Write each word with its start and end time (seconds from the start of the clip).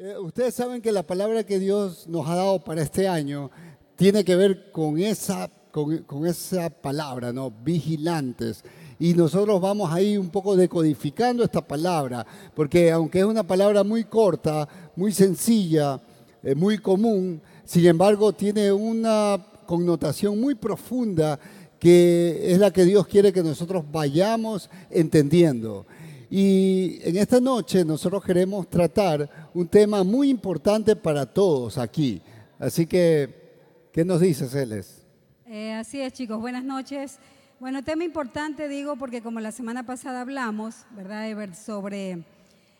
Eh, 0.00 0.16
ustedes 0.16 0.54
saben 0.54 0.80
que 0.80 0.92
la 0.92 1.02
palabra 1.02 1.42
que 1.42 1.58
Dios 1.58 2.06
nos 2.06 2.28
ha 2.28 2.36
dado 2.36 2.62
para 2.62 2.82
este 2.82 3.08
año 3.08 3.50
tiene 3.96 4.24
que 4.24 4.36
ver 4.36 4.70
con 4.70 4.96
esa, 5.00 5.50
con, 5.72 6.24
esa 6.24 6.70
palabra, 6.70 7.32
¿no? 7.32 7.50
Vigilantes. 7.50 8.62
Y 9.00 9.14
nosotros 9.14 9.60
vamos 9.60 9.92
ahí 9.92 10.16
un 10.16 10.30
poco 10.30 10.54
decodificando 10.54 11.42
esta 11.42 11.66
palabra, 11.66 12.24
porque 12.54 12.92
aunque 12.92 13.18
es 13.18 13.24
una 13.24 13.42
palabra 13.42 13.82
muy 13.82 14.04
corta, 14.04 14.68
muy 14.94 15.10
sencilla, 15.10 16.00
eh, 16.44 16.54
muy 16.54 16.78
común, 16.78 17.42
sin 17.64 17.84
embargo 17.86 18.32
tiene 18.32 18.70
una 18.70 19.44
connotación 19.66 20.40
muy 20.40 20.54
profunda 20.54 21.40
que 21.80 22.52
es 22.52 22.58
la 22.60 22.70
que 22.70 22.84
Dios 22.84 23.08
quiere 23.08 23.32
que 23.32 23.42
nosotros 23.42 23.84
vayamos 23.90 24.70
entendiendo. 24.90 25.86
Y 26.30 27.00
en 27.02 27.16
esta 27.16 27.40
noche 27.40 27.84
nosotros 27.84 28.22
queremos 28.22 28.68
tratar 28.68 29.48
un 29.54 29.66
tema 29.66 30.04
muy 30.04 30.28
importante 30.28 30.94
para 30.94 31.24
todos 31.24 31.78
aquí. 31.78 32.20
Así 32.58 32.86
que, 32.86 33.88
¿qué 33.92 34.04
nos 34.04 34.20
dices, 34.20 34.50
Celes? 34.50 35.06
Eh, 35.46 35.72
así 35.72 36.00
es, 36.00 36.12
chicos. 36.12 36.38
Buenas 36.38 36.64
noches. 36.64 37.18
Bueno, 37.60 37.82
tema 37.82 38.04
importante, 38.04 38.68
digo, 38.68 38.96
porque 38.96 39.22
como 39.22 39.40
la 39.40 39.52
semana 39.52 39.86
pasada 39.86 40.20
hablamos, 40.20 40.84
¿verdad, 40.90 41.28
Ever, 41.28 41.54
sobre 41.54 42.24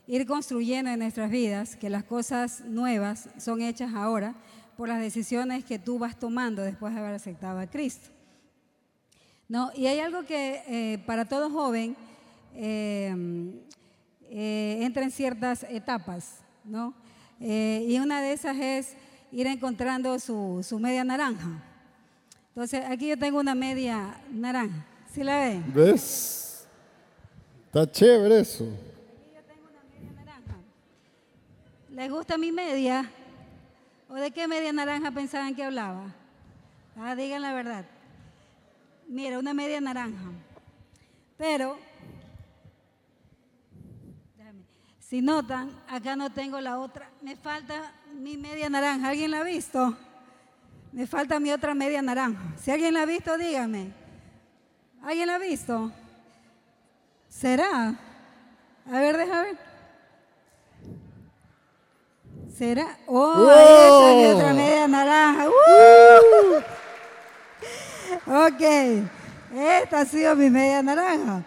ir 0.06 0.27
construyendo 0.27 0.91
en 0.91 0.98
nuestras 0.98 1.30
vidas, 1.30 1.75
que 1.77 1.89
las 1.89 2.05
cosas 2.05 2.62
nuevas 2.67 3.30
son 3.39 3.62
hechas 3.62 3.95
ahora 3.95 4.34
por 4.77 4.89
las 4.89 5.01
decisiones 5.01 5.65
que 5.65 5.78
tú 5.78 5.98
vas 5.98 6.19
tomando 6.19 6.62
después 6.62 6.92
de 6.92 7.01
haber 7.01 7.15
aceptado 7.15 7.59
a 7.59 7.67
Cristo. 7.67 8.11
No, 9.48 9.70
y 9.75 9.87
hay 9.87 10.01
algo 10.01 10.25
que 10.25 10.62
eh, 10.69 10.98
para 11.06 11.25
todo 11.25 11.51
joven 11.51 11.97
eh, 12.55 13.15
eh, 14.30 14.79
entra 14.80 15.02
en 15.02 15.11
ciertas 15.11 15.65
etapas, 15.65 16.41
¿no? 16.65 16.95
y 17.41 17.97
una 18.01 18.20
de 18.20 18.33
esas 18.33 18.56
es 18.56 18.97
ir 19.30 19.47
encontrando 19.47 20.19
su, 20.19 20.65
su, 20.66 20.79
media 20.80 21.05
naranja. 21.05 21.62
Entonces, 22.48 22.84
aquí 22.89 23.09
yo 23.09 23.17
tengo 23.17 23.39
una 23.39 23.55
media 23.55 24.20
naranja. 24.33 24.84
¿Sí 25.12 25.22
la 25.22 25.39
ven? 25.39 25.72
¿Ves? 25.72 26.67
Está 27.67 27.89
chévere 27.89 28.41
eso. 28.41 28.65
Aquí 28.65 29.33
yo 29.34 29.42
tengo 29.42 29.69
una 29.69 29.84
media 29.84 30.12
naranja. 30.17 30.56
¿Les 31.91 32.11
gusta 32.11 32.37
mi 32.37 32.50
media? 32.50 33.09
¿O 34.09 34.15
de 34.15 34.31
qué 34.31 34.48
media 34.48 34.72
naranja 34.72 35.11
pensaban 35.12 35.55
que 35.55 35.62
hablaba? 35.62 36.15
Ah, 36.97 37.15
digan 37.15 37.42
la 37.42 37.53
verdad. 37.53 37.84
Mira, 39.06 39.39
una 39.39 39.55
media 39.55 39.81
naranja. 39.81 40.33
Pero, 41.37 41.78
si 45.09 45.23
notan, 45.23 45.70
acá 45.89 46.17
no 46.17 46.28
tengo 46.31 46.61
la 46.61 46.78
otra. 46.78 47.09
Me 47.23 47.34
falta 47.34 47.92
mi 48.14 48.37
media 48.37 48.69
naranja. 48.69 49.09
¿Alguien 49.09 49.31
la 49.31 49.41
ha 49.41 49.42
visto? 49.42 49.97
Me 50.92 51.06
falta 51.06 51.41
mi 51.41 51.50
otra 51.50 51.75
media 51.75 52.03
naranja. 52.03 52.39
Si 52.62 52.70
alguien 52.70 52.92
la 52.92 53.03
ha 53.03 53.06
visto, 53.06 53.39
dígame. 53.39 53.91
¿Alguien 55.03 55.28
la 55.28 55.37
ha 55.37 55.39
visto? 55.39 55.91
¿Será? 57.27 57.95
A 58.87 59.00
ver, 59.00 59.17
déjame 59.17 59.42
ver. 59.42 59.56
¿Será? 62.55 62.98
¡Oh! 63.06 63.48
Ahí 63.48 63.84
está 63.84 64.15
mi 64.15 64.27
otra 64.27 64.53
media 64.53 64.89
naranja. 64.89 65.48
¡Uh! 65.48 66.62
Ok, 68.27 68.62
esta 69.55 70.00
ha 70.00 70.05
sido 70.05 70.37
mi 70.37 70.50
media 70.50 70.83
naranja, 70.83 71.43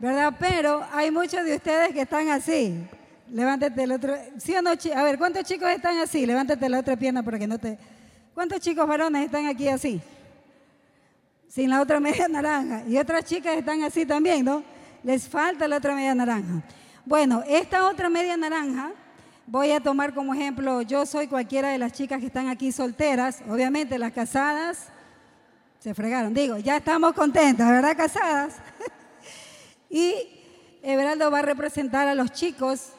¿verdad? 0.00 0.34
Pero 0.40 0.84
hay 0.92 1.12
muchos 1.12 1.44
de 1.44 1.54
ustedes 1.54 1.92
que 1.92 2.00
están 2.00 2.30
así. 2.30 2.88
Levántate 3.30 3.82
el 3.82 3.92
otro. 3.92 4.16
¿Sí 4.38 4.54
o 4.54 4.62
no? 4.62 4.70
A 4.70 5.02
ver, 5.02 5.18
¿cuántos 5.18 5.44
chicos 5.44 5.68
están 5.70 5.98
así? 5.98 6.26
Levántate 6.26 6.68
la 6.68 6.78
otra 6.78 6.96
pierna 6.96 7.22
para 7.22 7.38
que 7.38 7.46
no 7.46 7.58
te. 7.58 7.78
¿Cuántos 8.34 8.60
chicos 8.60 8.86
varones 8.86 9.24
están 9.24 9.46
aquí 9.46 9.68
así? 9.68 10.00
Sin 11.48 11.70
la 11.70 11.80
otra 11.80 12.00
media 12.00 12.28
naranja. 12.30 12.84
Y 12.86 12.98
otras 12.98 13.24
chicas 13.24 13.56
están 13.56 13.82
así 13.82 14.06
también, 14.06 14.44
¿no? 14.44 14.62
Les 15.02 15.28
falta 15.28 15.66
la 15.66 15.76
otra 15.76 15.94
media 15.94 16.14
naranja. 16.14 16.62
Bueno, 17.04 17.42
esta 17.46 17.88
otra 17.88 18.08
media 18.08 18.36
naranja 18.36 18.92
voy 19.46 19.70
a 19.70 19.80
tomar 19.80 20.12
como 20.12 20.34
ejemplo, 20.34 20.82
yo 20.82 21.06
soy 21.06 21.28
cualquiera 21.28 21.68
de 21.68 21.78
las 21.78 21.92
chicas 21.92 22.18
que 22.18 22.26
están 22.26 22.48
aquí 22.48 22.72
solteras, 22.72 23.42
obviamente 23.48 23.98
las 23.98 24.12
casadas 24.12 24.88
se 25.78 25.94
fregaron. 25.94 26.34
Digo, 26.34 26.56
ya 26.56 26.78
estamos 26.78 27.12
contentas, 27.12 27.68
¿verdad, 27.70 27.96
casadas? 27.96 28.56
y 29.90 30.14
Everaldo 30.82 31.30
va 31.30 31.38
a 31.38 31.42
representar 31.42 32.08
a 32.08 32.14
los 32.14 32.32
chicos 32.32 32.90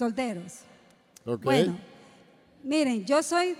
solteros. 0.00 0.60
Bueno, 1.42 1.76
miren, 2.64 3.04
yo 3.04 3.22
soy, 3.22 3.54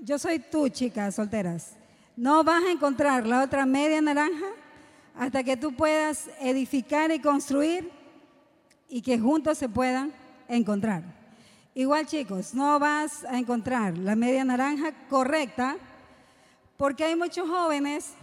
yo 0.00 0.18
soy 0.18 0.38
tú, 0.38 0.70
chicas 0.70 1.14
solteras. 1.14 1.76
No 2.16 2.42
vas 2.42 2.62
a 2.64 2.72
encontrar 2.72 3.26
la 3.26 3.42
otra 3.42 3.66
media 3.66 4.00
naranja 4.00 4.46
hasta 5.14 5.44
que 5.44 5.58
tú 5.58 5.74
puedas 5.76 6.30
edificar 6.40 7.10
y 7.10 7.18
construir 7.18 7.90
y 8.88 9.02
que 9.02 9.18
juntos 9.18 9.58
se 9.58 9.68
puedan 9.68 10.14
encontrar. 10.48 11.02
Igual 11.74 12.06
chicos, 12.06 12.54
no 12.54 12.78
vas 12.78 13.24
a 13.24 13.38
encontrar 13.38 13.98
la 13.98 14.16
media 14.16 14.42
naranja 14.44 14.92
correcta 15.10 15.76
porque 16.78 17.04
hay 17.04 17.16
muchos 17.16 17.46
jóvenes 17.46 18.14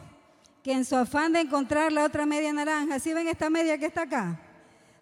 que 0.63 0.71
en 0.71 0.83
su 0.83 0.95
afán 0.95 1.33
de 1.33 1.41
encontrar 1.41 1.91
la 1.91 2.03
otra 2.03 2.25
media 2.25 2.51
naranja, 2.51 2.97
si 2.97 3.13
ven 3.13 3.27
esta 3.27 3.51
media 3.51 3.77
que 3.77 3.85
está 3.85 4.01
acá, 4.01 4.39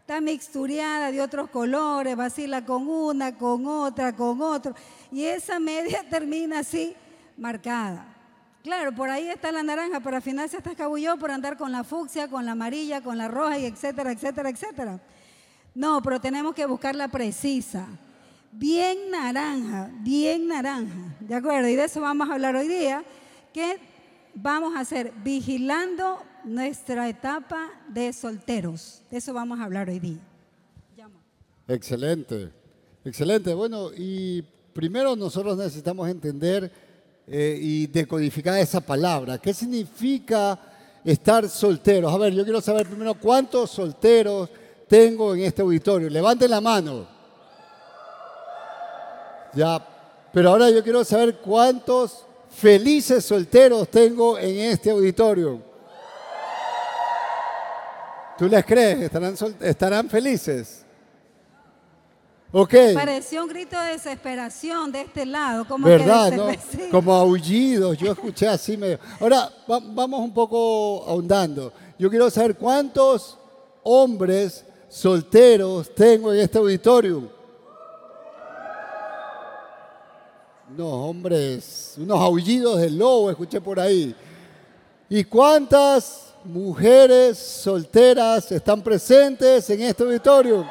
está 0.06 0.22
mixtureada 0.22 1.12
de 1.12 1.20
otros 1.20 1.50
colores, 1.50 2.16
vacila 2.16 2.64
con 2.64 2.88
una, 2.88 3.36
con 3.36 3.66
otra, 3.66 4.16
con 4.16 4.40
otro, 4.40 4.76
y 5.12 5.24
esa 5.24 5.60
media 5.60 6.04
termina 6.12 6.60
así 6.60 6.96
marcada. 7.36 8.06
Claro, 8.62 8.94
por 8.94 9.10
ahí 9.10 9.28
está 9.30 9.52
la 9.52 9.64
naranja, 9.64 10.00
pero 10.02 10.18
al 10.18 10.22
final 10.22 10.48
se 10.48 10.58
hasta 10.58 10.70
escabulló 10.70 11.18
por 11.18 11.32
andar 11.32 11.58
con 11.58 11.72
la 11.72 11.84
fucsia, 11.84 12.28
con 12.28 12.46
la 12.46 12.52
amarilla, 12.52 13.02
con 13.02 13.18
la 13.18 13.28
roja, 13.28 13.58
y 13.58 13.66
etcétera, 13.66 14.12
etcétera, 14.12 14.50
etcétera. 14.50 15.00
No, 15.74 16.04
pero 16.04 16.22
tenemos 16.22 16.54
que 16.54 16.68
buscar 16.68 16.96
la 16.96 17.08
precisa. 17.08 17.88
Bien 18.52 19.10
naranja, 19.10 19.90
bien 20.02 20.48
naranja. 20.48 21.16
¿De 21.20 21.34
acuerdo? 21.34 21.68
Y 21.68 21.76
de 21.76 21.86
eso 21.86 22.00
vamos 22.00 22.30
a 22.30 22.34
hablar 22.34 22.56
hoy 22.56 22.68
día. 22.68 23.04
¿Qué 23.52 23.80
vamos 24.36 24.76
a 24.76 24.82
hacer? 24.82 25.14
Vigilando 25.24 26.22
nuestra 26.46 27.10
etapa 27.10 27.70
de 27.90 28.14
solteros. 28.14 29.02
De 29.10 29.18
eso 29.18 29.34
vamos 29.34 29.60
a 29.60 29.64
hablar 29.64 29.90
hoy 29.90 30.00
día. 30.00 30.20
Excelente, 31.68 32.52
excelente. 33.04 33.54
Bueno, 33.54 33.90
y 33.98 34.44
primero 34.72 35.16
nosotros 35.16 35.58
necesitamos 35.58 36.08
entender 36.08 36.72
eh, 37.28 37.58
y 37.60 37.88
decodificar 37.88 38.60
esa 38.60 38.80
palabra. 38.80 39.40
¿Qué 39.40 39.52
significa 39.52 40.60
estar 41.04 41.50
solteros? 41.50 42.14
A 42.14 42.18
ver, 42.18 42.34
yo 42.34 42.44
quiero 42.44 42.62
saber 42.62 42.86
primero 42.86 43.16
cuántos 43.16 43.72
solteros 43.72 44.50
tengo 44.88 45.34
en 45.34 45.42
este 45.42 45.64
auditorio. 45.64 46.08
Levanten 46.08 46.52
la 46.52 46.62
mano. 46.62 47.08
Ya, 49.56 49.84
pero 50.32 50.50
ahora 50.50 50.70
yo 50.70 50.84
quiero 50.84 51.04
saber 51.04 51.38
cuántos 51.38 52.26
felices 52.50 53.26
solteros 53.26 53.90
tengo 53.90 54.38
en 54.38 54.58
este 54.58 54.92
auditorio. 54.92 55.75
¿Tú 58.38 58.48
les 58.48 58.66
crees? 58.66 59.02
¿Estarán, 59.02 59.36
estarán 59.62 60.10
felices? 60.10 60.86
Ok. 62.52 62.74
Pareció 62.94 63.44
un 63.44 63.50
grito 63.50 63.80
de 63.80 63.92
desesperación 63.92 64.92
de 64.92 65.02
este 65.02 65.26
lado. 65.26 65.68
Como 65.68 65.88
¿Verdad? 65.88 66.32
¿no? 66.32 66.48
Como 66.92 67.14
aullidos. 67.14 67.98
Yo 67.98 68.12
escuché 68.12 68.48
así 68.48 68.78
medio. 68.78 69.00
Ahora, 69.20 69.52
vamos 69.68 70.22
un 70.22 70.34
poco 70.34 71.04
ahondando. 71.08 71.74
Yo 72.00 72.10
quiero 72.10 72.30
saber 72.30 72.56
cuántos 72.56 73.38
hombres 73.84 74.66
solteros 74.90 75.94
tengo 75.94 76.34
en 76.34 76.40
este 76.40 76.58
auditorio. 76.58 77.30
No, 80.78 80.88
hombres, 80.88 81.96
unos 81.98 82.20
aullidos 82.20 82.82
del 82.82 82.98
lobo 82.98 83.30
escuché 83.30 83.62
por 83.62 83.80
ahí. 83.80 84.16
¿Y 85.10 85.24
cuántas 85.26 86.25
mujeres 86.46 87.38
solteras 87.38 88.52
están 88.52 88.82
presentes 88.82 89.70
en 89.70 89.82
este 89.82 90.04
auditorio? 90.04 90.66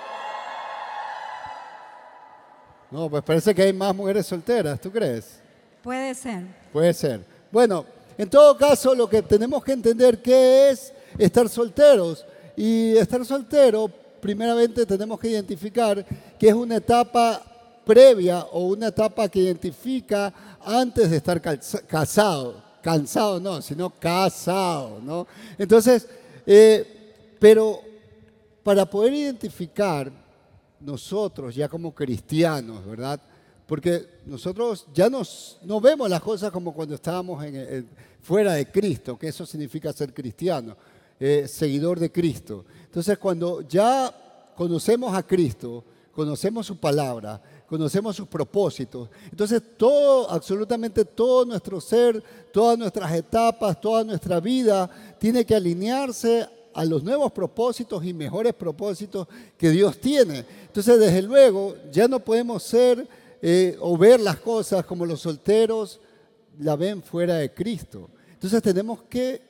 No, 2.91 3.11
pues 3.11 3.23
parece 3.23 3.55
que 3.55 3.63
hay 3.63 3.73
más 3.73 3.95
mujeres 3.95 4.27
solteras, 4.27 4.81
¿tú 4.81 4.91
crees? 4.91 5.41
Puede 5.83 6.15
ser. 6.15 6.45
Puede 6.73 6.95
ser. 6.95 7.21
Bueno, 7.51 7.85
en 8.17 8.31
todo 8.31 8.57
caso, 8.57 8.95
lo 8.95 9.09
que 9.09 9.23
tenemos 9.23 9.65
que 9.65 9.73
entender 9.73 10.23
qué 10.23 10.71
es 10.71 10.93
estar 11.19 11.49
solteros. 11.49 12.25
Y 12.57 12.97
estar 12.97 13.25
soltero, 13.25 13.91
primeramente 14.21 14.87
tenemos 14.87 15.19
que 15.19 15.29
identificar 15.29 16.05
que 16.39 16.49
es 16.49 16.55
una 16.55 16.77
etapa 16.77 17.43
previa 17.85 18.41
o 18.53 18.69
una 18.69 18.89
etapa 18.89 19.29
que 19.29 19.41
identifica 19.41 20.33
antes 20.65 21.11
de 21.11 21.17
estar 21.17 21.41
casado. 21.87 22.64
Cansado 22.85 23.41
no, 23.41 23.63
sino 23.63 23.89
casado, 23.89 25.01
¿no? 25.03 25.27
Entonces, 25.57 26.07
eh, 26.45 26.87
pero 27.39 27.81
para 28.63 28.85
poder 28.85 29.15
identificar 29.15 30.13
nosotros 30.81 31.55
ya 31.55 31.67
como 31.67 31.95
cristianos, 31.95 32.85
¿verdad? 32.85 33.19
Porque 33.67 34.07
nosotros 34.27 34.87
ya 34.93 35.09
nos, 35.09 35.57
no 35.63 35.81
vemos 35.81 36.11
las 36.11 36.21
cosas 36.21 36.53
como 36.53 36.75
cuando 36.75 36.95
estábamos 36.97 37.43
fuera 38.21 38.53
de 38.53 38.71
Cristo, 38.71 39.19
que 39.19 39.29
eso 39.29 39.47
significa 39.47 39.91
ser 39.95 40.13
cristiano, 40.13 40.77
eh, 41.19 41.49
seguidor 41.49 41.99
de 41.99 42.13
Cristo. 42.13 42.67
Entonces 42.85 43.17
cuando 43.17 43.63
ya 43.63 44.53
conocemos 44.55 45.17
a 45.17 45.23
Cristo, 45.23 45.83
conocemos 46.13 46.67
su 46.67 46.77
palabra, 46.77 47.41
conocemos 47.69 48.17
sus 48.17 48.29
propósitos, 48.29 49.09
entonces 49.31 49.63
todo, 49.77 50.31
absolutamente 50.31 51.05
todo 51.05 51.45
nuestro 51.45 51.81
ser, 51.81 52.23
todas 52.53 52.79
nuestras 52.79 53.13
etapas, 53.13 53.81
toda 53.81 54.05
nuestra 54.05 54.41
vida 54.41 54.89
tiene 55.19 55.45
que 55.45 55.55
alinearse 55.55 56.49
a 56.75 56.85
los 56.85 57.03
nuevos 57.03 57.33
propósitos 57.33 58.05
y 58.05 58.13
mejores 58.13 58.53
propósitos 58.53 59.29
que 59.57 59.71
Dios 59.71 59.99
tiene. 59.99 60.45
Entonces, 60.67 60.99
desde 60.99 61.23
luego, 61.23 61.77
ya 61.93 62.09
no 62.09 62.19
podemos 62.19 62.65
ser 62.65 63.07
eh, 63.41 63.77
o 63.81 63.97
ver 63.97 64.21
las 64.21 64.37
cosas 64.41 64.85
como 64.85 65.07
los 65.07 65.21
solteros 65.21 66.01
la 66.59 66.77
ven 66.77 67.03
fuera 67.03 67.37
de 67.37 67.53
Cristo. 67.53 68.11
Entonces 68.33 68.63
tenemos 68.63 69.03
que 69.03 69.41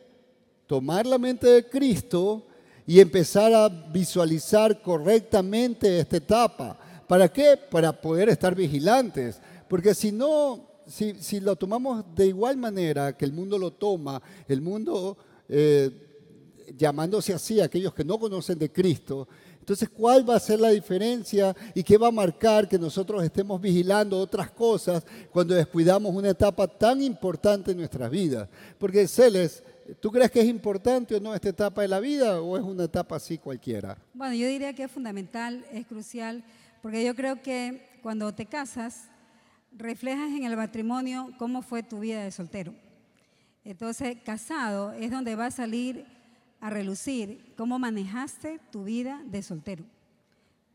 tomar 0.67 1.07
la 1.07 1.19
mente 1.19 1.47
de 1.47 1.69
Cristo 1.69 2.43
y 2.87 3.01
empezar 3.01 3.53
a 3.55 3.69
visualizar 3.69 4.83
correctamente 4.83 5.99
esta 5.99 6.17
etapa. 6.17 6.79
¿Para 7.07 7.33
qué? 7.33 7.59
Para 7.71 7.93
poder 7.93 8.29
estar 8.29 8.55
vigilantes. 8.55 9.41
Porque 9.69 9.95
si 9.95 10.13
no, 10.13 10.69
si, 10.87 11.15
si 11.15 11.41
lo 11.41 11.57
tomamos 11.57 12.05
de 12.15 12.27
igual 12.27 12.57
manera 12.57 13.17
que 13.17 13.25
el 13.25 13.33
mundo 13.33 13.59
lo 13.59 13.73
toma, 13.73 14.23
el 14.49 14.61
mundo 14.61 15.17
eh, 15.49 15.91
llamándose 16.77 17.33
así, 17.33 17.61
aquellos 17.61 17.95
que 17.95 18.05
no 18.05 18.19
conocen 18.19 18.59
de 18.59 18.71
Cristo, 18.71 19.29
entonces, 19.65 19.89
¿cuál 19.89 20.29
va 20.29 20.37
a 20.37 20.41
ser 20.41 20.61
la 20.61 20.69
diferencia 20.69 21.57
y 21.75 21.83
qué 21.83 21.97
va 21.97 22.09
a 22.09 22.11
marcar 22.11 22.69
que 22.69 22.79
nosotros 22.79 23.25
estemos 23.25 23.59
vigilando 23.59 24.19
otras 24.19 24.51
cosas 24.51 25.07
cuando 25.33 25.55
descuidamos 25.55 26.15
una 26.15 26.29
etapa 26.29 26.69
tan 26.69 27.01
importante 27.01 27.71
en 27.71 27.79
nuestras 27.79 28.11
vidas? 28.11 28.47
Porque, 28.77 29.09
Celes, 29.09 29.63
¿tú 30.01 30.11
crees 30.11 30.31
que 30.31 30.43
es 30.43 30.49
importante 30.49 31.15
o 31.15 31.21
no 31.21 31.35
esta 31.35 31.49
etapa 31.49 31.81
de 31.81 31.89
la 31.89 31.99
vida 31.99 32.43
o 32.43 32.59
es 32.59 32.63
una 32.63 32.85
etapa 32.85 33.17
así 33.17 33.39
cualquiera? 33.39 33.97
Bueno, 34.13 34.35
yo 34.35 34.47
diría 34.49 34.75
que 34.75 34.83
es 34.83 34.91
fundamental, 34.91 35.65
es 35.73 35.87
crucial, 35.87 36.45
porque 36.85 37.03
yo 37.03 37.15
creo 37.15 37.41
que 37.41 37.99
cuando 38.03 38.35
te 38.35 38.45
casas, 38.45 39.09
reflejas 39.73 40.31
en 40.33 40.45
el 40.45 40.55
matrimonio 40.55 41.31
cómo 41.39 41.63
fue 41.63 41.83
tu 41.83 42.01
vida 42.01 42.23
de 42.23 42.31
soltero. 42.31 42.75
Entonces, 43.65 44.19
casado 44.23 44.93
es 44.93 45.11
donde 45.11 45.35
va 45.35 45.47
a 45.47 45.51
salir 45.51 46.05
a 46.61 46.69
relucir 46.69 47.55
cómo 47.57 47.79
manejaste 47.79 48.61
tu 48.71 48.85
vida 48.85 49.23
de 49.25 49.43
soltero. 49.43 49.83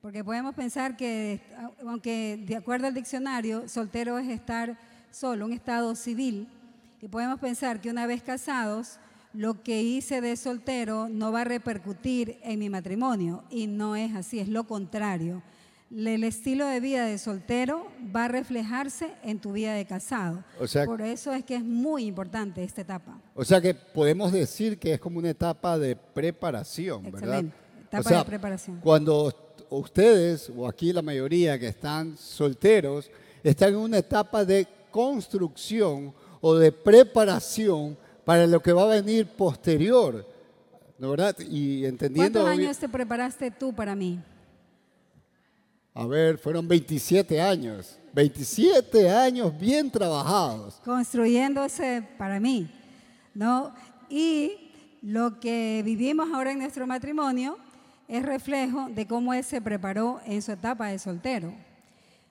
Porque 0.02 0.24
podemos 0.24 0.56
pensar 0.56 0.98
que, 0.98 1.42
aunque 1.86 2.44
de 2.44 2.56
acuerdo 2.56 2.88
al 2.88 2.96
diccionario, 2.96 3.70
soltero 3.70 4.18
es 4.18 4.30
estar 4.30 4.80
solo, 5.12 5.46
un 5.46 5.54
estado 5.54 5.94
civil, 5.94 6.48
y 7.04 7.08
podemos 7.08 7.40
pensar 7.40 7.82
que 7.82 7.92
una 7.92 8.08
vez 8.08 8.24
casados, 8.24 9.00
lo 9.32 9.62
que 9.62 9.84
hice 9.84 10.22
de 10.22 10.36
soltero 10.38 11.08
no 11.08 11.32
va 11.32 11.42
a 11.42 11.44
repercutir 11.44 12.40
en 12.42 12.58
mi 12.58 12.68
matrimonio, 12.68 13.44
y 13.52 13.68
no 13.68 13.96
es 13.96 14.16
así, 14.16 14.40
es 14.40 14.48
lo 14.50 14.64
contrario 14.64 15.44
el 15.92 16.24
estilo 16.24 16.68
de 16.68 16.80
vida 16.80 17.06
de 17.06 17.18
soltero 17.18 17.88
va 18.16 18.26
a 18.26 18.28
reflejarse 18.28 19.14
en 19.24 19.40
tu 19.40 19.54
vida 19.54 19.74
de 19.74 19.86
casado. 19.86 20.44
Por 20.86 21.02
eso 21.02 21.34
es 21.34 21.44
que 21.44 21.56
es 21.56 21.64
muy 21.64 22.06
importante 22.06 22.64
esta 22.64 22.82
etapa. 22.82 23.20
O 23.34 23.44
sea 23.44 23.60
que 23.60 23.74
podemos 23.74 24.32
decir 24.32 24.78
que 24.78 24.94
es 24.94 25.00
como 25.00 25.20
una 25.20 25.32
etapa 25.32 25.78
de 25.78 25.96
preparación, 25.96 27.08
Excelente. 27.08 27.56
Etapa 27.88 28.18
de 28.20 28.26
preparación. 28.26 28.80
Cuando 28.82 29.34
ustedes, 29.70 30.52
o 30.56 30.68
aquí 30.68 30.94
la 30.94 31.02
mayoría 31.02 31.58
que 31.58 31.68
están 31.68 32.16
solteros, 32.18 33.10
están 33.44 33.70
en 33.70 33.78
una 33.78 33.98
etapa 33.98 34.46
de 34.46 34.68
construcción 34.92 36.14
o 36.42 36.56
de 36.56 36.72
preparación 36.72 37.98
para 38.24 38.46
lo 38.46 38.60
que 38.62 38.72
va 38.74 38.84
a 38.84 39.02
venir 39.02 39.26
posterior. 39.28 40.26
¿No 41.00 41.12
verdad? 41.12 41.36
Y 41.40 41.86
entendiendo. 41.86 42.42
¿Cuántos 42.42 42.60
años 42.60 42.78
te 42.78 42.90
preparaste 42.90 43.50
tú 43.52 43.74
para 43.74 43.96
mí? 43.96 44.20
A 46.00 46.08
ver, 46.08 46.38
fueron 46.38 46.66
27 46.66 47.42
años. 47.42 48.00
27 48.14 49.10
años 49.10 49.52
bien 49.60 49.92
trabajados. 49.92 50.76
Construyéndose 50.86 52.08
para 52.18 52.40
mí, 52.40 52.72
¿no? 53.34 53.74
Y 54.10 54.72
lo 55.02 55.42
que 55.42 55.82
vivimos 55.84 56.30
ahora 56.34 56.54
en 56.54 56.60
nuestro 56.60 56.88
matrimonio 56.88 57.58
es 58.08 58.24
reflejo 58.24 58.88
de 58.90 59.06
cómo 59.06 59.34
él 59.34 59.44
se 59.44 59.62
preparó 59.62 60.22
en 60.26 60.42
su 60.42 60.54
etapa 60.54 60.88
de 60.88 61.00
soltero. 61.00 61.54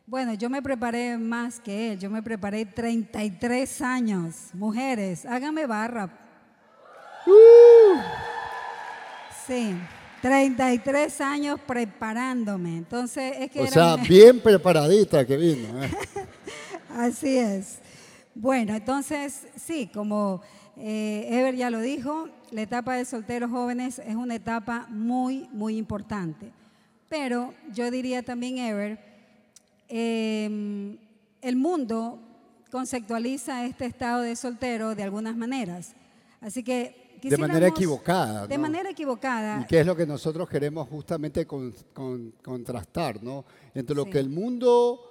Bueno, 0.07 0.33
yo 0.33 0.49
me 0.49 0.63
preparé 0.63 1.19
más 1.19 1.61
que 1.61 1.93
él, 1.93 1.99
yo 1.99 2.09
me 2.09 2.23
preparé 2.23 2.65
33 2.65 3.83
años. 3.83 4.35
Mujeres, 4.55 5.27
hágame 5.27 5.67
barra. 5.67 6.09
Uh. 7.27 8.01
Sí. 9.47 9.77
33 10.23 11.21
años 11.21 11.61
preparándome. 11.67 12.77
Entonces 12.77 13.35
es 13.39 13.51
que... 13.51 13.61
O 13.61 13.67
sea, 13.67 13.97
bien 13.97 14.41
preparadita 14.41 15.27
que 15.27 15.37
vino. 15.37 15.83
¿eh? 15.83 15.91
Así 16.97 17.37
es. 17.37 17.79
Bueno, 18.35 18.75
entonces 18.75 19.47
sí, 19.57 19.91
como 19.93 20.43
eh, 20.77 21.27
Ever 21.29 21.57
ya 21.57 21.71
lo 21.71 21.81
dijo, 21.81 22.29
la 22.51 22.63
etapa 22.63 22.95
de 22.95 23.05
solteros 23.05 23.51
jóvenes 23.51 23.99
es 23.99 24.15
una 24.15 24.37
etapa 24.37 24.87
muy, 24.91 25.49
muy 25.53 25.77
importante. 25.77 26.53
Pero 27.09 27.55
yo 27.73 27.91
diría 27.91 28.23
también, 28.23 28.59
Ever, 28.59 28.99
em, 29.89 30.99
el 31.41 31.57
mundo 31.57 32.21
conceptualiza 32.71 33.65
este 33.65 33.87
estado 33.87 34.23
de 34.23 34.37
soltero 34.37 34.95
de 34.95 35.03
algunas 35.03 35.37
maneras. 35.37 35.95
Así 36.41 36.63
que 36.63 37.08
de 37.23 37.37
manera 37.37 37.69
equivocada. 37.69 38.47
De 38.47 38.59
manera 38.59 38.91
equivocada. 38.91 39.61
Y 39.63 39.67
qué 39.67 39.81
es 39.81 39.87
lo 39.87 39.97
que 39.97 40.07
nosotros 40.07 40.49
queremos 40.49 40.89
justamente 40.89 41.47
contrastar, 41.47 43.23
¿no? 43.23 43.45
Entre 43.75 43.95
lo 43.95 44.05
que 44.05 44.19
el 44.19 44.29
mundo 44.29 45.09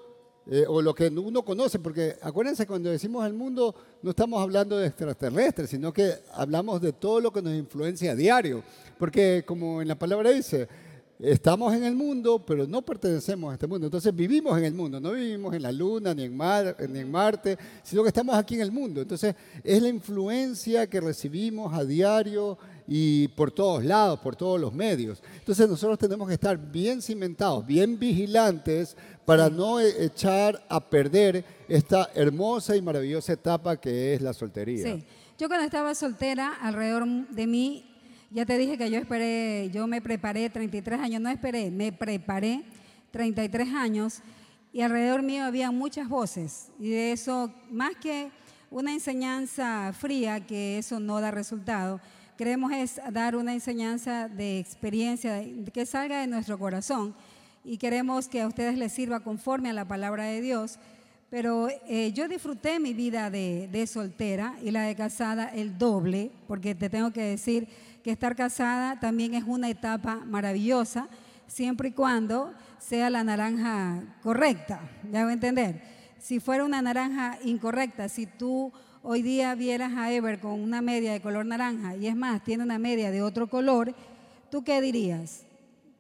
eh, 0.50 0.64
o 0.66 0.82
lo 0.82 0.96
que 0.96 1.08
uno 1.08 1.44
conoce, 1.44 1.78
porque 1.80 2.16
acuérdense 2.22 2.66
cuando 2.66 2.90
decimos 2.90 3.26
el 3.28 3.34
mundo 3.34 3.76
no 4.02 4.12
estamos 4.12 4.42
hablando 4.42 4.78
de 4.78 4.88
extraterrestres, 4.88 5.70
sino 5.70 5.92
que 5.92 6.14
hablamos 6.34 6.82
de 6.82 6.94
todo 6.94 7.20
lo 7.20 7.34
que 7.34 7.42
nos 7.42 7.54
influencia 7.54 8.14
a 8.14 8.16
diario, 8.16 8.64
porque 8.98 9.44
como 9.46 9.82
en 9.82 9.90
la 9.90 9.96
palabra 9.96 10.32
dice, 10.32 10.70
Estamos 11.20 11.74
en 11.74 11.84
el 11.84 11.96
mundo, 11.96 12.46
pero 12.46 12.68
no 12.68 12.84
pertenecemos 12.84 13.50
a 13.50 13.54
este 13.56 13.66
mundo. 13.66 13.88
Entonces 13.88 14.16
vivimos 14.16 14.56
en 14.58 14.66
el 14.66 14.74
mundo, 14.76 15.00
no 15.00 15.14
vivimos 15.14 15.56
en 15.56 15.64
la 15.64 15.72
Luna 15.72 16.14
ni 16.14 16.24
en, 16.24 16.38
ni 16.38 17.00
en 17.00 17.12
Marte, 17.12 17.58
sino 17.82 18.04
que 18.04 18.10
estamos 18.10 18.36
aquí 18.36 18.54
en 18.54 18.62
el 18.62 18.72
mundo. 18.72 19.02
Entonces 19.02 19.36
es 19.64 19.82
la 19.82 19.90
influencia 19.90 20.88
que 20.88 21.02
recibimos 21.02 21.74
a 21.74 21.84
diario 21.84 22.60
y 22.88 23.30
por 23.30 23.52
todos 23.52 23.84
lados, 23.84 24.20
por 24.20 24.36
todos 24.36 24.62
los 24.62 24.74
medios. 24.74 25.24
Entonces 25.40 25.68
nosotros 25.68 25.98
tenemos 25.98 26.28
que 26.28 26.36
estar 26.36 26.56
bien 26.56 27.02
cimentados, 27.02 27.66
bien 27.66 27.98
vigilantes 27.98 28.96
para 29.26 29.50
no 29.50 29.80
e-, 29.80 30.06
echar 30.06 30.64
a 30.70 30.88
perder 30.88 31.44
esta 31.68 32.12
hermosa 32.14 32.76
y 32.76 32.82
maravillosa 32.84 33.34
etapa 33.34 33.78
que 33.78 34.14
es 34.14 34.22
la 34.22 34.34
soltería. 34.34 34.84
Sí. 34.84 35.04
Yo 35.40 35.48
cuando 35.48 35.66
estaba 35.66 35.94
soltera, 35.94 36.54
alrededor 36.62 37.06
de 37.30 37.48
mí 37.48 37.87
ya 38.30 38.46
te 38.46 38.58
dije 38.58 38.78
que 38.78 38.92
yo 38.92 38.98
esperé, 38.98 39.70
yo 39.72 39.88
me 39.88 40.02
preparé 40.02 40.50
33 40.50 41.00
años, 41.00 41.22
no 41.22 41.30
esperé, 41.30 41.72
me 41.72 41.92
preparé 41.92 42.64
33 43.12 43.74
años 43.74 44.22
y 44.74 44.82
alrededor 44.82 45.24
mío 45.24 45.46
había 45.46 45.72
muchas 45.72 46.10
voces 46.10 46.70
y 46.80 46.90
de 46.90 47.14
eso, 47.14 47.54
más 47.72 47.96
que 47.96 48.30
una 48.70 48.92
enseñanza 48.92 49.94
fría, 49.94 50.46
que 50.46 50.78
eso 50.78 51.00
no 51.00 51.22
da 51.22 51.32
resultado, 51.32 52.02
queremos 52.38 52.72
es 52.74 53.00
dar 53.12 53.36
una 53.36 53.54
enseñanza 53.54 54.28
de 54.28 54.60
experiencia 54.60 55.42
que 55.74 55.86
salga 55.86 56.20
de 56.20 56.28
nuestro 56.28 56.60
corazón 56.60 57.16
y 57.64 57.78
queremos 57.78 58.28
que 58.28 58.42
a 58.42 58.48
ustedes 58.48 58.78
les 58.78 58.92
sirva 58.92 59.22
conforme 59.22 59.70
a 59.70 59.74
la 59.74 59.88
palabra 59.88 60.26
de 60.26 60.42
Dios. 60.42 60.80
Pero 61.30 61.68
eh, 61.88 62.14
yo 62.14 62.30
disfruté 62.30 62.80
mi 62.80 62.94
vida 62.94 63.30
de, 63.30 63.68
de 63.70 63.86
soltera 63.86 64.56
y 64.64 64.72
la 64.72 64.84
de 64.84 64.96
casada 64.96 65.50
el 65.50 65.78
doble, 65.78 66.32
porque 66.48 66.76
te 66.76 66.90
tengo 66.90 67.12
que 67.12 67.24
decir 67.24 67.68
que 68.08 68.14
estar 68.14 68.38
casada 68.38 68.98
también 69.02 69.34
es 69.34 69.44
una 69.46 69.70
etapa 69.70 70.22
maravillosa, 70.26 71.10
siempre 71.46 71.90
y 71.90 71.92
cuando 71.92 72.54
sea 72.80 73.10
la 73.10 73.22
naranja 73.22 74.02
correcta, 74.24 74.80
¿ya 75.12 75.24
voy 75.24 75.32
a 75.32 75.34
entender? 75.34 75.82
Si 76.18 76.40
fuera 76.40 76.64
una 76.64 76.82
naranja 76.82 77.38
incorrecta, 77.44 78.08
si 78.08 78.26
tú 78.26 78.72
hoy 79.04 79.22
día 79.24 79.54
vieras 79.56 79.92
a 79.98 80.14
Ever 80.14 80.40
con 80.40 80.54
una 80.54 80.82
media 80.82 81.12
de 81.12 81.20
color 81.20 81.46
naranja 81.46 81.98
y 81.98 82.08
es 82.08 82.16
más, 82.16 82.42
tiene 82.46 82.64
una 82.64 82.80
media 82.80 83.12
de 83.12 83.22
otro 83.22 83.50
color, 83.50 83.94
¿tú 84.50 84.64
qué 84.64 84.80
dirías? 84.80 85.44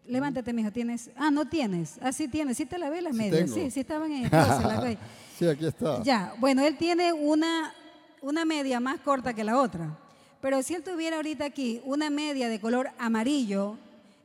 Levántate, 0.06 0.54
mijo, 0.54 0.72
tienes. 0.72 1.10
Ah, 1.18 1.30
no 1.30 1.44
tienes. 1.44 2.00
Ah, 2.02 2.14
sí 2.14 2.30
tienes. 2.30 2.56
Sí 2.56 2.66
te 2.66 2.78
la 2.78 2.90
ves 2.90 3.04
las 3.04 3.14
medias. 3.14 3.52
Sí, 3.52 3.70
sí 3.70 3.82
estaban 3.82 4.10
en 4.14 4.24
el 4.24 4.32
la 4.32 4.98
Sí, 5.38 5.46
aquí 5.46 5.66
está. 5.66 6.02
Ya, 6.04 6.34
bueno, 6.40 6.64
él 6.66 6.78
tiene 6.78 7.12
una, 7.12 7.74
una 8.22 8.46
media 8.46 8.80
más 8.80 9.02
corta 9.02 9.34
que 9.34 9.44
la 9.44 9.60
otra. 9.60 10.07
Pero 10.42 10.62
si 10.62 10.76
él 10.76 10.84
tuviera 10.84 11.18
ahorita 11.18 11.46
aquí 11.46 11.82
una 11.86 12.10
media 12.10 12.50
de 12.50 12.60
color 12.60 12.92
amarillo 13.00 13.78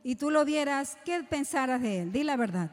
y 0.03 0.15
tú 0.15 0.29
lo 0.29 0.45
vieras, 0.45 0.97
¿qué 1.05 1.23
pensaras 1.23 1.81
de 1.81 2.01
él? 2.01 2.11
Di 2.11 2.23
la 2.23 2.37
verdad. 2.37 2.71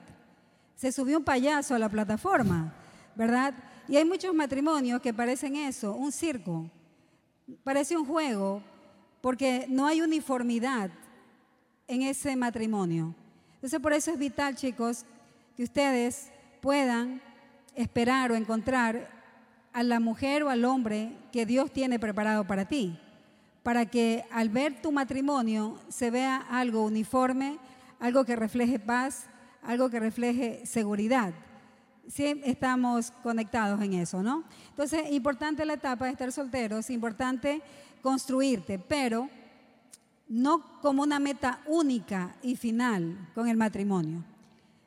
se 0.76 0.92
subió 0.92 1.18
un 1.18 1.24
payaso 1.24 1.74
a 1.74 1.78
la 1.78 1.90
plataforma, 1.90 2.72
¿verdad? 3.14 3.54
Y 3.86 3.96
hay 3.96 4.04
muchos 4.04 4.34
matrimonios 4.34 5.02
que 5.02 5.12
parecen 5.12 5.56
eso, 5.56 5.94
un 5.94 6.10
circo, 6.10 6.70
parece 7.64 7.96
un 7.96 8.06
juego, 8.06 8.62
porque 9.20 9.66
no 9.68 9.86
hay 9.86 10.00
uniformidad 10.00 10.90
en 11.86 12.02
ese 12.02 12.34
matrimonio. 12.36 13.14
Entonces 13.56 13.80
por 13.80 13.92
eso 13.92 14.10
es 14.10 14.18
vital, 14.18 14.54
chicos, 14.54 15.04
que 15.56 15.64
ustedes 15.64 16.30
puedan 16.62 17.20
esperar 17.74 18.32
o 18.32 18.36
encontrar 18.36 19.10
a 19.72 19.82
la 19.82 20.00
mujer 20.00 20.42
o 20.42 20.50
al 20.50 20.64
hombre 20.64 21.12
que 21.32 21.44
Dios 21.44 21.70
tiene 21.70 21.98
preparado 21.98 22.46
para 22.46 22.66
ti, 22.66 22.98
para 23.62 23.86
que 23.86 24.24
al 24.30 24.48
ver 24.48 24.80
tu 24.80 24.92
matrimonio 24.92 25.78
se 25.88 26.10
vea 26.10 26.36
algo 26.50 26.84
uniforme, 26.84 27.58
algo 27.98 28.24
que 28.24 28.36
refleje 28.36 28.78
paz, 28.78 29.24
algo 29.62 29.90
que 29.90 30.00
refleje 30.00 30.64
seguridad. 30.64 31.32
Sí, 32.08 32.40
estamos 32.44 33.12
conectados 33.22 33.80
en 33.82 33.94
eso, 33.94 34.22
¿no? 34.22 34.44
Entonces, 34.70 35.12
importante 35.12 35.64
la 35.64 35.74
etapa 35.74 36.06
de 36.06 36.12
estar 36.12 36.32
solteros, 36.32 36.90
importante 36.90 37.62
construirte, 38.02 38.78
pero 38.78 39.28
no 40.28 40.80
como 40.80 41.02
una 41.02 41.18
meta 41.18 41.60
única 41.66 42.36
y 42.42 42.56
final 42.56 43.30
con 43.34 43.48
el 43.48 43.56
matrimonio, 43.56 44.24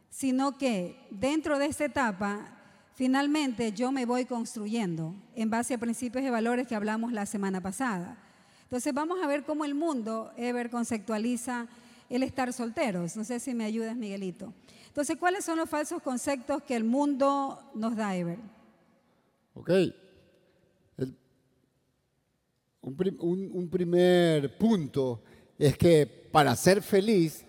sino 0.10 0.58
que 0.58 0.98
dentro 1.12 1.60
de 1.60 1.68
esta 1.68 1.86
etapa, 1.86 2.48
finalmente 2.96 3.72
yo 3.74 3.92
me 3.92 4.06
voy 4.06 4.26
construyendo 4.26 5.14
en 5.36 5.50
base 5.50 5.74
a 5.76 5.78
principios 5.78 6.24
y 6.24 6.30
valores 6.30 6.68
que 6.68 6.76
hablamos 6.76 7.12
la 7.12 7.26
semana 7.26 7.62
pasada. 7.62 8.18
Entonces 8.64 8.94
vamos 8.94 9.22
a 9.22 9.28
ver 9.28 9.44
cómo 9.44 9.66
el 9.66 9.76
mundo, 9.76 10.32
Ever, 10.38 10.70
conceptualiza 10.70 11.68
el 12.10 12.24
estar 12.24 12.52
solteros. 12.54 13.16
No 13.16 13.24
sé 13.24 13.40
si 13.40 13.54
me 13.54 13.66
ayudas, 13.66 13.96
Miguelito. 13.96 14.54
Entonces, 14.88 15.18
¿cuáles 15.18 15.44
son 15.44 15.58
los 15.58 15.70
falsos 15.70 16.02
conceptos 16.02 16.62
que 16.64 16.76
el 16.76 16.84
mundo 16.84 17.60
nos 17.74 17.96
da, 17.96 18.16
Ever? 18.16 18.38
Ok. 19.56 19.72
un, 22.82 23.70
primer 23.72 24.58
punto 24.58 25.22
es 25.58 25.78
que 25.78 26.06
para 26.32 26.56
ser 26.56 26.82
feliz, 26.82 27.46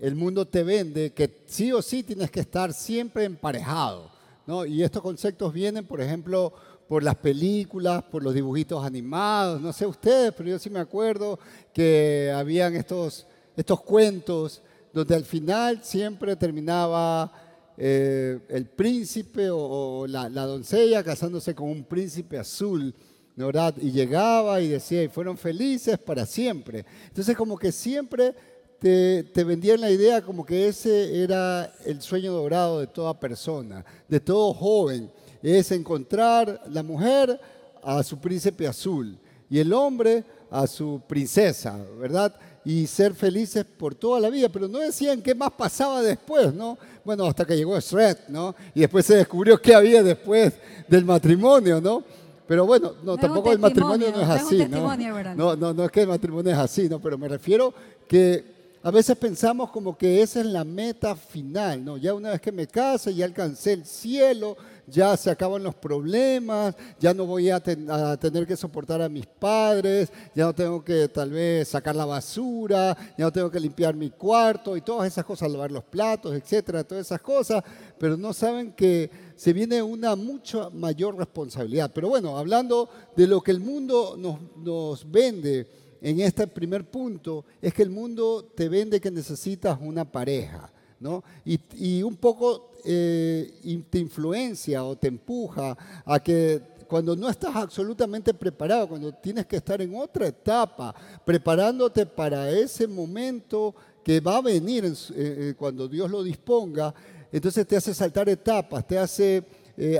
el 0.00 0.14
mundo 0.14 0.46
te 0.46 0.62
vende 0.62 1.12
que 1.12 1.44
sí 1.46 1.72
o 1.72 1.80
sí 1.80 2.02
tienes 2.02 2.30
que 2.30 2.40
estar 2.40 2.72
siempre 2.72 3.24
emparejado. 3.24 4.10
¿no? 4.46 4.64
Y 4.64 4.82
estos 4.82 5.02
conceptos 5.02 5.52
vienen, 5.52 5.86
por 5.86 6.00
ejemplo, 6.00 6.52
por 6.88 7.02
las 7.02 7.16
películas, 7.16 8.02
por 8.04 8.22
los 8.22 8.34
dibujitos 8.34 8.84
animados, 8.84 9.60
no 9.60 9.72
sé 9.72 9.86
ustedes, 9.86 10.32
pero 10.36 10.50
yo 10.50 10.58
sí 10.58 10.70
me 10.70 10.78
acuerdo 10.78 11.38
que 11.72 12.32
habían 12.34 12.76
estos, 12.76 13.26
estos 13.56 13.80
cuentos 13.82 14.62
donde 14.92 15.14
al 15.14 15.24
final 15.24 15.80
siempre 15.82 16.36
terminaba 16.36 17.32
eh, 17.76 18.38
el 18.48 18.66
príncipe 18.66 19.48
o, 19.50 20.06
la, 20.08 20.28
doncella 20.28 21.02
casándose 21.02 21.54
con 21.54 21.68
un 21.68 21.84
príncipe 21.84 22.38
azul, 22.38 22.94
¿verdad? 23.34 23.74
Y 23.78 23.90
llegaba 23.90 24.60
y 24.60 24.68
decía, 24.68 25.02
y 25.02 25.08
fueron 25.08 25.36
felices 25.36 25.98
para 25.98 26.24
siempre. 26.24 26.86
Entonces 27.08 27.36
como 27.36 27.58
que 27.58 27.72
siempre 27.72 28.34
te, 28.78 29.24
te, 29.24 29.44
vendían 29.44 29.80
la 29.80 29.90
idea 29.90 30.22
como 30.22 30.46
que 30.46 30.68
ese 30.68 31.22
era 31.22 31.74
el 31.84 32.00
sueño 32.00 32.32
dorado 32.32 32.80
de 32.80 32.86
toda 32.86 33.18
persona, 33.18 33.84
de 34.08 34.20
todo 34.20 34.54
joven, 34.54 35.10
es 35.54 35.70
encontrar 35.72 36.62
la 36.70 36.82
mujer 36.82 37.40
a 37.82 38.02
su 38.02 38.18
príncipe 38.18 38.66
azul 38.66 39.16
y 39.48 39.58
el 39.58 39.72
hombre 39.72 40.24
a 40.50 40.66
su 40.66 41.00
princesa, 41.06 41.78
¿verdad? 41.98 42.34
y 42.66 42.84
ser 42.88 43.14
felices 43.14 43.64
por 43.64 43.94
toda 43.94 44.18
la 44.18 44.28
vida, 44.28 44.48
pero 44.48 44.66
no 44.66 44.80
decían 44.80 45.22
qué 45.22 45.36
más 45.36 45.52
pasaba 45.52 46.02
después, 46.02 46.52
¿no? 46.52 46.76
Bueno, 47.04 47.24
hasta 47.24 47.44
que 47.44 47.56
llegó 47.56 47.78
Shrek, 47.78 48.28
¿no? 48.28 48.56
Y 48.74 48.80
después 48.80 49.06
se 49.06 49.14
descubrió 49.14 49.62
qué 49.62 49.72
había 49.72 50.02
después 50.02 50.52
del 50.88 51.04
matrimonio, 51.04 51.80
¿no? 51.80 52.02
Pero 52.44 52.66
bueno, 52.66 52.94
no, 53.04 53.16
tampoco 53.16 53.52
el 53.52 53.60
matrimonio 53.60 54.10
no 54.10 54.20
es 54.20 54.28
así, 54.28 54.66
¿no? 54.66 54.96
No, 55.36 55.54
no, 55.54 55.72
no 55.72 55.84
es 55.84 55.92
que 55.92 56.00
el 56.00 56.08
matrimonio 56.08 56.50
es 56.50 56.58
así, 56.58 56.88
¿no? 56.88 57.00
Pero 57.00 57.16
me 57.16 57.28
refiero 57.28 57.72
que 58.08 58.44
a 58.82 58.90
veces 58.90 59.16
pensamos 59.16 59.70
como 59.70 59.96
que 59.96 60.20
esa 60.20 60.40
es 60.40 60.46
la 60.46 60.64
meta 60.64 61.14
final, 61.14 61.84
¿no? 61.84 61.96
Ya 61.98 62.14
una 62.14 62.30
vez 62.30 62.40
que 62.40 62.50
me 62.50 62.66
case, 62.66 63.14
ya 63.14 63.26
alcancé 63.26 63.74
el 63.74 63.86
cielo, 63.86 64.56
ya 64.86 65.16
se 65.16 65.30
acaban 65.30 65.62
los 65.62 65.74
problemas, 65.74 66.74
ya 66.98 67.12
no 67.12 67.26
voy 67.26 67.50
a, 67.50 67.60
tener 67.60 68.46
que 68.46 68.56
soportar 68.56 69.02
a 69.02 69.08
mis 69.08 69.26
padres, 69.26 70.12
ya 70.34 70.44
no 70.44 70.54
tengo 70.54 70.84
que 70.84 71.08
tal 71.08 71.30
vez 71.30 71.68
sacar 71.68 71.96
la 71.96 72.04
basura, 72.04 72.96
ya 73.18 73.24
no 73.24 73.32
tengo 73.32 73.50
que 73.50 73.60
limpiar 73.60 73.94
mi 73.94 74.10
cuarto 74.10 74.76
y 74.76 74.80
todas 74.80 75.08
esas 75.08 75.24
cosas, 75.24 75.50
lavar 75.50 75.72
los 75.72 75.84
platos, 75.84 76.34
etcétera, 76.34 76.84
todas 76.84 77.06
esas 77.06 77.20
cosas, 77.20 77.62
pero 77.98 78.16
no 78.16 78.32
saben 78.32 78.72
que 78.72 79.10
se 79.34 79.52
viene 79.52 79.82
una 79.82 80.14
mucha 80.16 80.70
mayor 80.70 81.16
responsabilidad. 81.16 81.90
Pero 81.92 82.08
bueno, 82.08 82.38
hablando 82.38 82.88
de 83.16 83.26
lo 83.26 83.40
que 83.40 83.50
el 83.50 83.60
mundo 83.60 84.16
nos, 84.16 84.38
nos 84.56 85.10
vende, 85.10 85.66
en 86.00 86.20
este 86.20 86.46
primer 86.46 86.88
punto 86.88 87.44
es 87.60 87.74
que 87.74 87.82
el 87.82 87.90
mundo 87.90 88.52
te 88.54 88.68
vende 88.68 89.00
que 89.00 89.10
necesitas 89.10 89.78
una 89.80 90.04
pareja, 90.04 90.70
¿no? 91.00 91.24
Y 91.44 92.02
un 92.02 92.16
poco 92.16 92.70
eh, 92.88 93.82
te 93.90 93.98
influencia 93.98 94.84
o 94.84 94.96
te 94.96 95.08
empuja 95.08 95.76
a 96.04 96.20
que 96.20 96.62
cuando 96.86 97.16
no 97.16 97.28
estás 97.28 97.56
absolutamente 97.56 98.32
preparado, 98.32 98.88
cuando 98.88 99.12
tienes 99.12 99.46
que 99.46 99.56
estar 99.56 99.82
en 99.82 99.92
otra 99.96 100.28
etapa, 100.28 100.94
preparándote 101.24 102.06
para 102.06 102.48
ese 102.48 102.86
momento 102.86 103.74
que 104.04 104.20
va 104.20 104.36
a 104.36 104.40
venir 104.40 104.84
eh, 104.84 104.92
eh, 105.16 105.54
cuando 105.58 105.88
Dios 105.88 106.08
lo 106.08 106.22
disponga, 106.22 106.94
entonces 107.32 107.66
te 107.66 107.76
hace 107.76 107.92
saltar 107.92 108.28
etapas, 108.28 108.86
te 108.86 108.98
hace 108.98 109.42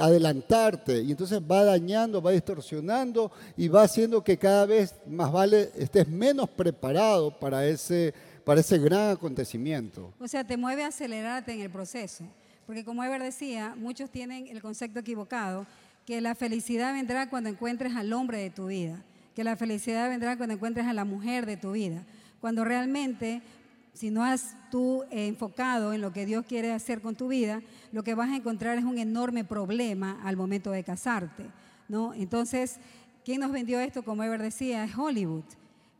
adelantarte 0.00 1.02
y 1.02 1.10
entonces 1.10 1.38
va 1.38 1.62
dañando, 1.62 2.22
va 2.22 2.30
distorsionando 2.30 3.30
y 3.58 3.68
va 3.68 3.82
haciendo 3.82 4.24
que 4.24 4.38
cada 4.38 4.64
vez 4.64 4.94
más 5.06 5.30
vale 5.30 5.70
estés 5.76 6.08
menos 6.08 6.48
preparado 6.48 7.38
para 7.38 7.66
ese, 7.66 8.14
para 8.42 8.60
ese 8.60 8.78
gran 8.78 9.10
acontecimiento. 9.10 10.14
O 10.18 10.26
sea, 10.26 10.46
te 10.46 10.56
mueve 10.56 10.82
a 10.82 10.86
acelerarte 10.86 11.52
en 11.52 11.60
el 11.60 11.70
proceso. 11.70 12.24
Porque 12.66 12.84
como 12.84 13.04
Ever 13.04 13.22
decía, 13.22 13.74
muchos 13.76 14.10
tienen 14.10 14.48
el 14.48 14.60
concepto 14.60 14.98
equivocado, 15.00 15.66
que 16.04 16.20
la 16.20 16.34
felicidad 16.34 16.92
vendrá 16.92 17.28
cuando 17.30 17.48
encuentres 17.48 17.94
al 17.94 18.12
hombre 18.12 18.38
de 18.38 18.50
tu 18.50 18.66
vida, 18.66 19.02
que 19.34 19.44
la 19.44 19.56
felicidad 19.56 20.08
vendrá 20.08 20.36
cuando 20.36 20.54
encuentres 20.54 20.86
a 20.86 20.92
la 20.92 21.04
mujer 21.04 21.46
de 21.46 21.56
tu 21.56 21.72
vida, 21.72 22.02
cuando 22.40 22.64
realmente, 22.64 23.42
si 23.92 24.10
no 24.10 24.24
has 24.24 24.56
tú 24.70 25.04
enfocado 25.10 25.92
en 25.92 26.00
lo 26.00 26.12
que 26.12 26.26
Dios 26.26 26.44
quiere 26.46 26.72
hacer 26.72 27.00
con 27.00 27.14
tu 27.14 27.28
vida, 27.28 27.62
lo 27.92 28.02
que 28.02 28.14
vas 28.14 28.30
a 28.30 28.36
encontrar 28.36 28.78
es 28.78 28.84
un 28.84 28.98
enorme 28.98 29.44
problema 29.44 30.20
al 30.24 30.36
momento 30.36 30.70
de 30.70 30.84
casarte, 30.84 31.44
¿no? 31.88 32.14
Entonces, 32.14 32.78
¿quién 33.24 33.40
nos 33.40 33.52
vendió 33.52 33.80
esto? 33.80 34.04
Como 34.04 34.22
Ever 34.22 34.42
decía, 34.42 34.84
es 34.84 34.96
Hollywood 34.96 35.44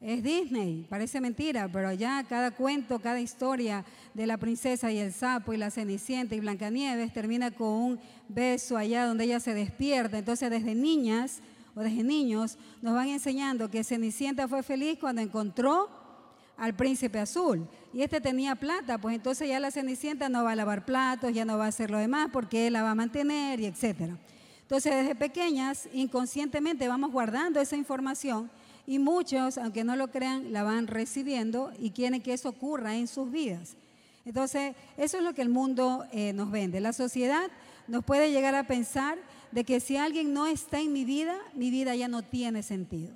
es 0.01 0.23
Disney, 0.23 0.87
parece 0.89 1.21
mentira, 1.21 1.69
pero 1.73 1.93
ya 1.93 2.23
cada 2.29 2.51
cuento, 2.51 2.99
cada 2.99 3.21
historia 3.21 3.85
de 4.13 4.27
la 4.27 4.37
princesa 4.37 4.93
y 4.93 4.99
el 4.99 5.13
sapo 5.13 5.53
y 5.53 5.57
la 5.57 5.71
cenicienta 5.71 6.35
y 6.35 6.41
Blancanieves 6.41 7.13
termina 7.13 7.51
con 7.51 7.69
un 7.69 8.01
beso 8.29 8.77
allá 8.77 9.07
donde 9.07 9.25
ella 9.25 9.41
se 9.41 9.55
despierta. 9.55 10.19
Entonces 10.19 10.51
desde 10.51 10.75
niñas 10.75 11.41
o 11.75 11.81
desde 11.81 12.03
niños 12.03 12.59
nos 12.83 12.95
van 12.95 13.09
enseñando 13.09 13.71
que 13.71 13.85
Cenicienta 13.85 14.49
fue 14.49 14.63
feliz 14.63 14.99
cuando 14.99 15.23
encontró 15.23 15.89
al 16.57 16.75
príncipe 16.75 17.19
azul. 17.19 17.67
Y 17.93 18.03
este 18.03 18.21
tenía 18.21 18.55
plata, 18.55 18.99
pues 18.99 19.15
entonces 19.15 19.49
ya 19.49 19.61
la 19.61 19.71
Cenicienta 19.71 20.29
no 20.29 20.45
va 20.45 20.53
a 20.53 20.57
lavar 20.57 20.85
platos, 20.85 21.33
ya 21.33 21.45
no 21.45 21.59
va 21.59 21.67
a 21.67 21.69
hacer 21.69 21.91
lo 21.91 21.99
demás 21.99 22.29
porque 22.33 22.67
él 22.67 22.75
la 22.75 22.83
va 22.83 22.91
a 22.91 22.95
mantener 22.95 23.61
y 23.61 23.67
etcétera. 23.67 24.19
Entonces 24.63 24.95
desde 24.95 25.15
pequeñas 25.15 25.89
inconscientemente 25.93 26.89
vamos 26.89 27.13
guardando 27.13 27.61
esa 27.61 27.77
información 27.77 28.51
y 28.87 28.99
muchos, 28.99 29.59
aunque 29.59 29.85
no 29.85 29.97
lo 29.97 30.09
crean, 30.09 30.53
la 30.53 30.63
van 30.63 30.87
recibiendo 30.87 31.73
y 31.79 31.91
quieren 31.91 32.23
que 32.23 32.33
eso 32.33 32.49
ocurra 32.49 32.97
en 32.97 33.09
sus 33.09 33.31
vidas. 33.31 33.77
Entonces, 34.25 34.75
eso 34.97 35.19
es 35.19 35.25
lo 35.25 35.35
que 35.35 35.43
el 35.43 35.49
mundo 35.49 36.05
eh, 36.13 36.33
nos 36.33 36.51
vende. 36.51 36.81
La 36.81 36.93
sociedad 36.93 37.51
nos 37.89 38.05
puede 38.05 38.31
llegar 38.31 38.55
a 38.55 38.67
pensar 38.67 39.19
de 39.53 39.65
que 39.65 39.81
si 39.81 39.97
alguien 39.97 40.33
no 40.33 40.47
está 40.47 40.81
en 40.81 40.93
mi 40.93 41.05
vida, 41.05 41.37
mi 41.55 41.71
vida 41.71 41.95
ya 41.95 42.09
no 42.09 42.23
tiene 42.23 42.63
sentido. 42.63 43.13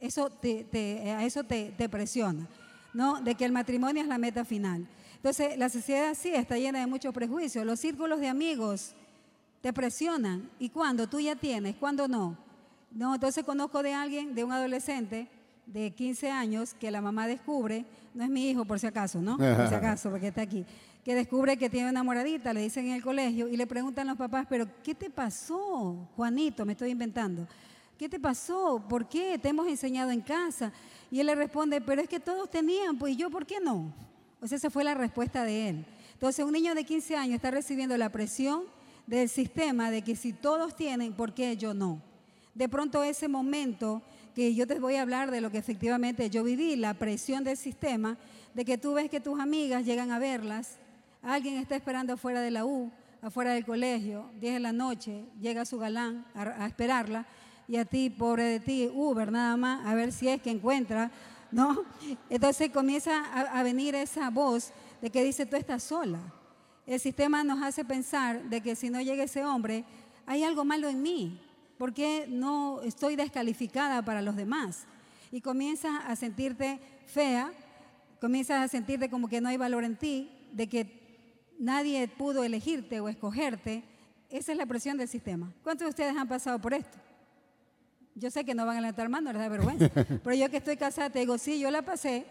Eso 0.00 0.30
te, 0.30 0.66
a 1.10 1.24
eso 1.24 1.42
te, 1.42 1.72
te, 1.76 1.88
presiona, 1.88 2.46
¿no? 2.94 3.20
De 3.20 3.34
que 3.34 3.44
el 3.44 3.50
matrimonio 3.50 4.02
es 4.02 4.08
la 4.08 4.18
meta 4.18 4.44
final. 4.44 4.86
Entonces, 5.16 5.58
la 5.58 5.68
sociedad 5.68 6.14
sí 6.14 6.30
está 6.32 6.56
llena 6.56 6.78
de 6.78 6.86
muchos 6.86 7.12
prejuicios. 7.12 7.66
Los 7.66 7.80
círculos 7.80 8.20
de 8.20 8.28
amigos 8.28 8.94
te 9.60 9.72
presionan. 9.72 10.48
¿Y 10.60 10.68
cuándo? 10.68 11.08
Tú 11.08 11.18
ya 11.18 11.34
tienes, 11.34 11.74
¿cuándo 11.76 12.06
no? 12.06 12.36
No, 12.90 13.14
entonces 13.14 13.44
conozco 13.44 13.82
de 13.82 13.92
alguien, 13.92 14.34
de 14.34 14.44
un 14.44 14.52
adolescente 14.52 15.28
de 15.66 15.90
15 15.90 16.30
años, 16.30 16.74
que 16.74 16.90
la 16.90 17.00
mamá 17.00 17.26
descubre, 17.26 17.84
no 18.14 18.24
es 18.24 18.30
mi 18.30 18.48
hijo 18.48 18.64
por 18.64 18.78
si 18.78 18.86
acaso, 18.86 19.20
¿no? 19.20 19.36
Por 19.36 19.68
si 19.68 19.74
acaso, 19.74 20.10
porque 20.10 20.28
está 20.28 20.42
aquí, 20.42 20.64
que 21.04 21.14
descubre 21.14 21.56
que 21.56 21.70
tiene 21.70 21.90
una 21.90 22.02
moradita, 22.02 22.52
le 22.52 22.62
dicen 22.62 22.86
en 22.86 22.92
el 22.92 23.02
colegio 23.02 23.48
y 23.48 23.56
le 23.56 23.66
preguntan 23.66 24.06
los 24.06 24.16
papás, 24.16 24.46
pero 24.48 24.66
¿qué 24.82 24.94
te 24.94 25.10
pasó, 25.10 26.08
Juanito? 26.16 26.64
Me 26.64 26.72
estoy 26.72 26.90
inventando. 26.90 27.46
¿Qué 27.98 28.08
te 28.08 28.20
pasó? 28.20 28.82
¿Por 28.88 29.08
qué? 29.08 29.38
Te 29.38 29.48
hemos 29.48 29.66
enseñado 29.66 30.10
en 30.10 30.20
casa. 30.20 30.72
Y 31.10 31.20
él 31.20 31.26
le 31.26 31.34
responde, 31.34 31.80
pero 31.80 32.00
es 32.00 32.08
que 32.08 32.20
todos 32.20 32.50
tenían, 32.50 32.96
pues 32.98 33.16
yo, 33.16 33.30
¿por 33.30 33.44
qué 33.44 33.58
no? 33.60 33.92
O 34.40 34.46
sea, 34.46 34.56
esa 34.56 34.70
fue 34.70 34.84
la 34.84 34.94
respuesta 34.94 35.44
de 35.44 35.70
él. 35.70 35.86
Entonces 36.12 36.44
un 36.44 36.52
niño 36.52 36.74
de 36.74 36.84
15 36.84 37.16
años 37.16 37.34
está 37.36 37.50
recibiendo 37.50 37.96
la 37.96 38.10
presión 38.10 38.62
del 39.06 39.28
sistema 39.28 39.90
de 39.90 40.02
que 40.02 40.14
si 40.14 40.32
todos 40.32 40.76
tienen, 40.76 41.12
¿por 41.12 41.32
qué 41.32 41.56
yo 41.56 41.74
no? 41.74 42.00
De 42.54 42.68
pronto 42.68 43.02
ese 43.02 43.28
momento 43.28 44.02
que 44.34 44.54
yo 44.54 44.66
te 44.66 44.78
voy 44.78 44.96
a 44.96 45.02
hablar 45.02 45.30
de 45.30 45.40
lo 45.40 45.50
que 45.50 45.58
efectivamente 45.58 46.30
yo 46.30 46.44
viví, 46.44 46.76
la 46.76 46.94
presión 46.94 47.44
del 47.44 47.56
sistema, 47.56 48.16
de 48.54 48.64
que 48.64 48.78
tú 48.78 48.94
ves 48.94 49.10
que 49.10 49.20
tus 49.20 49.40
amigas 49.40 49.84
llegan 49.84 50.10
a 50.10 50.18
verlas, 50.18 50.78
alguien 51.22 51.56
está 51.56 51.76
esperando 51.76 52.12
afuera 52.12 52.40
de 52.40 52.50
la 52.50 52.64
U, 52.64 52.90
afuera 53.20 53.52
del 53.52 53.64
colegio, 53.64 54.30
10 54.40 54.54
de 54.54 54.60
la 54.60 54.72
noche, 54.72 55.24
llega 55.40 55.64
su 55.64 55.78
galán 55.78 56.24
a, 56.34 56.66
esperarla 56.66 57.26
y 57.66 57.76
a 57.76 57.84
ti, 57.84 58.10
pobre 58.10 58.44
de 58.44 58.60
ti, 58.60 58.90
Uber 58.92 59.30
nada 59.30 59.56
más, 59.56 59.84
a 59.86 59.94
ver 59.94 60.12
si 60.12 60.28
es 60.28 60.40
que 60.40 60.50
encuentra, 60.50 61.10
¿no? 61.50 61.84
Entonces 62.30 62.70
comienza 62.70 63.24
a 63.34 63.62
venir 63.62 63.94
esa 63.94 64.30
voz 64.30 64.72
de 65.00 65.10
que 65.10 65.24
dice, 65.24 65.46
tú 65.46 65.56
estás 65.56 65.82
sola. 65.82 66.20
El 66.86 67.00
sistema 67.00 67.44
nos 67.44 67.62
hace 67.62 67.84
pensar 67.84 68.42
de 68.44 68.60
que 68.60 68.74
si 68.74 68.88
no 68.88 69.00
llega 69.00 69.24
ese 69.24 69.44
hombre, 69.44 69.84
hay 70.26 70.42
algo 70.42 70.64
malo 70.64 70.88
en 70.88 71.02
mí, 71.02 71.40
porque 71.78 72.26
no 72.28 72.82
estoy 72.82 73.16
descalificada 73.16 74.02
para 74.02 74.20
los 74.20 74.36
demás. 74.36 74.86
Y 75.30 75.40
comienzas 75.40 75.92
a 76.06 76.16
sentirte 76.16 76.80
fea, 77.06 77.52
comienzas 78.20 78.62
a 78.62 78.68
sentirte 78.68 79.08
como 79.08 79.28
que 79.28 79.40
no 79.40 79.48
hay 79.48 79.56
valor 79.56 79.84
en 79.84 79.96
ti, 79.96 80.30
de 80.52 80.68
que 80.68 80.98
nadie 81.58 82.08
pudo 82.08 82.44
elegirte 82.44 83.00
o 83.00 83.08
escogerte. 83.08 83.84
Esa 84.28 84.52
es 84.52 84.58
la 84.58 84.66
presión 84.66 84.98
del 84.98 85.08
sistema. 85.08 85.52
¿Cuántos 85.62 85.86
de 85.86 85.90
ustedes 85.90 86.16
han 86.16 86.28
pasado 86.28 86.58
por 86.58 86.74
esto? 86.74 86.98
Yo 88.14 88.30
sé 88.30 88.44
que 88.44 88.54
no 88.54 88.66
van 88.66 88.78
a 88.78 88.80
levantar 88.80 89.08
mano, 89.08 89.32
les 89.32 89.40
da 89.40 89.48
vergüenza. 89.48 89.88
Pero 90.24 90.34
yo 90.34 90.50
que 90.50 90.56
estoy 90.56 90.76
casada 90.76 91.10
te 91.10 91.20
digo, 91.20 91.38
sí, 91.38 91.60
yo 91.60 91.70
la 91.70 91.82
pasé 91.82 92.26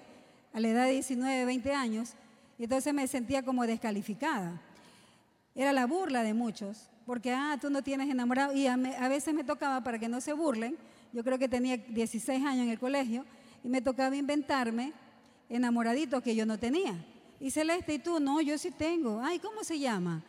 a 0.54 0.60
la 0.60 0.68
edad 0.68 0.86
de 0.86 0.92
19, 0.92 1.46
20 1.46 1.74
años, 1.74 2.14
y 2.60 2.64
entonces 2.64 2.94
me 2.94 3.08
sentía 3.08 3.44
como 3.44 3.66
descalificada. 3.66 4.60
Era 5.56 5.72
la 5.72 5.86
burla 5.86 6.24
de 6.24 6.34
muchos, 6.34 6.90
porque, 7.08 7.32
ah, 7.32 7.58
tú 7.60 7.72
no 7.72 7.82
tienes 7.82 8.08
enamorado. 8.10 8.54
Y 8.54 8.68
a, 8.68 8.74
a 8.74 9.08
veces 9.10 9.34
me 9.34 9.44
tocaba, 9.44 9.82
para 9.84 9.98
que 9.98 10.08
no 10.08 10.22
se 10.22 10.34
burlen, 10.34 10.78
yo 11.14 11.24
creo 11.24 11.40
que 11.40 11.48
tenía 11.50 11.78
16 11.78 12.46
años 12.46 12.66
en 12.66 12.70
el 12.70 12.78
colegio, 12.78 13.26
y 13.64 13.70
me 13.70 13.82
tocaba 13.82 14.16
inventarme 14.16 14.94
enamoraditos 15.50 16.22
que 16.22 16.36
yo 16.36 16.46
no 16.46 16.60
tenía. 16.60 16.94
Y 17.40 17.50
Celeste, 17.52 17.96
¿y 17.96 18.00
tú? 18.00 18.20
No, 18.20 18.42
yo 18.42 18.58
sí 18.58 18.70
tengo. 18.72 19.22
Ay, 19.24 19.40
¿cómo 19.40 19.64
se 19.64 19.80
llama? 19.80 20.22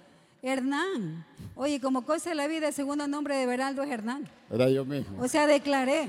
Hernán. 0.42 1.26
Oye, 1.56 1.80
como 1.80 2.02
cosa 2.02 2.30
de 2.30 2.36
la 2.36 2.46
vida, 2.46 2.68
el 2.68 2.74
segundo 2.74 3.08
nombre 3.08 3.36
de 3.36 3.44
Beraldo 3.46 3.82
es 3.82 3.90
Hernán. 3.90 4.28
Era 4.50 4.70
yo 4.70 4.84
mismo. 4.84 5.20
O 5.20 5.26
sea, 5.26 5.46
declaré, 5.46 6.08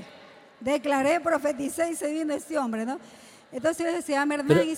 declaré, 0.60 1.20
profeticé 1.20 1.90
y 1.90 1.96
se 1.96 2.12
vino 2.12 2.32
este 2.32 2.56
hombre, 2.58 2.86
¿no? 2.86 2.98
Entonces 3.50 4.04
se 4.04 4.12
llama 4.12 4.34
Hernán 4.34 4.48
Pero- 4.58 4.62
y 4.70 4.76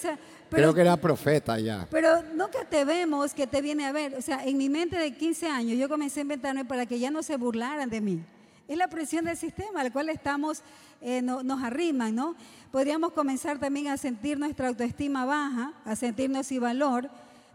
dice, 0.57 0.63
Creo 0.63 0.75
que 0.75 0.81
era 0.83 0.97
profeta 0.97 1.59
ya. 1.59 1.87
pero 1.91 2.23
nunca 2.35 2.65
te 2.69 2.85
vemos 2.85 3.35
que 3.35 3.47
te 3.47 3.61
viene 3.61 3.85
a 3.87 3.93
ver. 3.93 4.15
O 4.15 4.23
sea, 4.23 4.45
en 4.45 4.57
mi 4.57 4.69
mente 4.69 4.97
de 4.99 5.13
15 5.15 5.47
años 5.49 5.79
yo 5.79 5.89
comencé 5.89 6.21
a 6.21 6.23
inventarme 6.23 6.65
para 6.65 6.87
que 6.87 6.99
ya 6.99 7.11
no 7.11 7.23
se 7.23 7.37
burlaran 7.37 7.89
de 7.91 8.01
mí. 8.01 8.21
Es 8.69 8.77
la 8.79 8.89
presión 8.89 9.25
del 9.25 9.37
sistema 9.37 9.81
al 9.81 9.93
cual 9.93 10.09
estamos, 10.09 10.63
eh, 11.01 11.21
no- 11.21 11.43
nos 11.43 11.63
arriman, 11.63 12.15
¿no? 12.15 12.37
Podríamos 12.71 13.13
comenzar 13.13 13.59
también 13.59 13.89
a 13.89 13.97
sentir 13.97 14.39
nuestra 14.39 14.69
autoestima 14.69 15.25
baja, 15.25 15.73
a 15.85 15.97
sentirnos 15.97 16.47
sin 16.47 16.61
valor. 16.61 17.11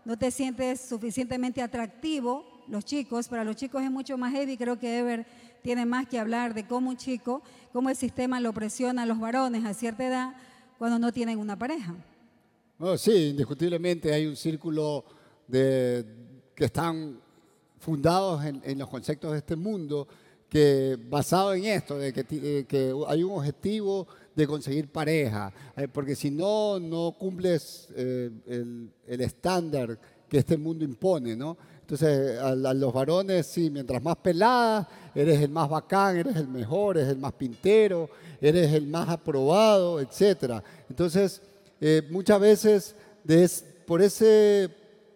No 0.06 0.18
te 0.18 0.30
sientes 0.32 0.82
suficientemente 0.82 1.62
atractivo. 1.62 2.46
Los 2.68 2.84
chicos, 2.86 3.27
para 3.30 3.44
los 3.44 3.56
chicos 3.56 3.82
es 3.84 3.89
mucho 3.89 4.18
más 4.18 4.34
heavy. 4.34 4.58
Creo 4.58 4.77
que 4.77 5.00
Ever 5.00 5.25
tiene 5.63 5.86
más 5.86 6.08
que 6.08 6.20
hablar 6.20 6.54
de 6.54 6.66
cómo 6.68 6.89
un 6.89 6.98
chico, 6.98 7.42
cómo 7.74 7.89
el 7.89 7.96
sistema 7.96 8.39
lo 8.39 8.54
presiona 8.54 9.04
a 9.04 9.06
los 9.06 9.20
varones 9.20 9.66
a 9.66 9.74
cierta 9.74 10.06
edad 10.06 10.34
cuando 10.77 11.00
no 11.00 11.12
tienen 11.12 11.39
una 11.39 11.58
pareja. 11.58 11.96
Sí, 12.98 13.29
indiscutiblemente 13.29 14.13
hay 14.13 14.27
un 14.27 14.36
círculo 14.36 15.03
de, 15.48 16.05
que 16.53 16.65
están 16.65 17.19
fundados 17.79 18.46
en, 18.46 18.62
en 18.63 18.77
los 18.77 18.88
conceptos 18.88 19.31
de 19.31 19.39
este 19.39 19.55
mundo 19.55 20.07
que 20.48 20.96
basado 21.10 21.55
en 21.55 21.65
esto, 21.65 21.97
de 21.97 22.13
que, 22.13 22.25
eh, 22.32 22.65
que 22.67 22.93
hay 23.08 23.23
un 23.23 23.32
objetivo 23.32 24.08
de 24.36 24.45
conseguir 24.45 24.91
pareja, 24.91 25.52
eh, 25.75 25.88
porque 25.91 26.15
si 26.15 26.30
no, 26.30 26.80
no 26.80 27.15
cumples 27.17 27.89
eh, 27.95 28.30
el, 28.45 29.21
estándar 29.21 29.97
que 30.30 30.38
este 30.38 30.56
mundo 30.56 30.86
impone, 30.86 31.36
¿no? 31.36 31.58
Entonces, 31.82 32.38
a, 32.38 32.49
a 32.49 32.73
los 32.75 32.93
varones, 32.93 33.47
sí, 33.47 33.71
mientras 33.71 34.04
más 34.04 34.17
pelada, 34.17 34.88
eres 35.15 35.41
el 35.41 35.49
más 35.49 35.67
bacán, 35.67 36.17
eres 36.17 36.36
el 36.36 36.47
mejor, 36.47 36.97
eres 36.97 37.10
el 37.10 37.17
más 37.17 37.34
pintero, 37.34 38.08
eres 38.39 38.71
el 38.71 38.86
más 38.86 39.10
aprobado, 39.10 39.99
etcétera. 39.99 40.63
Entonces, 40.89 41.41
eh, 41.80 42.02
muchas 42.10 42.40
veces 42.40 42.96
por, 43.86 44.02
ese, 44.02 44.70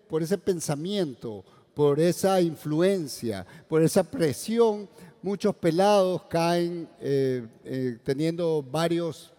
por 0.08 0.22
ese 0.22 0.38
pensamiento, 0.38 1.44
por 1.74 2.00
esa 2.00 2.42
influencia, 2.42 3.46
por 3.68 3.82
esa 3.82 4.04
presión, 4.04 4.88
muchos 5.22 5.56
pelados 5.56 6.24
caen 6.24 6.88
eh, 7.00 7.46
eh, 7.64 7.98
teniendo 8.04 8.64
varios 8.64 9.32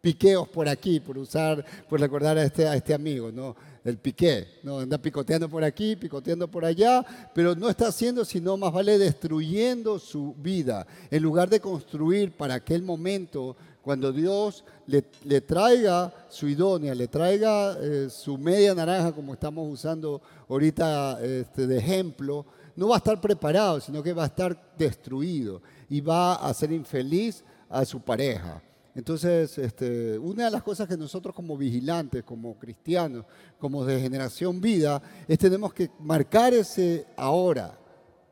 piqueos 0.00 0.48
por 0.48 0.68
aquí, 0.68 0.98
por 1.00 1.16
usar, 1.18 1.64
por 1.88 2.00
recordar 2.00 2.36
a 2.36 2.44
este, 2.44 2.66
a 2.66 2.74
este 2.74 2.94
amigo, 2.94 3.30
¿no? 3.30 3.54
El 3.84 3.98
piqué, 3.98 4.58
¿no? 4.62 4.78
Anda 4.78 4.98
picoteando 4.98 5.48
por 5.48 5.64
aquí, 5.64 5.96
picoteando 5.96 6.48
por 6.48 6.64
allá, 6.64 7.04
pero 7.34 7.54
no 7.54 7.68
está 7.68 7.88
haciendo 7.88 8.24
sino 8.24 8.56
más 8.56 8.72
vale 8.72 8.98
destruyendo 8.98 9.98
su 9.98 10.34
vida, 10.38 10.86
en 11.10 11.22
lugar 11.22 11.48
de 11.48 11.60
construir 11.60 12.32
para 12.32 12.54
aquel 12.54 12.82
momento 12.82 13.56
cuando 13.82 14.12
Dios 14.12 14.64
le, 14.86 15.04
le 15.24 15.40
traiga 15.40 16.12
su 16.28 16.48
idónea, 16.48 16.94
le 16.94 17.08
traiga 17.08 17.76
eh, 17.80 18.08
su 18.08 18.38
media 18.38 18.74
naranja, 18.74 19.12
como 19.12 19.34
estamos 19.34 19.70
usando 19.70 20.22
ahorita 20.48 21.18
este, 21.22 21.66
de 21.66 21.78
ejemplo, 21.78 22.46
no 22.76 22.88
va 22.88 22.96
a 22.96 22.98
estar 22.98 23.20
preparado, 23.20 23.80
sino 23.80 24.02
que 24.02 24.12
va 24.12 24.22
a 24.22 24.26
estar 24.26 24.74
destruido 24.78 25.60
y 25.90 26.00
va 26.00 26.34
a 26.34 26.48
hacer 26.48 26.72
infeliz 26.72 27.44
a 27.68 27.84
su 27.84 28.00
pareja. 28.00 28.62
Entonces, 28.94 29.56
este, 29.58 30.18
una 30.18 30.44
de 30.44 30.50
las 30.50 30.62
cosas 30.62 30.86
que 30.86 30.96
nosotros 30.96 31.34
como 31.34 31.56
vigilantes, 31.56 32.22
como 32.24 32.58
cristianos, 32.58 33.24
como 33.58 33.84
de 33.84 34.00
generación 34.00 34.60
vida, 34.60 35.02
es 35.26 35.38
tenemos 35.38 35.72
que 35.72 35.90
marcar 35.98 36.52
ese 36.52 37.06
ahora. 37.16 37.78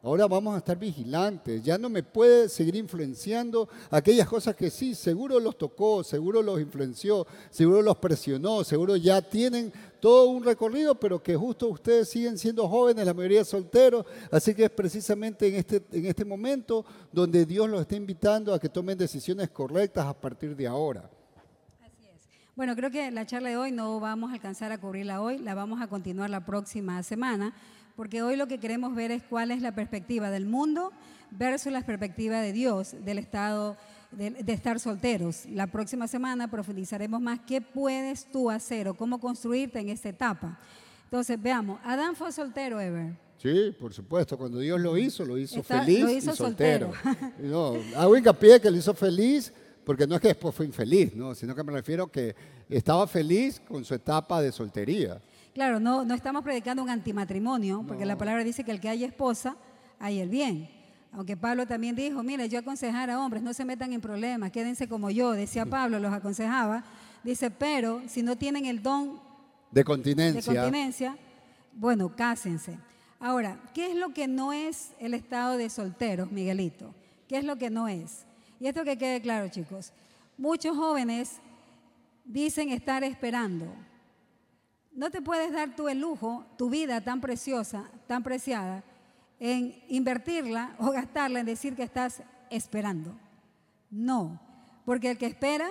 Ahora 0.03 0.27
vamos 0.27 0.55
a 0.55 0.59
estar 0.59 0.79
vigilantes. 0.79 1.63
Ya 1.63 1.77
no 1.77 1.91
me 1.91 2.03
puede 2.03 2.49
seguir 2.49 2.75
influenciando 2.75 3.69
aquellas 3.91 4.27
cosas 4.27 4.57
que 4.57 4.71
sí, 4.71 4.95
seguro 4.95 5.39
los 5.39 5.59
tocó, 5.59 6.03
seguro 6.03 6.41
los 6.41 6.59
influenció, 6.59 7.27
seguro 7.51 7.83
los 7.83 7.99
presionó, 7.99 8.65
seguro 8.65 8.97
ya 8.97 9.21
tienen 9.21 9.71
todo 10.01 10.31
un 10.31 10.43
recorrido, 10.43 10.95
pero 10.95 11.23
que 11.23 11.37
justo 11.37 11.69
ustedes 11.69 12.09
siguen 12.09 12.39
siendo 12.39 12.67
jóvenes, 12.67 13.05
la 13.05 13.13
mayoría 13.13 13.45
solteros. 13.45 14.07
Así 14.31 14.55
que 14.55 14.65
es 14.65 14.71
precisamente 14.71 15.49
en 15.49 15.57
este, 15.57 15.83
en 15.93 16.07
este 16.07 16.25
momento 16.25 16.87
donde 17.13 17.45
Dios 17.45 17.69
los 17.69 17.83
está 17.83 17.97
invitando 17.97 18.55
a 18.55 18.59
que 18.59 18.71
tomen 18.71 18.97
decisiones 18.97 19.51
correctas 19.51 20.07
a 20.07 20.15
partir 20.15 20.57
de 20.57 20.67
ahora. 20.67 21.11
Bueno, 22.57 22.77
creo 22.77 22.91
que 22.91 23.11
la 23.11 23.25
charla 23.25 23.49
de 23.49 23.57
hoy 23.57 23.73
no 23.73 24.01
vamos 24.01 24.31
a 24.31 24.35
alcanzar 24.35 24.71
a 24.71 24.79
cubrirla 24.79 25.23
hoy, 25.23 25.39
la 25.39 25.55
vamos 25.55 25.81
a 25.81 25.87
continuar 25.87 26.29
la 26.29 26.45
próxima 26.45 27.03
semana, 27.03 27.55
porque 27.97 28.23
hoy 28.23 28.37
lo 28.37 28.47
que 28.47 28.59
queremos 28.59 28.95
ver 28.95 29.11
es 29.11 29.23
cuál 29.23 29.51
es 29.51 29.63
la 29.63 29.75
perspectiva 29.75 30.31
del 30.31 30.47
mundo 30.47 30.93
versus 31.31 31.73
la 31.73 31.83
perspectiva 31.83 32.41
de 32.41 32.53
Dios, 32.53 32.95
del 33.05 33.19
estado 33.19 33.77
de, 34.11 34.31
de 34.31 34.53
estar 34.53 34.81
solteros. 34.81 35.47
La 35.47 35.67
próxima 35.69 36.09
semana 36.09 36.49
profundizaremos 36.51 37.21
más 37.21 37.41
qué 37.47 37.61
puedes 37.61 38.25
tú 38.27 38.51
hacer 38.51 38.89
o 38.89 38.95
cómo 38.95 39.21
construirte 39.21 39.79
en 39.79 39.89
esta 39.91 40.09
etapa. 40.09 40.59
Entonces, 41.05 41.41
veamos, 41.41 41.81
Adán 41.85 42.15
fue 42.17 42.33
soltero, 42.33 42.81
Ever. 42.81 43.13
Sí, 43.39 43.75
por 43.81 43.93
supuesto. 43.95 44.37
Cuando 44.37 44.59
Dios 44.59 44.79
lo 44.81 44.97
hizo, 44.99 45.25
lo 45.25 45.39
hizo 45.39 45.61
Está- 45.61 45.81
feliz 45.83 46.01
lo 46.01 46.11
hizo 46.11 46.33
y 46.33 46.37
soltero. 46.37 46.93
soltero. 47.03 47.33
no, 47.39 47.75
hago 47.97 48.17
hincapié 48.17 48.61
que 48.61 48.71
lo 48.71 48.77
hizo 48.77 48.93
feliz 48.95 49.53
porque 49.85 50.07
no 50.07 50.15
es 50.17 50.21
que 50.21 50.29
después 50.29 50.55
fue 50.55 50.67
infeliz, 50.67 51.15
¿no? 51.17 51.35
sino 51.35 51.55
que 51.55 51.65
me 51.65 51.73
refiero 51.73 52.07
que 52.07 52.35
estaba 52.69 53.07
feliz 53.07 53.61
con 53.67 53.85
su 53.85 53.95
etapa 53.95 54.43
de 54.43 54.53
soltería. 54.53 55.21
Claro, 55.55 55.81
no, 55.81 56.05
no 56.05 56.15
estamos 56.15 56.45
predicando 56.45 56.83
un 56.83 56.91
antimatrimonio, 56.91 57.85
porque 57.87 58.07
la 58.07 58.17
palabra 58.17 58.45
dice 58.45 58.63
que 58.65 58.71
el 58.71 58.81
que 58.81 58.89
haya 58.89 59.07
esposa, 59.07 59.57
hay 59.99 60.21
el 60.21 60.29
bien. 60.29 60.71
Aunque 61.13 61.37
Pablo 61.37 61.67
también 61.67 61.97
dijo, 61.97 62.23
mire, 62.23 62.49
yo 62.49 62.61
aconsejar 62.61 63.11
a 63.11 63.21
hombres, 63.21 63.43
no 63.43 63.53
se 63.53 63.65
metan 63.65 63.93
en 63.93 64.01
problemas, 64.01 64.53
quédense 64.53 64.89
como 64.89 65.11
yo, 65.11 65.33
decía 65.33 65.67
Pablo, 65.67 65.99
los 65.99 66.13
aconsejaba. 66.13 66.85
Dice, 67.25 67.51
pero 67.51 68.01
si 68.07 68.23
no 68.23 68.37
tienen 68.37 68.65
el 68.67 68.83
don 68.83 69.21
De 69.71 69.81
de 69.81 69.85
continencia. 69.85 70.55
continencia, 70.55 71.17
bueno, 71.75 72.15
cásense. 72.15 72.79
Ahora, 73.19 73.59
¿qué 73.75 73.91
es 73.91 73.97
lo 73.97 74.15
que 74.15 74.29
no 74.29 74.53
es 74.53 74.93
el 75.01 75.15
estado 75.15 75.57
de 75.57 75.69
solteros, 75.69 76.31
Miguelito? 76.31 76.95
¿Qué 77.29 77.39
es 77.39 77.45
lo 77.45 77.57
que 77.57 77.71
no 77.71 77.89
es? 77.89 78.25
Y 78.61 78.67
esto 78.67 78.85
que 78.85 78.97
quede 78.97 79.21
claro, 79.21 79.49
chicos. 79.49 79.93
Muchos 80.39 80.77
jóvenes 80.77 81.37
dicen 82.25 82.71
estar 82.71 83.05
esperando. 83.05 83.67
No 84.93 85.11
te 85.11 85.23
puedes 85.23 85.53
dar 85.53 85.75
tú 85.77 85.89
el 85.89 86.01
lujo, 86.01 86.45
tu 86.57 86.69
vida 86.71 87.01
tan 87.01 87.21
preciosa, 87.21 87.91
tan 88.07 88.23
preciada, 88.23 88.83
en 89.39 89.83
invertirla 89.89 90.75
o 90.79 90.91
gastarla 90.91 91.41
en 91.41 91.47
decir 91.47 91.75
que 91.75 91.83
estás 91.83 92.23
esperando. 92.51 93.15
No, 93.91 94.41
porque 94.85 95.11
el 95.11 95.19
que 95.19 95.27
espera 95.27 95.71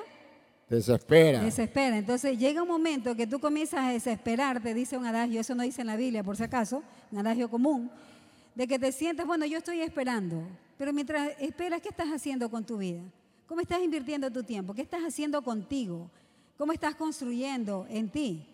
Desespera. 0.69 1.41
Desespera. 1.41 1.97
Entonces 1.97 2.37
llega 2.37 2.61
un 2.61 2.67
momento 2.67 3.15
que 3.15 3.25
tú 3.25 3.39
comienzas 3.39 3.79
a 3.79 3.91
desesperarte, 3.91 4.75
dice 4.75 4.97
un 4.97 5.05
adagio, 5.05 5.41
eso 5.41 5.55
no 5.55 5.63
dice 5.63 5.81
en 5.81 5.87
la 5.87 5.95
Biblia 5.95 6.23
por 6.23 6.37
si 6.37 6.43
acaso, 6.43 6.83
un 7.11 7.17
adagio 7.17 7.49
común, 7.49 7.89
de 8.53 8.67
que 8.67 8.77
te 8.77 8.91
sientes, 8.91 9.25
bueno, 9.25 9.45
yo 9.47 9.57
estoy 9.57 9.81
esperando, 9.81 10.43
pero 10.77 10.93
mientras 10.93 11.31
esperas, 11.39 11.81
¿qué 11.81 11.89
estás 11.89 12.09
haciendo 12.09 12.51
con 12.51 12.63
tu 12.63 12.77
vida? 12.77 13.01
¿Cómo 13.47 13.61
estás 13.61 13.81
invirtiendo 13.81 14.29
tu 14.29 14.43
tiempo? 14.43 14.75
¿Qué 14.75 14.83
estás 14.83 15.01
haciendo 15.01 15.41
contigo? 15.41 16.11
¿Cómo 16.55 16.71
estás 16.71 16.93
construyendo 16.93 17.87
en 17.89 18.09
ti? 18.09 18.45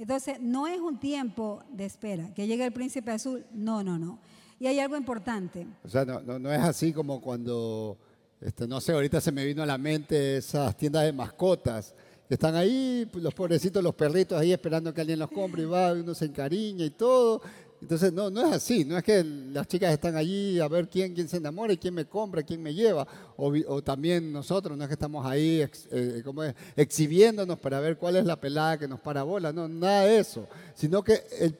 Entonces, 0.00 0.40
no 0.40 0.66
es 0.66 0.80
un 0.80 0.98
tiempo 0.98 1.62
de 1.70 1.84
espera, 1.84 2.32
que 2.32 2.46
llegue 2.46 2.64
el 2.64 2.72
príncipe 2.72 3.10
azul, 3.10 3.44
no, 3.52 3.84
no, 3.84 3.98
no. 3.98 4.18
Y 4.58 4.66
hay 4.66 4.78
algo 4.80 4.96
importante. 4.96 5.66
O 5.84 5.88
sea, 5.90 6.06
no, 6.06 6.38
no, 6.38 6.50
es 6.50 6.60
así 6.60 6.90
como 6.90 7.20
cuando, 7.20 7.98
este, 8.40 8.66
no 8.66 8.80
sé, 8.80 8.92
ahorita 8.92 9.20
se 9.20 9.30
me 9.30 9.44
vino 9.44 9.62
a 9.62 9.66
la 9.66 9.76
mente 9.76 10.38
esas 10.38 10.74
tiendas 10.74 11.04
de 11.04 11.12
mascotas, 11.12 11.94
están 12.30 12.56
ahí, 12.56 13.10
los 13.12 13.34
pobrecitos, 13.34 13.84
los 13.84 13.94
perritos 13.94 14.40
ahí 14.40 14.52
esperando 14.52 14.94
que 14.94 15.02
alguien 15.02 15.18
los 15.18 15.30
compre 15.30 15.64
y 15.64 15.66
va, 15.66 15.92
uno 15.92 16.14
se 16.14 16.24
encariña 16.24 16.86
y 16.86 16.90
todo, 16.90 17.42
entonces, 17.80 18.12
no, 18.12 18.28
no 18.30 18.46
es 18.46 18.52
así, 18.52 18.84
no 18.84 18.98
es 18.98 19.02
que 19.02 19.24
las 19.24 19.66
chicas 19.66 19.92
están 19.92 20.14
allí 20.14 20.60
a 20.60 20.68
ver 20.68 20.88
quién, 20.88 21.14
quién 21.14 21.28
se 21.28 21.38
enamora 21.38 21.72
y 21.72 21.78
quién 21.78 21.94
me 21.94 22.04
compra, 22.04 22.42
quién 22.42 22.62
me 22.62 22.74
lleva, 22.74 23.06
o, 23.36 23.82
también 23.82 24.30
nosotros, 24.30 24.76
no 24.76 24.84
es 24.84 24.88
que 24.88 24.94
estamos 24.94 25.24
ahí 25.24 25.66
eh, 25.90 26.20
como 26.22 26.42
exhibiéndonos 26.76 27.58
para 27.58 27.80
ver 27.80 27.96
cuál 27.96 28.16
es 28.16 28.26
la 28.26 28.38
pelada 28.38 28.78
que 28.78 28.86
nos 28.86 29.00
para 29.00 29.22
bola, 29.22 29.50
no, 29.50 29.66
nada 29.66 30.04
de 30.04 30.18
eso, 30.18 30.46
sino 30.74 31.02
que 31.02 31.22
el 31.38 31.56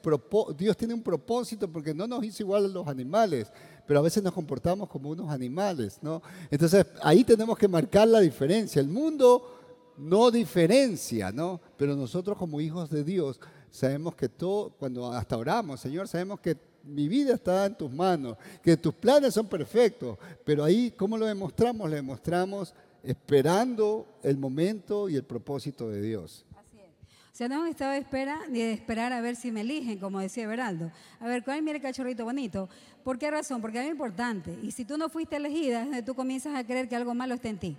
Dios 0.55 0.77
tiene 0.77 0.93
un 0.93 1.01
propósito 1.01 1.67
porque 1.71 1.93
no 1.93 2.05
nos 2.05 2.23
hizo 2.23 2.43
igual 2.43 2.65
a 2.65 2.67
los 2.67 2.87
animales, 2.87 3.51
pero 3.87 3.99
a 3.99 4.03
veces 4.03 4.21
nos 4.21 4.33
comportamos 4.33 4.89
como 4.89 5.09
unos 5.09 5.29
animales, 5.31 5.97
¿no? 6.01 6.21
Entonces, 6.51 6.85
ahí 7.01 7.23
tenemos 7.23 7.57
que 7.57 7.67
marcar 7.67 8.07
la 8.07 8.19
diferencia. 8.19 8.79
El 8.79 8.87
mundo 8.87 9.59
no 9.97 10.31
diferencia, 10.31 11.31
¿no? 11.31 11.59
Pero 11.77 11.95
nosotros 11.95 12.37
como 12.37 12.61
hijos 12.61 12.89
de 12.89 13.03
Dios 13.03 13.39
sabemos 13.71 14.15
que 14.15 14.29
todo, 14.29 14.69
cuando 14.77 15.11
hasta 15.11 15.37
oramos, 15.37 15.79
Señor, 15.79 16.07
sabemos 16.07 16.39
que 16.41 16.57
mi 16.83 17.07
vida 17.07 17.35
está 17.35 17.65
en 17.65 17.75
tus 17.75 17.91
manos, 17.91 18.37
que 18.61 18.75
tus 18.75 18.93
planes 18.93 19.33
son 19.33 19.47
perfectos, 19.47 20.17
pero 20.43 20.63
ahí, 20.63 20.91
¿cómo 20.91 21.17
lo 21.17 21.25
demostramos? 21.25 21.89
Lo 21.89 21.95
demostramos 21.95 22.73
esperando 23.03 24.05
el 24.23 24.37
momento 24.37 25.09
y 25.09 25.15
el 25.15 25.23
propósito 25.23 25.89
de 25.89 26.01
Dios. 26.01 26.45
Así 26.55 26.77
es. 26.79 26.89
O 27.31 27.35
sea, 27.35 27.47
no 27.47 27.55
hemos 27.55 27.69
estado 27.69 27.91
de 27.91 27.99
espera 27.99 28.41
ni 28.49 28.59
de 28.59 28.73
esperar 28.73 29.13
a 29.13 29.21
ver 29.21 29.35
si 29.35 29.51
me 29.51 29.61
eligen, 29.61 29.99
como 29.99 30.19
decía 30.19 30.43
Everaldo. 30.43 30.91
A 31.19 31.27
ver, 31.27 31.43
¿cuál 31.43 31.57
es 31.57 31.63
mi 31.63 31.79
cachorrito 31.79 32.25
bonito? 32.25 32.67
¿Por 33.03 33.17
qué 33.17 33.31
razón? 33.31 33.61
Porque 33.61 33.81
es 33.81 33.89
importante. 33.89 34.57
Y 34.61 34.71
si 34.71 34.85
tú 34.85 34.97
no 34.97 35.07
fuiste 35.09 35.37
elegida, 35.37 35.87
tú 36.05 36.13
comienzas 36.13 36.55
a 36.55 36.63
creer 36.63 36.89
que 36.89 36.95
algo 36.95 37.13
malo 37.13 37.35
está 37.35 37.49
en 37.49 37.57
ti. 37.57 37.77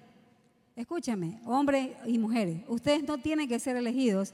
Escúchame, 0.75 1.39
hombres 1.45 1.91
y 2.07 2.19
mujeres, 2.19 2.63
ustedes 2.67 3.03
no 3.03 3.19
tienen 3.19 3.47
que 3.47 3.59
ser 3.59 3.77
elegidos 3.77 4.33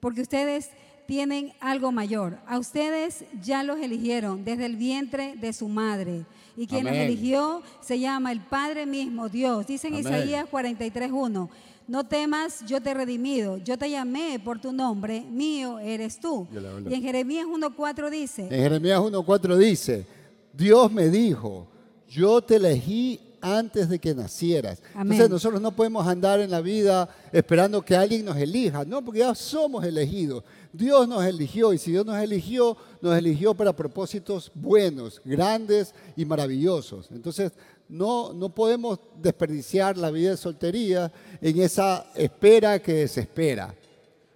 porque 0.00 0.22
ustedes 0.22 0.70
tienen 1.06 1.52
algo 1.60 1.92
mayor. 1.92 2.38
A 2.46 2.58
ustedes 2.58 3.24
ya 3.42 3.62
los 3.62 3.78
eligieron 3.78 4.44
desde 4.44 4.66
el 4.66 4.76
vientre 4.76 5.34
de 5.36 5.52
su 5.52 5.68
madre. 5.68 6.24
Y 6.56 6.66
quien 6.66 6.84
los 6.86 6.94
eligió 6.94 7.62
se 7.80 7.98
llama 7.98 8.32
el 8.32 8.40
Padre 8.40 8.86
mismo, 8.86 9.28
Dios. 9.28 9.66
Dice 9.66 9.88
en 9.88 9.96
Isaías 9.96 10.46
43.1, 10.50 11.48
no 11.86 12.04
temas, 12.04 12.64
yo 12.66 12.80
te 12.80 12.90
he 12.90 12.94
redimido, 12.94 13.58
yo 13.58 13.76
te 13.76 13.90
llamé 13.90 14.40
por 14.42 14.58
tu 14.58 14.72
nombre, 14.72 15.20
mío 15.20 15.78
eres 15.78 16.18
tú. 16.18 16.46
Y 16.88 16.94
en 16.94 17.02
Jeremías 17.02 17.46
1.4 17.46 18.08
dice. 18.08 18.42
En 18.42 18.62
Jeremías 18.62 19.00
1.4 19.00 19.56
dice, 19.56 20.06
Dios 20.52 20.90
me 20.90 21.08
dijo, 21.10 21.66
yo 22.08 22.40
te 22.40 22.56
elegí 22.56 23.20
antes 23.44 23.90
de 23.90 23.98
que 23.98 24.14
nacieras. 24.14 24.82
Entonces 24.96 25.28
nosotros 25.28 25.60
no 25.60 25.76
podemos 25.76 26.06
andar 26.06 26.40
en 26.40 26.50
la 26.50 26.62
vida 26.62 27.08
esperando 27.30 27.82
que 27.82 27.94
alguien 27.94 28.24
nos 28.24 28.38
elija, 28.38 28.84
no, 28.86 29.04
porque 29.04 29.20
ya 29.20 29.34
somos 29.34 29.84
elegidos. 29.84 30.42
Dios 30.72 31.06
nos 31.06 31.24
eligió 31.24 31.74
y 31.74 31.78
si 31.78 31.90
Dios 31.90 32.06
nos 32.06 32.16
eligió, 32.16 32.76
nos 33.02 33.16
eligió 33.16 33.54
para 33.54 33.76
propósitos 33.76 34.50
buenos, 34.54 35.20
grandes 35.24 35.94
y 36.16 36.24
maravillosos. 36.24 37.10
Entonces 37.10 37.52
no, 37.86 38.32
no 38.32 38.48
podemos 38.48 38.98
desperdiciar 39.20 39.98
la 39.98 40.10
vida 40.10 40.30
de 40.30 40.36
soltería 40.38 41.12
en 41.40 41.60
esa 41.60 42.06
espera 42.14 42.80
que 42.80 42.94
desespera. 42.94 43.74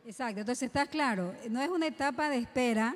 Exacto, 0.06 0.40
entonces 0.40 0.66
está 0.66 0.86
claro, 0.86 1.34
no 1.50 1.60
es 1.60 1.68
una 1.68 1.86
etapa 1.86 2.28
de 2.30 2.38
espera, 2.38 2.94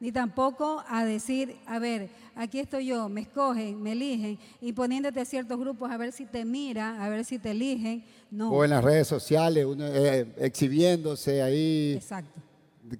ni 0.00 0.12
tampoco 0.12 0.82
a 0.88 1.04
decir, 1.04 1.56
a 1.66 1.78
ver, 1.78 2.10
aquí 2.34 2.58
estoy 2.58 2.86
yo, 2.86 3.08
me 3.08 3.22
escogen, 3.22 3.82
me 3.82 3.92
eligen, 3.92 4.38
y 4.60 4.72
poniéndote 4.72 5.20
a 5.20 5.24
ciertos 5.24 5.58
grupos 5.58 5.90
a 5.90 5.96
ver 5.96 6.12
si 6.12 6.26
te 6.26 6.44
mira, 6.44 7.02
a 7.02 7.08
ver 7.08 7.24
si 7.24 7.38
te 7.38 7.52
eligen. 7.52 8.04
No. 8.30 8.50
O 8.50 8.64
en 8.64 8.70
las 8.70 8.82
redes 8.82 9.06
sociales, 9.06 9.64
uno, 9.64 9.86
eh, 9.86 10.26
exhibiéndose 10.38 11.42
ahí. 11.42 11.94
Exacto. 11.96 12.40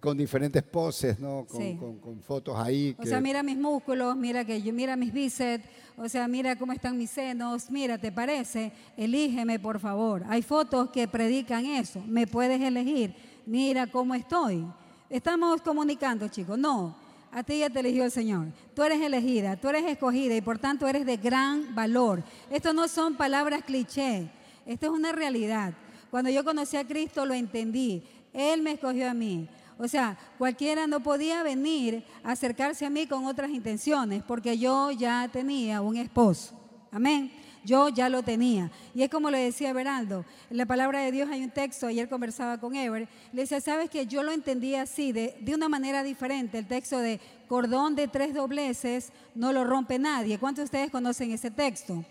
Con 0.01 0.17
diferentes 0.17 0.63
poses, 0.63 1.21
¿no? 1.21 1.47
Con, 1.47 2.21
fotos 2.23 2.57
ahí. 2.57 2.97
O 2.99 3.05
sea, 3.05 3.21
mira 3.21 3.43
mis 3.43 3.59
músculos, 3.59 4.17
mira 4.17 4.45
que 4.45 4.63
yo, 4.63 4.73
mira 4.73 4.97
mis 4.97 5.13
bíceps, 5.13 5.65
o 5.99 6.09
sea, 6.09 6.27
mira 6.27 6.57
cómo 6.57 6.73
están 6.73 6.97
mis 6.97 7.11
senos, 7.11 7.71
mira, 7.71 7.99
¿te 7.99 8.11
parece? 8.11 8.73
Elígeme, 8.97 9.59
por 9.59 9.79
favor. 9.79 10.25
Hay 10.29 10.41
fotos 10.41 10.91
que 10.91 11.07
predican 11.07 11.67
eso. 11.67 12.03
Me 12.07 12.27
puedes 12.27 12.61
elegir. 12.63 13.15
Mira 13.45 13.87
cómo 13.87 14.15
estoy. 14.15 14.67
Estamos 15.11 15.61
comunicando, 15.63 16.29
chicos. 16.29 16.59
No, 16.59 16.97
a 17.31 17.43
ti 17.43 17.59
ya 17.59 17.71
te 17.71 17.81
eligió 17.81 18.05
el 18.05 18.11
Señor. 18.11 18.47
Tú 18.75 18.83
eres 18.83 19.01
elegida, 19.01 19.57
tú 19.57 19.69
eres 19.69 19.85
escogida 19.85 20.35
y 20.35 20.41
por 20.41 20.59
tanto 20.59 20.87
eres 20.87 21.05
de 21.05 21.17
gran 21.17 21.75
valor. 21.75 22.23
Esto 22.51 22.73
no 22.73 22.89
son 22.89 23.17
palabras 23.17 23.63
cliché, 23.65 24.31
esto 24.67 24.87
es 24.87 24.93
una 24.93 25.13
realidad. 25.13 25.75
Cuando 26.11 26.31
yo 26.31 26.45
conocí 26.45 26.77
a 26.77 26.87
Cristo 26.87 27.27
lo 27.27 27.35
entendí. 27.35 28.03
Él 28.33 28.63
me 28.63 28.73
escogió 28.73 29.11
a 29.11 29.15
mí. 29.15 29.49
O 29.79 29.89
sea, 29.89 30.17
cualquiera 30.39 30.87
no 30.87 31.01
podía 31.01 31.43
venir 31.43 32.05
a 32.23 32.33
acercarse 32.33 32.87
a 32.87 32.91
mí 32.91 33.07
con 33.07 33.27
otras 33.27 33.51
intenciones 33.51 34.23
porque 34.23 34.57
yo 34.57 34.91
ya 34.93 35.29
tenía 35.33 35.81
un 35.81 35.97
esposo. 35.97 36.55
Amén. 36.93 37.33
Yo 37.65 37.89
ya 37.89 38.09
lo 38.09 38.23
tenía. 38.23 38.71
Y 38.95 39.03
es 39.03 39.11
como 39.11 39.31
le 39.31 39.39
decía 39.39 39.73
Beraldo, 39.73 40.25
en 40.51 40.57
la 40.57 40.67
palabra 40.67 41.01
de 41.01 41.11
Dios 41.11 41.31
hay 41.31 41.43
un 41.43 41.51
texto, 41.51 41.87
ayer 41.87 42.09
conversaba 42.09 42.59
con 42.59 42.77
Ever, 42.77 43.09
le 43.33 43.43
decía, 43.43 43.61
sabes 43.61 43.89
que 43.91 44.07
yo 44.07 44.23
lo 44.23 44.33
entendí 44.33 44.75
así, 44.75 45.13
de, 45.13 45.37
de 45.41 45.55
una 45.55 45.69
manera 45.69 46.03
diferente, 46.03 46.59
el 46.59 46.67
texto 46.67 46.99
de 46.99 47.21
cordón 47.49 47.97
de 47.97 48.09
tres 48.09 48.35
dobleces 48.35 49.13
no 49.35 49.53
lo 49.53 49.65
rompe 49.65 49.99
nadie. 49.99 50.39
¿Cuántos 50.39 50.63
de 50.63 50.65
ustedes 50.65 50.91
conocen 50.91 51.33
ese 51.33 51.51
texto? 51.51 52.05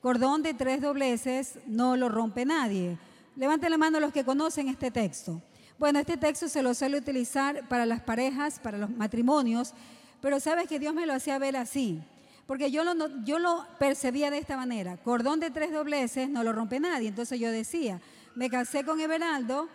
Cordón 0.00 0.42
de 0.42 0.54
tres 0.54 0.80
dobleces 0.80 1.58
no 1.66 1.96
lo 1.96 2.08
rompe 2.08 2.44
nadie. 2.44 2.98
Levanten 3.36 3.70
la 3.70 3.78
mano 3.78 4.00
los 4.00 4.12
que 4.12 4.24
conocen 4.24 4.68
este 4.68 4.90
texto. 4.90 5.40
Bueno, 5.78 6.00
este 6.00 6.16
texto 6.16 6.48
se 6.48 6.62
lo 6.62 6.74
suele 6.74 6.98
utilizar 6.98 7.66
para 7.68 7.86
las 7.86 8.00
parejas, 8.00 8.58
para 8.58 8.78
los 8.78 8.90
matrimonios, 8.90 9.74
pero 10.20 10.40
sabes 10.40 10.68
que 10.68 10.78
Dios 10.78 10.92
me 10.92 11.06
lo 11.06 11.14
hacía 11.14 11.38
ver 11.38 11.56
así. 11.56 12.00
Porque 12.48 12.70
yo 12.70 12.82
lo, 12.82 12.94
yo 13.24 13.38
lo 13.38 13.66
percibía 13.78 14.30
de 14.30 14.38
esta 14.38 14.56
manera. 14.56 14.96
Cordón 14.96 15.38
de 15.38 15.50
tres 15.50 15.70
dobleces 15.70 16.30
no 16.30 16.42
lo 16.42 16.54
rompe 16.54 16.80
nadie. 16.80 17.08
Entonces 17.08 17.38
yo 17.38 17.50
decía, 17.50 18.00
me 18.34 18.48
casé 18.48 18.84
con 18.84 18.98
Everaldo, 19.02 19.68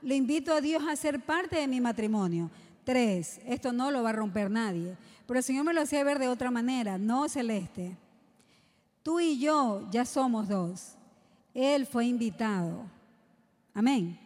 le 0.00 0.14
invito 0.14 0.52
a 0.52 0.60
Dios 0.60 0.80
a 0.88 0.94
ser 0.94 1.18
parte 1.18 1.56
de 1.56 1.66
mi 1.66 1.80
matrimonio. 1.80 2.48
Tres, 2.84 3.40
esto 3.44 3.72
no 3.72 3.90
lo 3.90 4.04
va 4.04 4.10
a 4.10 4.12
romper 4.12 4.48
nadie. 4.48 4.96
Pero 5.26 5.38
el 5.38 5.44
Señor 5.44 5.64
me 5.64 5.74
lo 5.74 5.80
hacía 5.80 6.04
ver 6.04 6.20
de 6.20 6.28
otra 6.28 6.52
manera, 6.52 6.98
no 6.98 7.28
celeste. 7.28 7.96
Tú 9.02 9.18
y 9.18 9.40
yo 9.40 9.88
ya 9.90 10.04
somos 10.04 10.48
dos. 10.48 10.92
Él 11.52 11.84
fue 11.84 12.06
invitado. 12.06 12.84
Amén. 13.74 14.16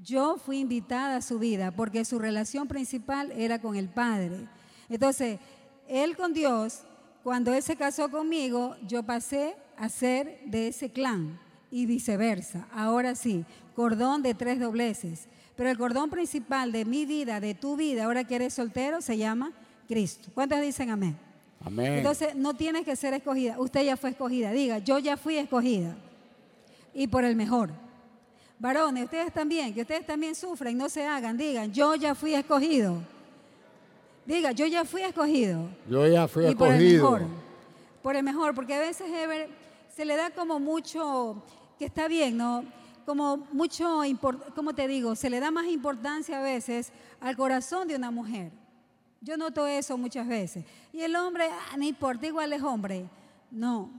Yo 0.00 0.36
fui 0.36 0.60
invitada 0.60 1.16
a 1.16 1.22
su 1.22 1.40
vida 1.40 1.72
porque 1.72 2.04
su 2.04 2.20
relación 2.20 2.68
principal 2.68 3.32
era 3.32 3.60
con 3.60 3.74
el 3.74 3.88
Padre. 3.88 4.46
Entonces, 4.88 5.40
Él 5.88 6.16
con 6.16 6.32
Dios 6.32 6.84
cuando 7.22 7.54
él 7.54 7.62
se 7.62 7.76
casó 7.76 8.10
conmigo, 8.10 8.76
yo 8.86 9.02
pasé 9.02 9.56
a 9.76 9.88
ser 9.88 10.40
de 10.46 10.68
ese 10.68 10.90
clan 10.90 11.38
y 11.70 11.86
viceversa. 11.86 12.66
Ahora 12.72 13.14
sí, 13.14 13.44
cordón 13.74 14.22
de 14.22 14.34
tres 14.34 14.58
dobleces. 14.58 15.28
Pero 15.56 15.70
el 15.70 15.78
cordón 15.78 16.10
principal 16.10 16.72
de 16.72 16.84
mi 16.84 17.06
vida, 17.06 17.40
de 17.40 17.54
tu 17.54 17.76
vida, 17.76 18.04
ahora 18.04 18.24
que 18.24 18.36
eres 18.36 18.54
soltero, 18.54 19.00
se 19.00 19.16
llama 19.16 19.52
Cristo. 19.86 20.30
¿Cuántos 20.34 20.60
dicen 20.60 20.90
amén? 20.90 21.16
Amén. 21.64 21.92
Entonces, 21.98 22.34
no 22.34 22.54
tienes 22.54 22.84
que 22.84 22.96
ser 22.96 23.14
escogida. 23.14 23.60
Usted 23.60 23.84
ya 23.84 23.96
fue 23.96 24.10
escogida. 24.10 24.50
Diga, 24.50 24.78
yo 24.78 24.98
ya 24.98 25.16
fui 25.16 25.36
escogida. 25.36 25.94
Y 26.92 27.06
por 27.06 27.24
el 27.24 27.36
mejor. 27.36 27.70
Varones, 28.58 29.04
ustedes 29.04 29.32
también, 29.32 29.74
que 29.74 29.82
ustedes 29.82 30.06
también 30.06 30.34
sufren, 30.34 30.76
no 30.76 30.88
se 30.88 31.06
hagan. 31.06 31.36
Digan, 31.36 31.72
yo 31.72 31.94
ya 31.94 32.14
fui 32.14 32.34
escogido. 32.34 33.02
Diga, 34.24 34.52
yo 34.52 34.66
ya 34.66 34.84
fui 34.84 35.02
escogido. 35.02 35.68
Yo 35.88 36.06
ya 36.06 36.28
fui 36.28 36.46
escogido. 36.46 36.58
Por 36.58 36.74
el 36.74 36.92
mejor. 36.92 37.22
Por 38.02 38.16
el 38.16 38.22
mejor, 38.22 38.54
porque 38.54 38.74
a 38.74 38.80
veces 38.80 39.10
Ever, 39.10 39.48
se 39.94 40.04
le 40.04 40.16
da 40.16 40.30
como 40.30 40.60
mucho, 40.60 41.42
que 41.78 41.84
está 41.86 42.08
bien, 42.08 42.36
¿no? 42.36 42.64
Como 43.04 43.48
mucho, 43.52 44.02
¿cómo 44.54 44.74
te 44.74 44.86
digo? 44.86 45.16
Se 45.16 45.28
le 45.28 45.40
da 45.40 45.50
más 45.50 45.66
importancia 45.66 46.38
a 46.38 46.42
veces 46.42 46.92
al 47.20 47.36
corazón 47.36 47.88
de 47.88 47.96
una 47.96 48.10
mujer. 48.10 48.52
Yo 49.20 49.36
noto 49.36 49.66
eso 49.66 49.96
muchas 49.96 50.26
veces. 50.26 50.64
Y 50.92 51.00
el 51.00 51.14
hombre, 51.16 51.48
ah, 51.50 51.76
no 51.76 51.84
importa, 51.84 52.26
igual 52.26 52.52
es 52.52 52.62
hombre. 52.62 53.08
No. 53.50 53.90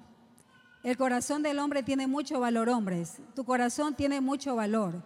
El 0.84 0.98
corazón 0.98 1.44
del 1.44 1.60
hombre 1.60 1.82
tiene 1.84 2.08
mucho 2.08 2.40
valor, 2.42 2.68
hombres. 2.70 3.18
Tu 3.36 3.46
corazón 3.46 3.96
tiene 3.96 4.20
mucho 4.20 4.56
valor. 4.56 5.02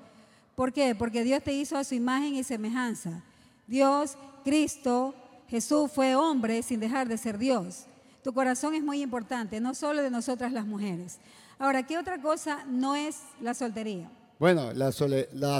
¿Por 0.55 0.73
qué? 0.73 0.95
Porque 0.95 1.23
Dios 1.23 1.43
te 1.43 1.53
hizo 1.53 1.77
a 1.77 1.83
su 1.83 1.93
imagen 1.93 2.33
y 2.33 2.43
semejanza. 2.43 3.21
Dios, 3.67 4.17
Cristo, 4.47 5.13
Jesús 5.49 5.91
fue 5.91 6.15
hombre 6.15 6.63
sin 6.63 6.79
dejar 6.79 7.09
de 7.09 7.17
ser 7.17 7.37
Dios. 7.37 7.83
Tu 8.23 8.31
corazón 8.31 8.75
es 8.75 8.81
muy 8.81 9.01
importante, 9.01 9.59
no 9.59 9.75
solo 9.75 10.01
de 10.01 10.09
nosotras 10.09 10.53
las 10.53 10.65
mujeres. 10.65 11.17
Ahora, 11.59 11.85
¿qué 11.85 11.97
otra 11.97 12.21
cosa 12.21 12.63
no 12.65 12.95
es 12.95 13.17
la 13.41 13.53
soltería? 13.53 14.09
Bueno, 14.39 14.71
la, 14.71 14.93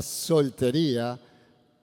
soltería 0.02 1.20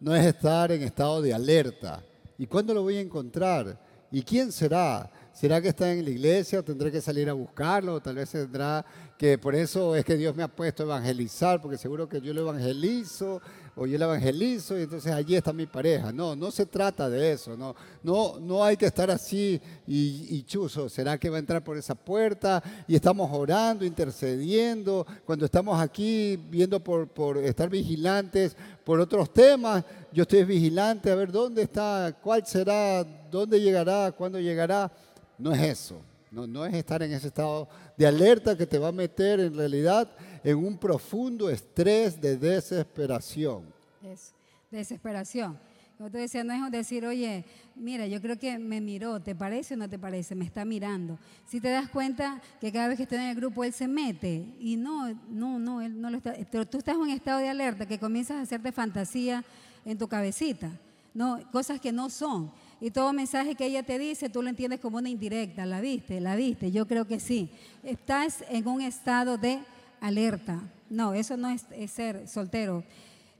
no 0.00 0.14
es 0.14 0.24
estar 0.24 0.72
en 0.72 0.82
estado 0.82 1.20
de 1.20 1.34
alerta. 1.34 2.02
¿Y 2.38 2.46
cuándo 2.46 2.72
lo 2.72 2.80
voy 2.80 2.96
a 2.96 3.02
encontrar? 3.02 3.78
¿Y 4.10 4.22
quién 4.22 4.50
será? 4.50 5.10
¿Será 5.34 5.60
que 5.60 5.70
está 5.70 5.92
en 5.92 6.04
la 6.04 6.10
iglesia 6.10 6.60
o 6.60 6.62
tendré 6.62 6.92
que 6.92 7.00
salir 7.00 7.28
a 7.28 7.32
buscarlo? 7.32 7.94
O 7.94 8.00
tal 8.00 8.14
vez 8.14 8.30
tendrá 8.30 8.86
que 9.18 9.36
por 9.36 9.56
eso 9.56 9.96
es 9.96 10.04
que 10.04 10.16
Dios 10.16 10.36
me 10.36 10.44
ha 10.44 10.48
puesto 10.48 10.84
a 10.84 10.86
evangelizar, 10.86 11.60
porque 11.60 11.76
seguro 11.76 12.08
que 12.08 12.20
yo 12.20 12.32
lo 12.32 12.42
evangelizo 12.42 13.42
o 13.74 13.84
yo 13.84 13.98
lo 13.98 14.04
evangelizo 14.04 14.78
y 14.78 14.82
entonces 14.82 15.10
allí 15.12 15.34
está 15.34 15.52
mi 15.52 15.66
pareja. 15.66 16.12
No, 16.12 16.36
no 16.36 16.52
se 16.52 16.66
trata 16.66 17.10
de 17.10 17.32
eso. 17.32 17.56
No, 17.56 17.74
no, 18.04 18.38
no 18.38 18.62
hay 18.62 18.76
que 18.76 18.86
estar 18.86 19.10
así 19.10 19.60
y, 19.88 20.36
y 20.36 20.44
chuzo. 20.44 20.88
¿Será 20.88 21.18
que 21.18 21.28
va 21.28 21.36
a 21.36 21.40
entrar 21.40 21.64
por 21.64 21.76
esa 21.76 21.96
puerta? 21.96 22.62
Y 22.86 22.94
estamos 22.94 23.28
orando, 23.32 23.84
intercediendo. 23.84 25.04
Cuando 25.26 25.46
estamos 25.46 25.80
aquí 25.80 26.36
viendo 26.48 26.78
por, 26.78 27.08
por 27.08 27.38
estar 27.38 27.68
vigilantes 27.68 28.56
por 28.84 29.00
otros 29.00 29.32
temas, 29.32 29.84
yo 30.12 30.22
estoy 30.22 30.44
vigilante 30.44 31.10
a 31.10 31.16
ver 31.16 31.32
dónde 31.32 31.62
está, 31.62 32.16
cuál 32.22 32.46
será, 32.46 33.02
dónde 33.32 33.60
llegará, 33.60 34.12
cuándo 34.12 34.38
llegará. 34.38 34.92
No 35.38 35.52
es 35.52 35.62
eso, 35.62 36.00
no, 36.30 36.64
es 36.64 36.74
estar 36.74 37.02
en 37.02 37.12
ese 37.12 37.28
estado 37.28 37.68
de 37.96 38.06
alerta 38.06 38.56
que 38.56 38.66
te 38.66 38.78
va 38.78 38.88
a 38.88 38.92
meter 38.92 39.38
en 39.38 39.54
realidad 39.54 40.10
en 40.42 40.58
un 40.58 40.76
profundo 40.76 41.48
estrés 41.48 42.20
de 42.20 42.36
desesperación. 42.36 43.62
Eso, 44.02 44.32
desesperación. 44.70 45.58
Como 45.96 46.10
tú 46.10 46.18
decías, 46.18 46.44
no 46.44 46.52
es 46.52 46.72
decir, 46.72 47.06
oye, 47.06 47.44
mira, 47.76 48.04
yo 48.08 48.20
creo 48.20 48.36
que 48.36 48.58
me 48.58 48.80
miró, 48.80 49.20
¿te 49.20 49.36
parece 49.36 49.74
o 49.74 49.76
no 49.76 49.88
te 49.88 49.96
parece? 49.96 50.34
Me 50.34 50.44
está 50.44 50.64
mirando. 50.64 51.18
Si 51.46 51.60
te 51.60 51.70
das 51.70 51.88
cuenta 51.88 52.42
que 52.60 52.72
cada 52.72 52.88
vez 52.88 52.96
que 52.96 53.04
estoy 53.04 53.18
en 53.18 53.28
el 53.28 53.36
grupo 53.36 53.62
él 53.62 53.72
se 53.72 53.86
mete 53.86 54.44
y 54.58 54.74
no, 54.76 55.14
no, 55.28 55.60
no, 55.60 55.80
él 55.80 56.00
no 56.00 56.10
lo 56.10 56.16
está. 56.16 56.34
Pero 56.50 56.66
tú 56.66 56.78
estás 56.78 56.96
en 56.96 57.02
un 57.02 57.10
estado 57.10 57.38
de 57.38 57.48
alerta 57.48 57.86
que 57.86 58.00
comienzas 58.00 58.38
a 58.38 58.40
hacerte 58.40 58.72
fantasía 58.72 59.44
en 59.84 59.96
tu 59.96 60.08
cabecita, 60.08 60.70
no, 61.12 61.38
cosas 61.52 61.80
que 61.80 61.92
no 61.92 62.10
son. 62.10 62.50
Y 62.80 62.90
todo 62.90 63.12
mensaje 63.12 63.54
que 63.54 63.66
ella 63.66 63.82
te 63.82 63.98
dice, 63.98 64.28
tú 64.28 64.42
lo 64.42 64.48
entiendes 64.48 64.80
como 64.80 64.98
una 64.98 65.08
indirecta. 65.08 65.64
¿La 65.66 65.80
viste? 65.80 66.20
¿La 66.20 66.36
viste? 66.36 66.70
Yo 66.70 66.86
creo 66.86 67.06
que 67.06 67.20
sí. 67.20 67.50
Estás 67.82 68.44
en 68.50 68.66
un 68.68 68.82
estado 68.82 69.38
de 69.38 69.60
alerta. 70.00 70.60
No, 70.90 71.14
eso 71.14 71.36
no 71.36 71.48
es, 71.48 71.64
ser 71.90 72.28
soltero. 72.28 72.84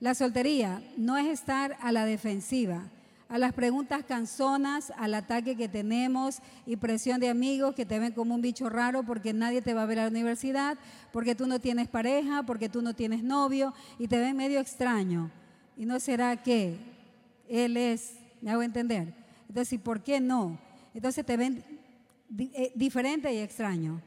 La 0.01 0.15
soltería 0.15 0.83
no 0.97 1.17
es 1.17 1.27
estar 1.27 1.77
a 1.81 1.93
la 1.93 2.05
defensiva, 2.05 2.89
a 3.29 3.39
las 3.39 3.53
preguntas 3.53 4.05
canzonas, 4.05 4.93
al 4.97 5.15
ataque 5.15 5.57
que 5.57 5.69
tenemos 5.69 6.39
y 6.67 6.77
presión 6.77 7.21
de 7.21 7.29
amigos 7.29 7.75
que 7.75 7.87
te 7.87 7.99
ven 7.99 8.13
como 8.13 8.35
un 8.35 8.43
bicho 8.43 8.69
raro 8.69 9.03
porque 9.03 9.33
nadie 9.33 9.63
te 9.63 9.75
va 9.75 9.83
a 9.83 9.87
ver 9.87 9.99
a 9.99 10.03
la 10.05 10.11
universidad, 10.11 10.79
porque 11.13 11.35
tú 11.35 11.47
no 11.47 11.61
tienes 11.61 11.89
pareja, 11.89 12.43
porque 12.43 12.69
tú 12.69 12.83
no 12.83 12.95
tienes 12.95 13.23
novio 13.23 13.73
y 13.99 14.09
te 14.09 14.19
ven 14.19 14.37
medio 14.37 14.61
extraño. 14.61 15.31
¿Y 15.77 15.87
no 15.87 16.01
será 16.01 16.43
que 16.43 16.77
él 17.49 17.77
es, 17.77 18.15
me 18.41 18.51
hago 18.51 18.63
entender? 18.63 19.24
Entonces, 19.55 19.75
¿y 19.75 19.79
por 19.79 20.03
qué 20.03 20.19
no? 20.19 20.59
Entonces 20.93 21.25
te 21.25 21.37
ven 21.37 21.65
eh, 22.37 22.73
diferente 22.75 23.33
y 23.33 23.39
extraño. 23.39 24.03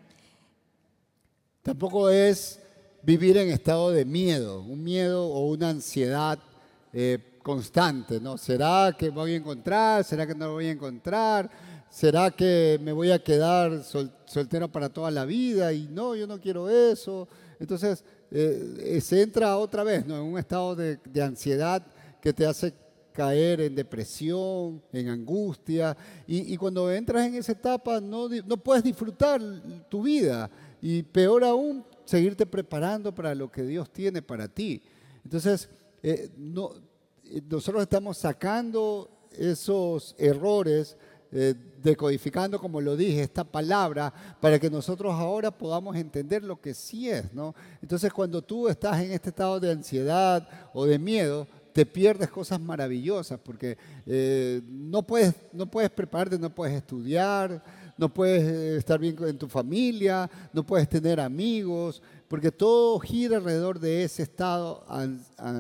Tampoco 1.64 2.10
es 2.10 2.60
vivir 3.02 3.38
en 3.38 3.52
estado 3.52 3.92
de 3.92 4.04
miedo, 4.04 4.62
un 4.62 4.84
miedo 4.84 5.26
o 5.26 5.48
una 5.48 5.70
ansiedad 5.70 6.38
eh, 6.92 7.40
constante, 7.42 8.20
¿no? 8.20 8.38
¿Será 8.38 8.94
que 9.00 9.08
voy 9.10 9.36
a 9.36 9.38
encontrar? 9.38 10.04
¿Será 10.04 10.28
que 10.28 10.36
no 10.36 10.48
lo 10.48 10.54
voy 10.56 10.66
a 10.66 10.72
encontrar? 10.72 11.50
¿Será 11.90 12.30
que 12.30 12.78
me 12.84 12.92
voy 12.92 13.12
a 13.12 13.24
quedar 13.24 13.86
soltero 14.26 14.70
para 14.70 14.90
toda 14.90 15.10
la 15.12 15.24
vida? 15.24 15.72
Y 15.72 15.88
no, 15.88 16.14
yo 16.14 16.28
no 16.28 16.42
quiero 16.42 16.70
eso. 16.70 17.26
Entonces, 17.58 18.04
eh, 18.32 19.00
se 19.02 19.22
entra 19.22 19.58
otra 19.58 19.86
vez 19.86 20.06
¿no? 20.06 20.18
en 20.18 20.24
un 20.24 20.38
estado 20.38 20.76
de, 20.76 21.00
ansiedad 21.24 21.88
que 22.20 22.34
te 22.34 22.46
hace 22.46 22.74
caer 23.18 23.62
en 23.62 23.74
depresión, 23.74 24.80
en 24.94 25.10
angustia, 25.10 25.98
y, 26.28 26.56
cuando 26.56 26.92
entras 26.92 27.26
en 27.26 27.34
esa 27.34 27.54
etapa 27.54 28.00
no, 28.00 28.30
no, 28.30 28.58
puedes 28.58 28.84
disfrutar 28.84 29.42
tu 29.90 30.04
vida, 30.04 30.48
y 30.80 31.02
peor 31.02 31.44
aún, 31.44 31.84
seguirte 32.06 32.46
preparando 32.46 33.16
para 33.16 33.34
lo 33.34 33.52
que 33.52 33.64
Dios 33.64 33.90
tiene 33.92 34.22
para 34.22 34.48
ti. 34.48 34.84
Entonces, 35.24 35.68
eh, 36.04 36.30
no, 36.38 36.74
eh, 37.26 37.42
nosotros 37.50 37.82
estamos 37.82 38.20
sacando 38.20 39.10
esos 39.32 40.14
errores 40.20 40.96
eh, 41.32 41.56
decodificando, 41.82 42.60
como 42.60 42.80
lo 42.80 42.96
dije, 42.96 43.22
esta 43.24 43.44
palabra 43.44 44.14
para 44.40 44.60
que 44.60 44.70
nosotros 44.70 45.14
ahora 45.14 45.50
podamos 45.50 45.96
entender 45.96 46.44
lo 46.44 46.62
que 46.62 46.74
sí 46.74 47.10
es, 47.10 47.34
¿no? 47.34 47.56
Entonces, 47.82 48.14
cuando 48.14 48.42
tú 48.42 48.70
estás 48.70 49.02
en 49.02 49.12
este 49.12 49.30
estado 49.30 49.60
de 49.60 49.72
ansiedad 49.72 50.48
o 50.74 50.86
de 50.86 51.00
miedo, 51.00 51.48
te 51.78 51.86
pierdes 51.86 52.32
cosas 52.32 52.60
maravillosas 52.60 53.40
porque 53.40 53.78
eh, 54.08 54.64
no, 54.68 55.04
puedes, 55.04 55.36
no 55.54 55.70
puedes 55.70 55.92
prepararte, 55.92 56.40
no 56.40 56.50
puedes 56.50 56.76
estudiar, 56.76 57.64
no 57.96 58.12
puedes 58.12 58.42
eh, 58.42 58.78
estar 58.78 59.00
bien 59.00 59.16
en 59.28 59.38
tu 59.38 59.48
familia, 59.48 60.28
no 60.54 60.66
puedes 60.66 60.90
tener 60.90 61.20
amigos, 61.20 62.02
porque 62.28 62.52
todo 62.52 62.98
gira 62.98 63.38
alrededor 63.38 63.80
de 63.80 64.04
ese 64.04 64.24
estado 64.24 64.84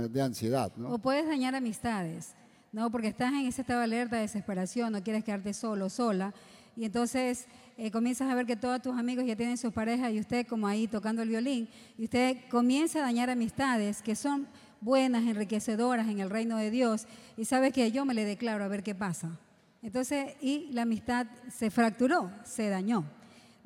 de 0.10 0.19
ansiedad. 0.19 0.71
¿no? 0.75 0.95
O 0.95 0.97
puedes 0.97 1.27
dañar 1.27 1.53
amistades. 1.53 2.34
¿no? 2.71 2.89
Porque 2.89 3.10
estás 3.10 3.32
en 3.34 3.45
ese 3.45 3.62
estado 3.62 3.82
de 3.82 3.86
alerta, 3.86 4.15
de 4.15 4.23
desesperación, 4.23 4.93
no 4.93 5.03
quieres 5.03 5.23
quedarte 5.23 5.53
solo, 5.53 5.88
sola. 5.88 6.34
Y 6.75 6.86
entonces 6.86 7.45
eh, 7.77 7.91
comienzas 7.91 8.27
a 8.27 8.34
ver 8.34 8.47
que 8.47 8.56
todos 8.56 8.82
tus 8.82 8.97
amigos 8.97 9.23
ya 9.27 9.36
tienen 9.36 9.56
sus 9.56 9.71
parejas 9.71 10.12
y 10.12 10.19
usted 10.19 10.47
como 10.47 10.65
ahí 10.65 10.88
tocando 10.88 11.21
el 11.21 11.30
violín, 11.30 11.69
y 11.95 12.06
usted 12.06 12.38
comienza 12.49 12.97
a 12.97 13.01
dañar 13.03 13.30
amistades 13.30 14.01
que 14.01 14.15
son 14.15 14.47
buenas, 14.81 15.23
enriquecedoras 15.23 16.07
en 16.07 16.19
el 16.19 16.29
reino 16.29 16.57
de 16.57 16.71
Dios, 16.71 17.07
y 17.35 17.45
sabe 17.45 17.71
que 17.71 17.91
yo 17.91 18.05
me 18.05 18.13
le 18.13 18.25
declaro 18.25 18.63
a 18.63 18.67
ver 18.67 18.83
qué 18.83 18.95
pasa. 18.95 19.39
Entonces, 19.81 20.35
y 20.41 20.69
la 20.71 20.83
amistad 20.83 21.27
se 21.49 21.69
fracturó, 21.69 22.31
se 22.43 22.69
dañó. 22.69 23.05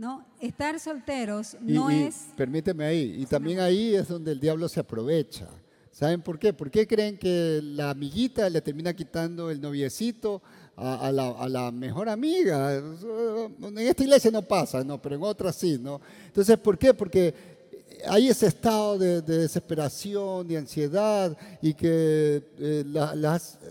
¿no? 0.01 0.25
Estar 0.39 0.79
solteros 0.79 1.55
no 1.61 1.91
es... 1.91 2.29
Permíteme 2.35 2.85
ahí, 2.85 3.17
y 3.19 3.25
también 3.27 3.59
ahí 3.59 3.93
es 3.93 4.07
donde 4.07 4.31
el 4.31 4.39
diablo 4.39 4.67
se 4.67 4.79
aprovecha. 4.79 5.47
¿Saben 5.91 6.23
por 6.23 6.39
qué? 6.39 6.53
¿Por 6.53 6.71
qué 6.71 6.87
creen 6.87 7.19
que 7.19 7.59
la 7.61 7.91
amiguita 7.91 8.49
le 8.49 8.61
termina 8.61 8.95
quitando 8.95 9.51
el 9.51 9.61
noviecito 9.61 10.41
a, 10.75 11.11
la, 11.11 11.71
mejor 11.71 12.09
amiga? 12.09 12.73
En 12.73 13.77
esta 13.77 14.01
iglesia 14.01 14.31
no 14.31 14.41
pasa, 14.41 14.83
no, 14.83 14.99
pero 14.99 15.15
en 15.17 15.21
otras 15.21 15.55
sí, 15.55 15.77
¿no? 15.79 16.01
Entonces, 16.25 16.57
¿por 16.57 16.79
qué? 16.79 16.95
Porque 16.95 17.50
hay 18.07 18.29
ese 18.29 18.47
estado 18.47 18.97
de, 18.97 19.21
desesperación, 19.21 20.47
de 20.47 20.57
ansiedad 20.57 21.37
y 21.61 21.73
que 21.73 22.43
eh, 22.57 22.83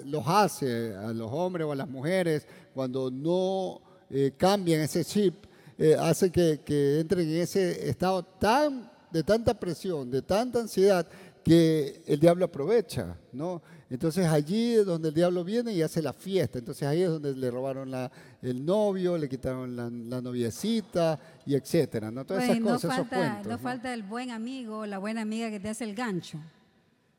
los 0.05 0.27
hace 0.27 0.95
a 0.95 1.13
los 1.13 1.31
hombres 1.33 1.67
o 1.67 1.73
a 1.73 1.77
las 1.77 1.89
mujeres 1.89 2.47
cuando 2.75 3.11
no 3.11 3.81
eh, 4.11 4.33
cambian 4.37 4.81
ese 4.81 5.05
chip, 5.05 5.47
eh, 5.79 5.97
hace 5.99 6.31
que, 6.31 6.61
que 6.65 7.01
entren 7.01 7.29
en 7.29 7.41
ese 7.41 7.89
estado 7.89 8.23
tan 8.23 8.91
de 9.11 9.23
tanta 9.23 9.55
presión, 9.55 10.11
de 10.11 10.23
tanta 10.23 10.61
ansiedad, 10.61 11.07
que 11.43 12.03
el 12.07 12.21
diablo 12.21 12.45
aprovecha, 12.45 13.17
¿no? 13.33 13.63
Entonces 13.91 14.25
allí 14.27 14.75
es 14.75 14.87
donde 14.87 15.09
el 15.09 15.15
diablo 15.15 15.43
viene 15.43 15.73
y 15.73 15.83
hace 15.83 16.01
la 16.01 16.13
fiesta. 16.13 16.61
Entonces 16.61 16.87
ahí 16.87 17.03
es 17.03 17.09
donde 17.09 17.35
le 17.35 17.51
robaron 17.51 17.91
la, 17.91 18.11
el 18.41 18.65
novio, 18.65 19.19
le 19.19 19.29
quitaron 19.29 19.75
la, 19.75 19.91
noviecita 20.21 21.19
y 21.45 21.57
etcétera, 21.57 22.11
¿no? 22.13 22.25
Todas 22.25 22.45
esas 22.45 22.61
cosas, 22.61 22.99
no 22.99 23.05
falta, 23.05 23.43
no, 23.43 23.59
falta 23.59 23.93
el 23.93 24.05
buen 24.05 24.31
amigo, 24.31 24.87
la 24.87 24.99
buena 24.99 25.23
amiga 25.23 25.51
que 25.51 25.59
te 25.59 25.69
hace 25.69 25.83
el 25.83 25.97
gancho. 25.97 26.39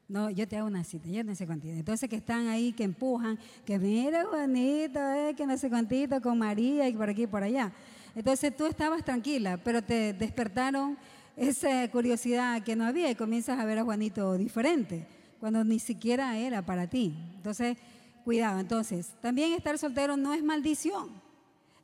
No, 0.08 0.30
yo 0.30 0.48
te 0.48 0.58
hago 0.58 0.68
una 0.68 0.84
cita, 0.86 1.10
yo 1.10 1.24
no 1.26 1.36
sé 1.36 1.46
cuántito. 1.46 1.74
Entonces 1.74 2.10
que 2.10 2.16
están 2.16 2.48
ahí, 2.48 2.72
que 2.72 2.84
empujan, 2.84 3.38
que 3.66 3.78
mira 3.78 4.26
Juanito, 4.26 5.00
eh, 5.00 5.34
que 5.36 5.46
no 5.46 5.58
sé 5.58 5.70
cuántito 5.70 6.22
con 6.22 6.38
María 6.38 6.88
y 6.88 6.94
por 6.94 7.10
aquí 7.10 7.24
y 7.24 7.28
por 7.28 7.44
allá. 7.44 7.72
Entonces 8.16 8.56
tú 8.56 8.66
estabas 8.66 9.04
tranquila, 9.04 9.58
pero 9.62 9.82
te 9.82 10.14
despertaron 10.14 10.98
esa 11.36 11.90
curiosidad 11.92 12.62
que 12.64 12.76
no 12.76 12.86
había 12.86 13.10
y 13.10 13.16
comienzas 13.16 13.60
a 13.60 13.66
ver 13.66 13.80
a 13.80 13.84
Juanito 13.84 14.38
diferente, 14.38 15.08
cuando 15.42 15.64
ni 15.64 15.80
siquiera 15.80 16.38
era 16.38 16.62
para 16.62 16.88
ti. 16.88 17.14
Entonces, 17.36 17.78
cuidado. 18.24 18.60
Entonces, 18.60 19.10
también 19.22 19.52
estar 19.52 19.78
soltero 19.78 20.16
no 20.16 20.34
es 20.34 20.44
maldición, 20.44 21.10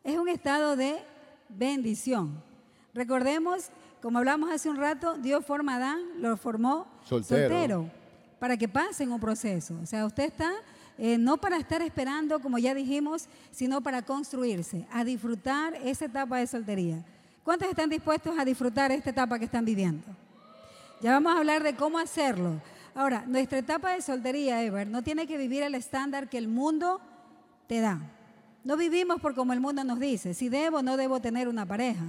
es 0.04 0.18
un 0.18 0.30
estado 0.30 0.78
de 0.78 1.00
bendición. 1.50 2.42
Recordemos, 2.94 3.70
como 4.02 4.20
hablamos 4.20 4.52
hace 4.52 4.70
un 4.70 4.78
rato, 4.78 5.18
Dios 5.18 5.44
forma 5.44 5.74
a 5.74 5.76
Adán, 5.78 6.00
lo 6.20 6.38
formó 6.38 6.88
soltero, 7.04 7.90
para 8.40 8.56
que 8.56 8.70
pasen 8.70 9.12
un 9.12 9.20
proceso. 9.20 9.78
O 9.82 9.86
sea, 9.86 10.06
usted 10.06 10.26
está 10.26 10.52
eh, 11.00 11.18
no 11.18 11.38
para 11.38 11.58
estar 11.58 11.82
esperando, 11.82 12.40
como 12.40 12.60
ya 12.60 12.74
dijimos, 12.74 13.28
sino 13.52 13.82
para 13.82 14.04
construirse, 14.04 14.86
a 14.92 15.04
disfrutar 15.04 15.74
esa 15.84 16.06
etapa 16.06 16.38
de 16.38 16.48
soltería. 16.48 17.04
¿Cuántos 17.44 17.68
están 17.70 17.90
dispuestos 17.90 18.38
a 18.38 18.46
disfrutar 18.46 18.92
esta 18.92 19.10
etapa 19.10 19.40
que 19.40 19.46
están 19.46 19.66
viviendo? 19.66 20.06
Ya 21.02 21.12
vamos 21.12 21.34
a 21.34 21.38
hablar 21.40 21.64
de 21.64 21.76
cómo 21.76 22.00
hacerlo. 22.00 22.60
Ahora, 22.98 23.26
nuestra 23.28 23.60
etapa 23.60 23.92
de 23.92 24.02
soltería, 24.02 24.64
Ever, 24.64 24.88
no 24.88 25.04
tiene 25.04 25.28
que 25.28 25.38
vivir 25.38 25.62
el 25.62 25.76
estándar 25.76 26.30
que 26.30 26.40
el 26.40 26.48
mundo 26.48 27.00
te 27.68 27.80
da. 27.80 28.02
No 28.64 28.76
vivimos 28.76 29.22
por 29.22 29.36
como 29.36 29.54
el 29.54 29.60
mundo 29.60 29.84
nos 29.84 30.00
dice, 30.00 30.34
si 30.34 30.50
debo 30.50 30.80
o 30.80 30.82
no 30.82 30.98
debo 30.98 31.20
tener 31.20 31.48
una 31.48 31.64
pareja. 31.64 32.06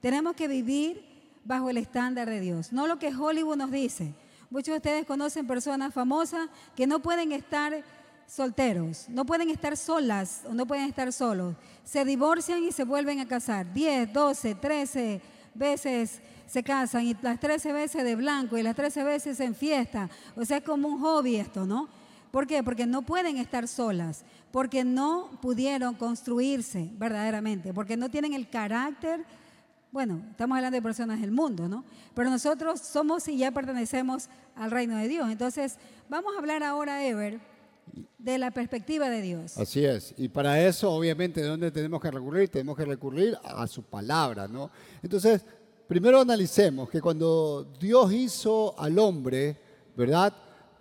Tenemos 0.00 0.34
que 0.34 0.48
vivir 0.48 1.30
bajo 1.44 1.70
el 1.70 1.76
estándar 1.76 2.28
de 2.28 2.40
Dios, 2.40 2.72
no 2.72 2.88
lo 2.88 2.98
que 2.98 3.14
Hollywood 3.14 3.54
nos 3.54 3.70
dice. 3.70 4.14
Muchos 4.50 4.72
de 4.72 4.78
ustedes 4.78 5.06
conocen 5.06 5.46
personas 5.46 5.94
famosas 5.94 6.48
que 6.74 6.88
no 6.88 6.98
pueden 6.98 7.30
estar 7.30 7.84
solteros, 8.26 9.08
no 9.10 9.24
pueden 9.24 9.48
estar 9.48 9.76
solas 9.76 10.42
o 10.48 10.54
no 10.54 10.66
pueden 10.66 10.88
estar 10.88 11.12
solos. 11.12 11.54
Se 11.84 12.04
divorcian 12.04 12.64
y 12.64 12.72
se 12.72 12.82
vuelven 12.82 13.20
a 13.20 13.28
casar. 13.28 13.72
10, 13.72 14.12
12, 14.12 14.56
13 14.56 15.20
veces 15.54 16.20
se 16.46 16.62
casan 16.62 17.06
y 17.06 17.16
las 17.22 17.40
13 17.40 17.72
veces 17.72 18.04
de 18.04 18.16
blanco 18.16 18.56
y 18.58 18.62
las 18.62 18.76
13 18.76 19.04
veces 19.04 19.40
en 19.40 19.54
fiesta. 19.54 20.08
O 20.36 20.44
sea, 20.44 20.58
es 20.58 20.64
como 20.64 20.88
un 20.88 21.00
hobby 21.00 21.36
esto, 21.36 21.66
¿no? 21.66 21.88
¿Por 22.30 22.46
qué? 22.46 22.62
Porque 22.62 22.86
no 22.86 23.02
pueden 23.02 23.36
estar 23.36 23.68
solas, 23.68 24.24
porque 24.50 24.84
no 24.84 25.30
pudieron 25.42 25.94
construirse 25.94 26.90
verdaderamente, 26.94 27.74
porque 27.74 27.96
no 27.96 28.08
tienen 28.08 28.32
el 28.32 28.48
carácter 28.48 29.24
bueno, 29.92 30.22
estamos 30.30 30.56
hablando 30.56 30.74
de 30.74 30.82
personas 30.82 31.20
del 31.20 31.32
mundo, 31.32 31.68
¿no? 31.68 31.84
Pero 32.14 32.30
nosotros 32.30 32.80
somos 32.80 33.28
y 33.28 33.36
ya 33.36 33.50
pertenecemos 33.50 34.30
al 34.56 34.70
reino 34.70 34.96
de 34.96 35.06
Dios. 35.06 35.30
Entonces, 35.30 35.76
vamos 36.08 36.32
a 36.34 36.38
hablar 36.38 36.62
ahora, 36.62 37.06
Ever, 37.06 37.38
de 38.18 38.38
la 38.38 38.50
perspectiva 38.50 39.10
de 39.10 39.20
Dios. 39.20 39.58
Así 39.58 39.84
es. 39.84 40.14
Y 40.16 40.28
para 40.30 40.58
eso, 40.66 40.90
obviamente, 40.90 41.42
¿de 41.42 41.48
dónde 41.48 41.70
tenemos 41.70 42.00
que 42.00 42.10
recurrir? 42.10 42.48
Tenemos 42.48 42.74
que 42.74 42.86
recurrir 42.86 43.36
a 43.44 43.66
su 43.66 43.82
palabra, 43.82 44.48
¿no? 44.48 44.70
Entonces, 45.02 45.44
primero 45.92 46.22
analicemos 46.22 46.88
que 46.88 47.02
cuando 47.02 47.66
Dios 47.78 48.10
hizo 48.14 48.74
al 48.78 48.98
hombre, 48.98 49.58
¿verdad? 49.94 50.32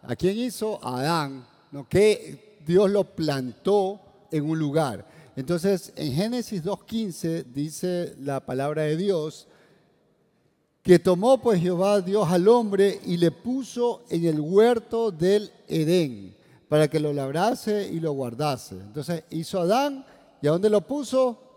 ¿A 0.04 0.16
quién 0.16 0.38
hizo? 0.38 0.80
A 0.82 1.02
Adán, 1.02 1.46
¿no? 1.74 1.86
Que 1.90 2.62
Dios 2.66 2.90
lo 2.90 3.04
plantó 3.04 4.00
en 4.32 4.50
un 4.50 4.58
lugar. 4.58 5.06
Entonces, 5.36 5.92
en 5.98 6.14
Génesis 6.14 6.64
2.15 6.64 7.44
dice 7.44 8.16
la 8.20 8.40
palabra 8.40 8.84
de 8.84 8.96
Dios, 8.96 9.50
que 10.82 10.98
tomó 10.98 11.42
pues 11.42 11.62
Jehová 11.62 12.00
Dios 12.00 12.32
al 12.32 12.48
hombre 12.48 13.02
y 13.06 13.18
le 13.18 13.32
puso 13.32 14.04
en 14.10 14.24
el 14.24 14.40
huerto 14.40 15.12
del 15.12 15.52
Edén 15.68 16.38
para 16.70 16.88
que 16.88 17.02
lo 17.02 17.12
labrase 17.12 17.90
y 17.92 18.00
lo 18.00 18.14
guardase. 18.14 18.76
Entonces 18.76 19.26
hizo 19.30 19.60
Adán 19.60 20.06
y 20.42 20.48
a 20.48 20.52
dónde 20.52 20.70
lo 20.70 20.80
puso? 20.80 21.51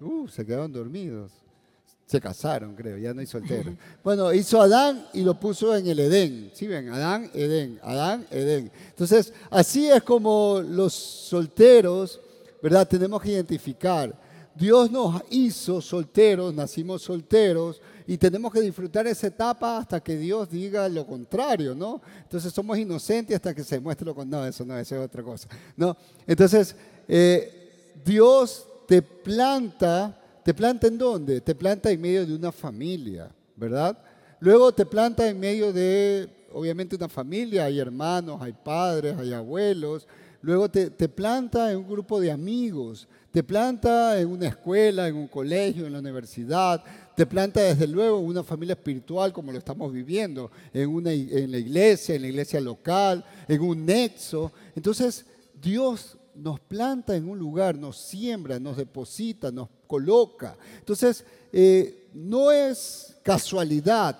Uh, 0.00 0.28
se 0.28 0.44
quedaron 0.44 0.72
dormidos. 0.72 1.32
Se 2.06 2.20
casaron, 2.20 2.76
creo, 2.76 2.96
ya 2.98 3.12
no 3.12 3.20
hay 3.20 3.26
solteros. 3.26 3.74
Bueno, 4.04 4.32
hizo 4.32 4.60
Adán 4.60 5.08
y 5.12 5.22
lo 5.22 5.38
puso 5.40 5.74
en 5.74 5.88
el 5.88 5.98
Edén. 5.98 6.52
¿Sí 6.54 6.68
ven? 6.68 6.88
Adán, 6.90 7.30
Edén, 7.34 7.80
Adán, 7.82 8.26
Edén. 8.30 8.70
Entonces, 8.90 9.32
así 9.50 9.88
es 9.88 10.04
como 10.04 10.62
los 10.64 10.92
solteros, 10.94 12.20
¿verdad? 12.62 12.86
Tenemos 12.86 13.20
que 13.20 13.32
identificar. 13.32 14.16
Dios 14.54 14.90
nos 14.90 15.20
hizo 15.30 15.80
solteros, 15.80 16.54
nacimos 16.54 17.02
solteros 17.02 17.80
y 18.06 18.16
tenemos 18.16 18.52
que 18.52 18.60
disfrutar 18.60 19.06
esa 19.08 19.26
etapa 19.26 19.78
hasta 19.78 20.00
que 20.00 20.16
Dios 20.16 20.48
diga 20.48 20.88
lo 20.88 21.04
contrario, 21.04 21.74
¿no? 21.74 22.00
Entonces 22.22 22.52
somos 22.52 22.78
inocentes 22.78 23.34
hasta 23.34 23.52
que 23.52 23.64
se 23.64 23.80
muestre 23.80 24.06
lo 24.06 24.14
contrario. 24.14 24.44
No, 24.44 24.48
eso 24.48 24.64
no, 24.64 24.78
eso 24.78 24.94
es 24.96 25.04
otra 25.04 25.22
cosa, 25.22 25.48
¿no? 25.76 25.96
Entonces, 26.26 26.76
eh, 27.08 27.92
Dios 28.04 28.66
te 28.86 29.02
planta 29.02 30.22
¿Te 30.46 30.54
planta 30.54 30.86
en 30.86 30.96
dónde? 30.96 31.40
Te 31.40 31.56
planta 31.56 31.90
en 31.90 32.00
medio 32.00 32.24
de 32.24 32.32
una 32.32 32.52
familia, 32.52 33.28
¿verdad? 33.56 33.98
Luego 34.38 34.70
te 34.70 34.86
planta 34.86 35.28
en 35.28 35.40
medio 35.40 35.72
de, 35.72 36.28
obviamente, 36.52 36.94
una 36.94 37.08
familia, 37.08 37.64
hay 37.64 37.80
hermanos, 37.80 38.40
hay 38.40 38.52
padres, 38.52 39.16
hay 39.18 39.32
abuelos. 39.32 40.06
Luego 40.40 40.68
te, 40.68 40.90
te 40.90 41.08
planta 41.08 41.72
en 41.72 41.78
un 41.78 41.88
grupo 41.88 42.20
de 42.20 42.30
amigos, 42.30 43.08
te 43.32 43.42
planta 43.42 44.20
en 44.20 44.28
una 44.28 44.46
escuela, 44.46 45.08
en 45.08 45.16
un 45.16 45.26
colegio, 45.26 45.84
en 45.84 45.94
la 45.94 45.98
universidad, 45.98 46.80
te 47.16 47.26
planta 47.26 47.62
desde 47.62 47.88
luego 47.88 48.20
en 48.20 48.26
una 48.26 48.44
familia 48.44 48.74
espiritual 48.74 49.32
como 49.32 49.50
lo 49.50 49.58
estamos 49.58 49.92
viviendo, 49.92 50.52
en, 50.72 50.88
una, 50.88 51.10
en 51.10 51.50
la 51.50 51.58
iglesia, 51.58 52.14
en 52.14 52.22
la 52.22 52.28
iglesia 52.28 52.60
local, 52.60 53.24
en 53.48 53.60
un 53.62 53.84
nexo. 53.84 54.52
Entonces, 54.76 55.26
Dios 55.60 56.15
nos 56.36 56.60
planta 56.60 57.16
en 57.16 57.28
un 57.28 57.38
lugar, 57.38 57.76
nos 57.76 57.96
siembra, 57.96 58.58
nos 58.58 58.76
deposita, 58.76 59.50
nos 59.50 59.68
coloca. 59.86 60.56
Entonces, 60.78 61.24
eh, 61.52 62.08
no 62.14 62.50
es 62.50 63.16
casualidad. 63.22 64.18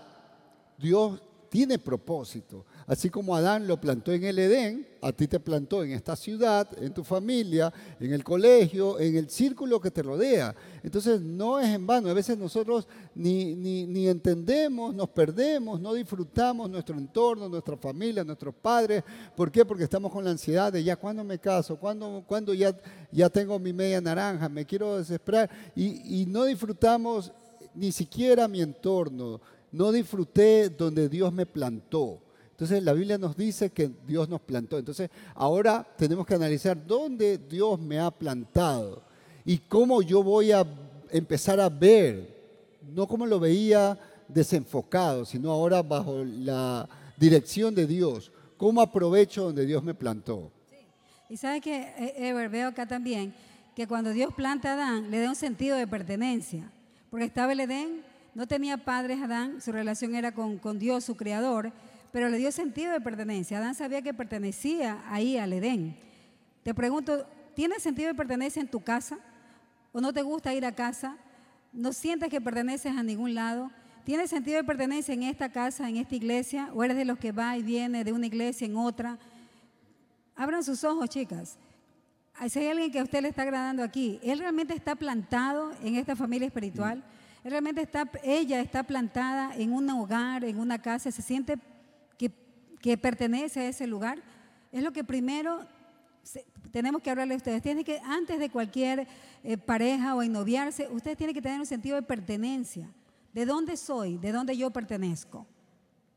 Dios 0.79 1.21
tiene 1.49 1.79
propósito. 1.79 2.65
Así 2.87 3.11
como 3.11 3.35
Adán 3.35 3.67
lo 3.67 3.81
plantó 3.81 4.13
en 4.13 4.23
el 4.23 4.39
Edén, 4.39 4.87
a 5.03 5.11
ti 5.11 5.27
te 5.27 5.41
plantó 5.41 5.83
en 5.83 5.91
esta 5.91 6.15
ciudad, 6.15 6.69
en 6.81 6.95
tu 6.95 7.03
familia, 7.03 7.73
en 7.99 8.13
el 8.13 8.23
colegio, 8.23 9.01
en 9.01 9.17
el 9.17 9.29
círculo 9.29 9.81
que 9.81 9.91
te 9.91 10.03
rodea. 10.03 10.55
Entonces 10.85 11.21
no 11.21 11.59
es 11.59 11.67
en 11.67 11.85
vano. 11.85 12.09
A 12.09 12.15
veces 12.15 12.39
nosotros 12.39 12.87
ni, 13.15 14.07
entendemos, 14.07 14.95
nos 14.95 15.09
perdemos, 15.09 15.81
no 15.81 15.95
disfrutamos 15.95 16.71
nuestro 16.71 16.97
entorno, 16.97 17.49
nuestra 17.49 17.77
familia, 17.77 18.23
nuestros 18.23 18.55
padres. 18.55 19.03
¿Por 19.35 19.51
qué? 19.51 19.65
Porque 19.65 19.83
estamos 19.83 20.13
con 20.13 20.25
la 20.25 20.31
ansiedad 20.31 20.73
de 20.73 20.85
ya 20.85 20.95
cuándo 20.95 21.25
me 21.25 21.41
caso, 21.41 21.77
cuándo, 21.77 22.23
cuándo 22.25 22.55
ya, 22.55 22.73
tengo 23.31 23.59
mi 23.59 23.73
media 23.73 24.01
naranja, 24.01 24.49
me 24.49 24.65
quiero 24.65 24.99
desesperar. 24.99 25.51
Y 25.75 26.25
no 26.29 26.45
disfrutamos 26.45 27.33
ni 27.75 27.91
siquiera 27.91 28.47
mi 28.47 28.63
entorno. 28.63 29.41
No 29.73 29.91
disfruté 29.91 30.71
donde 30.71 31.09
Dios 31.09 31.33
me 31.33 31.47
plantó. 31.47 32.26
Entonces 32.57 32.83
la 32.83 32.95
Biblia 32.95 33.19
nos 33.19 33.37
dice 33.37 33.69
que 33.69 33.91
Dios 34.07 34.31
nos 34.31 34.41
plantó. 34.41 34.79
Entonces 34.79 35.11
ahora 35.35 35.87
tenemos 35.99 36.27
que 36.27 36.37
analizar 36.37 36.87
dónde 36.87 37.37
Dios 37.37 37.79
me 37.79 38.01
ha 38.01 38.11
plantado 38.11 39.03
y 39.45 39.59
cómo 39.59 40.01
yo 40.01 40.23
voy 40.23 40.53
a 40.53 40.67
empezar 41.11 41.61
a 41.61 41.69
ver, 41.69 42.35
no 42.95 43.07
como 43.07 43.27
lo 43.27 43.39
veía 43.39 43.99
desenfocado, 44.27 45.27
sino 45.27 45.51
ahora 45.51 45.83
bajo 45.83 46.25
la 46.25 46.89
dirección 47.19 47.75
de 47.75 47.87
Dios, 47.87 48.33
cómo 48.57 48.81
aprovecho 48.81 49.45
donde 49.45 49.67
Dios 49.67 49.85
me 49.85 49.93
plantó. 49.93 50.51
Y 51.29 51.37
sabe 51.37 51.61
que, 51.61 51.77
eh, 51.77 52.15
Ever, 52.17 52.49
veo 52.49 52.69
acá 52.69 52.87
también 52.87 53.35
que 53.75 53.87
cuando 53.87 54.13
Dios 54.13 54.33
planta 54.33 54.71
a 54.71 54.73
Adán, 54.73 55.11
le 55.11 55.21
da 55.21 55.29
un 55.29 55.37
sentido 55.37 55.77
de 55.77 55.87
pertenencia, 55.87 56.71
porque 57.11 57.27
estaba 57.27 57.53
el 57.53 57.61
Edén, 57.61 58.01
no 58.35 58.47
tenía 58.47 58.79
padres 58.79 59.21
Adán, 59.21 59.61
su 59.61 59.73
relación 59.73 60.15
era 60.15 60.33
con, 60.33 60.57
con 60.57 60.79
Dios, 60.79 61.05
su 61.05 61.17
creador, 61.17 61.71
pero 62.17 62.31
le 62.31 62.39
dio 62.39 62.51
sentido 62.51 62.93
de 62.95 63.01
pertenencia. 63.03 63.59
Adán 63.59 63.75
sabía 63.75 64.01
que 64.01 64.15
pertenecía 64.15 65.05
ahí 65.11 65.37
al 65.37 65.53
Edén. 65.53 65.99
Te 66.63 66.73
pregunto, 66.73 67.27
¿tienes 67.55 67.83
sentido 67.83 68.09
de 68.09 68.15
pertenencia 68.15 68.59
en 68.59 68.69
tu 68.69 68.81
casa? 68.81 69.19
¿O 69.93 70.01
no 70.01 70.15
te 70.15 70.23
gusta 70.23 70.55
ir 70.55 70.65
a 70.65 70.75
casa? 70.75 71.19
¿No 71.75 71.93
sientes 71.93 72.31
que 72.31 72.41
perteneces 72.41 72.97
a 72.97 73.03
ningún 73.03 73.35
lado? 73.35 73.71
¿Tienes 74.05 74.31
sentido 74.31 74.57
de 74.57 74.65
pertenencia 74.65 75.13
en 75.13 75.25
esta 75.25 75.53
casa, 75.53 75.91
en 75.91 75.99
esta 75.99 76.15
iglesia? 76.15 76.71
¿O 76.73 76.83
eres 76.83 76.97
de 76.97 77.05
los 77.05 77.19
que 77.19 77.33
va 77.33 77.59
y 77.59 77.63
viene 77.63 78.03
de 78.03 78.15
una 78.15 78.25
iglesia 78.25 78.65
en 78.65 78.79
otra? 78.79 79.19
Abran 80.35 80.65
sus 80.65 80.85
ojos, 80.85 81.11
chicas. 81.11 81.59
Si 82.49 82.59
hay 82.59 82.69
alguien 82.69 82.91
que 82.93 83.01
a 83.01 83.03
usted 83.03 83.21
le 83.21 83.29
está 83.29 83.43
agradando 83.43 83.83
aquí, 83.83 84.21
¿él 84.23 84.39
realmente 84.39 84.73
está 84.73 84.95
plantado 84.95 85.71
en 85.83 85.97
esta 85.97 86.17
familia 86.17 86.47
espiritual? 86.47 87.05
¿Él 87.45 87.51
realmente 87.51 87.83
está, 87.83 88.11
ella 88.23 88.59
está 88.63 88.85
plantada 88.85 89.55
en 89.55 89.75
un 89.75 89.91
hogar, 89.91 90.45
en 90.45 90.59
una 90.59 90.81
casa, 90.81 91.11
se 91.11 91.21
siente 91.21 91.59
que 92.81 92.97
pertenece 92.99 93.61
a 93.61 93.69
ese 93.69 93.87
lugar, 93.87 94.23
es 94.73 94.83
lo 94.83 94.93
que 94.93 95.05
primero 95.05 95.67
tenemos 96.71 97.03
que 97.03 97.11
hablarle 97.11 97.35
a 97.35 97.37
ustedes. 97.37 97.63
Tienen 97.63 97.85
que, 97.85 97.99
antes 98.01 98.39
de 98.39 98.51
cualquier 98.51 99.07
eh, 99.43 99.57
pareja 99.57 100.15
o 100.15 100.23
ennoviarse, 100.23 100.89
ustedes 100.91 101.17
tienen 101.17 101.35
que 101.35 101.43
tener 101.43 101.59
un 101.59 101.67
sentido 101.67 101.97
de 101.97 102.03
pertenencia. 102.03 102.93
¿De 103.33 103.47
dónde 103.47 103.77
soy? 103.77 104.19
¿De 104.19 104.33
dónde 104.33 104.57
yo 104.57 104.71
pertenezco? 104.71 105.47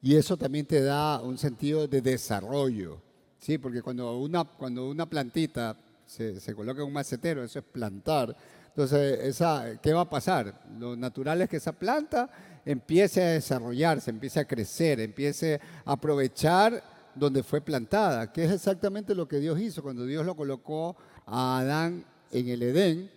Y 0.02 0.16
eso 0.16 0.38
también 0.38 0.66
te 0.66 0.82
da 0.82 1.22
un 1.22 1.38
sentido 1.38 1.88
de 1.88 2.02
desarrollo, 2.02 3.02
¿sí? 3.38 3.58
Porque 3.58 3.82
cuando 3.82 4.18
una, 4.18 4.46
cuando 4.46 4.90
una 4.90 5.06
plantita 5.06 5.78
se, 6.10 6.40
se 6.40 6.56
coloca 6.56 6.84
un 6.84 6.92
macetero, 6.92 7.44
eso 7.44 7.60
es 7.60 7.66
plantar. 7.66 8.36
Entonces, 8.70 9.20
esa, 9.22 9.80
¿qué 9.82 9.94
va 9.94 10.02
a 10.02 10.10
pasar? 10.10 10.62
Lo 10.80 10.96
natural 10.96 11.42
es 11.42 11.50
que 11.50 11.58
esa 11.58 11.74
planta 11.74 12.30
empiece 12.66 13.22
a 13.22 13.28
desarrollarse, 13.30 14.10
empiece 14.10 14.40
a 14.40 14.46
crecer, 14.46 15.00
empiece 15.00 15.62
a 15.86 15.92
aprovechar 15.92 16.84
donde 17.14 17.44
fue 17.44 17.62
plantada, 17.62 18.32
que 18.32 18.46
es 18.46 18.52
exactamente 18.52 19.14
lo 19.14 19.28
que 19.28 19.38
Dios 19.38 19.60
hizo 19.60 19.84
cuando 19.84 20.06
Dios 20.06 20.26
lo 20.26 20.36
colocó 20.36 20.96
a 21.26 21.60
Adán 21.60 22.04
en 22.32 22.48
el 22.48 22.64
Edén, 22.64 23.12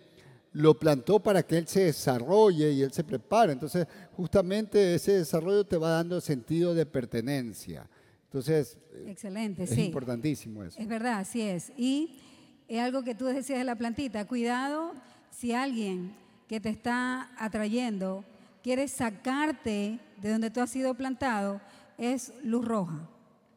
lo 0.51 0.77
plantó 0.77 1.19
para 1.19 1.41
que 1.41 1.57
él 1.57 1.67
se 1.67 1.85
desarrolle 1.85 2.71
y 2.71 2.83
él 2.83 2.91
se 2.91 3.03
prepare. 3.03 3.53
Entonces, 3.53 3.87
justamente 4.15 4.95
ese 4.95 5.13
desarrollo 5.13 5.63
te 5.63 5.77
va 5.77 5.89
dando 5.89 6.21
sentido 6.21 6.75
de 6.75 6.85
pertenencia. 6.85 7.89
Entonces, 8.25 8.77
Excelente, 9.07 9.63
es 9.63 9.77
importantísimo 9.77 10.63
eso. 10.63 10.79
Es 10.79 10.87
verdad, 10.87 11.19
así 11.19 11.41
es. 11.41 11.71
Y 11.75 12.19
es 12.67 12.79
algo 12.79 13.03
que 13.03 13.15
tú 13.15 13.25
decías 13.25 13.59
de 13.59 13.65
la 13.65 13.75
plantita, 13.75 14.25
cuidado 14.25 14.93
si 15.29 15.53
alguien 15.53 16.15
que 16.47 16.59
te 16.59 16.69
está 16.69 17.29
atrayendo 17.37 18.23
quiere 18.61 18.87
sacarte 18.87 19.99
de 20.21 20.31
donde 20.31 20.49
tú 20.49 20.61
has 20.61 20.69
sido 20.69 20.93
plantado, 20.93 21.59
es 21.97 22.33
luz 22.43 22.65
roja 22.65 23.07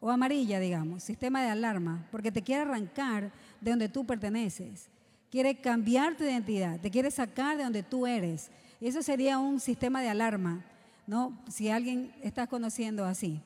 o 0.01 0.11
amarilla, 0.11 0.61
digamos, 0.61 1.03
sistema 1.03 1.43
de 1.43 1.51
alarma, 1.51 2.07
porque 2.11 2.33
te 2.33 2.43
quiere 2.43 2.63
arrancar 2.63 3.33
de 3.61 3.71
donde 3.71 3.89
tú 3.89 4.05
perteneces, 4.05 4.89
quiere 5.31 5.61
cambiar 5.61 6.17
tu 6.17 6.25
identidad, 6.25 6.81
te 6.81 6.91
quiere 6.91 7.11
sacar 7.11 7.57
de 7.57 7.65
donde 7.65 7.83
tú 7.83 8.07
eres. 8.07 8.51
Eso 8.81 9.03
sería 9.03 9.39
un 9.39 9.59
sistema 9.59 10.03
de 10.03 10.09
alarma, 10.09 10.65
¿no? 11.07 11.39
Si 11.49 11.71
alguien 11.71 12.13
estás 12.23 12.49
conociendo 12.49 13.05
así. 13.05 13.41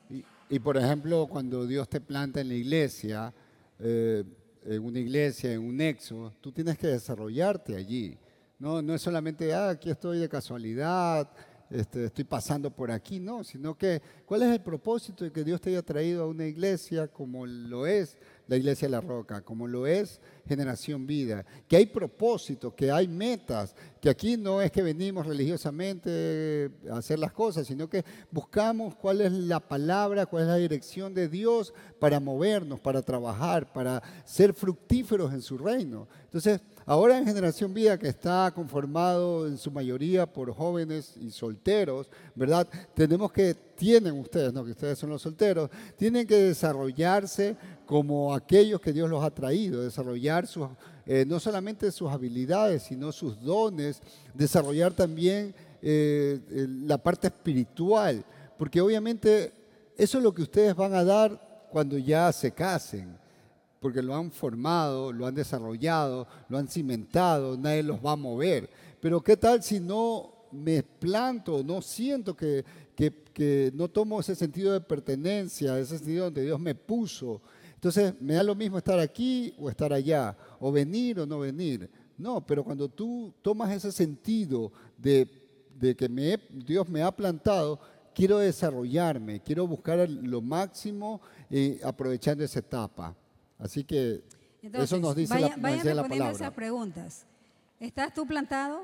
Y, 0.49 0.59
por 0.59 0.77
ejemplo, 0.77 1.27
cuando 1.27 1.65
Dios 1.65 1.87
te 1.87 2.01
planta 2.01 2.41
en 2.41 2.49
la 2.49 2.55
iglesia, 2.55 3.33
eh, 3.79 4.23
en 4.63 4.83
una 4.83 4.99
iglesia, 4.99 5.53
en 5.53 5.61
un 5.61 5.77
nexo, 5.77 6.33
tú 6.41 6.51
tienes 6.51 6.77
que 6.77 6.87
desarrollarte 6.87 7.75
allí. 7.75 8.17
No, 8.59 8.81
no 8.81 8.93
es 8.93 9.01
solamente, 9.01 9.53
ah, 9.53 9.69
aquí 9.69 9.89
estoy 9.89 10.19
de 10.19 10.29
casualidad, 10.29 11.31
este, 11.71 12.05
estoy 12.05 12.25
pasando 12.25 12.69
por 12.69 12.91
aquí, 12.91 13.19
no, 13.19 13.43
sino 13.43 13.77
que 13.77 14.01
cuál 14.25 14.43
es 14.43 14.49
el 14.49 14.61
propósito 14.61 15.23
de 15.23 15.31
que 15.31 15.43
Dios 15.43 15.61
te 15.61 15.69
haya 15.69 15.81
traído 15.81 16.23
a 16.23 16.27
una 16.27 16.45
iglesia 16.45 17.07
como 17.07 17.45
lo 17.45 17.87
es 17.87 18.17
la 18.47 18.57
iglesia 18.57 18.89
de 18.89 18.91
la 18.91 18.99
roca, 18.99 19.41
como 19.41 19.65
lo 19.65 19.87
es 19.87 20.19
generación 20.45 21.07
vida, 21.07 21.45
que 21.69 21.77
hay 21.77 21.85
propósito, 21.85 22.75
que 22.75 22.91
hay 22.91 23.07
metas, 23.07 23.73
que 24.01 24.09
aquí 24.09 24.35
no 24.35 24.61
es 24.61 24.71
que 24.71 24.81
venimos 24.81 25.25
religiosamente 25.25 26.69
a 26.91 26.97
hacer 26.97 27.17
las 27.17 27.31
cosas, 27.31 27.65
sino 27.65 27.89
que 27.89 28.03
buscamos 28.29 28.95
cuál 28.95 29.21
es 29.21 29.31
la 29.31 29.61
palabra, 29.61 30.25
cuál 30.25 30.43
es 30.43 30.49
la 30.49 30.57
dirección 30.57 31.13
de 31.13 31.29
Dios 31.29 31.73
para 31.97 32.19
movernos, 32.19 32.81
para 32.81 33.01
trabajar, 33.01 33.71
para 33.71 34.03
ser 34.25 34.53
fructíferos 34.53 35.31
en 35.31 35.41
su 35.41 35.57
reino. 35.57 36.09
Entonces, 36.25 36.59
Ahora 36.85 37.17
en 37.17 37.25
Generación 37.25 37.73
Vida, 37.73 37.97
que 37.99 38.07
está 38.07 38.51
conformado 38.55 39.47
en 39.47 39.57
su 39.57 39.69
mayoría 39.69 40.25
por 40.25 40.51
jóvenes 40.51 41.15
y 41.15 41.29
solteros, 41.29 42.09
¿verdad? 42.33 42.67
Tenemos 42.95 43.31
que, 43.31 43.53
tienen 43.53 44.19
ustedes, 44.19 44.51
no 44.51 44.65
que 44.65 44.71
ustedes 44.71 44.97
son 44.97 45.11
los 45.11 45.21
solteros, 45.21 45.69
tienen 45.95 46.25
que 46.25 46.37
desarrollarse 46.37 47.55
como 47.85 48.33
aquellos 48.33 48.81
que 48.81 48.93
Dios 48.93 49.09
los 49.09 49.23
ha 49.23 49.29
traído, 49.29 49.83
desarrollar 49.83 50.47
sus, 50.47 50.69
eh, 51.05 51.23
no 51.27 51.39
solamente 51.39 51.91
sus 51.91 52.09
habilidades, 52.09 52.83
sino 52.83 53.11
sus 53.11 53.39
dones, 53.39 54.01
desarrollar 54.33 54.93
también 54.93 55.53
eh, 55.83 56.39
la 56.85 56.97
parte 56.97 57.27
espiritual, 57.27 58.25
porque 58.57 58.81
obviamente 58.81 59.53
eso 59.97 60.17
es 60.17 60.23
lo 60.23 60.33
que 60.33 60.41
ustedes 60.41 60.75
van 60.75 60.95
a 60.95 61.03
dar 61.03 61.67
cuando 61.71 61.95
ya 61.99 62.31
se 62.33 62.51
casen 62.51 63.20
porque 63.81 64.03
lo 64.03 64.15
han 64.15 64.31
formado, 64.31 65.11
lo 65.11 65.25
han 65.25 65.33
desarrollado, 65.33 66.27
lo 66.49 66.59
han 66.59 66.67
cimentado, 66.67 67.57
nadie 67.57 67.81
los 67.81 67.97
va 67.97 68.11
a 68.11 68.15
mover. 68.15 68.69
Pero 68.99 69.21
¿qué 69.21 69.35
tal 69.35 69.63
si 69.63 69.79
no 69.79 70.45
me 70.51 70.83
planto, 70.83 71.63
no 71.63 71.81
siento 71.81 72.35
que, 72.35 72.63
que, 72.95 73.71
no 73.73 73.87
tomo 73.87 74.19
ese 74.19 74.35
sentido 74.35 74.71
de 74.71 74.81
pertenencia, 74.81 75.79
ese 75.79 75.97
sentido 75.97 76.25
donde 76.25 76.43
Dios 76.43 76.59
me 76.59 76.75
puso? 76.75 77.41
Entonces, 77.73 78.13
me 78.21 78.35
da 78.35 78.43
lo 78.43 78.53
mismo 78.53 78.77
estar 78.77 78.99
aquí 78.99 79.51
o 79.57 79.67
estar 79.67 79.91
allá, 79.91 80.37
o 80.59 80.71
venir 80.71 81.19
o 81.19 81.25
no 81.25 81.39
venir. 81.39 81.89
No, 82.19 82.45
pero 82.45 82.63
cuando 82.63 82.87
tú 82.87 83.33
tomas 83.41 83.71
ese 83.71 83.91
sentido 83.91 84.71
de, 84.95 85.27
que 85.97 86.07
me, 86.07 86.39
Dios 86.51 86.87
me 86.87 87.01
ha 87.01 87.11
plantado, 87.11 87.79
quiero 88.13 88.37
desarrollarme, 88.37 89.41
quiero 89.41 89.65
buscar 89.65 90.07
lo 90.07 90.39
máximo 90.39 91.19
eh, 91.49 91.79
aprovechando 91.83 92.43
esa 92.43 92.59
etapa. 92.59 93.15
Así 93.61 93.83
que 93.83 94.23
eso 94.61 94.99
nos 94.99 95.15
dice 95.15 95.39
la, 95.39 95.49
la 95.49 96.03
palabra. 96.07 96.31
esas 96.31 96.51
preguntas. 96.53 97.25
¿Estás 97.79 98.13
tú 98.13 98.25
plantado? 98.25 98.83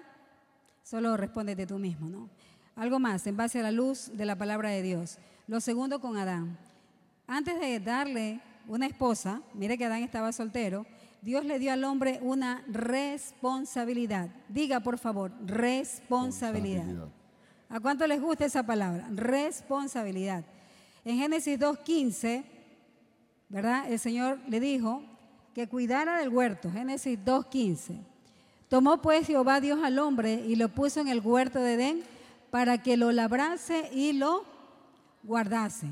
Solo 0.84 1.18
respóndete 1.18 1.68
tú 1.68 1.78
mismo, 1.78 2.08
¿no? 2.10 2.30
Algo 2.76 3.00
más, 3.00 3.26
en 3.28 3.36
base 3.36 3.60
a 3.60 3.64
la 3.64 3.72
luz 3.72 4.12
de 4.14 4.26
la 4.26 4.38
palabra 4.38 4.70
de 4.70 4.82
Dios. 4.82 5.18
Lo 5.48 5.60
segundo 5.62 6.00
con 6.00 6.18
Adán. 6.18 6.58
Antes 7.26 7.60
de 7.60 7.80
darle 7.80 8.40
una 8.68 8.86
esposa, 8.86 9.42
mire 9.54 9.78
que 9.78 9.86
Adán 9.86 10.04
estaba 10.04 10.32
soltero, 10.32 10.86
Dios 11.22 11.44
le 11.44 11.60
dio 11.60 11.74
al 11.74 11.84
hombre 11.84 12.20
una 12.22 12.64
responsabilidad. 12.68 14.30
Diga, 14.50 14.80
por 14.80 14.98
favor, 14.98 15.32
responsabilidad. 15.46 16.84
responsabilidad. 16.84 17.18
¿A 17.70 17.80
cuánto 17.80 18.08
les 18.08 18.22
gusta 18.22 18.46
esa 18.46 18.64
palabra? 18.64 19.08
Responsabilidad. 19.12 20.46
En 21.04 21.18
Génesis 21.18 21.60
2.15 21.60 22.57
¿verdad? 23.50 23.92
El 23.92 24.00
Señor 24.00 24.40
le 24.48 24.60
dijo 24.60 25.02
que 25.54 25.68
cuidara 25.68 26.20
del 26.20 26.30
huerto, 26.30 26.72
Génesis 26.72 27.18
2.15. 27.24 28.00
Tomó 28.70 29.02
pues 29.02 29.26
Jehová 29.26 29.62
Dios 29.62 29.80
al 29.84 29.98
hombre 30.00 30.44
y 30.46 30.56
lo 30.56 30.70
puso 30.70 31.00
en 31.00 31.08
el 31.08 31.22
huerto 31.22 31.60
de 31.60 31.74
Edén 31.74 32.04
para 32.52 32.82
que 32.82 32.98
lo 32.98 33.12
labrase 33.12 33.90
y 33.94 34.14
lo 34.14 34.44
guardase. 35.24 35.88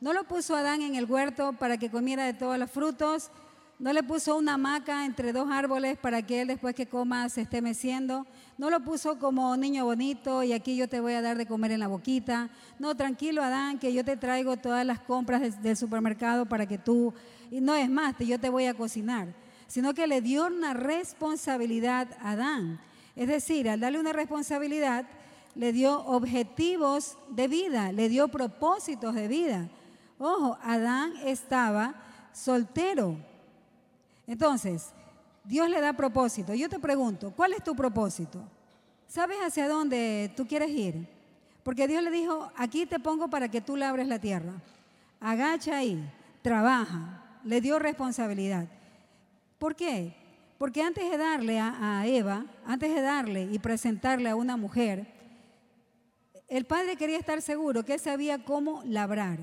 No 0.00 0.12
lo 0.12 0.24
puso 0.24 0.56
Adán 0.56 0.82
en 0.82 0.94
el 0.94 1.04
huerto 1.04 1.52
para 1.52 1.76
que 1.76 1.90
comiera 1.90 2.24
de 2.24 2.32
todos 2.32 2.56
los 2.56 2.70
frutos, 2.70 3.30
no 3.80 3.94
le 3.94 4.02
puso 4.02 4.36
una 4.36 4.54
hamaca 4.54 5.06
entre 5.06 5.32
dos 5.32 5.48
árboles 5.50 5.96
para 5.96 6.20
que 6.20 6.42
él 6.42 6.48
después 6.48 6.74
que 6.74 6.86
coma 6.86 7.26
se 7.30 7.40
esté 7.40 7.62
meciendo. 7.62 8.26
No 8.58 8.68
lo 8.68 8.80
puso 8.80 9.18
como 9.18 9.56
niño 9.56 9.86
bonito 9.86 10.42
y 10.42 10.52
aquí 10.52 10.76
yo 10.76 10.86
te 10.86 11.00
voy 11.00 11.14
a 11.14 11.22
dar 11.22 11.38
de 11.38 11.46
comer 11.46 11.72
en 11.72 11.80
la 11.80 11.88
boquita. 11.88 12.50
No, 12.78 12.94
tranquilo 12.94 13.42
Adán, 13.42 13.78
que 13.78 13.94
yo 13.94 14.04
te 14.04 14.18
traigo 14.18 14.58
todas 14.58 14.84
las 14.84 15.00
compras 15.00 15.62
del 15.62 15.78
supermercado 15.78 16.44
para 16.44 16.66
que 16.66 16.76
tú... 16.76 17.14
Y 17.50 17.62
no 17.62 17.74
es 17.74 17.88
más, 17.88 18.14
yo 18.18 18.38
te 18.38 18.50
voy 18.50 18.66
a 18.66 18.74
cocinar. 18.74 19.28
Sino 19.66 19.94
que 19.94 20.06
le 20.06 20.20
dio 20.20 20.46
una 20.48 20.74
responsabilidad 20.74 22.06
a 22.20 22.32
Adán. 22.32 22.78
Es 23.16 23.28
decir, 23.28 23.66
al 23.70 23.80
darle 23.80 23.98
una 23.98 24.12
responsabilidad, 24.12 25.06
le 25.54 25.72
dio 25.72 26.04
objetivos 26.04 27.16
de 27.30 27.48
vida, 27.48 27.92
le 27.92 28.10
dio 28.10 28.28
propósitos 28.28 29.14
de 29.14 29.26
vida. 29.26 29.70
Ojo, 30.18 30.58
Adán 30.62 31.14
estaba 31.24 31.94
soltero. 32.34 33.29
Entonces, 34.30 34.90
Dios 35.42 35.68
le 35.68 35.80
da 35.80 35.92
propósito. 35.92 36.54
Yo 36.54 36.68
te 36.68 36.78
pregunto, 36.78 37.32
¿cuál 37.32 37.52
es 37.52 37.64
tu 37.64 37.74
propósito? 37.74 38.40
¿Sabes 39.08 39.38
hacia 39.44 39.68
dónde 39.68 40.32
tú 40.36 40.46
quieres 40.46 40.70
ir? 40.70 41.08
Porque 41.64 41.88
Dios 41.88 42.00
le 42.00 42.12
dijo, 42.12 42.48
aquí 42.54 42.86
te 42.86 43.00
pongo 43.00 43.28
para 43.28 43.48
que 43.50 43.60
tú 43.60 43.76
labres 43.76 44.06
la 44.06 44.20
tierra. 44.20 44.52
Agacha 45.18 45.78
ahí, 45.78 46.08
trabaja, 46.42 47.40
le 47.42 47.60
dio 47.60 47.80
responsabilidad. 47.80 48.68
¿Por 49.58 49.74
qué? 49.74 50.14
Porque 50.58 50.80
antes 50.80 51.10
de 51.10 51.18
darle 51.18 51.58
a, 51.58 52.06
Eva, 52.06 52.44
antes 52.64 52.94
de 52.94 53.00
darle 53.00 53.48
y 53.50 53.58
presentarle 53.58 54.28
a 54.28 54.36
una 54.36 54.56
mujer, 54.56 55.12
el 56.46 56.66
padre 56.66 56.94
quería 56.94 57.18
estar 57.18 57.42
seguro 57.42 57.84
que 57.84 57.94
él 57.94 58.00
sabía 58.00 58.44
cómo 58.44 58.84
labrar, 58.84 59.40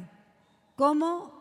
cómo 0.77 1.33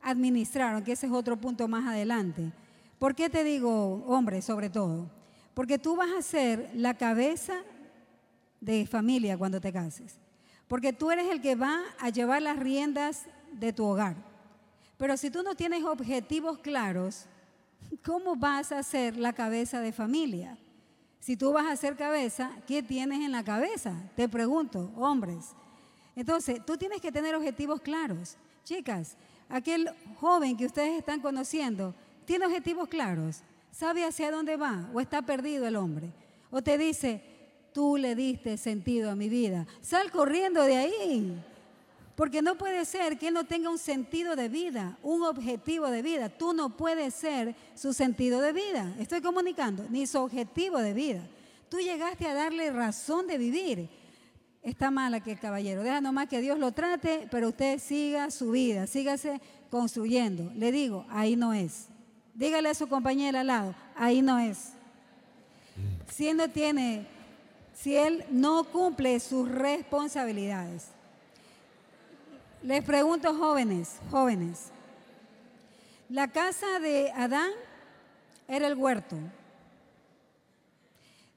administrar, 0.00 0.76
aunque 0.76 0.92
ese 0.92 1.04
es 1.04 1.12
otro 1.12 1.36
punto 1.36 1.68
más 1.68 1.86
adelante. 1.86 2.52
¿Por 2.98 3.14
qué 3.14 3.28
te 3.28 3.44
digo 3.44 4.04
hombre 4.06 4.40
sobre 4.42 4.70
todo? 4.70 5.10
Porque 5.54 5.78
tú 5.78 5.96
vas 5.96 6.10
a 6.16 6.22
ser 6.22 6.70
la 6.74 6.94
cabeza 6.94 7.62
de 8.60 8.86
familia 8.86 9.36
cuando 9.36 9.60
te 9.60 9.72
cases. 9.72 10.18
Porque 10.68 10.92
tú 10.92 11.10
eres 11.10 11.30
el 11.30 11.40
que 11.40 11.54
va 11.54 11.80
a 11.98 12.08
llevar 12.10 12.42
las 12.42 12.58
riendas 12.58 13.26
de 13.52 13.72
tu 13.72 13.84
hogar. 13.84 14.16
Pero 14.96 15.16
si 15.16 15.30
tú 15.30 15.42
no 15.42 15.54
tienes 15.54 15.84
objetivos 15.84 16.58
claros, 16.58 17.26
¿cómo 18.04 18.34
vas 18.36 18.72
a 18.72 18.82
ser 18.82 19.16
la 19.16 19.32
cabeza 19.32 19.80
de 19.80 19.92
familia? 19.92 20.58
Si 21.20 21.36
tú 21.36 21.52
vas 21.52 21.66
a 21.66 21.76
ser 21.76 21.96
cabeza, 21.96 22.50
¿qué 22.66 22.82
tienes 22.82 23.20
en 23.20 23.32
la 23.32 23.44
cabeza? 23.44 23.94
Te 24.14 24.28
pregunto, 24.28 24.92
hombres. 24.96 25.54
Entonces, 26.14 26.64
tú 26.64 26.76
tienes 26.76 27.00
que 27.00 27.12
tener 27.12 27.34
objetivos 27.34 27.80
claros. 27.80 28.36
Chicas, 28.64 29.16
aquel 29.48 29.90
joven 30.18 30.56
que 30.56 30.66
ustedes 30.66 30.98
están 30.98 31.20
conociendo, 31.20 31.94
tiene 32.26 32.46
objetivos 32.46 32.88
claros, 32.88 33.42
sabe 33.70 34.04
hacia 34.04 34.30
dónde 34.30 34.56
va 34.56 34.90
o 34.92 35.00
está 35.00 35.22
perdido 35.22 35.66
el 35.66 35.76
hombre. 35.76 36.12
O 36.50 36.62
te 36.62 36.76
dice, 36.76 37.22
tú 37.72 37.96
le 37.96 38.14
diste 38.14 38.56
sentido 38.58 39.10
a 39.10 39.16
mi 39.16 39.28
vida, 39.28 39.66
sal 39.80 40.10
corriendo 40.10 40.62
de 40.62 40.76
ahí. 40.76 41.42
Porque 42.16 42.40
no 42.40 42.56
puede 42.56 42.86
ser 42.86 43.18
que 43.18 43.28
él 43.28 43.34
no 43.34 43.44
tenga 43.44 43.68
un 43.68 43.76
sentido 43.78 44.36
de 44.36 44.48
vida, 44.48 44.98
un 45.02 45.22
objetivo 45.22 45.90
de 45.90 46.00
vida. 46.00 46.30
Tú 46.30 46.54
no 46.54 46.74
puedes 46.74 47.12
ser 47.12 47.54
su 47.74 47.92
sentido 47.92 48.40
de 48.40 48.54
vida. 48.54 48.94
Estoy 48.98 49.20
comunicando, 49.20 49.84
ni 49.90 50.06
su 50.06 50.18
objetivo 50.18 50.78
de 50.78 50.94
vida. 50.94 51.28
Tú 51.68 51.78
llegaste 51.78 52.26
a 52.26 52.32
darle 52.32 52.70
razón 52.70 53.26
de 53.26 53.36
vivir. 53.36 53.90
Está 54.62 54.90
mal 54.90 55.12
el 55.12 55.38
caballero. 55.38 55.82
Deja 55.82 56.00
nomás 56.00 56.28
que 56.28 56.40
Dios 56.40 56.58
lo 56.58 56.72
trate, 56.72 57.28
pero 57.30 57.48
usted 57.48 57.78
siga 57.78 58.30
su 58.30 58.50
vida, 58.50 58.86
sígase 58.86 59.40
construyendo. 59.68 60.50
Le 60.54 60.72
digo, 60.72 61.04
ahí 61.10 61.36
no 61.36 61.52
es. 61.52 61.88
Dígale 62.36 62.68
a 62.68 62.74
su 62.74 62.86
compañera 62.86 63.40
al 63.40 63.46
lado, 63.46 63.74
ahí 63.96 64.20
no 64.20 64.38
es. 64.38 64.74
Si 66.12 66.28
él 66.28 66.36
no 66.36 66.50
tiene, 66.50 67.06
si 67.72 67.96
él 67.96 68.26
no 68.30 68.62
cumple 68.64 69.18
sus 69.20 69.50
responsabilidades. 69.50 70.88
Les 72.62 72.84
pregunto, 72.84 73.34
jóvenes, 73.34 73.96
jóvenes, 74.10 74.70
la 76.10 76.28
casa 76.28 76.78
de 76.78 77.10
Adán 77.12 77.50
era 78.46 78.66
el 78.66 78.74
huerto. 78.74 79.16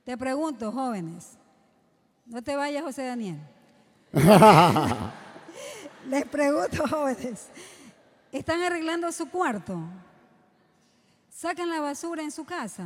Te 0.04 0.18
pregunto, 0.18 0.70
jóvenes, 0.70 1.38
no 2.26 2.42
te 2.42 2.58
vayas, 2.58 2.84
José 2.84 3.06
Daniel. 3.06 3.40
Les 6.10 6.26
pregunto, 6.26 6.86
jóvenes, 6.90 7.48
¿están 8.34 8.62
arreglando 8.64 9.10
su 9.14 9.30
cuarto? 9.30 9.80
¿Sacan 11.40 11.70
la 11.70 11.80
basura 11.80 12.22
en 12.22 12.32
su 12.32 12.44
casa? 12.44 12.86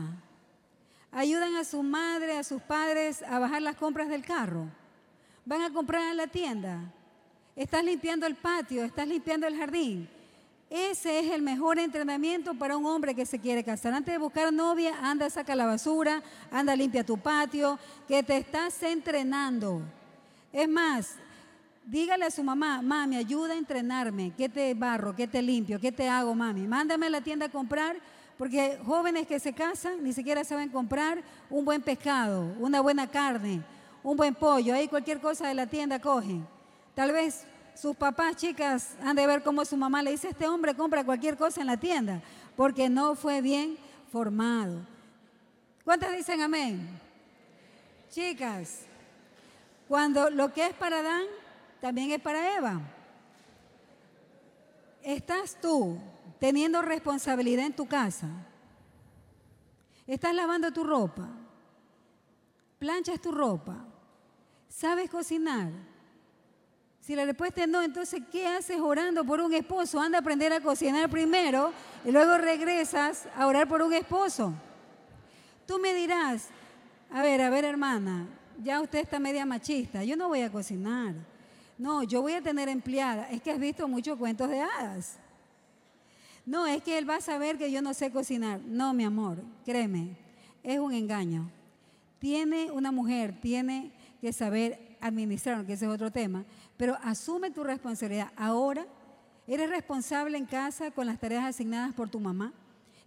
¿Ayudan 1.12 1.56
a 1.56 1.64
su 1.64 1.82
madre, 1.82 2.38
a 2.38 2.44
sus 2.44 2.62
padres 2.62 3.24
a 3.24 3.40
bajar 3.40 3.64
las 3.64 3.76
compras 3.76 4.10
del 4.10 4.24
carro? 4.24 4.68
¿Van 5.44 5.64
a 5.64 5.74
comprar 5.74 6.12
en 6.12 6.18
la 6.18 6.28
tienda? 6.28 6.82
¿Estás 7.56 7.84
limpiando 7.84 8.28
el 8.28 8.36
patio? 8.36 8.84
¿Estás 8.84 9.08
limpiando 9.08 9.48
el 9.48 9.58
jardín? 9.58 10.08
Ese 10.70 11.18
es 11.18 11.32
el 11.32 11.42
mejor 11.42 11.80
entrenamiento 11.80 12.54
para 12.54 12.78
un 12.78 12.86
hombre 12.86 13.16
que 13.16 13.26
se 13.26 13.40
quiere 13.40 13.64
casar. 13.64 13.92
Antes 13.92 14.14
de 14.14 14.20
buscar 14.20 14.54
novia, 14.54 15.00
anda, 15.02 15.32
saca 15.32 15.56
la 15.56 15.66
basura, 15.66 16.22
anda, 16.52 16.76
limpia 16.76 17.04
tu 17.04 17.18
patio, 17.18 17.80
que 18.08 18.22
te 18.22 18.38
estás 18.38 18.84
entrenando. 18.84 19.82
Es 20.52 20.70
más, 20.70 21.16
dígale 21.88 22.26
a 22.26 22.30
su 22.30 22.44
mamá, 22.44 22.84
mami, 22.84 23.16
ayuda 23.16 23.56
a 23.56 23.58
entrenarme, 23.58 24.32
¿qué 24.38 24.48
te 24.48 24.76
barro, 24.76 25.16
qué 25.16 25.28
te 25.28 25.42
limpio, 25.42 25.80
qué 25.80 25.92
te 25.92 26.08
hago, 26.08 26.36
mami? 26.36 26.68
Mándame 26.68 27.08
a 27.08 27.10
la 27.10 27.22
tienda 27.22 27.48
a 27.48 27.50
comprar, 27.50 27.96
porque 28.44 28.78
jóvenes 28.86 29.26
que 29.26 29.40
se 29.40 29.54
casan 29.54 30.04
ni 30.04 30.12
siquiera 30.12 30.44
saben 30.44 30.68
comprar 30.68 31.24
un 31.50 31.64
buen 31.64 31.82
pescado, 31.82 32.54
una 32.60 32.82
buena 32.82 33.10
carne, 33.10 33.64
un 34.04 34.18
buen 34.18 34.36
pollo, 34.36 34.74
ahí 34.74 34.90
cualquier 34.90 35.22
cosa 35.22 35.48
de 35.48 35.54
la 35.54 35.66
tienda 35.66 35.98
cogen. 35.98 36.46
Tal 36.94 37.14
vez 37.14 37.46
sus 37.74 37.96
papás, 37.96 38.36
chicas, 38.36 38.98
han 39.02 39.16
de 39.16 39.26
ver 39.26 39.44
cómo 39.44 39.64
su 39.64 39.78
mamá 39.78 40.04
le 40.04 40.12
dice, 40.12 40.28
este 40.28 40.46
hombre 40.46 40.76
compra 40.76 41.06
cualquier 41.06 41.38
cosa 41.38 41.62
en 41.62 41.68
la 41.68 41.78
tienda, 41.78 42.22
porque 42.58 42.90
no 42.90 43.16
fue 43.16 43.40
bien 43.40 43.78
formado. 44.12 44.86
¿Cuántas 45.86 46.12
dicen 46.12 46.42
amén? 46.42 46.86
Chicas, 48.12 48.82
cuando 49.88 50.30
lo 50.30 50.52
que 50.52 50.68
es 50.68 50.74
para 50.74 51.00
Adán, 51.00 51.24
también 51.80 52.12
es 52.12 52.20
para 52.20 52.58
Eva. 52.58 52.82
Estás 55.02 55.56
tú 55.62 55.98
teniendo 56.44 56.82
responsabilidad 56.82 57.66
en 57.66 57.74
tu 57.74 57.86
casa. 57.86 58.28
Estás 60.06 60.36
lavando 60.36 60.74
tu 60.74 60.84
ropa. 60.84 61.30
Planchas 62.80 63.22
tu 63.22 63.32
ropa. 63.32 63.78
Sabes 64.68 65.10
cocinar 65.10 65.72
si 67.00 67.16
la 67.16 67.24
respuesta 67.24 67.62
es 67.62 67.70
no, 67.70 67.82
entonces 67.82 68.22
¿qué 68.30 68.46
haces 68.46 68.82
orando 68.82 69.24
por 69.24 69.40
un 69.40 69.54
esposo? 69.54 70.02
Anda 70.02 70.18
a 70.18 70.20
aprender 70.20 70.52
a 70.52 70.60
cocinar 70.60 71.10
primero 71.10 71.72
y 72.04 72.12
luego 72.12 72.38
regresas 72.38 73.26
a 73.38 73.48
orar 73.48 73.70
por 73.70 73.82
un 73.82 73.94
esposo. 73.94 74.54
Tú 75.66 75.80
me 75.80 75.94
dirás, 75.94 76.50
a 77.10 77.22
ver, 77.22 77.42
a 77.42 77.50
ver 77.50 77.64
hermana, 77.64 78.28
ya 78.62 78.82
usted 78.82 79.00
está 79.00 79.18
media 79.18 79.46
machista, 79.46 80.04
yo 80.04 80.18
no 80.18 80.28
voy 80.28 80.42
a 80.42 80.52
cocinar. 80.52 81.14
No, 81.78 82.04
yo 82.04 82.22
voy 82.22 82.34
a 82.34 82.42
tener 82.42 82.68
empleada. 82.68 83.30
Es 83.30 83.42
que 83.42 83.52
has 83.52 83.60
visto 83.60 83.88
muchos 83.88 84.18
cuentos 84.18 84.50
de 84.50 84.60
hadas. 84.60 85.23
No, 86.46 86.68
es 86.68 86.84
que 86.84 86.98
él 86.98 87.10
va 87.10 87.18
a 87.18 87.22
saber 87.22 87.58
que 87.58 87.72
yo 87.72 87.82
no 87.82 87.94
sé 87.94 88.12
cocinar. 88.12 88.60
No, 88.66 88.94
mi 88.94 89.06
amor, 89.06 89.42
créeme, 89.66 90.18
es 90.62 90.80
un 90.80 90.94
engaño. 90.94 91.50
Tiene 92.20 92.72
una 92.72 92.92
mujer, 92.92 93.40
tiene 93.40 93.92
que 94.20 94.34
saber 94.34 94.98
administrar, 95.00 95.66
que 95.66 95.74
ese 95.74 95.86
es 95.86 95.92
otro 95.92 96.12
tema, 96.12 96.46
pero 96.78 96.98
asume 97.02 97.52
tu 97.52 97.64
responsabilidad. 97.64 98.32
Ahora, 98.36 98.86
eres 99.48 99.70
responsable 99.70 100.38
en 100.38 100.46
casa 100.46 100.92
con 100.92 101.06
las 101.06 101.20
tareas 101.20 101.46
asignadas 101.46 101.94
por 101.94 102.10
tu 102.10 102.20
mamá. 102.20 102.54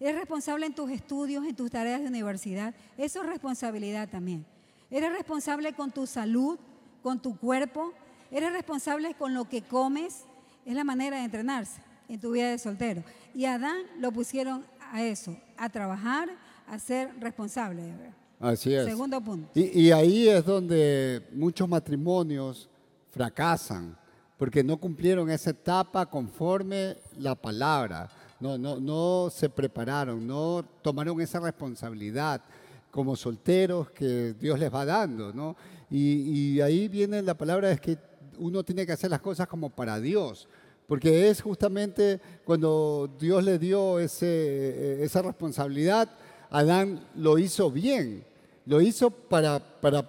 Eres 0.01 0.17
responsable 0.17 0.67
en 0.67 0.75
tus 0.75 0.91
estudios, 0.91 1.47
en 1.47 1.57
tus 1.57 1.71
tareas 1.71 2.01
de 2.01 2.09
universidad. 2.09 2.75
Eso 2.99 3.23
es 3.23 3.27
responsabilidad 3.27 4.09
también. 4.09 4.45
Eres 4.91 5.13
responsable 5.13 5.73
con 5.73 5.91
tu 5.91 6.07
salud, 6.07 6.59
con 7.03 7.21
tu 7.21 7.37
cuerpo. 7.39 7.93
Eres 8.31 8.53
responsable 8.53 9.15
con 9.15 9.33
lo 9.33 9.49
que 9.49 9.63
comes. 9.63 10.25
Es 10.67 10.75
la 10.75 10.85
manera 10.85 11.17
de 11.19 11.25
entrenarse 11.25 11.86
en 12.09 12.21
tu 12.21 12.33
vida 12.33 12.51
de 12.51 12.59
soltero. 12.59 13.03
Y 13.35 13.45
a 13.45 13.55
Adán 13.55 13.83
lo 13.99 14.13
pusieron 14.13 14.65
a 14.93 15.03
eso, 15.03 15.37
a 15.57 15.69
trabajar, 15.69 16.29
a 16.67 16.79
ser 16.79 17.11
responsable. 17.21 17.93
Así 18.39 18.75
es. 18.75 18.85
Segundo 18.85 19.21
punto. 19.21 19.49
Y, 19.55 19.81
y 19.83 19.93
ahí 19.93 20.29
es 20.29 20.45
donde 20.45 21.23
muchos 21.33 21.69
matrimonios 21.69 22.69
fracasan 23.11 23.97
porque 24.37 24.63
no 24.63 24.77
cumplieron 24.77 25.31
esa 25.31 25.51
etapa 25.51 26.07
conforme 26.07 26.97
la 27.19 27.35
palabra, 27.35 28.09
no, 28.39 28.59
no, 28.59 28.79
no 28.79 29.31
se 29.31 29.49
prepararon, 29.49 30.27
no 30.27 30.65
tomaron 30.83 31.21
esa 31.21 31.41
responsabilidad 31.41 32.43
como 32.91 33.17
solteros 33.17 33.91
que 33.91 34.35
Dios 34.35 34.59
les 34.59 34.73
va 34.73 34.85
dando, 34.85 35.33
¿no? 35.33 35.57
Y, 35.91 36.57
y 36.57 36.61
ahí 36.61 36.89
viene 36.89 37.23
la 37.23 37.35
palabra, 37.35 37.71
es 37.71 37.81
que 37.81 37.99
uno 38.39 38.63
tiene 38.63 38.85
que 38.85 38.93
hacer 38.93 39.11
las 39.11 39.21
cosas 39.21 39.47
como 39.47 39.71
para 39.71 39.99
Dios, 40.01 40.49
porque 40.87 41.29
es 41.29 41.43
justamente 41.43 42.21
cuando 42.45 43.11
Dios 43.19 43.43
le 43.45 43.59
dio 43.59 43.99
esa 43.99 45.23
responsabilidad, 45.23 46.09
Adán 46.51 47.07
lo 47.17 47.39
hizo 47.39 47.71
bien, 47.71 48.25
lo 48.67 48.81
hizo 48.81 49.11
para, 49.11 49.59
para, 49.59 50.09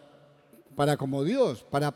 para 0.75 0.97
como 0.97 1.23
Dios, 1.23 1.65
para 1.69 1.93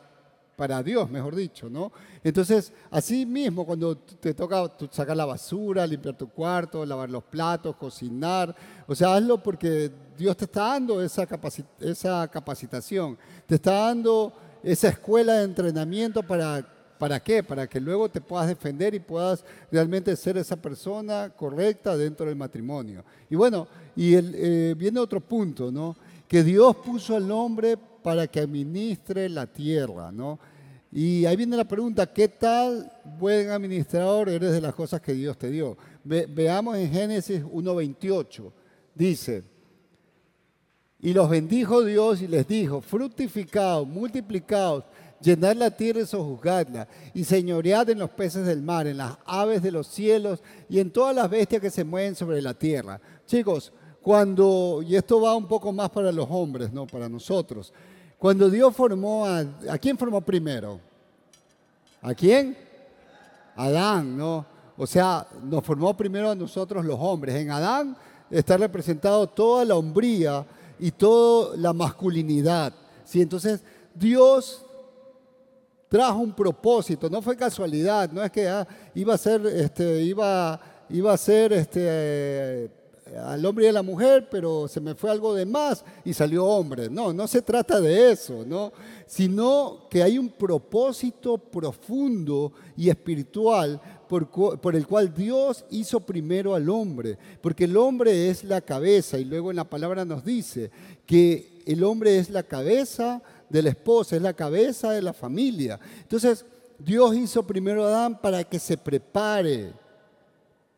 para 0.62 0.84
Dios, 0.84 1.10
mejor 1.10 1.36
dicho, 1.36 1.72
¿no? 1.72 1.92
Entonces, 2.24 2.72
así 2.92 3.26
mismo, 3.26 3.66
cuando 3.66 3.98
te 3.98 4.36
toca 4.36 4.72
sacar 4.92 5.18
la 5.18 5.26
basura, 5.26 5.88
limpiar 5.88 6.16
tu 6.16 6.30
cuarto, 6.30 6.86
lavar 6.86 7.10
los 7.10 7.24
platos, 7.24 7.76
cocinar, 7.78 8.56
o 8.86 8.94
sea, 8.94 9.16
hazlo 9.16 9.42
porque 9.42 9.90
Dios 10.16 10.38
te 10.38 10.46
está 10.46 10.68
dando 10.68 11.02
esa, 11.02 11.28
esa 11.80 12.28
capacitación, 12.28 13.18
te 13.48 13.56
está 13.56 13.72
dando 13.88 14.34
esa 14.62 14.90
escuela 14.90 15.34
de 15.34 15.46
entrenamiento 15.46 16.22
para, 16.22 16.64
¿para 17.02 17.20
qué? 17.20 17.42
Para 17.42 17.66
que 17.66 17.80
luego 17.80 18.10
te 18.10 18.22
puedas 18.22 18.48
defender 18.48 18.94
y 18.94 19.00
puedas 19.00 19.44
realmente 19.72 20.16
ser 20.16 20.38
esa 20.38 20.56
persona 20.56 21.32
correcta 21.36 21.98
dentro 21.98 22.28
del 22.28 22.36
matrimonio. 22.36 23.04
Y 23.28 23.34
bueno, 23.34 23.68
y 23.96 24.14
el, 24.14 24.36
eh, 24.38 24.76
viene 24.78 25.00
otro 25.00 25.20
punto, 25.20 25.72
¿no? 25.72 25.96
Que 26.28 26.44
Dios 26.44 26.76
puso 26.76 27.16
al 27.16 27.32
hombre 27.32 27.76
para 27.76 28.28
que 28.28 28.40
administre 28.40 29.28
la 29.30 29.48
tierra, 29.48 30.12
¿no? 30.12 30.38
Y 30.92 31.26
ahí 31.26 31.36
viene 31.36 31.58
la 31.58 31.68
pregunta, 31.68 32.06
¿qué 32.06 32.28
tal 32.28 32.92
buen 33.18 33.50
administrador 33.50 34.30
eres 34.30 34.52
de 34.52 34.62
las 34.62 34.76
cosas 34.76 35.02
que 35.02 35.14
Dios 35.14 35.40
te 35.40 35.50
dio? 35.50 35.76
veamos 36.04 36.78
en 36.78 36.92
Génesis 36.92 37.44
1.28, 37.44 38.52
dice, 38.94 39.44
y 41.00 41.14
los 41.14 41.28
bendijo 41.28 41.84
Dios 41.84 42.22
y 42.22 42.28
les 42.28 42.48
dijo, 42.48 42.80
fructificados, 42.80 43.88
multiplicados, 43.88 44.84
llenad 45.22 45.56
la 45.56 45.72
tierra 45.72 46.02
y 46.02 46.06
sojuzgadla, 46.06 46.88
y 47.14 47.24
señoread 47.24 47.90
en 47.90 48.00
los 48.00 48.10
peces 48.10 48.46
del 48.46 48.62
mar, 48.62 48.88
en 48.88 48.98
las 48.98 49.18
aves 49.26 49.62
de 49.62 49.72
los 49.72 49.88
cielos 49.88 50.42
y 50.70 50.80
en 50.80 50.92
todas 50.92 51.16
las 51.16 51.30
bestias 51.30 51.62
que 51.62 51.70
se 51.70 51.84
mueven 51.84 52.16
sobre 52.16 52.42
la 52.42 52.54
tierra. 52.54 53.00
Chicos, 53.26 53.72
cuando, 54.02 54.84
y 54.86 54.96
esto 54.96 55.22
va 55.22 55.36
un 55.36 55.48
poco 55.48 55.72
más 55.72 55.90
para 55.90 56.12
los 56.12 56.28
hombres, 56.30 56.72
no 56.74 56.88
para 56.88 57.08
nosotros, 57.08 57.72
cuando 58.18 58.50
Dios 58.50 58.76
formó 58.76 59.26
a... 59.26 59.40
¿A 59.70 59.78
quién 59.80 59.98
formó 59.98 60.22
primero? 60.22 60.80
¿A 62.02 62.14
quién? 62.14 62.56
Adán, 63.56 64.16
¿no? 64.16 64.46
O 64.78 64.86
sea, 64.86 65.28
nos 65.44 65.64
formó 65.64 65.96
primero 65.96 66.30
a 66.30 66.36
nosotros 66.36 66.86
los 66.86 66.98
hombres. 67.00 67.36
En 67.36 67.50
Adán 67.50 67.98
está 68.30 68.58
representado 68.58 69.28
toda 69.28 69.66
la 69.66 69.76
hombría 69.76 70.46
y 70.80 70.92
toda 70.92 71.58
la 71.58 71.74
masculinidad. 71.74 72.74
¿sí? 73.06 73.22
Entonces, 73.22 73.62
Dios 73.94 74.66
trajo 75.92 76.20
un 76.20 76.32
propósito, 76.32 77.10
no 77.10 77.22
fue 77.22 77.36
casualidad, 77.36 78.10
no 78.14 78.24
es 78.24 78.32
que 78.32 78.48
ah, 78.48 78.66
iba 78.96 79.14
a 79.14 79.18
ser, 79.18 79.46
este, 79.46 80.02
iba, 80.04 80.58
iba 80.90 81.12
a 81.12 81.18
ser 81.18 81.52
este, 81.52 82.72
al 83.22 83.46
hombre 83.46 83.66
y 83.66 83.68
a 83.68 83.74
la 83.74 83.82
mujer, 83.82 84.30
pero 84.32 84.70
se 84.70 84.80
me 84.80 84.96
fue 84.96 85.12
algo 85.12 85.36
de 85.36 85.46
más 85.46 85.84
y 86.06 86.14
salió 86.14 86.46
hombre. 86.46 86.90
No, 86.90 87.12
no 87.12 87.28
se 87.28 87.42
trata 87.42 87.82
de 87.82 88.10
eso, 88.10 88.46
¿no? 88.48 88.72
Sino 89.06 89.90
que 89.90 90.02
hay 90.02 90.18
un 90.18 90.30
propósito 90.30 91.38
profundo 91.38 92.54
y 92.78 92.90
espiritual 92.90 93.82
por, 94.08 94.30
por, 94.62 94.76
el 94.78 94.88
cual 94.88 95.14
Dios 95.14 95.66
hizo 95.72 96.00
primero 96.00 96.56
al 96.56 96.70
hombre, 96.70 97.18
porque 97.42 97.66
el 97.66 97.76
hombre 97.76 98.30
es 98.30 98.46
la 98.46 98.62
cabeza 98.62 99.20
y 99.20 99.26
luego 99.26 99.50
en 99.50 99.58
la 99.58 99.70
palabra 99.70 100.06
nos 100.06 100.24
dice 100.24 100.72
que 101.06 101.62
el 101.66 101.84
hombre 101.84 102.18
es 102.18 102.30
la 102.30 102.44
cabeza 102.44 103.22
de 103.52 103.62
la 103.62 103.70
esposa, 103.70 104.16
es 104.16 104.22
la 104.22 104.34
cabeza 104.34 104.92
de 104.92 105.02
la 105.02 105.14
familia. 105.14 105.80
Entonces, 106.02 106.46
Dios 106.80 107.16
hizo 107.16 107.44
primero 107.44 107.86
a 107.86 107.90
Adán 107.90 108.20
para 108.20 108.44
que 108.44 108.60
se 108.60 108.78
prepare, 108.78 109.74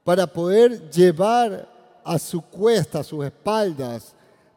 para 0.03 0.27
poder 0.27 0.89
llevar 0.89 2.01
a 2.03 2.19
su 2.19 2.41
cuesta, 2.41 2.99
a 2.99 3.03
sus 3.03 3.23
espaldas, 3.25 4.13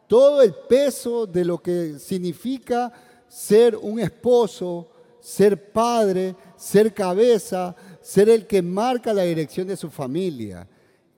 todo 0.08 0.42
el 0.42 0.54
peso 0.54 1.26
de 1.26 1.44
lo 1.44 1.58
que 1.58 1.98
significa 1.98 2.92
ser 3.28 3.76
un 3.76 4.00
esposo, 4.00 4.88
ser 5.20 5.72
padre, 5.72 6.34
ser 6.56 6.94
cabeza, 6.94 7.74
ser 8.00 8.28
el 8.28 8.46
que 8.46 8.62
marca 8.62 9.12
la 9.12 9.22
dirección 9.22 9.66
de 9.66 9.76
su 9.76 9.90
familia. 9.90 10.66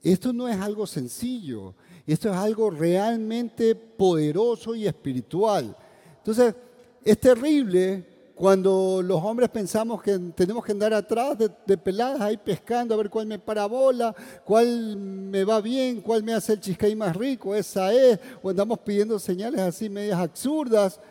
Esto 0.01 0.33
no 0.33 0.47
es 0.47 0.59
algo 0.59 0.87
sencillo. 0.87 1.75
Esto 2.13 2.29
es 2.31 2.35
algo 2.35 2.71
realmente 2.71 3.75
poderoso 3.75 4.73
y 4.73 4.87
espiritual. 4.87 5.75
Entonces, 6.17 6.55
es 7.03 7.19
terrible 7.19 8.05
cuando 8.39 9.01
los 9.01 9.21
hombres 9.21 9.49
pensamos 9.49 10.01
que 10.01 10.17
tenemos 10.33 10.63
que 10.63 10.71
andar 10.71 10.93
atrás 10.93 11.37
de, 11.37 11.77
peladas 11.77 12.21
ahí 12.21 12.37
pescando 12.37 12.93
a 12.93 12.97
ver 12.97 13.09
cuál 13.09 13.27
me 13.27 13.37
parabola, 13.37 14.15
cuál 14.45 14.95
me 14.95 15.43
va 15.43 15.59
bien, 15.59 15.99
cuál 15.99 16.23
me 16.23 16.33
hace 16.33 16.53
el 16.53 16.61
chiscaí 16.61 16.95
más 16.95 17.17
rico, 17.17 17.53
esa 17.53 17.93
es, 17.93 18.17
o 18.41 18.49
andamos 18.49 18.79
pidiendo 18.79 19.19
señales 19.19 19.59
así 19.59 19.89
medias 19.89 20.17
absurdas, 20.17 21.01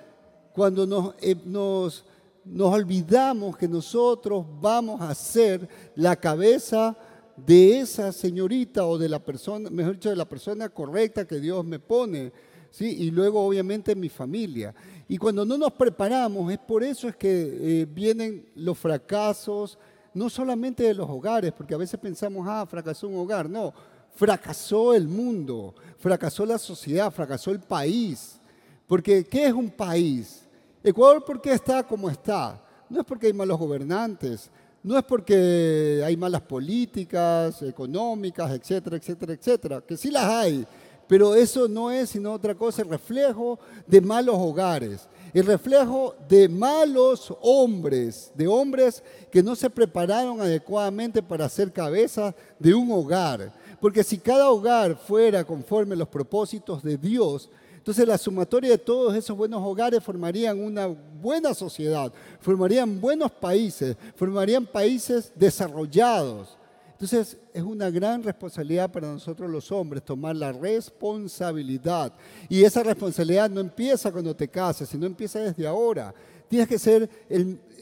cuando 0.54 0.86
nos, 0.86 1.14
eh, 1.20 1.36
nos, 1.44 2.06
nos 2.46 2.72
olvidamos 2.72 3.58
que 3.58 3.68
nosotros 3.68 4.46
vamos 4.58 4.98
a 5.02 5.14
ser 5.14 5.68
la 5.96 6.16
cabeza 6.16 6.96
de 7.36 7.80
esa 7.80 8.10
señorita 8.10 8.86
o 8.86 8.96
de 8.96 9.08
la 9.10 9.18
persona, 9.18 9.68
mejor 9.68 9.94
dicho, 9.94 10.08
de 10.08 10.16
la 10.16 10.28
persona 10.28 10.70
correcta 10.70 11.26
que 11.26 11.40
Dios 11.40 11.62
me 11.62 11.78
pone, 11.78 12.32
¿sí? 12.70 12.86
Y 12.86 13.10
luego 13.10 13.46
obviamente 13.46 13.94
mi 13.94 14.08
familia. 14.08 14.74
Y 15.08 15.16
cuando 15.16 15.44
no 15.44 15.56
nos 15.56 15.72
preparamos, 15.72 16.52
es 16.52 16.58
por 16.58 16.84
eso 16.84 17.08
es 17.08 17.16
que 17.16 17.80
eh, 17.80 17.86
vienen 17.86 18.46
los 18.54 18.78
fracasos, 18.78 19.78
no 20.12 20.28
solamente 20.28 20.82
de 20.82 20.92
los 20.92 21.08
hogares, 21.08 21.52
porque 21.52 21.74
a 21.74 21.78
veces 21.78 21.98
pensamos, 21.98 22.46
ah, 22.46 22.66
fracasó 22.68 23.08
un 23.08 23.16
hogar. 23.16 23.48
No, 23.48 23.72
fracasó 24.14 24.94
el 24.94 25.08
mundo, 25.08 25.74
fracasó 25.98 26.44
la 26.44 26.58
sociedad, 26.58 27.10
fracasó 27.10 27.52
el 27.52 27.60
país. 27.60 28.38
Porque, 28.86 29.24
¿qué 29.24 29.46
es 29.46 29.52
un 29.52 29.70
país? 29.70 30.46
Ecuador, 30.82 31.24
¿por 31.24 31.40
qué 31.40 31.52
está 31.52 31.82
como 31.82 32.10
está? 32.10 32.62
No 32.90 33.00
es 33.00 33.06
porque 33.06 33.28
hay 33.28 33.32
malos 33.32 33.58
gobernantes, 33.58 34.50
no 34.82 34.98
es 34.98 35.04
porque 35.04 36.02
hay 36.04 36.16
malas 36.16 36.42
políticas 36.42 37.62
económicas, 37.62 38.50
etcétera, 38.50 38.96
etcétera, 38.96 39.32
etcétera, 39.32 39.80
que 39.80 39.96
sí 39.96 40.10
las 40.10 40.24
hay, 40.24 40.66
pero 41.08 41.34
eso 41.34 41.66
no 41.66 41.90
es 41.90 42.10
sino 42.10 42.32
otra 42.32 42.54
cosa, 42.54 42.82
el 42.82 42.90
reflejo 42.90 43.58
de 43.86 44.00
malos 44.00 44.36
hogares, 44.38 45.08
el 45.32 45.46
reflejo 45.46 46.14
de 46.28 46.48
malos 46.48 47.34
hombres, 47.40 48.30
de 48.34 48.46
hombres 48.46 49.02
que 49.32 49.42
no 49.42 49.56
se 49.56 49.70
prepararon 49.70 50.40
adecuadamente 50.40 51.22
para 51.22 51.48
ser 51.48 51.72
cabeza 51.72 52.34
de 52.58 52.74
un 52.74 52.92
hogar. 52.92 53.52
Porque 53.80 54.04
si 54.04 54.18
cada 54.18 54.50
hogar 54.50 54.96
fuera 54.96 55.44
conforme 55.44 55.94
a 55.94 55.98
los 55.98 56.08
propósitos 56.08 56.82
de 56.82 56.96
Dios, 56.96 57.48
entonces 57.88 58.06
la 58.06 58.18
sumatoria 58.18 58.72
de 58.72 58.78
todos 58.78 59.14
esos 59.14 59.34
buenos 59.34 59.62
hogares 59.64 60.04
formarían 60.04 60.62
una 60.62 60.88
buena 60.88 61.54
sociedad, 61.54 62.12
formarían 62.40 63.00
buenos 63.00 63.30
países, 63.30 63.96
formarían 64.14 64.66
países 64.66 65.32
desarrollados. 65.34 66.57
Entonces 66.98 67.38
es 67.54 67.62
una 67.62 67.90
gran 67.90 68.24
responsabilidad 68.24 68.90
para 68.90 69.06
nosotros 69.06 69.48
los 69.48 69.70
hombres 69.70 70.04
tomar 70.04 70.34
la 70.34 70.50
responsabilidad. 70.50 72.12
Y 72.48 72.64
esa 72.64 72.82
responsabilidad 72.82 73.48
no 73.48 73.60
empieza 73.60 74.10
cuando 74.10 74.34
te 74.34 74.48
cases, 74.48 74.88
sino 74.88 75.06
empieza 75.06 75.38
desde 75.38 75.64
ahora. 75.64 76.12
Tienes 76.48 76.66
que 76.66 76.76
ser, 76.76 77.08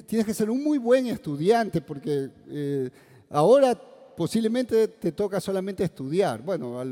tienes 0.05 0.27
que 0.27 0.35
ser 0.35 0.51
un 0.51 0.63
muy 0.63 0.77
buen 0.77 1.07
estudiante 1.07 1.81
porque 1.81 2.29
eh, 2.51 2.91
ahora 3.31 3.75
posiblemente 4.15 4.87
te 4.87 5.13
toca 5.13 5.41
solamente 5.41 5.83
estudiar, 5.83 6.43
bueno, 6.43 6.79
a, 6.79 6.83
a 6.83 6.85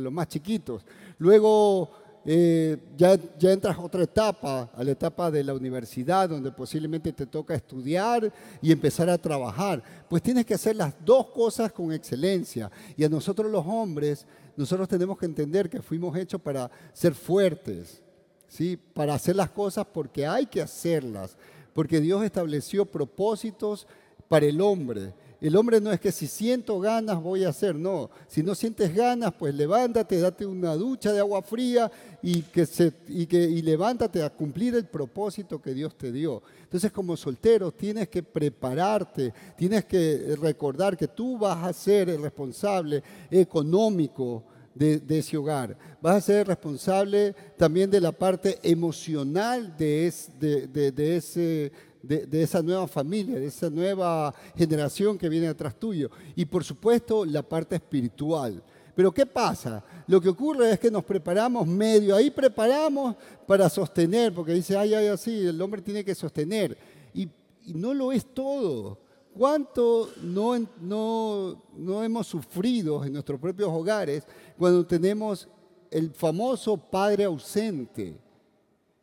los 0.00 0.12
más 0.12 0.26
chiquitos. 0.26 0.84
Luego 1.18 1.92
eh, 2.24 2.76
ya, 2.96 3.18
entras 3.40 3.76
a 3.76 3.80
otra 3.80 4.02
etapa, 4.02 4.70
a 4.74 4.84
la 4.84 4.90
etapa 4.90 5.30
de 5.30 5.44
la 5.44 5.54
universidad, 5.54 6.28
donde 6.28 6.50
posiblemente 6.52 7.12
te 7.12 7.26
toca 7.26 7.54
estudiar 7.54 8.32
y 8.60 8.72
empezar 8.72 9.08
a 9.08 9.18
trabajar. 9.18 9.82
Pues 10.08 10.22
tienes 10.22 10.44
que 10.44 10.54
hacer 10.54 10.76
las 10.76 10.94
dos 11.04 11.26
cosas 11.28 11.72
con 11.72 11.92
excelencia. 11.92 12.70
Y 12.96 13.04
a 13.04 13.08
nosotros 13.08 13.50
los 13.50 13.64
hombres, 13.66 14.26
nosotros 14.56 14.88
tenemos 14.88 15.18
que 15.18 15.26
entender 15.26 15.70
que 15.70 15.80
fuimos 15.80 16.16
hechos 16.16 16.40
para 16.40 16.70
ser 16.92 17.14
fuertes, 17.14 18.02
¿sí? 18.48 18.76
para 18.76 19.14
hacer 19.14 19.36
las 19.36 19.50
cosas 19.50 19.86
porque 19.92 20.26
hay 20.26 20.46
que 20.46 20.60
hacerlas, 20.60 21.36
porque 21.72 22.00
Dios 22.00 22.24
estableció 22.24 22.84
propósitos 22.84 23.86
para 24.28 24.46
el 24.46 24.60
hombre. 24.60 25.14
El 25.40 25.54
hombre 25.54 25.80
no 25.80 25.92
es 25.92 26.00
que 26.00 26.10
si 26.10 26.26
siento 26.26 26.80
ganas 26.80 27.22
voy 27.22 27.44
a 27.44 27.50
hacer, 27.50 27.76
no. 27.76 28.10
Si 28.26 28.42
no 28.42 28.56
sientes 28.56 28.92
ganas, 28.92 29.32
pues 29.38 29.54
levántate, 29.54 30.18
date 30.18 30.44
una 30.44 30.74
ducha 30.74 31.12
de 31.12 31.20
agua 31.20 31.42
fría 31.42 31.90
y, 32.20 32.42
que 32.42 32.66
se, 32.66 32.92
y, 33.06 33.26
que, 33.26 33.40
y 33.44 33.62
levántate 33.62 34.22
a 34.24 34.30
cumplir 34.30 34.74
el 34.74 34.86
propósito 34.86 35.62
que 35.62 35.74
Dios 35.74 35.96
te 35.96 36.10
dio. 36.10 36.42
Entonces 36.64 36.90
como 36.90 37.16
soltero 37.16 37.70
tienes 37.70 38.08
que 38.08 38.24
prepararte, 38.24 39.32
tienes 39.56 39.84
que 39.84 40.36
recordar 40.40 40.96
que 40.96 41.06
tú 41.06 41.38
vas 41.38 41.64
a 41.64 41.72
ser 41.72 42.08
el 42.08 42.20
responsable 42.20 43.02
económico 43.30 44.42
de, 44.74 45.18
ese 45.18 45.36
hogar. 45.36 45.76
Vas 46.00 46.16
a 46.16 46.20
ser 46.20 46.46
responsable 46.46 47.34
también 47.56 47.90
de 47.90 48.00
la 48.00 48.12
parte 48.12 48.58
emocional 48.62 49.76
de, 49.76 50.12
de 50.38 51.16
ese 51.16 51.72
de, 52.02 52.42
esa 52.42 52.62
nueva 52.62 52.86
familia, 52.86 53.38
de 53.38 53.46
esa 53.46 53.70
nueva 53.70 54.34
generación 54.56 55.18
que 55.18 55.28
viene 55.28 55.48
atrás 55.48 55.78
tuyo. 55.78 56.10
Y 56.36 56.44
por 56.44 56.64
supuesto 56.64 57.24
la 57.24 57.42
parte 57.42 57.76
espiritual. 57.76 58.62
Pero 58.94 59.12
¿qué 59.12 59.26
pasa? 59.26 59.84
Lo 60.06 60.20
que 60.20 60.28
ocurre 60.28 60.72
es 60.72 60.80
que 60.80 60.90
nos 60.90 61.04
preparamos 61.04 61.66
medio, 61.66 62.16
ahí 62.16 62.30
preparamos 62.30 63.14
para 63.46 63.68
sostener, 63.68 64.34
porque 64.34 64.52
dice, 64.52 64.76
ay, 64.76 64.94
ay, 64.94 65.06
así, 65.06 65.46
el 65.46 65.60
hombre 65.62 65.82
tiene 65.82 66.04
que 66.04 66.14
sostener. 66.14 66.76
Y, 67.14 67.28
no 67.74 67.92
lo 67.92 68.10
es 68.12 68.24
todo. 68.24 68.98
¿Cuánto 69.36 70.10
no, 70.22 70.58
no, 70.80 71.62
no 71.76 72.02
hemos 72.02 72.26
sufrido 72.26 73.04
en 73.04 73.12
nuestros 73.12 73.38
propios 73.38 73.68
hogares 73.68 74.24
cuando 74.56 74.84
tenemos 74.86 75.46
el 75.90 76.10
famoso 76.10 76.76
padre 76.76 77.24
ausente? 77.24 78.18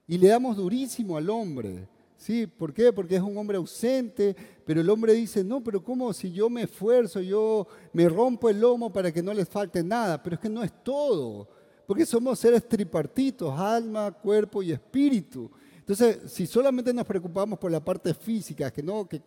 Y 0.07 0.17
le 0.17 0.27
damos 0.27 0.57
durísimo 0.57 1.15
al 1.15 1.29
hombre. 1.29 1.87
¿Sí? 2.25 2.47
¿Por 2.47 2.73
qué? 2.73 2.91
Porque 2.91 3.17
es 3.17 3.21
un 3.21 3.37
hombre 3.37 3.55
ausente, 3.55 4.35
pero 4.65 4.81
el 4.81 4.89
hombre 4.89 5.13
dice, 5.13 5.43
no, 5.43 5.63
pero 5.63 5.83
¿cómo 5.83 6.11
si 6.11 6.31
yo 6.31 6.49
me 6.49 6.63
esfuerzo, 6.63 7.21
yo 7.21 7.67
me 7.93 8.09
rompo 8.09 8.49
el 8.49 8.59
lomo 8.59 8.91
para 8.91 9.11
que 9.11 9.21
no 9.21 9.31
les 9.31 9.47
falte 9.47 9.83
nada? 9.83 10.23
Pero 10.23 10.33
es 10.33 10.39
que 10.39 10.49
no 10.49 10.63
es 10.63 10.73
todo, 10.83 11.47
porque 11.85 12.03
somos 12.03 12.39
seres 12.39 12.67
tripartitos, 12.67 13.53
alma, 13.55 14.11
cuerpo 14.11 14.63
y 14.63 14.71
espíritu. 14.71 15.51
Entonces, 15.77 16.31
si 16.31 16.47
solamente 16.47 16.91
nos 16.91 17.05
preocupamos 17.05 17.59
por 17.59 17.69
la 17.69 17.79
parte 17.79 18.11
física, 18.15 18.71
que 18.71 18.81
no, 18.81 19.07
que 19.07 19.21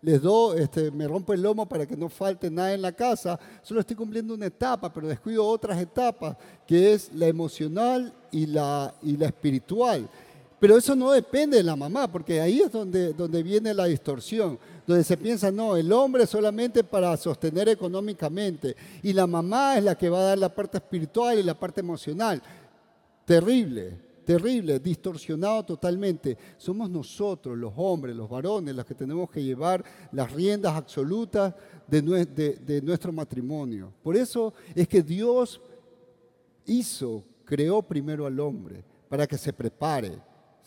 les 0.00 0.22
do, 0.22 0.54
este, 0.54 0.92
me 0.92 1.08
rompo 1.08 1.32
el 1.32 1.42
lomo 1.42 1.68
para 1.68 1.84
que 1.84 1.96
no 1.96 2.08
falte 2.08 2.48
nada 2.48 2.74
en 2.74 2.82
la 2.82 2.92
casa, 2.92 3.40
solo 3.60 3.80
estoy 3.80 3.96
cumpliendo 3.96 4.34
una 4.34 4.46
etapa, 4.46 4.92
pero 4.92 5.08
descuido 5.08 5.44
otras 5.44 5.80
etapas, 5.80 6.36
que 6.64 6.92
es 6.92 7.12
la 7.12 7.26
emocional 7.26 8.14
y 8.30 8.46
la, 8.46 8.94
y 9.02 9.16
la 9.16 9.26
espiritual. 9.26 10.08
Pero 10.60 10.76
eso 10.76 10.96
no 10.96 11.12
depende 11.12 11.58
de 11.58 11.62
la 11.62 11.76
mamá, 11.76 12.10
porque 12.10 12.40
ahí 12.40 12.60
es 12.60 12.72
donde, 12.72 13.42
viene 13.42 13.72
la 13.72 13.84
distorsión, 13.84 14.58
donde 14.86 15.04
se 15.04 15.16
piensa, 15.16 15.52
no, 15.52 15.76
el 15.76 15.92
hombre 15.92 16.24
es 16.24 16.30
solamente 16.30 16.82
para 16.82 17.16
sostener 17.16 17.68
económicamente 17.68 18.74
y 19.02 19.12
la 19.12 19.26
mamá 19.26 19.78
es 19.78 19.84
la 19.84 19.96
que 19.96 20.08
va 20.08 20.18
a 20.18 20.24
dar 20.24 20.38
la 20.38 20.52
parte 20.52 20.78
espiritual 20.78 21.38
y 21.38 21.44
la 21.44 21.54
parte 21.54 21.80
emocional. 21.80 22.42
Terrible, 23.24 23.98
terrible, 24.24 24.80
distorsionado 24.80 25.64
totalmente. 25.64 26.36
Somos 26.56 26.90
nosotros, 26.90 27.56
los 27.56 27.72
hombres, 27.76 28.16
los 28.16 28.28
varones, 28.28 28.74
los 28.74 28.84
que 28.84 28.96
tenemos 28.96 29.30
que 29.30 29.44
llevar 29.44 29.84
las 30.10 30.32
riendas 30.32 30.74
absolutas 30.74 31.54
de, 31.86 32.56
de 32.60 32.82
nuestro 32.82 33.12
matrimonio. 33.12 33.92
Por 34.02 34.16
eso 34.16 34.52
es 34.74 34.88
que 34.88 35.02
Dios 35.02 35.60
hizo, 36.66 37.22
creó 37.44 37.80
primero 37.80 38.26
al 38.26 38.40
hombre, 38.40 38.82
para 39.08 39.26
que 39.26 39.38
se 39.38 39.52
prepare 39.52 40.18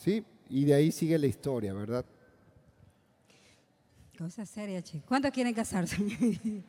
¿Sí? 0.04 0.24
Y 0.49 0.66
de 0.66 0.74
ahí 0.74 0.91
sigue 0.91 1.16
la 1.20 1.28
historia, 1.28 1.74
¿verdad? 1.74 2.04
Cosa 4.18 4.47
seria, 4.47 4.82
chicos. 4.82 5.08
¿Cuántos 5.08 5.30
quieren 5.30 5.54
casarse? 5.54 5.95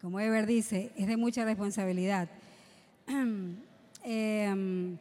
Como 0.00 0.20
Ever 0.20 0.46
dice, 0.46 0.92
es 0.96 1.08
de 1.08 1.16
mucha 1.16 1.44
responsabilidad. 1.44 2.28
Em, 4.08 4.96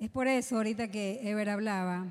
es 0.00 0.08
por 0.08 0.26
eso 0.26 0.56
ahorita 0.56 0.90
que 0.90 1.20
Ever 1.22 1.50
hablaba, 1.50 2.06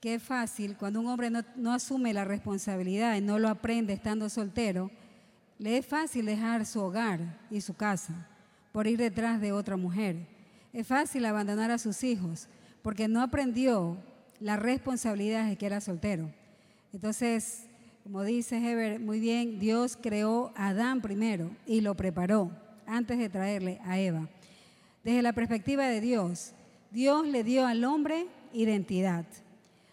que 0.00 0.14
es 0.14 0.22
fácil, 0.22 0.78
cuando 0.78 0.98
un 0.98 1.08
hombre 1.08 1.28
no, 1.28 1.44
no 1.56 1.74
asume 1.74 2.14
la 2.14 2.24
responsabilidad 2.24 3.14
y 3.16 3.20
no 3.20 3.38
lo 3.38 3.50
aprende 3.50 3.92
estando 3.92 4.30
soltero, 4.30 4.90
le 5.58 5.76
es 5.76 5.84
fácil 5.84 6.24
dejar 6.24 6.64
su 6.64 6.80
hogar 6.80 7.38
y 7.50 7.60
su 7.60 7.74
casa 7.74 8.26
por 8.72 8.86
ir 8.86 8.96
detrás 8.96 9.42
de 9.42 9.52
otra 9.52 9.76
mujer. 9.76 10.26
Es 10.72 10.86
fácil 10.86 11.26
abandonar 11.26 11.70
a 11.70 11.76
sus 11.76 12.02
hijos 12.02 12.48
porque 12.82 13.08
no 13.08 13.22
aprendió 13.22 13.96
la 14.40 14.56
responsabilidad 14.56 15.48
de 15.48 15.56
que 15.56 15.66
era 15.66 15.80
soltero. 15.80 16.30
Entonces, 16.92 17.66
como 18.02 18.24
dice 18.24 18.56
Heber, 18.56 18.98
muy 18.98 19.20
bien, 19.20 19.58
Dios 19.58 19.98
creó 20.00 20.52
a 20.56 20.68
Adán 20.68 21.00
primero 21.00 21.50
y 21.66 21.80
lo 21.80 21.94
preparó 21.94 22.50
antes 22.86 23.18
de 23.18 23.28
traerle 23.28 23.80
a 23.84 23.98
Eva. 23.98 24.28
Desde 25.04 25.22
la 25.22 25.32
perspectiva 25.32 25.86
de 25.86 26.00
Dios, 26.00 26.52
Dios 26.90 27.26
le 27.26 27.44
dio 27.44 27.66
al 27.66 27.84
hombre 27.84 28.26
identidad. 28.52 29.24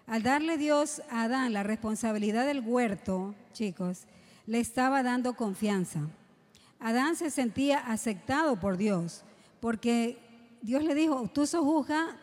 Al 0.07 0.23
darle 0.23 0.57
Dios 0.57 1.01
a 1.09 1.23
Adán 1.23 1.53
la 1.53 1.63
responsabilidad 1.63 2.45
del 2.45 2.61
huerto, 2.61 3.35
chicos, 3.53 4.05
le 4.45 4.59
estaba 4.59 5.03
dando 5.03 5.35
confianza. 5.35 6.01
Adán 6.79 7.15
se 7.15 7.29
sentía 7.29 7.79
aceptado 7.79 8.59
por 8.59 8.77
Dios, 8.77 9.23
porque 9.59 10.17
Dios 10.61 10.83
le 10.83 10.95
dijo, 10.95 11.29
tú 11.33 11.45
sojuja, 11.45 12.17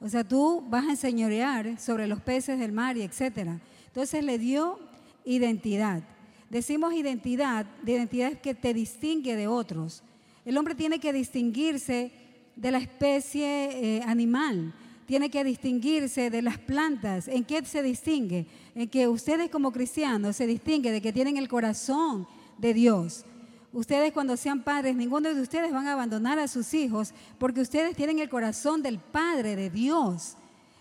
o 0.00 0.08
sea, 0.08 0.24
tú 0.24 0.64
vas 0.68 0.86
a 0.86 0.90
enseñorear 0.90 1.78
sobre 1.78 2.06
los 2.06 2.20
peces 2.20 2.58
del 2.58 2.72
mar 2.72 2.96
y 2.96 3.02
etcétera. 3.02 3.60
Entonces 3.86 4.24
le 4.24 4.38
dio 4.38 4.78
identidad. 5.24 6.02
Decimos 6.48 6.94
identidad, 6.94 7.66
de 7.82 7.92
identidad 7.92 8.32
que 8.40 8.54
te 8.54 8.72
distingue 8.72 9.36
de 9.36 9.46
otros. 9.46 10.02
El 10.44 10.56
hombre 10.56 10.74
tiene 10.74 10.98
que 10.98 11.12
distinguirse 11.12 12.12
de 12.56 12.70
la 12.70 12.78
especie 12.78 13.98
eh, 13.98 14.02
animal, 14.06 14.74
tiene 15.06 15.30
que 15.30 15.44
distinguirse 15.44 16.30
de 16.30 16.42
las 16.42 16.58
plantas. 16.58 17.28
¿En 17.28 17.44
qué 17.44 17.64
se 17.64 17.82
distingue? 17.82 18.46
En 18.74 18.88
que 18.88 19.06
ustedes 19.06 19.50
como 19.50 19.70
cristianos 19.70 20.36
se 20.36 20.46
distinguen 20.46 20.94
de 20.94 21.02
que 21.02 21.12
tienen 21.12 21.36
el 21.36 21.48
corazón 21.48 22.26
de 22.58 22.74
Dios. 22.74 23.24
Ustedes 23.72 24.12
cuando 24.12 24.36
sean 24.36 24.62
padres, 24.62 24.96
ninguno 24.96 25.32
de 25.32 25.40
ustedes 25.40 25.72
van 25.72 25.86
a 25.86 25.92
abandonar 25.92 26.38
a 26.40 26.48
sus 26.48 26.74
hijos 26.74 27.14
porque 27.38 27.60
ustedes 27.60 27.94
tienen 27.94 28.18
el 28.18 28.28
corazón 28.28 28.82
del 28.82 28.98
Padre, 28.98 29.54
de 29.54 29.70
Dios. 29.70 30.36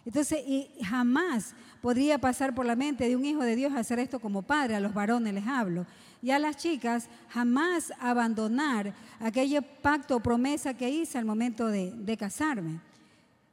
Entonces, 0.05 0.39
y 0.47 0.69
jamás 0.83 1.53
podría 1.81 2.17
pasar 2.17 2.55
por 2.55 2.65
la 2.65 2.75
mente 2.75 3.07
de 3.07 3.15
un 3.15 3.25
hijo 3.25 3.43
de 3.43 3.55
Dios 3.55 3.73
hacer 3.73 3.99
esto 3.99 4.19
como 4.19 4.41
padre, 4.41 4.75
a 4.75 4.79
los 4.79 4.93
varones 4.93 5.33
les 5.33 5.45
hablo. 5.45 5.85
Y 6.21 6.31
a 6.31 6.39
las 6.39 6.57
chicas 6.57 7.09
jamás 7.29 7.93
abandonar 7.99 8.93
aquel 9.19 9.63
pacto 9.81 10.17
o 10.17 10.19
promesa 10.19 10.73
que 10.73 10.89
hice 10.89 11.17
al 11.17 11.25
momento 11.25 11.67
de, 11.67 12.17
casarme. 12.17 12.81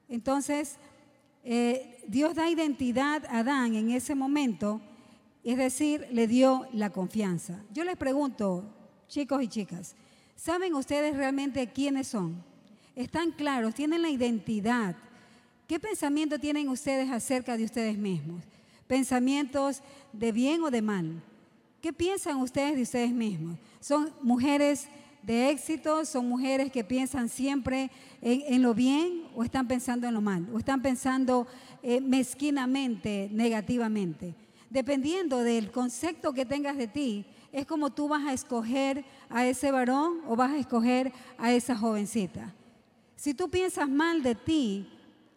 Entonces, 0.09 0.77
eh, 1.45 2.03
Dios 2.09 2.35
da 2.35 2.49
identidad 2.49 3.25
a 3.27 3.41
Adán 3.41 3.75
en 3.75 3.91
ese 3.91 4.15
momento, 4.15 4.81
es 5.45 5.59
decir, 5.59 6.09
le 6.11 6.27
dio 6.27 6.67
la 6.73 6.91
confianza. 6.91 7.61
Yo 7.73 7.85
les 7.85 7.97
pregunto, 7.97 8.65
chicos 9.09 9.43
y 9.43 9.49
chicas, 9.49 9.95
¿saben 10.35 10.75
ustedes 10.75 11.17
realmente 11.17 11.67
quiénes 11.69 12.09
son? 12.09 12.43
¿Están 12.95 13.31
claros? 13.33 13.75
¿Tienen 13.75 14.03
la 14.03 14.11
identidad? 14.11 14.97
¿Qué 15.67 15.81
pensamiento 15.81 16.39
tienen 16.39 16.69
ustedes 16.69 17.11
acerca 17.11 17.57
de 17.57 17.65
ustedes 17.65 17.99
mismos? 17.99 18.43
¿Pensamientos 18.87 19.83
de 20.13 20.33
bien 20.33 20.63
o 20.63 20.71
de 20.71 20.83
mal? 20.83 21.23
¿Qué 21.81 21.93
piensan 21.93 22.39
ustedes 22.39 22.77
de 22.77 22.83
ustedes 22.83 23.13
mismos? 23.13 23.59
¿Son 23.81 24.13
mujeres 24.23 24.89
de 25.23 25.51
éxito? 25.51 26.05
¿Son 26.05 26.29
mujeres 26.29 26.71
que 26.71 26.85
piensan 26.85 27.29
siempre 27.29 27.91
en, 28.23 28.63
lo 28.63 28.75
bien 28.75 29.25
o 29.35 29.45
están 29.45 29.69
pensando 29.69 30.07
en 30.07 30.15
lo 30.15 30.21
mal? 30.21 30.49
¿O 30.53 30.59
están 30.59 30.81
pensando 30.83 31.47
eh, 31.83 32.01
mezquinamente, 32.01 33.29
negativamente? 33.33 34.35
Dependiendo 34.71 35.41
del 35.41 35.71
concepto 35.71 36.33
que 36.33 36.47
tengas 36.47 36.77
de 36.77 36.89
ti, 36.89 37.27
es 37.57 37.65
como 37.65 37.89
tú 37.89 38.07
vas 38.07 38.23
a 38.27 38.35
escoger 38.35 39.03
a 39.31 39.47
ese 39.47 39.73
varón 39.73 40.21
o 40.29 40.37
vas 40.37 40.51
a 40.51 40.59
escoger 40.59 41.11
a 41.39 41.55
esa 41.55 41.75
jovencita. 41.75 42.53
Si 43.17 43.33
tú 43.33 43.49
piensas 43.49 43.89
mal 43.89 44.23
de 44.23 44.35
ti, 44.35 44.87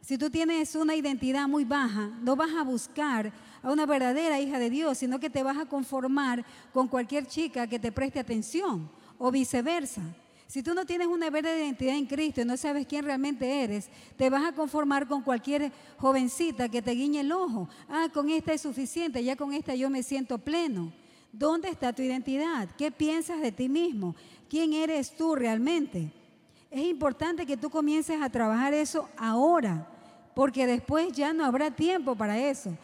si 0.01 0.17
tú 0.17 0.29
tienes 0.29 0.75
una 0.75 0.97
identidad 0.97 1.47
muy 1.47 1.63
baja, 1.63 2.11
no 2.21 2.35
vas 2.35 2.51
a 2.51 2.63
buscar 2.63 3.31
a 3.63 3.71
una 3.71 3.85
verdadera 3.85 4.37
hija 4.37 4.59
de 4.59 4.69
Dios, 4.69 4.97
sino 4.97 5.17
que 5.21 5.29
te 5.29 5.43
vas 5.43 5.57
a 5.57 5.65
conformar 5.65 6.43
con 6.73 6.89
cualquier 6.89 7.25
chica 7.25 7.67
que 7.67 7.79
te 7.79 7.89
preste 7.89 8.19
atención 8.19 8.91
o 9.17 9.31
viceversa. 9.31 10.01
Si 10.45 10.61
tú 10.61 10.73
no 10.73 10.85
tienes 10.85 11.07
una 11.07 11.29
verdadera 11.29 11.63
identidad 11.63 11.95
en 11.95 12.05
Cristo 12.05 12.41
y 12.41 12.45
no 12.45 12.57
sabes 12.57 12.85
quién 12.85 13.05
realmente 13.05 13.63
eres, 13.63 13.89
te 14.17 14.29
vas 14.29 14.43
a 14.43 14.51
conformar 14.51 15.07
con 15.07 15.21
cualquier 15.21 15.71
jovencita 15.97 16.67
que 16.67 16.81
te 16.81 16.91
guiñe 16.91 17.21
el 17.21 17.31
ojo. 17.31 17.69
Ah, 17.87 18.09
con 18.13 18.29
esta 18.29 18.51
es 18.51 18.59
suficiente, 18.59 19.23
ya 19.23 19.37
con 19.37 19.53
esta 19.53 19.73
yo 19.73 19.89
me 19.89 20.03
siento 20.03 20.37
pleno. 20.37 20.91
¿Dónde 21.31 21.69
está 21.69 21.93
tu 21.93 22.01
identidad? 22.01 22.69
¿Qué 22.77 22.91
piensas 22.91 23.41
de 23.41 23.51
ti 23.51 23.69
mismo? 23.69 24.15
¿Quién 24.49 24.73
eres 24.73 25.15
tú 25.15 25.35
realmente? 25.35 26.11
Es 26.71 26.85
importante 26.85 27.45
que 27.45 27.57
tú 27.57 27.69
comiences 27.69 28.21
a 28.21 28.29
trabajar 28.29 28.73
eso 28.73 29.09
ahora, 29.17 29.87
porque 30.35 30.67
después 30.67 31.11
ya 31.11 31.33
no 31.33 31.45
habrá 31.45 31.71
tiempo 31.71 32.15
para 32.15 32.37
eso. 32.39 32.75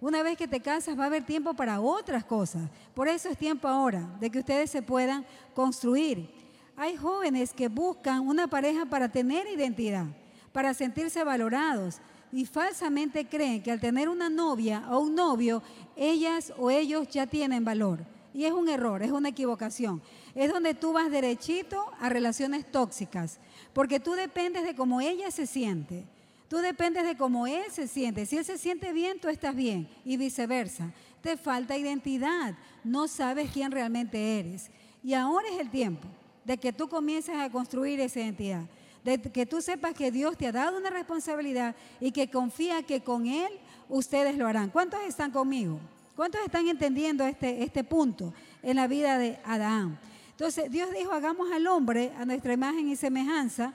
Una 0.00 0.22
vez 0.22 0.36
que 0.36 0.48
te 0.48 0.60
casas 0.60 0.98
va 0.98 1.04
a 1.04 1.06
haber 1.06 1.24
tiempo 1.24 1.54
para 1.54 1.80
otras 1.80 2.24
cosas. 2.24 2.68
Por 2.94 3.08
eso 3.08 3.28
es 3.30 3.38
tiempo 3.38 3.68
ahora 3.68 4.06
de 4.20 4.30
que 4.30 4.40
ustedes 4.40 4.70
se 4.70 4.82
puedan 4.82 5.24
construir. 5.54 6.28
Hay 6.76 6.96
jóvenes 6.96 7.52
que 7.52 7.68
buscan 7.68 8.26
una 8.26 8.46
pareja 8.48 8.84
para 8.84 9.10
tener 9.10 9.46
identidad, 9.46 10.06
para 10.52 10.74
sentirse 10.74 11.24
valorados 11.24 12.00
y 12.32 12.46
falsamente 12.46 13.26
creen 13.26 13.62
que 13.62 13.70
al 13.70 13.80
tener 13.80 14.08
una 14.08 14.28
novia 14.28 14.84
o 14.90 14.98
un 14.98 15.14
novio, 15.14 15.62
ellas 15.96 16.52
o 16.56 16.70
ellos 16.70 17.08
ya 17.08 17.26
tienen 17.26 17.64
valor. 17.64 18.04
Y 18.32 18.44
es 18.44 18.52
un 18.52 18.68
error, 18.68 19.02
es 19.02 19.12
una 19.12 19.28
equivocación. 19.28 20.02
Es 20.34 20.52
donde 20.52 20.74
tú 20.74 20.92
vas 20.92 21.10
derechito 21.10 21.84
a 22.00 22.08
relaciones 22.08 22.70
tóxicas, 22.70 23.38
porque 23.72 24.00
tú 24.00 24.12
dependes 24.12 24.64
de 24.64 24.74
cómo 24.74 25.00
ella 25.00 25.30
se 25.30 25.46
siente. 25.46 26.04
Tú 26.48 26.58
dependes 26.58 27.04
de 27.04 27.16
cómo 27.16 27.46
él 27.46 27.64
se 27.70 27.88
siente. 27.88 28.26
Si 28.26 28.36
él 28.36 28.44
se 28.44 28.58
siente 28.58 28.92
bien, 28.92 29.18
tú 29.18 29.28
estás 29.28 29.54
bien 29.56 29.88
y 30.04 30.16
viceversa. 30.16 30.92
Te 31.22 31.36
falta 31.36 31.76
identidad. 31.76 32.54
No 32.82 33.08
sabes 33.08 33.50
quién 33.50 33.72
realmente 33.72 34.38
eres. 34.38 34.70
Y 35.02 35.14
ahora 35.14 35.48
es 35.48 35.58
el 35.58 35.70
tiempo 35.70 36.06
de 36.44 36.58
que 36.58 36.72
tú 36.72 36.88
comiences 36.88 37.34
a 37.36 37.50
construir 37.50 37.98
esa 38.00 38.20
identidad. 38.20 38.64
De 39.02 39.20
que 39.20 39.46
tú 39.46 39.60
sepas 39.60 39.94
que 39.94 40.10
Dios 40.10 40.36
te 40.36 40.46
ha 40.46 40.52
dado 40.52 40.78
una 40.78 40.90
responsabilidad 40.90 41.74
y 42.00 42.12
que 42.12 42.30
confía 42.30 42.82
que 42.82 43.02
con 43.02 43.26
Él 43.26 43.50
ustedes 43.88 44.36
lo 44.36 44.46
harán. 44.46 44.70
¿Cuántos 44.70 45.00
están 45.02 45.30
conmigo? 45.30 45.78
¿Cuántos 46.16 46.40
están 46.42 46.68
entendiendo 46.68 47.24
este, 47.24 47.62
este 47.62 47.82
punto 47.82 48.32
en 48.62 48.76
la 48.76 48.86
vida 48.86 49.18
de 49.18 49.38
Adán? 49.44 49.98
Entonces 50.30 50.70
Dios 50.70 50.90
dijo, 50.92 51.12
hagamos 51.12 51.50
al 51.52 51.66
hombre 51.66 52.12
a 52.18 52.24
nuestra 52.24 52.52
imagen 52.52 52.88
y 52.88 52.96
semejanza 52.96 53.72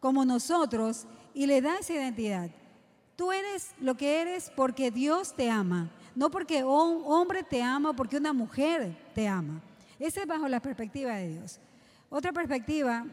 como 0.00 0.24
nosotros 0.24 1.06
y 1.34 1.46
le 1.46 1.60
da 1.60 1.78
esa 1.78 1.94
identidad. 1.94 2.50
Tú 3.16 3.32
eres 3.32 3.72
lo 3.80 3.96
que 3.96 4.20
eres 4.20 4.50
porque 4.54 4.90
Dios 4.90 5.34
te 5.34 5.50
ama, 5.50 5.90
no 6.14 6.30
porque 6.30 6.62
un 6.62 7.02
hombre 7.04 7.42
te 7.42 7.62
ama 7.62 7.90
o 7.90 7.94
porque 7.94 8.16
una 8.16 8.32
mujer 8.32 8.96
te 9.14 9.26
ama. 9.26 9.60
Ese 9.98 10.20
es 10.20 10.26
bajo 10.26 10.48
la 10.48 10.60
perspectiva 10.60 11.16
de 11.16 11.28
Dios. 11.28 11.58
Otra 12.10 12.32
perspectiva 12.32 13.04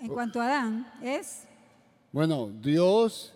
en 0.00 0.08
cuanto 0.08 0.40
a 0.40 0.46
Adán 0.46 0.92
es... 1.02 1.44
Bueno, 2.12 2.50
Dios 2.60 3.34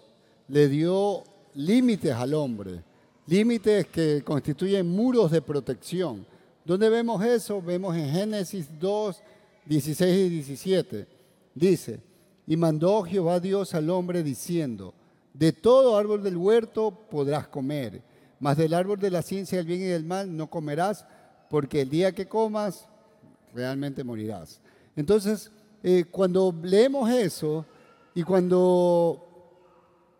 le 0.48 0.68
dio 0.68 1.24
límites 1.56 2.12
al 2.12 2.34
hombre, 2.34 2.82
límites 3.26 3.86
que 3.86 4.22
constituyen 4.22 4.88
muros 4.88 5.30
de 5.30 5.40
protección. 5.42 6.26
¿Dónde 6.64 6.88
vemos 6.88 7.24
eso? 7.24 7.62
Vemos 7.62 7.96
en 7.96 8.10
Génesis 8.10 8.68
2, 8.78 9.22
16 9.64 10.26
y 10.26 10.28
17. 10.28 11.06
Dice, 11.54 12.00
y 12.46 12.56
mandó 12.56 13.02
Jehová 13.02 13.40
Dios 13.40 13.74
al 13.74 13.88
hombre 13.90 14.22
diciendo, 14.22 14.94
de 15.32 15.52
todo 15.52 15.96
árbol 15.96 16.22
del 16.22 16.36
huerto 16.36 16.90
podrás 17.10 17.48
comer, 17.48 18.02
mas 18.38 18.56
del 18.56 18.74
árbol 18.74 18.98
de 18.98 19.10
la 19.10 19.22
ciencia 19.22 19.58
del 19.58 19.66
bien 19.66 19.80
y 19.80 19.84
del 19.84 20.04
mal 20.04 20.36
no 20.36 20.48
comerás, 20.48 21.06
porque 21.48 21.82
el 21.82 21.90
día 21.90 22.12
que 22.12 22.26
comas 22.26 22.86
realmente 23.54 24.04
morirás. 24.04 24.60
Entonces, 24.94 25.50
eh, 25.82 26.04
cuando 26.10 26.54
leemos 26.62 27.10
eso 27.10 27.64
y 28.14 28.22
cuando 28.22 29.25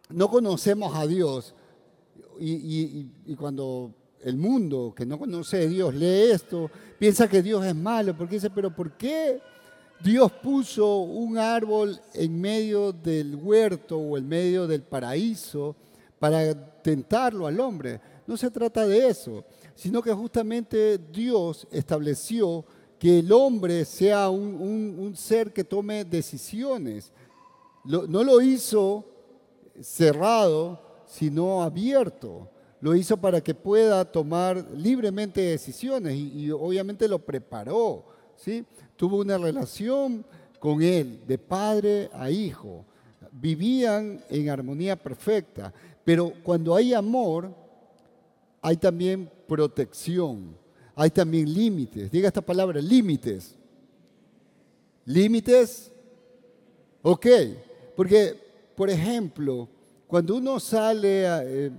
no 0.08 0.28
conocemos 0.28 0.94
a 0.94 1.06
Dios 1.06 1.54
y, 2.38 3.34
cuando 3.36 3.94
el 4.22 4.36
mundo 4.36 4.94
que 4.96 5.06
no 5.06 5.18
conoce 5.18 5.64
a 5.64 5.66
Dios 5.66 5.94
lee 5.94 6.30
esto, 6.32 6.70
piensa 6.98 7.28
que 7.28 7.42
Dios 7.42 7.64
es 7.64 7.74
malo, 7.74 8.16
porque 8.16 8.36
dice, 8.36 8.50
pero 8.50 8.74
¿por 8.74 8.92
qué? 8.96 9.40
Dios 10.02 10.30
puso 10.30 10.98
un 10.98 11.38
árbol 11.38 11.98
en 12.12 12.40
medio 12.40 12.92
del 12.92 13.34
huerto 13.36 13.98
o 13.98 14.18
en 14.18 14.28
medio 14.28 14.66
del 14.66 14.82
paraíso 14.82 15.74
para 16.18 16.54
tentarlo 16.82 17.46
al 17.46 17.58
hombre. 17.60 18.00
No 18.26 18.36
se 18.36 18.50
trata 18.50 18.86
de 18.86 19.08
eso, 19.08 19.44
sino 19.74 20.02
que 20.02 20.12
justamente 20.12 20.98
Dios 20.98 21.66
estableció 21.70 22.64
que 22.98 23.20
el 23.20 23.32
hombre 23.32 23.84
sea 23.84 24.28
un, 24.28 25.12
ser 25.16 25.52
que 25.52 25.64
tome 25.64 26.04
decisiones. 26.04 27.12
no 27.84 28.22
lo 28.24 28.40
hizo 28.42 29.15
cerrado, 29.80 30.80
sino 31.06 31.62
abierto. 31.62 32.50
Lo 32.80 32.94
hizo 32.94 33.16
para 33.16 33.40
que 33.40 33.54
pueda 33.54 34.04
tomar 34.04 34.64
libremente 34.74 35.40
decisiones 35.40 36.14
y, 36.14 36.50
obviamente 36.50 37.08
lo 37.08 37.18
preparó. 37.18 38.04
¿sí? 38.36 38.64
tuvo 38.96 39.18
una 39.18 39.38
relación 39.38 40.24
con 40.58 40.82
él, 40.82 41.20
de 41.26 41.38
padre 41.38 42.10
a 42.12 42.30
hijo. 42.30 42.84
Vivían 43.30 44.22
en 44.30 44.48
armonía 44.48 44.96
perfecta, 44.96 45.72
pero 46.04 46.32
cuando 46.42 46.74
hay 46.74 46.94
amor, 46.94 47.54
hay 48.62 48.76
también 48.76 49.30
protección, 49.46 50.56
hay 50.94 51.10
también 51.10 51.52
límites. 51.52 52.10
Diga 52.10 52.28
esta 52.28 52.40
palabra, 52.40 52.80
límites. 52.80 53.54
Límites, 55.04 55.92
ok, 57.02 57.26
porque, 57.94 58.45
por 58.76 58.90
ejemplo, 58.90 59.68
cuando 60.06 60.36
uno 60.36 60.60
sale 60.60 61.26
a, 61.26 61.42
eh, 61.44 61.72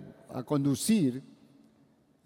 conducir, 0.46 1.24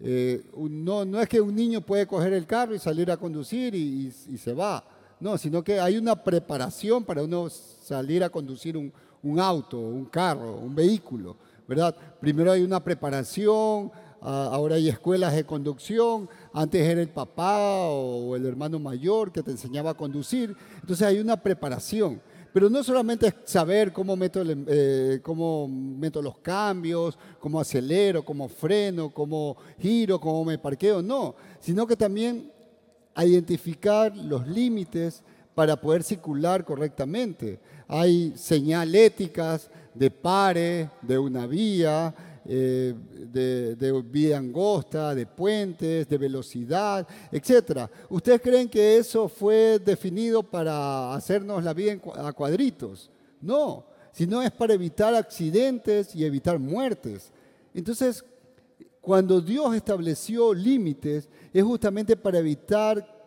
Eh, 0.04 0.42
no, 0.56 1.20
es 1.20 1.28
que 1.28 1.40
un 1.40 1.54
niño 1.54 1.80
puede 1.80 2.08
coger 2.08 2.32
el 2.32 2.44
carro 2.44 2.74
y 2.74 2.80
salir 2.80 3.08
a 3.08 3.16
conducir 3.16 3.72
y, 3.72 4.10
se 4.10 4.52
va. 4.52 4.82
No, 5.20 5.38
sino 5.38 5.62
que 5.62 5.78
hay 5.78 5.96
una 5.96 6.16
preparación 6.16 7.04
para 7.04 7.22
uno 7.22 7.48
salir 7.48 8.24
a 8.24 8.28
conducir 8.28 8.76
un, 8.76 8.92
un 9.22 9.38
auto, 9.38 9.78
un 9.78 10.06
carro, 10.06 10.56
un 10.56 10.74
vehículo, 10.74 11.36
¿verdad? 11.68 11.94
Primero 12.20 12.50
hay 12.50 12.62
una 12.62 12.82
preparación, 12.82 13.92
ahora 14.20 14.74
hay 14.74 14.88
escuelas 14.88 15.34
de 15.34 15.44
conducción, 15.44 16.28
antes 16.52 16.82
era 16.82 17.00
el 17.00 17.08
papá 17.08 17.86
o 17.86 18.34
el 18.34 18.44
hermano 18.44 18.78
mayor 18.80 19.30
que 19.30 19.42
te 19.42 19.52
enseñaba 19.52 19.90
a 19.90 19.94
conducir, 19.94 20.56
entonces 20.80 21.06
hay 21.06 21.18
una 21.20 21.36
preparación. 21.36 22.20
Pero 22.52 22.68
no 22.68 22.84
solamente 22.84 23.28
es 23.28 23.34
saber 23.44 23.92
cómo 23.92 24.14
meto, 24.14 24.42
eh, 24.44 25.20
cómo 25.22 25.66
meto 25.68 26.20
los 26.20 26.38
cambios, 26.38 27.18
cómo 27.40 27.58
acelero, 27.58 28.24
cómo 28.24 28.48
freno, 28.48 29.10
cómo 29.10 29.56
giro, 29.78 30.20
cómo 30.20 30.44
me 30.44 30.58
parqueo, 30.58 31.00
no, 31.00 31.34
sino 31.60 31.86
que 31.86 31.96
también 31.96 32.50
identificar 33.16 34.14
los 34.16 34.46
límites 34.46 35.22
para 35.54 35.76
poder 35.76 36.02
circular 36.02 36.64
correctamente. 36.64 37.58
Hay 37.88 38.32
señaléticas 38.36 39.70
de 39.94 40.10
pare, 40.10 40.90
de 41.02 41.18
una 41.18 41.46
vía, 41.46 42.14
eh, 42.44 42.94
de, 43.30 44.02
vía 44.04 44.38
angosta, 44.38 45.14
de 45.14 45.26
puentes, 45.26 46.08
de 46.08 46.18
velocidad, 46.18 47.06
etc. 47.30 47.88
¿Ustedes 48.08 48.40
creen 48.40 48.68
que 48.68 48.98
eso 48.98 49.28
fue 49.28 49.78
definido 49.78 50.42
para 50.42 51.14
hacernos 51.14 51.62
la 51.62 51.72
vida 51.72 51.98
a 52.16 52.32
cuadritos? 52.32 53.10
No, 53.40 53.84
sino 54.12 54.42
es 54.42 54.50
para 54.50 54.74
evitar 54.74 55.14
accidentes 55.14 56.14
y 56.14 56.24
evitar 56.24 56.58
muertes. 56.58 57.30
Entonces, 57.74 58.24
cuando 59.00 59.40
Dios 59.40 59.74
estableció 59.74 60.54
límites, 60.54 61.28
es 61.52 61.62
justamente 61.62 62.16
para 62.16 62.38
evitar 62.38 63.20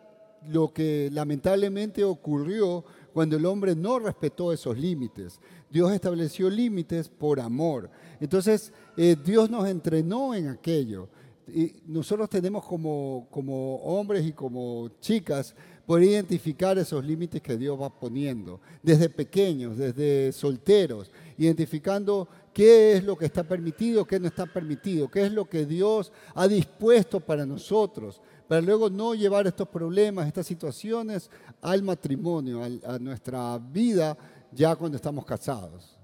lo 0.48 0.72
que 0.72 1.10
lamentablemente 1.12 2.04
ocurrió 2.04 2.84
cuando 3.16 3.38
el 3.38 3.46
hombre 3.46 3.74
no 3.74 3.98
respetó 3.98 4.52
esos 4.52 4.76
límites. 4.76 5.40
Dios 5.70 5.90
estableció 5.90 6.50
límites 6.50 7.08
por 7.08 7.40
amor. 7.40 7.88
Entonces, 8.20 8.74
eh, 8.94 9.16
Dios 9.24 9.48
nos 9.48 9.66
entrenó 9.66 10.34
en 10.34 10.48
aquello. 10.48 11.08
Y 11.48 11.76
nosotros 11.86 12.28
tenemos 12.28 12.66
como, 12.66 13.26
como 13.30 13.76
hombres 13.76 14.26
y 14.26 14.32
como 14.32 14.90
chicas 15.00 15.56
poder 15.86 16.10
identificar 16.10 16.76
esos 16.76 17.02
límites 17.06 17.40
que 17.40 17.56
Dios 17.56 17.80
va 17.80 17.88
poniendo, 17.88 18.60
desde 18.82 19.08
pequeños, 19.08 19.78
desde 19.78 20.30
solteros, 20.30 21.10
identificando 21.38 22.28
qué 22.52 22.92
es 22.92 23.04
lo 23.04 23.16
que 23.16 23.24
está 23.24 23.44
permitido, 23.44 24.04
qué 24.04 24.20
no 24.20 24.26
está 24.26 24.44
permitido, 24.44 25.08
qué 25.08 25.24
es 25.24 25.32
lo 25.32 25.46
que 25.46 25.64
Dios 25.64 26.12
ha 26.34 26.46
dispuesto 26.46 27.20
para 27.20 27.46
nosotros, 27.46 28.20
para 28.48 28.60
luego 28.60 28.88
no 28.90 29.14
llevar 29.14 29.46
estos 29.46 29.68
problemas, 29.68 30.26
estas 30.26 30.46
situaciones 30.46 31.30
al 31.60 31.82
matrimonio, 31.82 32.62
a 32.62 32.98
nuestra 32.98 33.58
vida 33.58 34.16
ya 34.52 34.76
cuando 34.76 34.96
estamos 34.96 35.24
casados. 35.24 35.96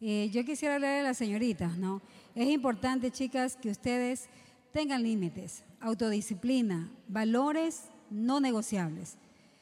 Eh, 0.00 0.30
yo 0.32 0.44
quisiera 0.44 0.76
hablar 0.76 1.00
a 1.00 1.02
las 1.02 1.16
señoritas, 1.16 1.76
¿no? 1.76 2.00
Es 2.34 2.48
importante, 2.48 3.10
chicas, 3.10 3.56
que 3.56 3.70
ustedes 3.70 4.28
tengan 4.72 5.02
límites, 5.02 5.64
autodisciplina, 5.80 6.88
valores 7.08 7.86
no 8.10 8.38
negociables. 8.38 9.16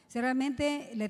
Si 0.09 0.21
realmente 0.21 0.91
la 0.95 1.07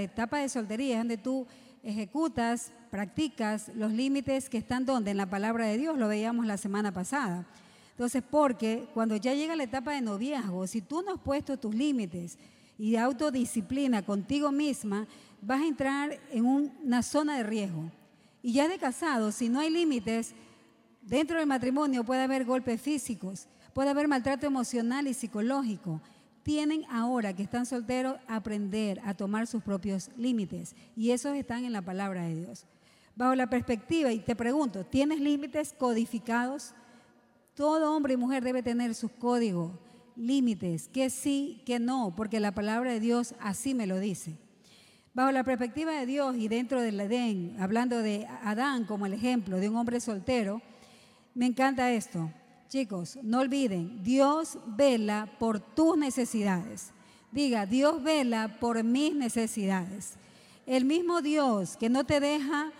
etapa, 0.00 0.38
de, 0.38 0.48
soltería 0.48 0.94
es 0.94 1.00
donde 1.00 1.16
tú 1.16 1.46
ejecutas, 1.82 2.72
practicas 2.90 3.70
los 3.74 3.92
límites 3.92 4.50
que 4.50 4.58
están 4.58 4.84
donde 4.84 5.12
en 5.12 5.16
la 5.16 5.30
palabra 5.30 5.66
de 5.66 5.78
Dios, 5.78 5.96
lo 5.96 6.08
veíamos 6.08 6.44
la 6.46 6.56
semana 6.56 6.92
pasada. 6.92 7.46
Entonces, 8.00 8.22
porque 8.30 8.88
cuando 8.94 9.14
ya 9.16 9.34
llega 9.34 9.54
la 9.54 9.64
etapa 9.64 9.92
de 9.92 10.00
noviazgo, 10.00 10.66
si 10.66 10.80
tú 10.80 11.02
no 11.02 11.12
has 11.12 11.20
puesto 11.20 11.58
tus 11.58 11.74
límites 11.74 12.38
y 12.78 12.96
autodisciplina 12.96 14.00
contigo 14.00 14.50
misma, 14.50 15.06
vas 15.42 15.60
a 15.60 15.66
entrar 15.66 16.18
en 16.32 16.46
una 16.46 17.02
zona 17.02 17.36
de 17.36 17.42
riesgo. 17.42 17.92
Y 18.42 18.54
ya 18.54 18.68
de 18.68 18.78
casado, 18.78 19.32
si 19.32 19.50
no 19.50 19.60
hay 19.60 19.68
límites, 19.68 20.32
dentro 21.02 21.36
del 21.36 21.46
matrimonio 21.46 22.02
puede 22.02 22.22
haber 22.22 22.46
golpes 22.46 22.80
físicos, 22.80 23.48
puede 23.74 23.90
haber 23.90 24.08
maltrato 24.08 24.46
emocional 24.46 25.06
y 25.06 25.12
psicológico. 25.12 26.00
Tienen 26.42 26.86
ahora 26.90 27.36
que 27.36 27.42
están 27.42 27.66
solteros 27.66 28.16
aprender 28.28 28.98
a 29.04 29.12
tomar 29.12 29.46
sus 29.46 29.62
propios 29.62 30.08
límites 30.16 30.74
y 30.96 31.10
esos 31.10 31.36
están 31.36 31.66
en 31.66 31.74
la 31.74 31.82
palabra 31.82 32.22
de 32.22 32.34
Dios. 32.34 32.64
Bajo 33.14 33.34
la 33.34 33.50
perspectiva, 33.50 34.10
y 34.10 34.20
te 34.20 34.34
pregunto, 34.34 34.86
¿tienes 34.86 35.20
límites 35.20 35.74
codificados? 35.78 36.72
Todo 37.60 37.94
hombre 37.94 38.14
y 38.14 38.16
mujer 38.16 38.42
debe 38.42 38.62
tener 38.62 38.94
sus 38.94 39.10
códigos, 39.10 39.72
límites, 40.16 40.88
que 40.88 41.10
sí, 41.10 41.60
que 41.66 41.78
no, 41.78 42.14
porque 42.16 42.40
la 42.40 42.54
palabra 42.54 42.90
de 42.90 43.00
Dios 43.00 43.34
así 43.38 43.74
me 43.74 43.86
lo 43.86 43.98
dice. 43.98 44.38
Bajo 45.12 45.30
la 45.30 45.44
perspectiva 45.44 45.92
de 45.92 46.06
Dios 46.06 46.36
y 46.36 46.48
dentro 46.48 46.80
del 46.80 46.98
Edén, 46.98 47.58
hablando 47.60 47.98
de 47.98 48.26
Adán 48.44 48.86
como 48.86 49.04
el 49.04 49.12
ejemplo 49.12 49.58
de 49.58 49.68
un 49.68 49.76
hombre 49.76 50.00
soltero, 50.00 50.62
me 51.34 51.44
encanta 51.44 51.92
esto. 51.92 52.32
Chicos, 52.70 53.18
no 53.22 53.40
olviden, 53.40 54.02
Dios 54.02 54.56
vela 54.66 55.30
por 55.38 55.60
tus 55.60 55.98
necesidades. 55.98 56.92
Diga, 57.30 57.66
Dios 57.66 58.02
vela 58.02 58.56
por 58.58 58.82
mis 58.82 59.14
necesidades. 59.14 60.14
El 60.64 60.86
mismo 60.86 61.20
Dios 61.20 61.76
que 61.76 61.90
no 61.90 62.04
te 62.04 62.20
deja 62.20 62.72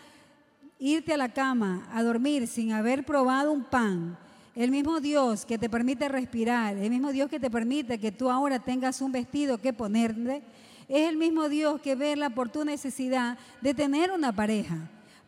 irte 0.78 1.12
a 1.12 1.18
la 1.18 1.34
cama 1.34 1.86
a 1.92 2.02
dormir 2.02 2.46
sin 2.46 2.72
haber 2.72 3.04
probado 3.04 3.52
un 3.52 3.64
pan, 3.64 4.16
el 4.60 4.70
mismo 4.70 5.00
Dios 5.00 5.46
que 5.46 5.56
te 5.56 5.70
permite 5.70 6.06
respirar, 6.06 6.76
el 6.76 6.90
mismo 6.90 7.12
Dios 7.12 7.30
que 7.30 7.40
te 7.40 7.50
permite 7.50 7.98
que 7.98 8.12
tú 8.12 8.30
ahora 8.30 8.58
tengas 8.58 9.00
un 9.00 9.10
vestido 9.10 9.56
que 9.56 9.72
ponerte, 9.72 10.42
es 10.86 11.08
el 11.08 11.16
mismo 11.16 11.48
Dios 11.48 11.80
que 11.80 11.94
vela 11.94 12.28
por 12.28 12.50
tu 12.50 12.62
necesidad 12.62 13.38
de 13.62 13.72
tener 13.72 14.12
una 14.12 14.34
pareja. 14.34 14.76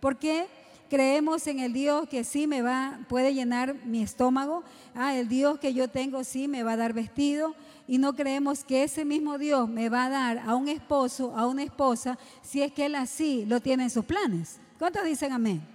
Porque 0.01 0.49
creemos 0.91 1.47
en 1.47 1.61
el 1.61 1.73
Dios 1.73 2.07
que 2.11 2.25
sí 2.25 2.47
me 2.47 2.61
va, 2.61 3.01
puede 3.09 3.33
llenar 3.33 3.75
mi 3.87 4.03
estómago. 4.03 4.65
Ah, 4.95 5.17
el 5.17 5.29
Dios 5.29 5.59
que 5.59 5.73
yo 5.73 5.89
tengo 5.89 6.25
sí 6.25 6.47
me 6.47 6.63
va 6.63 6.73
a 6.73 6.77
dar 6.77 6.93
vestido. 6.93 7.55
Y 7.89 7.97
no 7.97 8.15
creemos 8.15 8.65
que 8.65 8.83
ese 8.83 9.07
mismo 9.07 9.39
Dios 9.39 9.67
me 9.67 9.89
va 9.89 10.05
a 10.05 10.11
dar 10.11 10.39
a 10.41 10.55
un 10.55 10.69
esposo, 10.69 11.35
a 11.35 11.47
una 11.47 11.63
esposa, 11.63 12.19
si 12.43 12.61
es 12.61 12.71
que 12.71 12.85
Él 12.85 12.97
así 12.97 13.47
lo 13.47 13.61
tiene 13.61 13.85
en 13.85 13.91
sus 13.91 14.05
planes. 14.05 14.61
¿Cuántos 14.79 15.05
dicen 15.05 15.33
amén? 15.33 15.72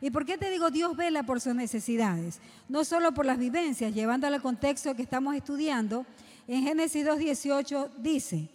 ¿Y 0.00 0.10
por 0.10 0.24
qué 0.26 0.36
te 0.36 0.50
digo 0.50 0.70
Dios 0.70 0.96
vela 0.96 1.22
por 1.22 1.40
sus 1.40 1.54
necesidades? 1.54 2.40
No 2.68 2.84
solo 2.84 3.12
por 3.12 3.24
las 3.24 3.38
vivencias, 3.38 3.94
llevándolo 3.94 4.36
al 4.36 4.42
contexto 4.42 4.94
que 4.94 5.02
estamos 5.02 5.34
estudiando. 5.34 6.04
En 6.46 6.62
Génesis 6.62 7.04
2.18 7.06 7.90
dice, 7.98 8.48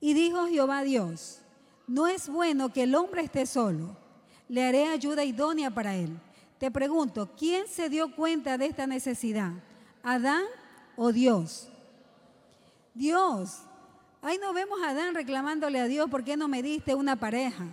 y 0.00 0.12
dijo 0.14 0.46
Jehová 0.46 0.82
Dios, 0.82 1.40
no 1.86 2.06
es 2.06 2.28
bueno 2.28 2.72
que 2.72 2.82
el 2.82 2.94
hombre 2.94 3.22
esté 3.22 3.46
solo, 3.46 3.96
le 4.48 4.64
haré 4.64 4.88
ayuda 4.88 5.24
idónea 5.24 5.70
para 5.70 5.94
él. 5.94 6.18
Te 6.58 6.70
pregunto, 6.70 7.30
¿quién 7.36 7.66
se 7.68 7.88
dio 7.88 8.14
cuenta 8.14 8.58
de 8.58 8.66
esta 8.66 8.86
necesidad? 8.86 9.52
¿Adán 10.02 10.44
o 10.96 11.12
Dios? 11.12 11.68
Dios. 12.94 13.62
Ahí 14.22 14.38
no 14.40 14.52
vemos 14.52 14.80
a 14.82 14.90
Adán 14.90 15.14
reclamándole 15.14 15.80
a 15.80 15.86
Dios, 15.86 16.08
¿por 16.10 16.24
qué 16.24 16.36
no 16.36 16.48
me 16.48 16.62
diste 16.62 16.94
una 16.94 17.16
pareja? 17.16 17.66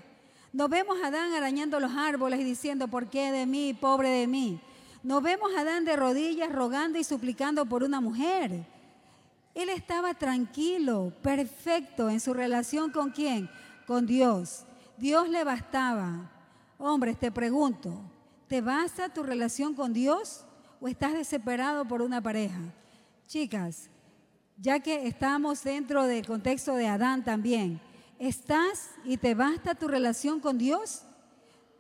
Nos 0.54 0.70
vemos 0.70 0.98
a 1.02 1.08
Adán 1.08 1.34
arañando 1.34 1.80
los 1.80 1.94
árboles 1.94 2.42
y 2.42 2.44
diciendo, 2.44 2.88
¿por 2.88 3.08
qué 3.08 3.32
de 3.32 3.46
mí, 3.46 3.74
pobre 3.74 4.10
de 4.10 4.28
mí? 4.28 4.60
Nos 5.02 5.24
vemos 5.24 5.52
a 5.56 5.62
Adán 5.62 5.86
de 5.86 5.96
rodillas 5.96 6.52
rogando 6.52 7.00
y 7.00 7.04
suplicando 7.04 7.66
por 7.66 7.84
una 7.84 8.02
mujer. 8.02 8.66
Él 9.56 9.70
estaba 9.70 10.14
tranquilo, 10.14 11.14
perfecto 11.22 12.10
en 12.10 12.20
su 12.20 12.34
relación 12.34 12.92
con 12.92 13.12
quién? 13.12 13.50
Con 13.88 14.06
Dios. 14.06 14.66
Dios 14.98 15.30
le 15.30 15.44
bastaba. 15.44 16.30
Hombres, 16.78 17.18
te 17.18 17.32
pregunto, 17.32 18.02
¿te 18.48 18.62
basta 18.62 19.10
tu 19.10 19.24
relación 19.24 19.74
con 19.74 19.94
Dios 19.94 20.46
o 20.82 20.88
estás 20.88 21.14
desesperado 21.14 21.86
por 21.86 22.02
una 22.02 22.22
pareja? 22.22 22.60
Chicas, 23.26 23.90
ya 24.58 24.80
que 24.80 25.08
estamos 25.08 25.64
dentro 25.64 26.04
del 26.08 26.26
contexto 26.26 26.76
de 26.76 26.88
Adán 26.88 27.24
también, 27.24 27.80
¿estás 28.22 28.92
y 29.04 29.18
te 29.18 29.34
basta 29.34 29.74
tu 29.74 29.88
relación 29.88 30.40
con 30.40 30.60
Dios? 30.60 31.02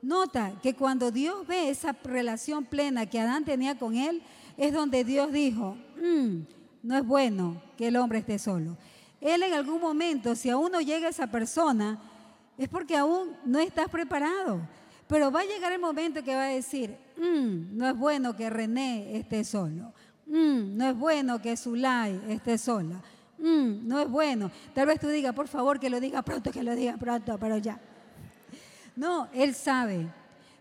Nota 0.02 0.54
que 0.64 0.74
cuando 0.74 1.12
Dios 1.12 1.46
ve 1.46 1.70
esa 1.70 1.96
relación 2.04 2.66
plena 2.66 3.06
que 3.06 3.20
Adán 3.20 3.46
tenía 3.46 3.78
con 3.78 3.96
él, 3.96 4.24
es 4.58 4.74
donde 4.74 5.04
Dios 5.04 5.32
dijo, 5.32 5.78
mm, 6.02 6.40
no 6.82 6.98
es 6.98 7.06
bueno 7.06 7.62
que 7.78 7.90
el 7.90 7.96
hombre 7.96 8.20
esté 8.20 8.40
solo. 8.40 8.76
Él 9.22 9.44
en 9.44 9.54
algún 9.54 9.80
momento, 9.80 10.36
si 10.36 10.50
aún 10.50 10.72
no 10.72 10.82
llega 10.82 11.10
esa 11.10 11.28
persona, 11.28 12.02
es 12.58 12.68
porque 12.68 12.98
aún 12.98 13.36
no 13.46 13.60
estás 13.60 13.88
preparado. 13.90 14.62
Pero 15.08 15.32
va 15.32 15.42
a 15.42 15.46
llegar 15.46 15.72
el 15.72 15.80
momento 15.80 16.24
que 16.24 16.34
va 16.34 16.46
a 16.46 16.56
decir, 16.56 16.98
mm, 17.18 17.78
no 17.78 17.88
es 17.88 17.96
bueno 17.96 18.36
que 18.36 18.50
René 18.50 19.16
esté 19.16 19.44
solo. 19.44 19.94
Mm, 20.26 20.76
no 20.76 20.90
es 20.90 20.98
bueno 20.98 21.40
que 21.40 21.56
Zulay 21.56 22.20
esté 22.30 22.58
sola. 22.58 23.00
Mm, 23.42 23.88
no 23.88 24.00
es 24.00 24.10
bueno. 24.10 24.52
Tal 24.74 24.86
vez 24.86 25.00
tú 25.00 25.08
digas, 25.08 25.34
por 25.34 25.48
favor, 25.48 25.80
que 25.80 25.90
lo 25.90 26.00
diga 26.00 26.22
pronto, 26.22 26.52
que 26.52 26.64
lo 26.64 26.76
diga 26.76 26.96
pronto, 26.98 27.38
pero 27.40 27.58
ya. 27.58 27.80
No, 28.96 29.28
él 29.34 29.56
sabe. 29.56 30.08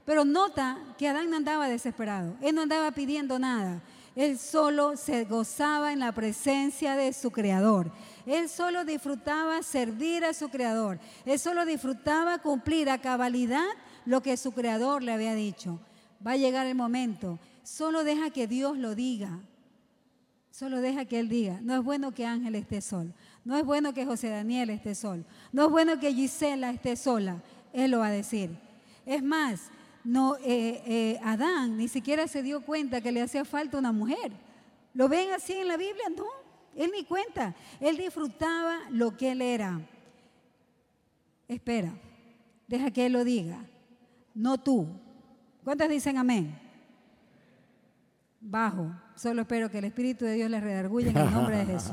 Pero 0.07 0.25
nota 0.25 0.79
que 0.99 1.07
Adán 1.07 1.31
no 1.31 1.37
andaba 1.37 1.69
desesperado. 1.69 2.35
Él 2.41 2.55
no 2.55 2.63
andaba 2.63 2.91
pidiendo 2.91 3.39
nada. 3.39 3.83
Él 4.17 4.39
solo 4.39 4.97
se 4.97 5.25
gozaba 5.25 5.93
en 5.93 6.01
la 6.01 6.13
presencia 6.13 6.97
de 6.97 7.13
su 7.13 7.31
Creador. 7.31 7.93
Él 8.27 8.49
solo 8.49 8.85
disfrutaba 8.85 9.63
servir 9.63 10.25
a 10.25 10.35
su 10.35 10.49
Creador. 10.49 10.99
Él 11.25 11.39
solo 11.39 11.65
disfrutaba 11.65 12.39
cumplir 12.39 12.91
a 12.91 12.99
cabalidad 12.99 13.69
lo 14.07 14.23
que 14.23 14.37
su 14.37 14.53
Creador 14.53 15.03
le 15.03 15.13
había 15.13 15.35
dicho. 15.35 15.79
Va 16.27 16.33
a 16.33 16.37
llegar 16.37 16.67
el 16.67 16.75
momento. 16.75 17.39
Solo 17.63 18.05
deja 18.05 18.31
que 18.31 18.47
Dios 18.47 18.77
lo 18.77 18.95
diga. 18.95 19.39
Solo 20.51 20.81
deja 20.81 21.05
que 21.05 21.21
Él 21.21 21.29
diga. 21.29 21.61
No 21.63 21.75
es 21.75 21.83
bueno 21.83 22.13
que 22.13 22.27
Ángel 22.27 22.55
esté 22.55 22.81
solo. 22.81 23.13
No 23.45 23.57
es 23.57 23.65
bueno 23.65 23.95
que 23.95 24.05
José 24.05 24.29
Daniel 24.29 24.71
esté 24.71 24.95
solo. 24.95 25.25
No 25.53 25.65
es 25.65 25.71
bueno 25.71 25.99
que 25.99 26.13
Gisela 26.13 26.71
esté 26.71 26.97
sola. 26.97 27.43
Él 27.73 27.93
lo 27.93 28.01
va 28.01 28.09
a 28.09 28.13
decir. 28.13 28.51
Es 29.07 29.23
más, 29.23 29.71
no, 30.05 30.37
eh, 30.37 30.83
eh, 30.87 31.21
Adán 31.23 31.77
ni 31.77 31.89
siquiera 31.89 32.27
se 32.27 32.43
dio 32.43 32.63
cuenta 32.63 33.01
que 33.01 33.13
le 33.13 33.23
hacía 33.23 33.45
falta 33.45 33.79
una 33.79 33.93
mujer. 33.93 34.33
¿Lo 34.95 35.09
ven 35.09 35.33
así 35.33 35.53
en 35.53 35.69
la 35.69 35.77
Biblia? 35.77 36.05
No, 36.17 36.27
él 36.77 36.91
ni 36.95 37.05
cuenta. 37.05 37.55
Él 37.81 37.97
disfrutaba 37.97 38.79
lo 38.91 39.17
que 39.17 39.33
él 39.33 39.43
era. 39.43 39.81
Espera, 41.49 41.93
deja 42.67 42.91
que 42.91 43.07
él 43.07 43.13
lo 43.13 43.25
diga, 43.25 43.59
no 44.35 44.59
tú. 44.59 44.87
¿Cuántas 45.65 45.89
dicen 45.89 46.17
amén? 46.17 46.57
Bajo. 48.41 48.91
Solo 49.15 49.43
espero 49.43 49.71
que 49.71 49.79
el 49.79 49.85
Espíritu 49.85 50.25
de 50.25 50.35
Dios 50.35 50.51
les 50.51 50.63
redarguya 50.63 51.11
en 51.11 51.17
el 51.17 51.31
nombre 51.31 51.59
de 51.59 51.67
Jesús. 51.67 51.93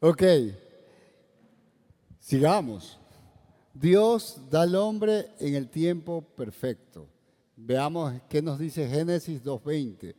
ok, 0.00 0.22
sigamos. 2.18 2.98
Dios 3.74 4.40
da 4.50 4.62
al 4.62 4.74
hombre 4.74 5.28
en 5.38 5.54
el 5.54 5.68
tiempo 5.68 6.22
perfecto. 6.22 7.06
Veamos 7.54 8.14
qué 8.28 8.40
nos 8.40 8.58
dice 8.58 8.88
Génesis 8.88 9.44
2.20. 9.44 10.14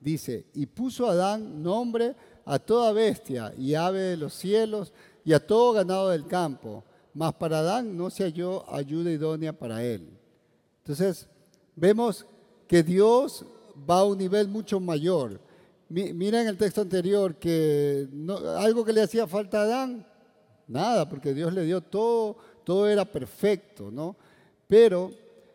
Dice, 0.00 0.46
y 0.54 0.66
puso 0.66 1.08
Adán 1.08 1.62
nombre 1.62 2.16
a 2.44 2.58
toda 2.58 2.92
bestia 2.92 3.52
y 3.56 3.74
ave 3.74 4.00
de 4.00 4.16
los 4.16 4.34
cielos 4.34 4.92
y 5.24 5.32
a 5.32 5.46
todo 5.46 5.72
ganado 5.72 6.10
del 6.10 6.26
campo, 6.26 6.84
mas 7.14 7.34
para 7.34 7.60
Adán 7.60 7.96
no 7.96 8.10
se 8.10 8.24
halló 8.24 8.68
ayuda 8.72 9.10
idónea 9.10 9.52
para 9.52 9.82
él. 9.82 10.08
Entonces, 10.78 11.28
vemos 11.76 12.26
que 12.66 12.82
Dios 12.82 13.44
va 13.88 14.00
a 14.00 14.04
un 14.04 14.18
nivel 14.18 14.48
mucho 14.48 14.80
mayor. 14.80 15.40
Mira 15.88 16.40
en 16.40 16.48
el 16.48 16.56
texto 16.56 16.80
anterior 16.80 17.36
que 17.36 18.08
algo 18.58 18.84
que 18.84 18.92
le 18.92 19.02
hacía 19.02 19.26
falta 19.26 19.60
a 19.60 19.64
Adán, 19.64 20.06
nada, 20.66 21.08
porque 21.08 21.34
Dios 21.34 21.52
le 21.52 21.64
dio 21.64 21.80
todo 21.80 22.36
todo 22.64 22.88
era 22.88 23.04
perfecto, 23.04 23.90
¿no? 23.90 24.16
Pero 24.66 25.12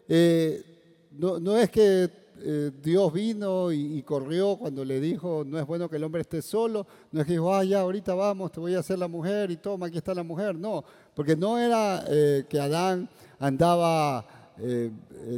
eh, 0.08 0.64
no, 1.12 1.58
es 1.58 1.70
que 1.70 2.10
eh, 2.42 2.72
Dios 2.82 3.12
vino 3.12 3.72
y, 3.72 4.02
corrió 4.04 4.56
cuando 4.56 4.86
le 4.86 5.02
dijo, 5.02 5.44
no 5.46 5.60
es 5.60 5.66
bueno 5.66 5.90
que 5.90 5.98
el 5.98 6.04
hombre 6.04 6.22
esté 6.22 6.42
solo, 6.42 6.88
no 7.12 7.22
es 7.22 7.28
que 7.28 7.34
dijo, 7.34 7.54
ah, 7.54 7.64
ya, 7.64 7.82
ahorita 7.82 8.14
vamos, 8.14 8.52
te 8.52 8.60
voy 8.60 8.76
a 8.76 8.80
hacer 8.80 8.98
la 8.98 9.08
mujer 9.08 9.52
y 9.52 9.58
toma, 9.58 9.88
aquí 9.88 9.98
está 9.98 10.14
la 10.14 10.24
mujer, 10.24 10.56
no, 10.56 10.84
porque 11.14 11.36
no 11.36 11.58
era 11.58 12.06
eh, 12.08 12.46
que 12.48 12.60
Adán 12.60 13.10
andaba 13.40 14.26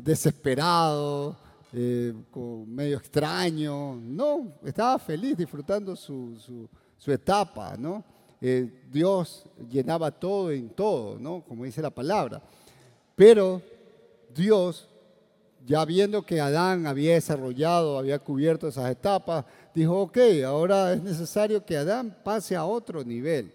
desesperado, 0.04 1.38
medio 1.72 2.98
extraño, 2.98 3.96
no, 3.96 4.54
estaba 4.64 5.00
feliz 5.00 5.38
disfrutando 5.38 5.96
su, 5.96 6.68
su 6.98 7.12
etapa, 7.12 7.76
¿no? 7.78 8.04
Eh, 8.44 8.86
Dios 8.92 9.46
llenaba 9.70 10.10
todo 10.10 10.52
en 10.52 10.70
todo, 10.70 11.20
¿no? 11.20 11.44
Como 11.44 11.64
dice 11.64 11.80
la 11.80 11.92
palabra. 11.92 12.42
Pero 13.16 13.62
Dios, 14.34 14.88
ya 15.64 15.86
viendo 15.86 16.26
que 16.26 16.42
Adán 16.42 16.88
había 16.88 17.14
desarrollado, 17.14 18.00
había 18.00 18.18
cubierto 18.18 18.68
esas 18.68 18.90
etapas, 18.90 19.46
dijo, 19.76 20.02
ok, 20.02 20.18
ahora 20.44 20.94
es 20.94 21.04
necesario 21.04 21.64
que 21.64 21.78
Adán 21.78 22.18
pase 22.24 22.56
a 22.56 22.66
otro 22.66 23.04
nivel. 23.04 23.54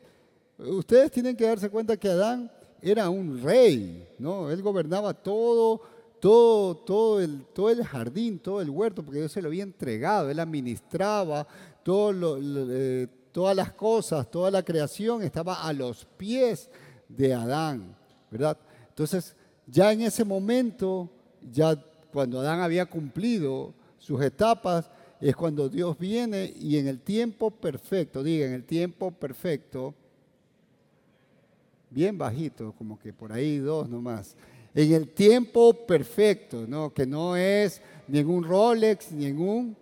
Ustedes 0.57 1.11
tienen 1.11 1.37
que 1.37 1.47
darse 1.47 1.69
cuenta 1.69 1.97
que 1.97 2.09
Adán 2.09 2.49
era 2.81 3.11
un 3.11 3.43
rey, 3.43 4.09
¿no? 4.21 4.51
Él 4.51 4.63
gobernaba 4.63 5.15
todo, 5.15 5.81
todo, 6.27 6.75
todo 6.79 7.21
el, 7.21 7.45
todo 7.55 7.71
el 7.71 7.85
jardín, 7.85 8.41
todo 8.41 8.61
el 8.61 8.69
huerto, 8.69 9.05
porque 9.05 9.21
Dios 9.21 9.31
se 9.31 9.41
lo 9.41 9.47
había 9.47 9.63
entregado, 9.63 10.29
él 10.29 10.41
administraba 10.41 11.47
eh, 11.87 13.07
todas 13.31 13.55
las 13.55 13.71
cosas, 13.75 14.29
toda 14.29 14.51
la 14.51 14.65
creación 14.65 15.23
estaba 15.23 15.63
a 15.63 15.73
los 15.73 16.05
pies 16.05 16.69
de 17.09 17.33
Adán, 17.33 17.95
¿verdad? 18.29 18.59
Entonces, 18.89 19.37
ya 19.69 19.93
en 19.93 20.01
ese 20.01 20.25
momento, 20.25 21.09
ya 21.53 21.81
cuando 22.13 22.41
Adán 22.41 22.59
había 22.59 22.87
cumplido 22.87 23.73
sus 23.97 24.21
etapas, 24.21 24.91
es 25.21 25.37
cuando 25.37 25.69
Dios 25.69 25.97
viene 25.97 26.53
y 26.57 26.77
en 26.77 26.89
el 26.89 27.03
tiempo 27.03 27.53
perfecto, 27.53 28.25
diga, 28.25 28.47
en 28.47 28.53
el 28.53 28.65
tiempo 28.65 29.13
perfecto, 29.13 29.95
bien 31.89 32.19
bajito, 32.19 32.73
como 32.77 32.99
que 32.99 33.13
por 33.13 33.33
ahí 33.33 33.59
dos 33.59 33.89
nomás, 33.89 34.35
en 34.77 34.93
el 34.93 35.09
tiempo 35.09 35.73
perfecto, 35.87 36.67
¿no? 36.69 36.93
que 36.93 37.07
no 37.07 37.35
es 37.35 37.81
ningún 38.09 38.45
Rolex, 38.45 39.11
ningún 39.11 39.75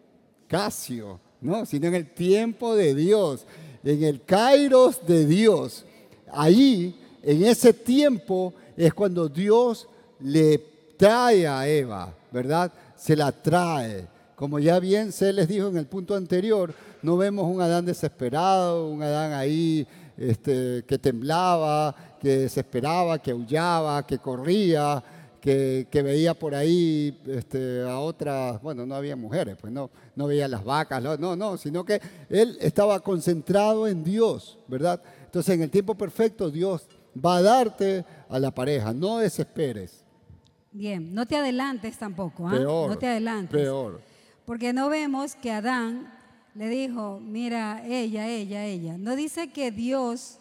Casio, 0.47 1.19
¿no? 1.41 1.67
sino 1.67 1.89
en 1.89 1.97
el 1.97 2.15
tiempo 2.15 2.77
de 2.77 2.95
Dios, 2.95 3.45
en 3.83 4.05
el 4.05 4.23
kairos 4.23 5.05
de 5.05 5.27
Dios. 5.27 5.85
Ahí, 6.31 6.97
en 7.25 7.45
ese 7.45 7.73
tiempo, 7.73 8.55
es 8.77 8.95
cuando 8.95 9.29
Dios 9.29 9.89
le 10.21 10.59
trae 10.97 11.49
a 11.49 11.67
Eva, 11.67 12.15
¿verdad? 12.31 12.73
Se 12.97 13.17
la 13.17 13.33
trae. 13.33 14.07
Como 14.37 14.61
ya 14.61 14.79
bien 14.79 15.11
se 15.11 15.33
les 15.33 15.49
dijo 15.49 15.67
en 15.69 15.77
el 15.77 15.87
punto 15.87 16.15
anterior, 16.15 16.73
no 17.03 17.17
vemos 17.17 17.47
un 17.47 17.61
Adán 17.61 17.85
desesperado, 17.85 18.89
un 18.89 19.03
Adán 19.03 19.33
ahí 19.33 19.87
este, 20.17 20.85
que 20.87 20.99
temblaba, 20.99 21.95
que 22.21 22.39
desesperaba, 22.39 23.19
que 23.19 23.33
aullaba, 23.33 24.07
que 24.07 24.19
corría, 24.19 25.03
que, 25.45 26.03
veía 26.03 26.33
por 26.33 26.55
ahí 26.55 27.21
este, 27.27 27.83
a 27.83 27.99
otras, 27.99 28.63
bueno, 28.63 28.87
no 28.87 28.95
había 28.95 29.15
mujeres, 29.15 29.57
pues 29.61 29.71
no, 29.71 29.91
no 30.17 30.27
veía 30.27 30.49
las 30.49 30.65
vacas, 30.65 31.03
no, 31.03 31.37
no, 31.37 31.57
sino 31.59 31.85
que 31.85 32.01
él 32.31 32.57
estaba 32.61 32.99
concentrado 33.01 33.87
en 33.87 34.03
Dios, 34.03 34.59
¿verdad? 34.67 35.03
Entonces 35.27 35.55
en 35.55 35.63
el 35.63 35.71
tiempo 35.71 35.95
perfecto 35.95 36.51
Dios 36.51 36.89
va 37.15 37.37
a 37.37 37.43
darte 37.43 38.07
a 38.29 38.39
la 38.39 38.53
pareja, 38.53 38.95
no 38.95 39.19
desesperes. 39.19 40.03
Bien, 40.73 41.15
no 41.15 41.27
te 41.27 41.37
adelantes 41.37 41.99
tampoco, 41.99 42.49
¿ah? 42.49 42.59
no 42.59 42.97
te 42.97 43.07
adelantes. 43.07 43.61
Peor. 43.61 44.01
Porque 44.47 44.73
no 44.73 44.89
vemos 44.89 45.35
que 45.37 45.53
Adán 45.53 46.11
le 46.55 46.69
dijo, 46.69 47.21
mira, 47.21 47.85
ella, 47.85 48.29
ella, 48.29 48.65
ella. 48.65 48.97
No 48.97 49.17
dice 49.17 49.51
que 49.51 49.71
Dios, 49.71 50.39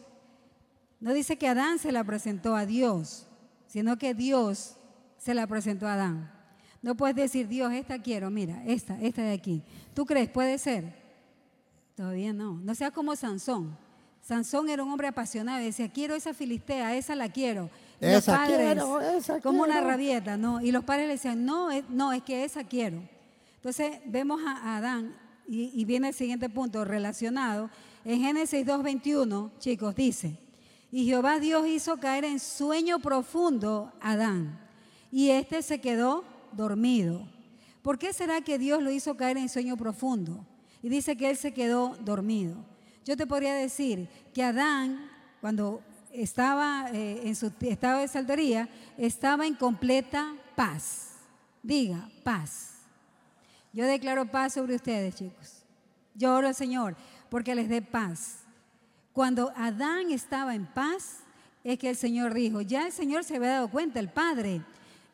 no 0.99 1.13
dice 1.13 1.37
que 1.37 1.47
Adán 1.47 1.79
se 1.79 1.91
la 1.91 2.03
presentó 2.03 2.55
a 2.55 2.65
Dios, 2.65 3.27
sino 3.67 3.97
que 3.97 4.13
Dios 4.13 4.75
se 5.17 5.33
la 5.33 5.47
presentó 5.47 5.87
a 5.87 5.93
Adán. 5.93 6.31
No 6.81 6.95
puedes 6.95 7.15
decir, 7.15 7.47
Dios, 7.47 7.71
esta 7.73 8.01
quiero, 8.01 8.29
mira, 8.29 8.63
esta, 8.65 8.99
esta 9.01 9.23
de 9.23 9.33
aquí. 9.33 9.63
¿Tú 9.93 10.05
crees? 10.05 10.29
¿Puede 10.29 10.57
ser? 10.57 10.93
Todavía 11.95 12.33
no. 12.33 12.59
No 12.59 12.75
sea 12.75 12.91
como 12.91 13.15
Sansón. 13.15 13.75
Sansón 14.21 14.69
era 14.69 14.83
un 14.83 14.91
hombre 14.91 15.07
apasionado 15.07 15.61
y 15.61 15.65
decía, 15.65 15.91
quiero 15.91 16.13
esa 16.15 16.33
filistea, 16.33 16.95
esa 16.95 17.15
la 17.15 17.29
quiero. 17.29 17.69
esa 17.99 18.45
quiero, 18.45 19.01
esa 19.01 19.41
Como 19.41 19.63
una 19.63 19.81
rabieta, 19.81 20.37
¿no? 20.37 20.61
Y 20.61 20.71
los 20.71 20.83
padres 20.83 21.07
le 21.07 21.13
decían, 21.13 21.45
no, 21.45 21.71
es, 21.71 21.89
no, 21.89 22.13
es 22.13 22.21
que 22.21 22.43
esa 22.43 22.63
quiero. 22.63 23.01
Entonces 23.55 23.99
vemos 24.05 24.41
a 24.45 24.77
Adán 24.77 25.22
y, 25.47 25.83
viene 25.85 26.09
el 26.09 26.13
siguiente 26.13 26.49
punto 26.49 26.85
relacionado. 26.85 27.69
En 28.05 28.21
Génesis 28.21 28.65
2.21, 28.65 29.51
chicos, 29.59 29.95
dice, 29.95 30.37
y 30.91 31.05
Jehová 31.05 31.39
Dios 31.39 31.67
hizo 31.67 31.97
caer 31.97 32.25
en 32.25 32.39
sueño 32.39 32.99
profundo 32.99 33.91
a 34.01 34.11
Adán 34.11 34.59
y 35.11 35.29
este 35.29 35.61
se 35.61 35.79
quedó 35.79 36.23
dormido. 36.53 37.27
¿Por 37.81 37.99
qué 37.99 38.13
será 38.13 38.41
que 38.41 38.57
Dios 38.57 38.81
lo 38.81 38.91
hizo 38.91 39.15
caer 39.15 39.37
en 39.37 39.49
sueño 39.49 39.77
profundo? 39.77 40.45
Y 40.81 40.89
dice 40.89 41.15
que 41.15 41.29
él 41.29 41.37
se 41.37 41.53
quedó 41.53 41.95
dormido. 42.03 42.55
Yo 43.05 43.15
te 43.15 43.27
podría 43.27 43.53
decir 43.53 44.07
que 44.33 44.43
Adán, 44.43 45.09
cuando 45.39 45.81
estaba 46.11 46.89
eh, 46.91 47.21
en 47.25 47.35
su 47.35 47.51
estado 47.61 47.99
de 47.99 48.07
saltería, 48.07 48.69
estaba 48.97 49.45
en 49.45 49.55
completa 49.55 50.35
paz. 50.55 51.11
Diga, 51.61 52.09
paz. 52.23 52.72
Yo 53.73 53.85
declaro 53.85 54.27
paz 54.27 54.53
sobre 54.53 54.75
ustedes, 54.75 55.15
chicos. 55.15 55.63
Yo 56.13 56.35
oro 56.35 56.47
al 56.47 56.55
Señor 56.55 56.95
porque 57.29 57.55
les 57.55 57.67
dé 57.67 57.81
paz. 57.81 58.43
Cuando 59.11 59.51
Adán 59.55 60.11
estaba 60.11 60.53
en 60.53 60.67
paz, 60.67 61.19
es 61.63 61.79
que 61.79 61.89
el 61.89 61.95
Señor 61.95 62.33
dijo, 62.33 62.61
ya 62.61 62.85
el 62.85 62.91
Señor 62.91 63.23
se 63.23 63.35
había 63.35 63.49
dado 63.49 63.69
cuenta, 63.69 63.99
el 63.99 64.09
Padre, 64.09 64.61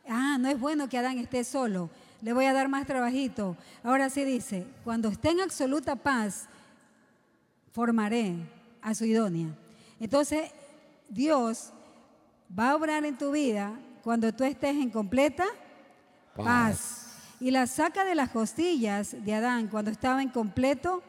ah, 0.08 0.38
no 0.40 0.50
es 0.50 0.60
bueno 0.60 0.90
que 0.90 0.98
Adán 0.98 1.18
esté 1.18 1.44
solo, 1.44 1.90
le 2.22 2.34
voy 2.34 2.46
a 2.46 2.54
dar 2.54 2.68
más 2.68 2.86
trabajito. 2.86 3.56
Ahora 3.84 4.10
sí 4.10 4.26
dice, 4.26 4.68
cuando 4.84 5.08
esté 5.10 5.30
en 5.30 5.42
absoluta 5.42 5.96
paz, 5.96 6.48
formaré 7.72 8.36
a 8.82 8.94
su 8.94 9.06
idónea. 9.06 9.48
Entonces, 10.00 10.52
Dios 11.08 11.72
va 12.58 12.72
a 12.72 12.76
obrar 12.76 13.06
en 13.06 13.18
tu 13.18 13.32
vida 13.32 13.74
cuando 14.04 14.34
tú 14.34 14.44
estés 14.44 14.76
en 14.76 14.90
completa 14.90 15.46
paz. 16.36 17.09
Y 17.40 17.52
la 17.52 17.68
saca 17.68 18.04
de 18.04 18.16
las 18.16 18.30
costillas 18.30 19.16
de 19.24 19.34
Adán 19.34 19.68
cuando 19.68 19.92
estaba 19.92 20.22
en 20.22 20.30
completo 20.30 21.02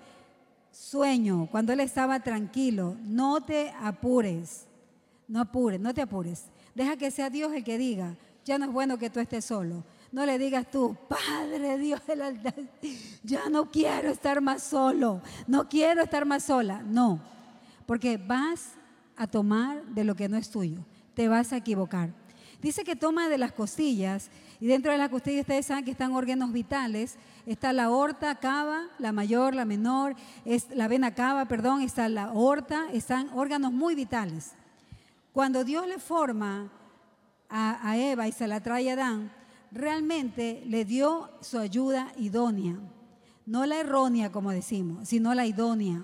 sueño, 0.71 1.49
cuando 1.51 1.73
él 1.73 1.81
estaba 1.81 2.21
tranquilo. 2.21 2.97
No 3.03 3.41
te 3.41 3.73
apures, 3.83 4.67
no 5.27 5.41
apures, 5.41 5.81
no 5.81 5.93
te 5.93 6.03
apures. 6.03 6.45
Deja 6.75 6.97
que 6.97 7.11
sea 7.11 7.31
Dios 7.31 7.53
el 7.53 7.65
que 7.65 7.79
diga, 7.79 8.17
ya 8.45 8.59
no 8.59 8.67
es 8.67 8.73
bueno 8.73 8.99
que 8.99 9.11
tú 9.11 9.21
estés 9.21 9.45
solo. 9.45 9.85
No 10.13 10.27
le 10.27 10.39
digas 10.39 10.69
tú, 10.71 10.97
Padre 11.09 11.79
Dios 11.79 12.05
del 12.07 12.23
altar, 12.23 12.55
ya 13.23 13.49
no 13.49 13.71
quiero 13.71 14.11
estar 14.11 14.41
más 14.41 14.63
solo, 14.63 15.23
no 15.47 15.69
quiero 15.69 16.03
estar 16.03 16.25
más 16.27 16.45
sola. 16.45 16.83
No, 16.83 17.21
porque 17.87 18.17
vas 18.17 18.73
a 19.17 19.27
tomar 19.29 19.85
de 19.87 20.03
lo 20.03 20.17
que 20.17 20.29
no 20.29 20.37
es 20.37 20.51
tuyo, 20.51 20.79
te 21.15 21.29
vas 21.29 21.53
a 21.53 21.59
equivocar. 21.59 22.11
Dice 22.61 22.85
que 22.85 22.97
toma 22.97 23.29
de 23.29 23.39
las 23.39 23.53
costillas 23.53 24.31
y 24.61 24.67
dentro 24.67 24.93
de 24.93 24.99
las 24.99 25.09
costillas 25.09 25.41
ustedes 25.41 25.67
saben 25.67 25.85
que 25.85 25.91
están 25.93 26.13
órganos 26.13 26.53
vitales. 26.53 27.17
Está 27.47 27.73
la 27.73 27.85
aorta 27.85 28.35
cava, 28.35 28.89
la 28.99 29.11
mayor, 29.11 29.55
la 29.55 29.65
menor, 29.65 30.15
la 30.75 30.87
vena 30.87 31.15
cava, 31.15 31.47
perdón, 31.47 31.81
está 31.81 32.09
la 32.11 32.25
aorta, 32.25 32.91
están 32.93 33.31
órganos 33.35 33.73
muy 33.73 33.95
vitales. 33.95 34.53
Cuando 35.33 35.65
Dios 35.65 35.87
le 35.87 35.99
forma 35.99 36.71
a, 37.49 37.89
a 37.89 37.97
Eva 37.97 38.29
y 38.29 38.33
se 38.33 38.47
la 38.47 38.61
trae 38.61 38.91
a 38.91 38.93
Adán, 38.93 39.33
realmente 39.73 40.63
le 40.67 40.85
dio 40.85 41.31
su 41.41 41.59
ayuda 41.59 42.13
idónea. 42.19 42.77
No 43.47 43.65
la 43.65 43.81
errónea, 43.81 44.31
como 44.31 44.51
decimos, 44.51 45.09
sino 45.09 45.33
la 45.33 45.47
idónea. 45.47 46.03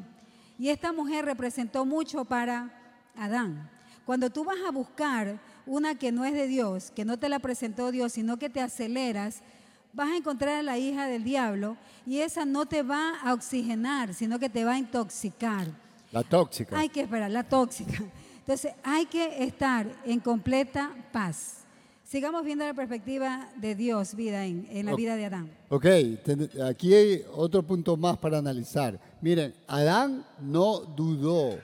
Y 0.58 0.70
esta 0.70 0.92
mujer 0.92 1.26
representó 1.26 1.84
mucho 1.84 2.24
para 2.24 2.72
Adán. 3.16 3.70
Cuando 4.06 4.30
tú 4.30 4.44
vas 4.44 4.58
a 4.66 4.70
buscar 4.70 5.38
una 5.66 5.96
que 5.96 6.12
no 6.12 6.24
es 6.24 6.32
de 6.32 6.46
Dios, 6.46 6.92
que 6.94 7.04
no 7.04 7.18
te 7.18 7.28
la 7.28 7.38
presentó 7.38 7.90
Dios, 7.90 8.12
sino 8.12 8.38
que 8.38 8.48
te 8.48 8.60
aceleras, 8.60 9.42
vas 9.92 10.10
a 10.10 10.16
encontrar 10.16 10.54
a 10.56 10.62
la 10.62 10.78
hija 10.78 11.06
del 11.06 11.24
diablo 11.24 11.76
y 12.06 12.18
esa 12.18 12.44
no 12.44 12.66
te 12.66 12.82
va 12.82 13.18
a 13.20 13.34
oxigenar, 13.34 14.14
sino 14.14 14.38
que 14.38 14.48
te 14.48 14.64
va 14.64 14.72
a 14.72 14.78
intoxicar. 14.78 15.66
La 16.12 16.22
tóxica. 16.22 16.78
Hay 16.78 16.88
que 16.88 17.00
esperar, 17.00 17.30
la 17.30 17.42
tóxica. 17.42 18.04
Entonces 18.38 18.72
hay 18.84 19.06
que 19.06 19.42
estar 19.42 19.86
en 20.04 20.20
completa 20.20 20.94
paz. 21.12 21.64
Sigamos 22.04 22.44
viendo 22.44 22.64
la 22.64 22.74
perspectiva 22.74 23.48
de 23.56 23.74
Dios, 23.74 24.14
vida 24.14 24.44
en, 24.44 24.68
en 24.70 24.86
la 24.86 24.94
vida 24.94 25.16
de 25.16 25.24
Adán. 25.24 25.50
Ok, 25.68 25.86
aquí 26.64 26.94
hay 26.94 27.24
otro 27.34 27.64
punto 27.64 27.96
más 27.96 28.16
para 28.18 28.38
analizar. 28.38 29.00
Miren, 29.20 29.52
Adán 29.66 30.24
no 30.40 30.78
dudó. 30.78 31.58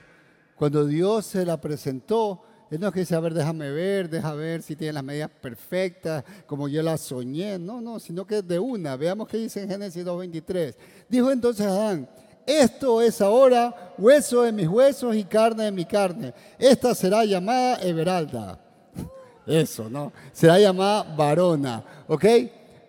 Cuando 0.55 0.85
Dios 0.85 1.25
se 1.25 1.45
la 1.45 1.61
presentó, 1.61 2.43
él 2.73 2.79
no 2.79 2.87
es 2.87 2.93
que 2.93 3.01
dice, 3.01 3.13
a 3.13 3.19
ver, 3.19 3.35
déjame 3.35 3.69
ver, 3.69 4.09
déjame 4.09 4.37
ver 4.37 4.63
si 4.63 4.75
tiene 4.75 4.93
las 4.93 5.03
medidas 5.03 5.29
perfectas, 5.29 6.23
como 6.47 6.67
yo 6.67 6.81
las 6.81 7.01
soñé. 7.01 7.59
No, 7.59 7.79
no, 7.81 7.99
sino 7.99 8.25
que 8.25 8.41
de 8.41 8.57
una. 8.57 8.95
Veamos 8.95 9.27
qué 9.27 9.37
dice 9.37 9.61
en 9.61 9.69
Génesis 9.69 10.03
2.23. 10.03 10.73
Dijo 11.07 11.29
entonces 11.31 11.67
Adán, 11.67 12.09
esto 12.47 12.99
es 12.99 13.21
ahora 13.21 13.93
hueso 13.95 14.41
de 14.41 14.51
mis 14.51 14.67
huesos 14.67 15.15
y 15.15 15.23
carne 15.23 15.65
de 15.65 15.71
mi 15.71 15.85
carne. 15.85 16.33
Esta 16.57 16.95
será 16.95 17.23
llamada 17.25 17.75
Everalda. 17.75 18.59
Eso, 19.45 19.87
¿no? 19.87 20.11
Será 20.31 20.57
llamada 20.57 21.03
varona, 21.15 21.83
¿ok? 22.07 22.25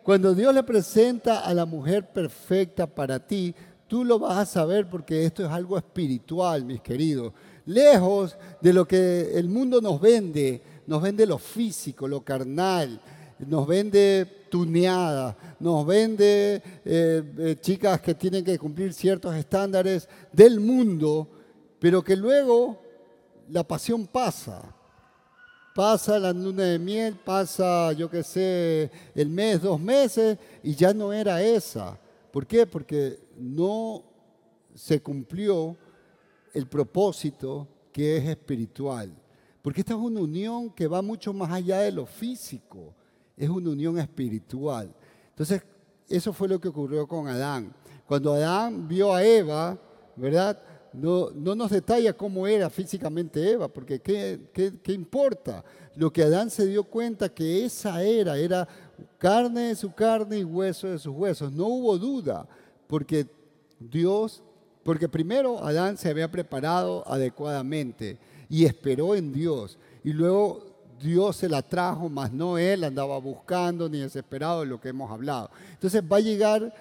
Cuando 0.03 0.35
Dios 0.35 0.55
le 0.55 0.63
presenta 0.63 1.41
a 1.41 1.53
la 1.53 1.67
mujer 1.67 2.11
perfecta 2.11 2.87
para 2.87 3.19
ti, 3.19 3.55
tú 3.87 4.03
lo 4.03 4.19
vas 4.19 4.39
a 4.39 4.47
saber 4.47 4.89
porque 4.89 5.27
esto 5.27 5.45
es 5.45 5.51
algo 5.51 5.77
espiritual, 5.77 6.65
mis 6.65 6.81
queridos 6.81 7.35
lejos 7.67 8.37
de 8.61 8.73
lo 8.73 8.87
que 8.87 9.33
el 9.35 9.49
mundo 9.49 9.81
nos 9.81 10.01
vende, 10.01 10.61
nos 10.87 11.03
vende 11.03 11.27
lo 11.27 11.39
físico, 11.39 12.07
lo 12.07 12.23
carnal, 12.23 13.01
nos 13.39 13.67
vende 13.67 14.47
tuneada, 14.51 15.37
nos 15.61 15.87
vende 15.87 16.63
eh, 16.85 17.23
eh, 17.39 17.57
chicas 17.61 18.01
que 18.01 18.15
tienen 18.15 18.45
que 18.45 18.59
cumplir 18.59 18.93
ciertos 18.93 19.35
estándares 19.35 20.09
del 20.33 20.61
mundo, 20.61 21.29
pero 21.79 22.03
que 22.03 22.17
luego 22.17 22.81
la 23.51 23.65
pasión 23.65 24.07
pasa. 24.07 24.63
Pasa 25.75 26.21
la 26.21 26.33
luna 26.33 26.63
de 26.63 26.79
miel, 26.79 27.17
pasa, 27.17 27.93
yo 27.95 28.09
qué 28.09 28.23
sé, 28.23 28.91
el 29.13 29.29
mes, 29.29 29.61
dos 29.61 29.81
meses, 29.81 30.39
y 30.63 30.77
ya 30.77 30.95
no 30.95 31.13
era 31.13 31.43
esa. 31.43 31.99
¿Por 32.31 32.47
qué? 32.47 32.65
Porque 32.65 33.19
no 33.37 34.05
se 34.73 35.03
cumplió 35.03 35.77
el 36.55 36.67
propósito 36.67 37.69
que 37.93 38.17
es 38.17 38.25
espiritual. 38.25 39.13
Porque 39.61 39.81
esta 39.81 39.95
es 39.95 40.01
una 40.01 40.21
unión 40.21 40.71
que 40.71 40.87
va 40.87 41.03
mucho 41.03 41.33
más 41.33 41.51
allá 41.51 41.81
de 41.81 41.93
lo 41.93 42.07
físico, 42.07 42.95
es 43.37 43.49
una 43.49 43.71
unión 43.71 43.99
espiritual. 43.99 44.95
Entonces, 45.31 45.63
eso 46.09 46.33
fue 46.33 46.49
lo 46.49 46.61
que 46.61 46.69
ocurrió 46.69 47.07
con 47.07 47.29
Adán. 47.29 47.75
Cuando 48.07 48.35
Adán 48.35 48.87
vio 48.87 49.15
a 49.15 49.25
Eva, 49.25 49.79
¿verdad? 50.17 50.61
No, 50.93 51.31
no 51.31 51.55
nos 51.55 51.71
detalla 51.71 52.13
cómo 52.13 52.47
era 52.47 52.71
físicamente 52.71 53.51
Eva, 53.51 53.67
porque 53.69 54.01
¿qué, 54.01 54.49
¿qué, 54.53 54.93
importa? 54.93 55.65
Lo 55.97 56.13
que 56.13 56.23
Adán 56.23 56.51
se 56.51 56.67
dio 56.67 56.85
cuenta 56.85 57.29
que 57.29 57.65
esa 57.65 58.03
era, 58.03 58.37
era 58.37 58.69
carne 59.19 59.69
de 59.69 59.75
su 59.75 59.93
carne 59.93 60.39
y 60.39 60.45
hueso 60.45 60.89
de 60.89 60.99
sus 60.99 61.13
huesos. 61.13 61.53
No 61.53 61.67
hubo 61.67 61.99
duda, 61.99 62.47
porque 62.87 63.27
Dios 63.81 64.43
porque 64.85 65.09
primero 65.09 65.65
Adán 65.65 65.97
se 65.97 66.11
había 66.11 66.31
preparado 66.31 67.03
adecuadamente 67.11 68.19
y 68.49 68.65
esperó 68.65 69.15
en 69.15 69.33
Dios. 69.33 69.79
Y 70.05 70.13
luego 70.13 70.75
Dios 71.01 71.37
se 71.37 71.49
la 71.49 71.63
trajo, 71.63 72.09
mas 72.09 72.33
no 72.33 72.59
él 72.59 72.85
andaba 72.85 73.19
buscando 73.19 73.89
ni 73.89 73.99
desesperado 73.99 74.61
de 74.61 74.67
lo 74.67 74.81
que 74.81 74.91
hemos 74.91 75.11
hablado. 75.11 75.51
Entonces 75.73 76.03
va 76.03 76.19
a 76.19 76.21
llegar 76.21 76.73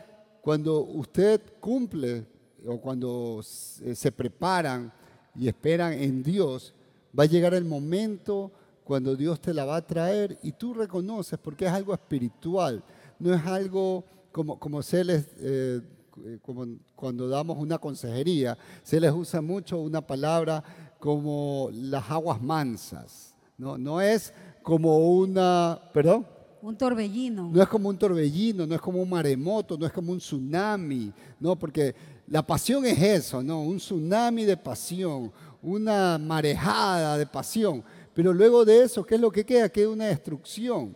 cuando 0.42 0.82
usted 0.82 1.42
cumple 1.60 2.26
o 2.66 2.78
cuando 2.80 3.42
se 3.44 4.12
preparan 4.12 4.92
y 5.36 5.48
esperan 5.48 5.94
en 5.94 6.22
Dios, 6.22 6.74
va 7.18 7.24
a 7.24 7.28
llegar 7.28 7.54
el 7.54 7.66
momento 7.66 8.52
cuando 8.84 9.16
Dios 9.16 9.40
te 9.40 9.54
la 9.54 9.66
va 9.66 9.78
a 9.78 9.88
traer 9.88 10.38
y 10.44 10.52
tú 10.52 10.74
reconoces 10.74 11.40
porque 11.40 11.66
es 11.66 11.72
algo 11.72 11.94
espiritual, 11.94 12.84
no 13.20 13.34
es 13.34 13.46
algo 13.46 14.04
como, 14.32 14.60
como 14.60 14.82
se 14.82 15.04
les 15.04 15.28
eh, 15.38 15.82
eh, 16.26 16.40
como 16.42 16.66
cuando 16.96 17.28
damos 17.28 17.58
una 17.58 17.78
consejería, 17.78 18.58
se 18.84 19.00
les 19.00 19.12
usa 19.12 19.42
mucho 19.42 19.80
una 19.80 20.02
palabra 20.06 20.64
como 21.00 21.70
las 21.74 22.10
aguas 22.10 22.42
mansas. 22.42 23.36
No, 23.58 23.78
no 23.78 24.02
es 24.02 24.34
como 24.62 24.98
una, 25.18 25.80
perdón. 25.94 26.26
Un 26.62 26.78
torbellino. 26.78 27.50
No 27.52 27.62
es 27.62 27.68
como 27.68 27.90
un 27.90 27.98
torbellino, 27.98 28.66
no 28.66 28.74
es 28.74 28.82
como 28.82 29.02
un 29.02 29.10
maremoto, 29.10 29.78
no 29.78 29.86
es 29.86 29.92
como 29.92 30.14
un 30.14 30.20
tsunami, 30.20 31.12
no, 31.40 31.58
porque 31.58 31.94
la 32.28 32.46
pasión 32.46 32.86
es 32.86 33.02
eso, 33.02 33.44
no, 33.44 33.62
un 33.62 33.78
tsunami 33.78 34.46
de 34.46 34.56
pasión, 34.56 35.32
una 35.62 36.18
marejada 36.18 37.18
de 37.18 37.26
pasión. 37.26 37.84
Pero 38.14 38.32
luego 38.32 38.64
de 38.64 38.84
eso, 38.84 39.04
¿qué 39.04 39.16
es 39.16 39.22
lo 39.22 39.32
que 39.32 39.46
queda? 39.46 39.68
Queda 39.70 39.90
una 39.90 40.06
destrucción. 40.06 40.96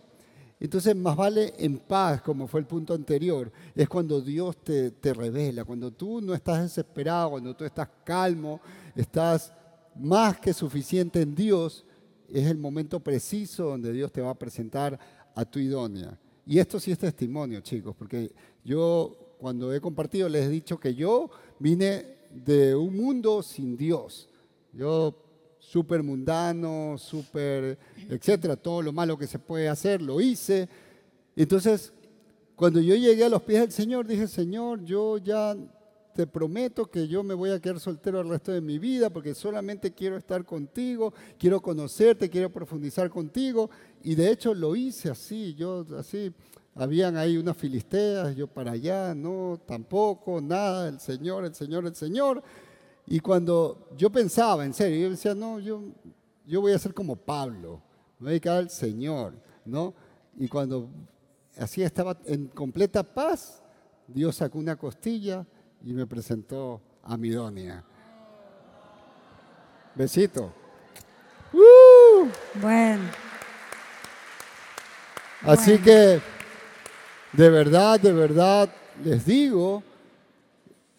Entonces, 0.59 0.95
más 0.95 1.15
vale 1.15 1.53
en 1.59 1.77
paz, 1.77 2.21
como 2.21 2.47
fue 2.47 2.59
el 2.59 2.65
punto 2.65 2.93
anterior, 2.93 3.51
es 3.75 3.88
cuando 3.88 4.19
Dios 4.21 4.57
te, 4.63 4.91
revela, 5.13 5.63
cuando 5.63 5.91
tú 5.91 6.19
no 6.19 6.34
estás 6.34 6.63
desesperado, 6.63 7.31
cuando 7.31 7.55
tú 7.55 7.63
estás 7.63 7.89
calmo, 8.03 8.59
estás 8.95 9.53
más 9.95 10.39
que 10.39 10.53
suficiente 10.53 11.21
en 11.21 11.35
Dios, 11.35 11.85
es 12.27 12.47
el 12.47 12.57
momento 12.57 12.99
preciso 12.99 13.65
donde 13.65 13.93
Dios 13.93 14.11
te 14.11 14.21
va 14.21 14.31
a 14.31 14.39
presentar 14.39 14.99
a 15.35 15.45
tu 15.45 15.59
idónea. 15.59 16.17
Y 16.45 16.57
esto 16.57 16.79
sí 16.79 16.91
es 16.91 16.97
testimonio, 16.97 17.61
chicos, 17.61 17.95
porque 17.95 18.31
yo 18.63 19.35
cuando 19.38 19.71
he 19.73 19.79
compartido 19.79 20.27
les 20.27 20.45
he 20.45 20.49
dicho 20.49 20.79
que 20.79 20.95
yo 20.95 21.29
vine 21.59 22.17
de 22.31 22.75
un 22.75 22.97
mundo 22.97 23.43
sin 23.43 23.77
Dios. 23.77 24.27
Yo 24.73 25.26
súper 25.68 26.02
mundano, 26.02 26.95
súper, 26.98 27.77
etcétera, 28.10 28.56
todo 28.56 28.81
lo 28.81 28.94
malo 28.94 29.18
que 29.18 29.27
se 29.27 29.38
puede 29.38 29.68
hacer, 29.68 30.02
lo 30.02 30.22
hice. 30.22 30.69
Entonces, 31.35 31.91
cuando 32.56 32.80
yo 32.80 32.95
llegué 32.95 33.26
a 33.26 33.30
los 33.30 33.41
pies 33.41 33.60
del 33.60 33.72
Señor, 33.73 34.07
dije, 34.07 34.27
Señor, 34.27 34.85
yo 34.85 35.18
ya 35.18 35.57
te 36.15 36.26
prometo 36.26 36.89
que 36.89 37.10
yo 37.10 37.22
me 37.22 37.34
voy 37.34 37.52
a 37.52 37.60
quedar 37.60 37.81
soltero 37.81 38.22
el 38.22 38.30
resto 38.30 38.53
de 38.53 38.61
mi 38.61 38.80
vida 38.80 39.10
porque 39.10 39.35
solamente 39.35 39.94
quiero 39.94 40.15
estar 40.15 40.45
contigo, 40.45 41.14
quiero 41.38 41.61
conocerte, 41.61 42.30
quiero 42.30 42.49
profundizar 42.49 43.10
contigo. 43.10 43.69
Y 44.02 44.15
de 44.15 44.31
hecho 44.31 44.53
lo 44.53 44.73
hice 44.73 45.10
así, 45.10 45.53
yo 45.53 45.85
así, 45.99 46.31
habían 46.76 47.18
ahí 47.18 47.35
unas 47.35 47.57
filisteas, 47.57 48.34
yo 48.38 48.48
para 48.48 48.72
allá, 48.72 49.14
no, 49.14 49.60
tampoco, 49.68 50.39
nada, 50.39 50.88
el 50.88 51.02
Señor, 51.02 51.44
el 51.44 51.53
Señor, 51.53 51.85
el 51.85 51.95
Señor. 51.95 52.41
Y 53.07 53.21
cuando 53.21 53.88
yo 53.95 54.09
pensaba, 54.09 54.65
en 54.65 54.73
serio, 54.73 54.99
yo 54.99 55.09
decía, 55.11 55.34
no, 55.34 55.59
yo, 55.59 55.81
yo 56.45 56.59
voy 56.59 56.73
a 56.73 56.79
ser 56.79 56.93
como 56.93 57.15
Pablo, 57.15 57.81
me 58.19 58.25
voy 58.25 58.27
a 58.27 58.31
dedicar 58.31 58.57
al 58.57 58.69
Señor, 58.69 59.34
¿no? 59.65 59.93
Y 60.38 60.47
cuando 60.49 60.89
así 61.57 61.81
estaba 61.81 62.17
en 62.25 62.47
completa 62.47 63.03
paz, 63.03 63.63
Dios 64.07 64.35
sacó 64.35 64.59
una 64.59 64.75
costilla 64.75 65.45
y 65.84 65.93
me 65.93 66.05
presentó 66.05 66.81
a 67.01 67.15
Midonia. 67.15 67.84
Besito. 69.95 70.53
Bueno. 72.61 73.03
Así 75.43 75.77
que 75.79 76.19
de 77.34 77.49
verdad, 77.49 77.99
de 77.99 78.11
verdad, 78.11 78.69
les 79.03 79.25
digo, 79.25 79.84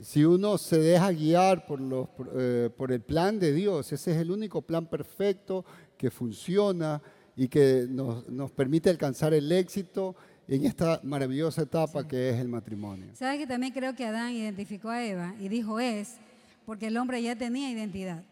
si 0.01 0.25
uno 0.25 0.59
se 0.59 0.79
deja 0.79 1.11
guiar 1.11 1.66
por, 1.66 1.81
los, 1.81 2.09
eh, 2.37 2.70
por 2.77 2.93
el 2.93 3.01
plan 3.01 3.39
de 3.39 3.53
Dios, 3.53 3.93
ese 3.93 4.12
es 4.12 4.19
el 4.19 4.31
único 4.31 4.62
plan 4.62 4.87
perfecto 4.87 5.65
que 5.97 6.11
funciona 6.11 7.03
y 7.37 7.49
que 7.49 7.87
nos, 7.89 8.29
nos 8.29 8.51
permite 8.51 8.91
alcanzar 8.91 9.35
el 9.35 9.51
éxito 9.51 10.15
en 10.47 10.65
esta 10.65 11.01
maravillosa 11.03 11.62
etapa 11.62 12.07
que 12.07 12.31
es 12.31 12.37
el 12.39 12.49
matrimonio. 12.49 13.09
¿Sabes 13.15 13.39
que 13.39 13.47
también 13.47 13.73
creo 13.73 13.95
que 13.95 14.07
Adán 14.07 14.33
identificó 14.33 14.89
a 14.89 15.05
Eva 15.05 15.35
y 15.39 15.49
dijo 15.49 15.79
es, 15.79 16.16
porque 16.65 16.87
el 16.87 16.97
hombre 16.97 17.23
ya 17.23 17.37
tenía 17.37 17.70
identidad? 17.70 18.23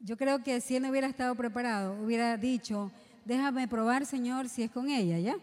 Yo 0.00 0.16
creo 0.16 0.42
que 0.42 0.60
si 0.60 0.76
él 0.76 0.82
no 0.82 0.90
hubiera 0.90 1.08
estado 1.08 1.34
preparado, 1.34 1.96
hubiera 2.02 2.36
dicho, 2.36 2.90
déjame 3.24 3.66
probar, 3.66 4.06
Señor, 4.06 4.48
si 4.48 4.62
es 4.62 4.70
con 4.70 4.88
ella, 4.88 5.18
¿ya? 5.18 5.36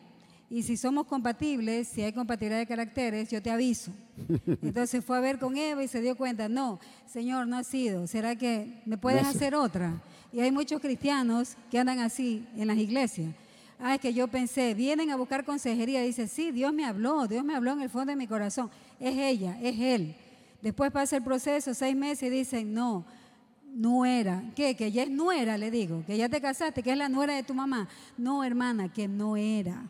Y 0.49 0.61
si 0.63 0.77
somos 0.77 1.07
compatibles, 1.07 1.88
si 1.88 2.03
hay 2.03 2.13
compatibilidad 2.13 2.59
de 2.59 2.67
caracteres, 2.67 3.30
yo 3.30 3.41
te 3.41 3.49
aviso. 3.49 3.91
Entonces 4.61 5.03
fue 5.03 5.17
a 5.17 5.22
ver 5.22 5.39
con 5.39 5.57
Eva 5.57 5.84
y 5.84 5.88
se 5.88 6.01
dio 6.01 6.15
cuenta, 6.15 6.47
no, 6.47 6.80
Señor, 7.07 7.47
no 7.47 7.57
ha 7.57 7.63
sido. 7.63 8.05
¿Será 8.05 8.35
que 8.35 8.81
me 8.85 8.97
puedes 8.97 9.26
hacer 9.26 9.55
otra? 9.55 10.01
Y 10.31 10.41
hay 10.41 10.51
muchos 10.51 10.81
cristianos 10.81 11.55
que 11.72 11.80
andan 11.80 11.99
así 11.99 12.47
en 12.55 12.67
las 12.67 12.77
iglesias. 12.77 13.34
Ah, 13.80 13.95
es 13.95 14.01
que 14.01 14.13
yo 14.13 14.27
pensé, 14.27 14.73
vienen 14.73 15.09
a 15.11 15.15
buscar 15.15 15.43
consejería. 15.45 16.01
Dice, 16.01 16.27
sí, 16.27 16.51
Dios 16.51 16.73
me 16.73 16.85
habló, 16.85 17.27
Dios 17.27 17.43
me 17.43 17.55
habló 17.55 17.73
en 17.73 17.81
el 17.81 17.89
fondo 17.89 18.11
de 18.11 18.15
mi 18.15 18.27
corazón. 18.27 18.69
Es 18.99 19.17
ella, 19.17 19.57
es 19.61 19.80
él. 19.80 20.15
Después 20.61 20.91
pasa 20.91 21.17
el 21.17 21.23
proceso, 21.23 21.73
seis 21.73 21.95
meses, 21.95 22.23
y 22.23 22.30
dicen, 22.30 22.73
no, 22.73 23.05
nuera. 23.73 24.43
¿Qué? 24.55 24.76
Que 24.76 24.91
ya 24.91 25.03
es 25.03 25.09
nuera, 25.09 25.57
le 25.57 25.72
digo. 25.72 26.03
Que 26.05 26.17
ya 26.17 26.30
te 26.30 26.39
casaste, 26.39 26.81
que 26.81 26.91
es 26.91 26.97
la 26.97 27.09
nuera 27.09 27.35
de 27.35 27.43
tu 27.43 27.53
mamá. 27.53 27.88
No, 28.17 28.43
hermana, 28.43 28.91
que 28.91 29.07
no 29.07 29.35
era. 29.35 29.89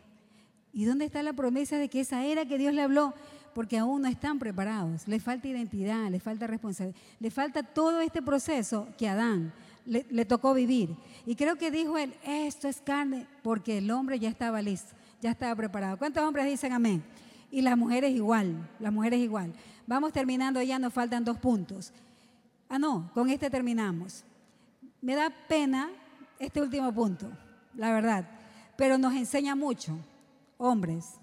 ¿Y 0.76 0.84
dónde 0.84 1.06
está 1.06 1.22
la 1.22 1.32
promesa 1.32 1.78
de 1.78 1.88
que 1.88 2.00
esa 2.00 2.26
era 2.26 2.44
que 2.44 2.58
Dios 2.58 2.74
le 2.74 2.82
habló? 2.82 3.14
Porque 3.54 3.78
aún 3.78 4.02
no 4.02 4.08
están 4.08 4.38
preparados. 4.38 5.08
Le 5.08 5.18
falta 5.20 5.48
identidad, 5.48 6.10
le 6.10 6.20
falta 6.20 6.46
responsabilidad, 6.46 7.00
le 7.18 7.30
falta 7.30 7.62
todo 7.62 8.02
este 8.02 8.20
proceso 8.20 8.86
que 8.98 9.08
Adán 9.08 9.54
le, 9.86 10.04
le 10.10 10.26
tocó 10.26 10.52
vivir. 10.52 10.94
Y 11.24 11.34
creo 11.34 11.56
que 11.56 11.70
dijo 11.70 11.96
él, 11.96 12.12
esto 12.22 12.68
es 12.68 12.82
carne, 12.82 13.26
porque 13.42 13.78
el 13.78 13.90
hombre 13.90 14.18
ya 14.18 14.28
estaba 14.28 14.60
listo, 14.60 14.94
ya 15.22 15.30
estaba 15.30 15.56
preparado. 15.56 15.96
¿Cuántos 15.96 16.22
hombres 16.22 16.44
dicen 16.44 16.74
amén? 16.74 17.02
Y 17.50 17.62
las 17.62 17.78
mujeres 17.78 18.14
igual, 18.14 18.68
las 18.78 18.92
mujeres 18.92 19.20
igual. 19.20 19.54
Vamos 19.86 20.12
terminando 20.12 20.60
ya, 20.60 20.78
nos 20.78 20.92
faltan 20.92 21.24
dos 21.24 21.38
puntos. 21.38 21.90
Ah, 22.68 22.78
no, 22.78 23.10
con 23.14 23.30
este 23.30 23.48
terminamos. 23.48 24.24
Me 25.00 25.14
da 25.14 25.32
pena 25.48 25.88
este 26.38 26.60
último 26.60 26.92
punto, 26.92 27.30
la 27.76 27.94
verdad, 27.94 28.28
pero 28.76 28.98
nos 28.98 29.14
enseña 29.14 29.56
mucho 29.56 29.98
hombres, 30.58 31.20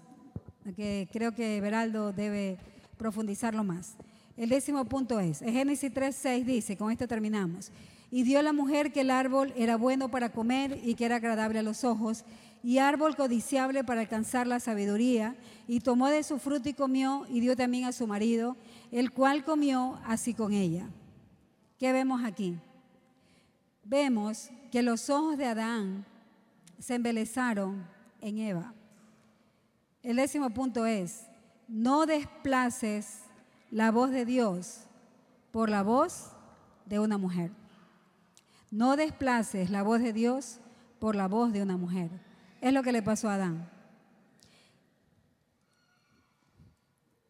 que 0.76 1.08
creo 1.12 1.32
que 1.32 1.60
Beraldo 1.60 2.12
debe 2.12 2.58
profundizarlo 2.96 3.64
más. 3.64 3.96
El 4.36 4.48
décimo 4.48 4.84
punto 4.84 5.20
es, 5.20 5.42
en 5.42 5.52
Génesis 5.52 5.92
3.6 5.92 6.44
dice, 6.44 6.76
con 6.76 6.90
esto 6.90 7.06
terminamos, 7.06 7.70
y 8.10 8.22
dio 8.22 8.38
a 8.38 8.42
la 8.42 8.52
mujer 8.52 8.92
que 8.92 9.02
el 9.02 9.10
árbol 9.10 9.52
era 9.56 9.76
bueno 9.76 10.10
para 10.10 10.30
comer 10.30 10.80
y 10.84 10.94
que 10.94 11.04
era 11.04 11.16
agradable 11.16 11.58
a 11.58 11.62
los 11.62 11.84
ojos, 11.84 12.24
y 12.62 12.78
árbol 12.78 13.14
codiciable 13.14 13.84
para 13.84 14.00
alcanzar 14.00 14.46
la 14.46 14.58
sabiduría, 14.58 15.36
y 15.68 15.80
tomó 15.80 16.08
de 16.08 16.22
su 16.22 16.38
fruto 16.38 16.68
y 16.68 16.74
comió, 16.74 17.26
y 17.28 17.40
dio 17.40 17.56
también 17.56 17.84
a 17.84 17.92
su 17.92 18.06
marido, 18.06 18.56
el 18.90 19.10
cual 19.10 19.44
comió 19.44 19.98
así 20.06 20.34
con 20.34 20.52
ella. 20.52 20.88
¿Qué 21.78 21.92
vemos 21.92 22.24
aquí? 22.24 22.56
Vemos 23.84 24.50
que 24.72 24.82
los 24.82 25.10
ojos 25.10 25.36
de 25.36 25.46
Adán 25.46 26.06
se 26.78 26.94
embelezaron 26.94 27.84
en 28.20 28.38
Eva. 28.38 28.72
El 30.04 30.16
décimo 30.16 30.50
punto 30.50 30.84
es, 30.84 31.26
no 31.66 32.04
desplaces 32.04 33.22
la 33.70 33.90
voz 33.90 34.10
de 34.10 34.26
Dios 34.26 34.80
por 35.50 35.70
la 35.70 35.82
voz 35.82 36.30
de 36.84 36.98
una 36.98 37.16
mujer. 37.16 37.50
No 38.70 38.96
desplaces 38.96 39.70
la 39.70 39.82
voz 39.82 40.02
de 40.02 40.12
Dios 40.12 40.60
por 40.98 41.16
la 41.16 41.26
voz 41.26 41.54
de 41.54 41.62
una 41.62 41.78
mujer. 41.78 42.10
Es 42.60 42.74
lo 42.74 42.82
que 42.82 42.92
le 42.92 43.02
pasó 43.02 43.30
a 43.30 43.36
Adán. 43.36 43.70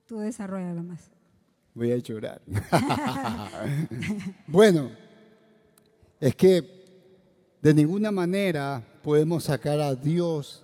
Tú 0.07 0.19
desarrollalo 0.19 0.83
más. 0.83 1.13
Voy 1.75 1.93
a 1.93 1.99
llorar. 1.99 2.43
bueno, 4.49 4.91
es 6.19 6.35
que 6.35 7.57
de 7.63 7.73
ninguna 7.73 8.11
manera 8.11 8.83
podemos 9.01 9.45
sacar 9.45 9.81
a 9.81 9.95
Dios 9.95 10.64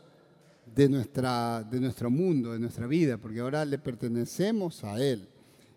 de, 0.74 0.88
nuestra, 0.88 1.62
de 1.70 1.80
nuestro 1.80 2.10
mundo, 2.10 2.52
de 2.52 2.58
nuestra 2.58 2.86
vida, 2.86 3.18
porque 3.18 3.40
ahora 3.40 3.64
le 3.64 3.78
pertenecemos 3.78 4.84
a 4.84 5.02
Él. 5.02 5.28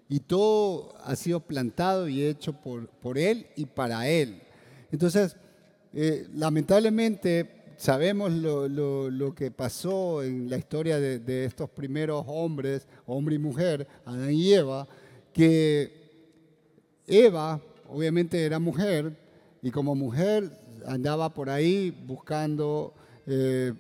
Y 0.09 0.19
todo 0.19 0.93
ha 1.03 1.15
sido 1.15 1.39
plantado 1.39 2.07
y 2.07 2.23
hecho 2.23 2.53
por, 2.53 2.87
por 2.87 3.17
Él 3.17 3.47
y 3.55 3.65
para 3.65 4.07
Él. 4.07 4.41
Entonces, 4.91 5.35
eh, 5.93 6.27
lamentablemente 6.33 7.63
sabemos 7.77 8.31
lo, 8.31 8.67
lo, 8.67 9.33
que 9.33 9.49
pasó 9.49 10.21
en 10.23 10.49
la 10.49 10.57
historia 10.57 10.99
de, 10.99 11.19
de, 11.19 11.45
estos 11.45 11.69
primeros 11.69 12.23
hombres, 12.27 12.87
hombre 13.05 13.35
y 13.35 13.39
mujer, 13.39 13.87
Adán 14.05 14.33
y 14.33 14.53
Eva, 14.53 14.87
que 15.33 15.91
Eva 17.07 17.59
obviamente 17.89 18.45
era 18.45 18.59
mujer 18.59 19.17
y 19.61 19.71
como 19.71 19.95
mujer 19.95 20.51
andaba 20.85 21.33
por 21.33 21.49
ahí 21.49 21.91
buscando... 22.05 22.93
Eh, 23.25 23.73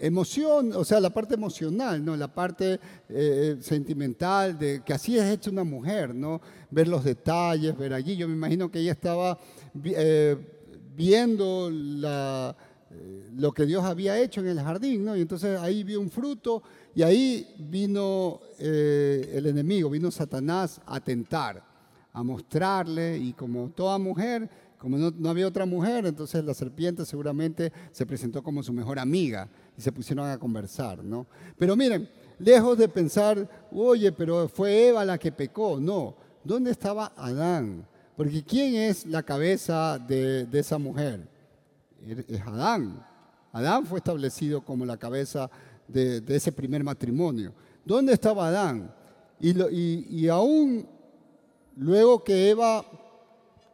emoción, 0.00 0.72
o 0.74 0.84
sea, 0.84 0.98
la 0.98 1.10
parte 1.10 1.34
emocional, 1.34 2.02
¿no? 2.04 2.16
La 2.16 2.32
parte 2.32 2.74
eh, 2.74 2.78
eh, 3.08 3.56
sentimental, 3.60 4.58
de 4.58 4.82
que 4.84 4.94
así 4.94 5.16
es 5.16 5.24
hecha 5.24 5.50
una 5.50 5.62
mujer, 5.62 6.14
¿no? 6.14 6.40
Ver 6.70 6.88
los 6.88 7.04
detalles, 7.04 7.76
ver 7.76 7.92
allí. 7.92 8.16
Yo 8.16 8.26
me 8.26 8.34
imagino 8.34 8.70
que 8.70 8.80
ella 8.80 8.92
estaba 8.92 9.38
eh, 9.84 10.36
viendo 10.96 11.70
la, 11.70 12.56
lo 13.36 13.52
que 13.52 13.66
Dios 13.66 13.84
había 13.84 14.18
hecho 14.18 14.40
en 14.40 14.48
el 14.48 14.60
jardín, 14.60 15.04
¿no? 15.04 15.16
Y 15.16 15.20
entonces 15.20 15.60
ahí 15.60 15.84
vio 15.84 16.00
un 16.00 16.10
fruto 16.10 16.62
y 16.94 17.02
ahí 17.02 17.54
vino 17.58 18.40
el 18.58 19.46
enemigo, 19.46 19.90
vino 19.90 20.10
Satanás 20.10 20.80
a 20.86 20.98
tentar, 21.00 21.62
a 22.12 22.22
mostrarle 22.22 23.18
y 23.18 23.32
como 23.34 23.68
toda 23.70 23.98
mujer 23.98 24.48
como 24.80 24.96
no, 24.96 25.12
no, 25.14 25.28
había 25.28 25.46
otra 25.46 25.66
mujer, 25.66 26.06
entonces 26.06 26.42
la 26.42 26.54
serpiente 26.54 27.04
seguramente 27.04 27.70
se 27.92 28.06
presentó 28.06 28.42
como 28.42 28.62
su 28.62 28.72
mejor 28.72 28.98
amiga 28.98 29.46
y 29.80 29.82
se 29.82 29.92
pusieron 29.92 30.28
a 30.28 30.38
conversar, 30.38 31.02
¿no? 31.02 31.26
Pero 31.56 31.74
miren, 31.74 32.06
lejos 32.38 32.76
de 32.76 32.86
pensar, 32.86 33.48
oye, 33.72 34.12
pero 34.12 34.46
fue 34.46 34.88
Eva 34.88 35.06
la 35.06 35.16
que 35.16 35.32
pecó, 35.32 35.80
no. 35.80 36.14
¿Dónde 36.44 36.70
estaba 36.70 37.12
Adán? 37.16 37.86
Porque 38.14 38.44
¿quién 38.44 38.74
es 38.74 39.06
la 39.06 39.22
cabeza 39.22 39.98
de, 39.98 40.46
esa 40.52 40.76
mujer? 40.76 41.26
Es 42.28 42.42
Adán. 42.42 43.06
Adán 43.52 43.86
fue 43.86 44.00
establecido 44.00 44.62
como 44.62 44.84
la 44.84 44.98
cabeza 44.98 45.50
de, 45.88 46.22
ese 46.28 46.52
primer 46.52 46.84
matrimonio. 46.84 47.54
¿Dónde 47.82 48.12
estaba 48.12 48.48
Adán? 48.48 48.94
Y 49.40 50.28
aún 50.28 50.86
luego 51.74 52.22
que 52.22 52.50
Eva 52.50 52.84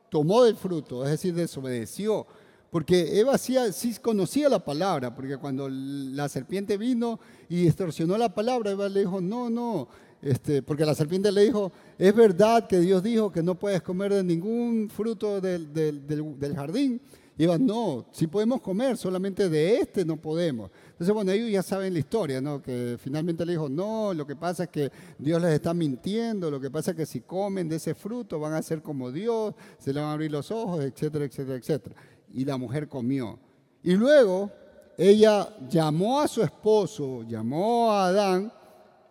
tomó 0.08 0.44
del 0.44 0.54
fruto, 0.54 1.02
es 1.02 1.10
decir, 1.10 1.34
desobedeció. 1.34 2.28
Porque 2.70 3.18
Eva 3.20 3.38
sí, 3.38 3.56
conocía 4.02 4.48
la 4.48 4.64
palabra, 4.64 5.14
porque 5.14 5.36
cuando 5.36 5.68
la 5.68 6.28
serpiente 6.28 6.76
vino 6.76 7.18
y 7.48 7.62
distorsionó 7.62 8.18
la 8.18 8.34
palabra, 8.34 8.72
Eva 8.72 8.88
le 8.88 9.00
dijo, 9.00 9.20
no, 9.20 9.48
no, 9.48 9.88
este, 10.20 10.62
porque 10.62 10.84
la 10.84 10.94
serpiente 10.94 11.30
le 11.30 11.44
dijo, 11.44 11.72
es 11.98 12.14
verdad 12.14 12.66
que 12.66 12.80
Dios 12.80 13.02
dijo 13.02 13.30
que 13.30 13.42
no 13.42 13.54
puedes 13.54 13.82
comer 13.82 14.12
de 14.12 14.24
ningún 14.24 14.90
fruto 14.90 15.40
del, 15.40 15.72
del 15.72 16.54
jardín. 16.54 17.00
Y 17.38 17.44
Eva, 17.44 17.58
no, 17.58 18.06
sí 18.12 18.26
podemos 18.26 18.62
comer, 18.62 18.96
solamente 18.96 19.50
de 19.50 19.76
este 19.76 20.06
no 20.06 20.16
podemos. 20.16 20.70
Entonces, 20.92 21.12
bueno, 21.12 21.32
ellos 21.32 21.50
ya 21.50 21.62
saben 21.62 21.92
la 21.92 21.98
historia, 21.98 22.40
¿no? 22.40 22.62
Que 22.62 22.96
finalmente 22.98 23.44
le 23.44 23.52
dijo, 23.52 23.68
no, 23.68 24.14
lo 24.14 24.26
que 24.26 24.34
pasa 24.34 24.64
es 24.64 24.70
que 24.70 24.90
Dios 25.18 25.42
les 25.42 25.52
está 25.52 25.74
mintiendo, 25.74 26.50
lo 26.50 26.58
que 26.58 26.70
pasa 26.70 26.92
es 26.92 26.96
que 26.96 27.04
si 27.04 27.20
comen 27.20 27.68
de 27.68 27.76
ese 27.76 27.94
fruto 27.94 28.40
van 28.40 28.54
a 28.54 28.62
ser 28.62 28.80
como 28.80 29.12
Dios, 29.12 29.54
se 29.78 29.92
le 29.92 30.00
van 30.00 30.08
a 30.08 30.12
abrir 30.14 30.32
los 30.32 30.50
ojos, 30.50 30.82
etcétera, 30.82 31.26
etcétera, 31.26 31.58
etcétera. 31.58 31.96
Y 32.32 32.44
la 32.44 32.56
mujer 32.56 32.88
comió. 32.88 33.38
Y 33.82 33.92
luego 33.94 34.50
ella 34.98 35.48
llamó 35.68 36.20
a 36.20 36.28
su 36.28 36.42
esposo, 36.42 37.22
llamó 37.22 37.92
a 37.92 38.06
Adán, 38.06 38.52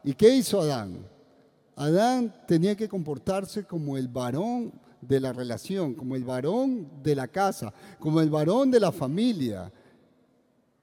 ¿y 0.04 0.14
qué 0.14 0.36
hizo 0.36 0.62
Adán? 0.62 1.06
Adán 1.76 2.34
tenía 2.48 2.76
que 2.76 2.88
comportarse 2.88 3.66
como 3.66 3.98
el 3.98 4.08
varón 4.08 4.72
de 5.02 5.20
la 5.20 5.34
relación, 5.34 5.94
como 5.94 6.16
el 6.16 6.24
varón 6.24 6.90
de 7.04 7.16
la 7.16 7.28
casa, 7.28 7.74
como 8.00 8.22
el 8.22 8.30
varón 8.30 8.72
de 8.72 8.80
la 8.80 8.92
familia. 8.92 9.72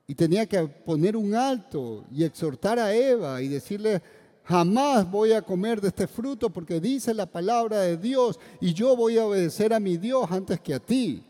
Y 0.06 0.14
tenía 0.14 0.46
que 0.46 0.62
poner 0.66 1.16
un 1.16 1.34
alto 1.34 2.04
y 2.12 2.24
exhortar 2.24 2.78
a 2.78 2.94
Eva 2.94 3.40
y 3.40 3.48
decirle, 3.48 4.02
jamás 4.44 5.10
voy 5.10 5.32
a 5.32 5.42
comer 5.42 5.80
de 5.80 5.88
este 5.88 6.06
fruto 6.06 6.50
porque 6.50 6.80
dice 6.80 7.14
la 7.14 7.26
palabra 7.26 7.80
de 7.80 7.96
Dios 7.96 8.38
y 8.60 8.74
yo 8.74 8.94
voy 8.96 9.18
a 9.18 9.26
obedecer 9.26 9.72
a 9.72 9.80
mi 9.80 9.96
Dios 9.96 10.30
antes 10.30 10.60
que 10.60 10.74
a 10.74 10.80
ti. 10.80 11.24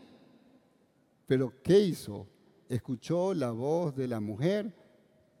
Pero 1.33 1.51
¿qué 1.63 1.79
hizo? 1.79 2.27
Escuchó 2.69 3.33
la 3.33 3.49
voz 3.49 3.95
de 3.95 4.07
la 4.07 4.19
mujer 4.19 4.71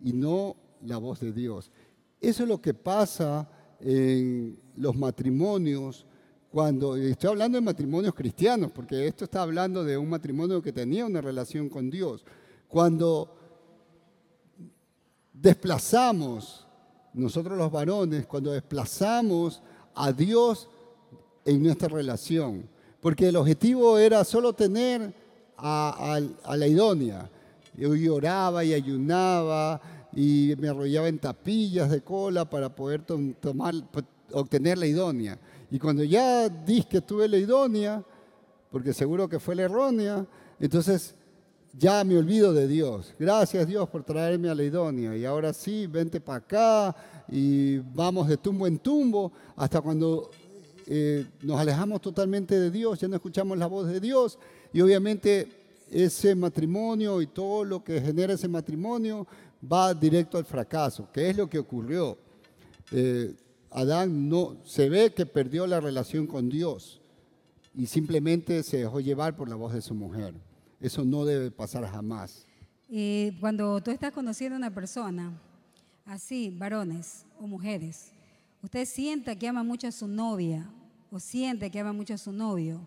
y 0.01 0.11
no 0.11 0.55
la 0.81 0.97
voz 0.97 1.19
de 1.19 1.31
Dios. 1.31 1.69
Eso 2.19 2.41
es 2.41 2.49
lo 2.49 2.59
que 2.59 2.73
pasa 2.73 3.47
en 3.79 4.59
los 4.75 4.95
matrimonios 4.95 6.07
cuando, 6.49 6.95
estoy 6.95 7.29
hablando 7.29 7.59
de 7.59 7.61
matrimonios 7.61 8.15
cristianos, 8.15 8.71
porque 8.71 9.05
esto 9.05 9.25
está 9.25 9.43
hablando 9.43 9.83
de 9.83 9.95
un 9.95 10.09
matrimonio 10.09 10.63
que 10.63 10.73
tenía 10.73 11.05
una 11.05 11.21
relación 11.21 11.69
con 11.69 11.91
Dios. 11.91 12.25
Cuando 12.67 13.37
desplazamos, 15.31 16.65
nosotros 17.13 17.55
los 17.55 17.71
varones, 17.71 18.25
cuando 18.25 18.51
desplazamos 18.51 19.61
a 19.93 20.11
Dios 20.11 20.67
en 21.45 21.61
nuestra 21.61 21.87
relación, 21.87 22.67
porque 22.99 23.27
el 23.27 23.35
objetivo 23.35 23.99
era 23.99 24.23
solo 24.23 24.53
tener 24.53 25.21
a, 25.57 26.19
la 26.55 26.67
idónea. 26.67 27.29
Yo 27.75 27.95
lloraba 27.95 28.63
y 28.63 28.73
ayunaba 28.73 29.81
y 30.15 30.53
me 30.57 30.69
arrollaba 30.69 31.07
en 31.07 31.19
tapillas 31.19 31.89
de 31.89 32.01
cola 32.01 32.45
para 32.45 32.73
poder 32.73 33.01
tomar, 33.03 33.73
obtener 34.31 34.77
la 34.77 34.85
idónea. 34.85 35.39
Y 35.71 35.79
cuando 35.79 36.03
ya 36.03 36.49
dije 36.49 36.87
que 36.87 37.01
tuve 37.01 37.27
la 37.27 37.37
idónea, 37.37 38.03
porque 38.71 38.93
seguro 38.93 39.27
que 39.27 39.39
fue 39.39 39.55
la 39.55 39.63
errónea, 39.63 40.25
entonces 40.59 41.15
ya 41.77 42.03
me 42.03 42.17
olvido 42.17 42.53
de 42.53 42.67
Dios. 42.67 43.13
Gracias 43.17 43.67
Dios 43.67 43.89
por 43.89 44.03
traerme 44.03 44.49
a 44.49 44.55
la 44.55 44.63
idónea. 44.63 45.17
Y 45.17 45.25
ahora 45.25 45.53
sí, 45.53 45.87
vente 45.87 46.21
para 46.21 46.37
acá 46.37 46.95
y 47.27 47.79
vamos 47.79 48.27
de 48.27 48.37
tumbo 48.37 48.67
en 48.67 48.77
tumbo 48.77 49.31
hasta 49.55 49.81
cuando 49.81 50.29
eh, 50.85 51.25
nos 51.41 51.59
alejamos 51.59 52.01
totalmente 52.01 52.59
de 52.59 52.69
Dios, 52.69 52.99
ya 52.99 53.07
no 53.07 53.15
escuchamos 53.15 53.57
la 53.57 53.67
voz 53.67 53.87
de 53.87 53.99
Dios. 53.99 54.37
Y 54.73 54.81
obviamente 54.81 55.47
ese 55.89 56.35
matrimonio 56.35 57.21
y 57.21 57.27
todo 57.27 57.63
lo 57.63 57.83
que 57.83 58.01
genera 58.01 58.33
ese 58.33 58.47
matrimonio 58.47 59.27
va 59.71 59.93
directo 59.93 60.37
al 60.37 60.45
fracaso, 60.45 61.07
que 61.13 61.29
es 61.29 61.37
lo 61.37 61.47
que 61.47 61.59
ocurrió. 61.59 62.17
Eh, 62.91 63.33
Adán 63.69 64.27
no 64.27 64.57
se 64.65 64.89
ve 64.89 65.13
que 65.13 65.25
perdió 65.25 65.65
la 65.67 65.79
relación 65.79 66.27
con 66.27 66.49
Dios 66.49 67.01
y 67.75 67.85
simplemente 67.85 68.61
se 68.63 68.77
dejó 68.77 68.99
llevar 68.99 69.35
por 69.35 69.49
la 69.49 69.55
voz 69.55 69.73
de 69.73 69.81
su 69.81 69.93
mujer. 69.93 70.33
Eso 70.79 71.05
no 71.05 71.25
debe 71.25 71.49
pasar 71.49 71.85
jamás. 71.85 72.45
Y 72.89 73.31
cuando 73.39 73.81
tú 73.81 73.89
estás 73.91 74.11
conociendo 74.11 74.55
a 74.55 74.57
una 74.57 74.73
persona, 74.73 75.31
así, 76.05 76.49
varones 76.55 77.25
o 77.39 77.47
mujeres, 77.47 78.11
usted 78.61 78.85
siente 78.85 79.35
que 79.37 79.47
ama 79.47 79.63
mucho 79.63 79.87
a 79.87 79.91
su 79.91 80.07
novia 80.07 80.69
o 81.09 81.19
siente 81.19 81.71
que 81.71 81.79
ama 81.79 81.93
mucho 81.93 82.13
a 82.13 82.17
su 82.17 82.31
novio. 82.31 82.79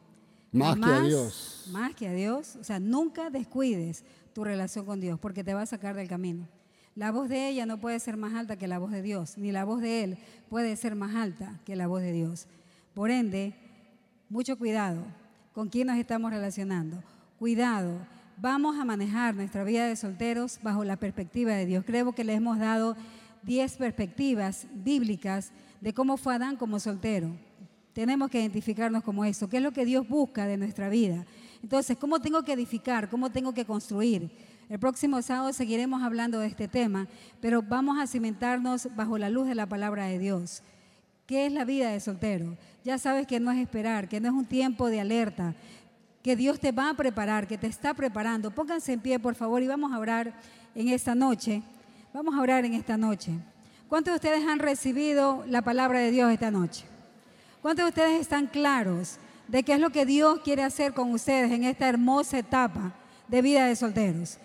Más 0.52 0.76
que 0.76 0.84
a 0.84 1.00
Dios. 1.00 1.68
Más 1.70 1.94
que 1.94 2.08
a 2.08 2.12
Dios. 2.12 2.56
O 2.56 2.64
sea, 2.64 2.78
nunca 2.78 3.30
descuides 3.30 4.04
tu 4.32 4.44
relación 4.44 4.84
con 4.84 5.00
Dios 5.00 5.18
porque 5.18 5.44
te 5.44 5.54
va 5.54 5.62
a 5.62 5.66
sacar 5.66 5.94
del 5.96 6.08
camino. 6.08 6.48
La 6.94 7.10
voz 7.12 7.28
de 7.28 7.48
ella 7.48 7.66
no 7.66 7.78
puede 7.78 8.00
ser 8.00 8.16
más 8.16 8.34
alta 8.34 8.56
que 8.56 8.66
la 8.66 8.78
voz 8.78 8.90
de 8.90 9.02
Dios, 9.02 9.36
ni 9.36 9.52
la 9.52 9.64
voz 9.64 9.82
de 9.82 10.04
él 10.04 10.18
puede 10.48 10.76
ser 10.76 10.94
más 10.94 11.14
alta 11.14 11.60
que 11.64 11.76
la 11.76 11.86
voz 11.86 12.00
de 12.00 12.12
Dios. 12.12 12.46
Por 12.94 13.10
ende, 13.10 13.54
mucho 14.30 14.56
cuidado 14.56 15.04
con 15.52 15.68
quién 15.68 15.88
nos 15.88 15.98
estamos 15.98 16.30
relacionando 16.30 17.02
cuidado, 17.38 17.98
vamos 18.38 18.78
a 18.78 18.84
manejar 18.84 19.34
nuestra 19.34 19.64
vida 19.64 19.86
de 19.86 19.96
solteros 19.96 20.58
bajo 20.62 20.84
la 20.84 20.96
perspectiva 20.96 21.52
de 21.52 21.66
Dios. 21.66 21.84
Creo 21.86 22.12
que 22.12 22.24
le 22.24 22.34
hemos 22.34 22.58
dado 22.58 22.96
10 23.42 23.76
perspectivas 23.76 24.66
bíblicas 24.72 25.52
de 25.80 25.92
cómo 25.92 26.16
fue 26.16 26.34
Adán 26.34 26.56
como 26.56 26.80
soltero. 26.80 27.36
Tenemos 27.96 28.28
que 28.28 28.38
identificarnos 28.38 29.02
como 29.02 29.24
eso, 29.24 29.48
qué 29.48 29.56
es 29.56 29.62
lo 29.62 29.72
que 29.72 29.86
Dios 29.86 30.06
busca 30.06 30.44
de 30.44 30.58
nuestra 30.58 30.90
vida. 30.90 31.24
Entonces, 31.62 31.96
¿cómo 31.96 32.20
tengo 32.20 32.42
que 32.42 32.52
edificar? 32.52 33.08
¿Cómo 33.08 33.30
tengo 33.30 33.54
que 33.54 33.64
construir? 33.64 34.30
El 34.68 34.78
próximo 34.78 35.22
sábado 35.22 35.50
seguiremos 35.54 36.02
hablando 36.02 36.38
de 36.38 36.46
este 36.46 36.68
tema, 36.68 37.08
pero 37.40 37.62
vamos 37.62 37.98
a 37.98 38.06
cimentarnos 38.06 38.94
bajo 38.94 39.16
la 39.16 39.30
luz 39.30 39.48
de 39.48 39.54
la 39.54 39.64
palabra 39.64 40.04
de 40.04 40.18
Dios. 40.18 40.62
¿Qué 41.24 41.46
es 41.46 41.52
la 41.54 41.64
vida 41.64 41.90
de 41.90 41.98
soltero? 42.00 42.58
Ya 42.84 42.98
sabes 42.98 43.26
que 43.26 43.40
no 43.40 43.50
es 43.50 43.58
esperar, 43.60 44.10
que 44.10 44.20
no 44.20 44.28
es 44.28 44.34
un 44.34 44.44
tiempo 44.44 44.90
de 44.90 45.00
alerta, 45.00 45.54
que 46.22 46.36
Dios 46.36 46.60
te 46.60 46.72
va 46.72 46.90
a 46.90 46.94
preparar, 46.94 47.46
que 47.46 47.56
te 47.56 47.66
está 47.66 47.94
preparando. 47.94 48.50
Pónganse 48.50 48.92
en 48.92 49.00
pie, 49.00 49.18
por 49.18 49.36
favor, 49.36 49.62
y 49.62 49.68
vamos 49.68 49.90
a 49.94 49.98
orar 49.98 50.38
en 50.74 50.88
esta 50.88 51.14
noche. 51.14 51.62
Vamos 52.12 52.34
a 52.34 52.42
orar 52.42 52.66
en 52.66 52.74
esta 52.74 52.98
noche. 52.98 53.32
¿Cuántos 53.88 54.12
de 54.12 54.16
ustedes 54.16 54.46
han 54.46 54.58
recibido 54.58 55.46
la 55.48 55.62
palabra 55.62 56.00
de 56.00 56.10
Dios 56.10 56.30
esta 56.30 56.50
noche? 56.50 56.84
¿Cuántos 57.66 57.86
de 57.86 57.88
ustedes 57.88 58.20
están 58.20 58.46
claros 58.46 59.18
de 59.48 59.64
qué 59.64 59.72
es 59.72 59.80
lo 59.80 59.90
que 59.90 60.06
Dios 60.06 60.38
quiere 60.44 60.62
hacer 60.62 60.94
con 60.94 61.10
ustedes 61.10 61.50
en 61.50 61.64
esta 61.64 61.88
hermosa 61.88 62.38
etapa 62.38 62.94
de 63.26 63.42
vida 63.42 63.66
de 63.66 63.74
solteros? 63.74 64.38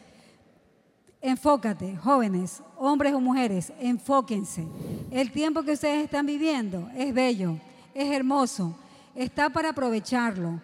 Enfócate, 1.22 1.96
jóvenes, 1.98 2.64
hombres 2.80 3.14
o 3.14 3.22
mujeres, 3.22 3.72
enfóquense. 3.80 4.66
El 5.12 5.32
tiempo 5.32 5.62
que 5.62 5.74
ustedes 5.74 6.06
están 6.06 6.26
viviendo 6.26 6.90
es 6.96 7.14
bello, 7.14 7.60
es 7.94 8.12
hermoso, 8.12 8.76
está 9.14 9.52
para 9.52 9.70
aprovecharlo. 9.70 10.60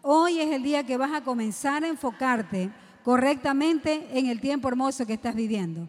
Hoy 0.00 0.40
es 0.40 0.50
el 0.50 0.62
día 0.62 0.86
que 0.86 0.96
vas 0.96 1.12
a 1.12 1.22
comenzar 1.22 1.84
a 1.84 1.88
enfocarte 1.88 2.70
correctamente 3.04 4.08
en 4.12 4.28
el 4.28 4.40
tiempo 4.40 4.66
hermoso 4.68 5.04
que 5.04 5.12
estás 5.12 5.34
viviendo. 5.34 5.86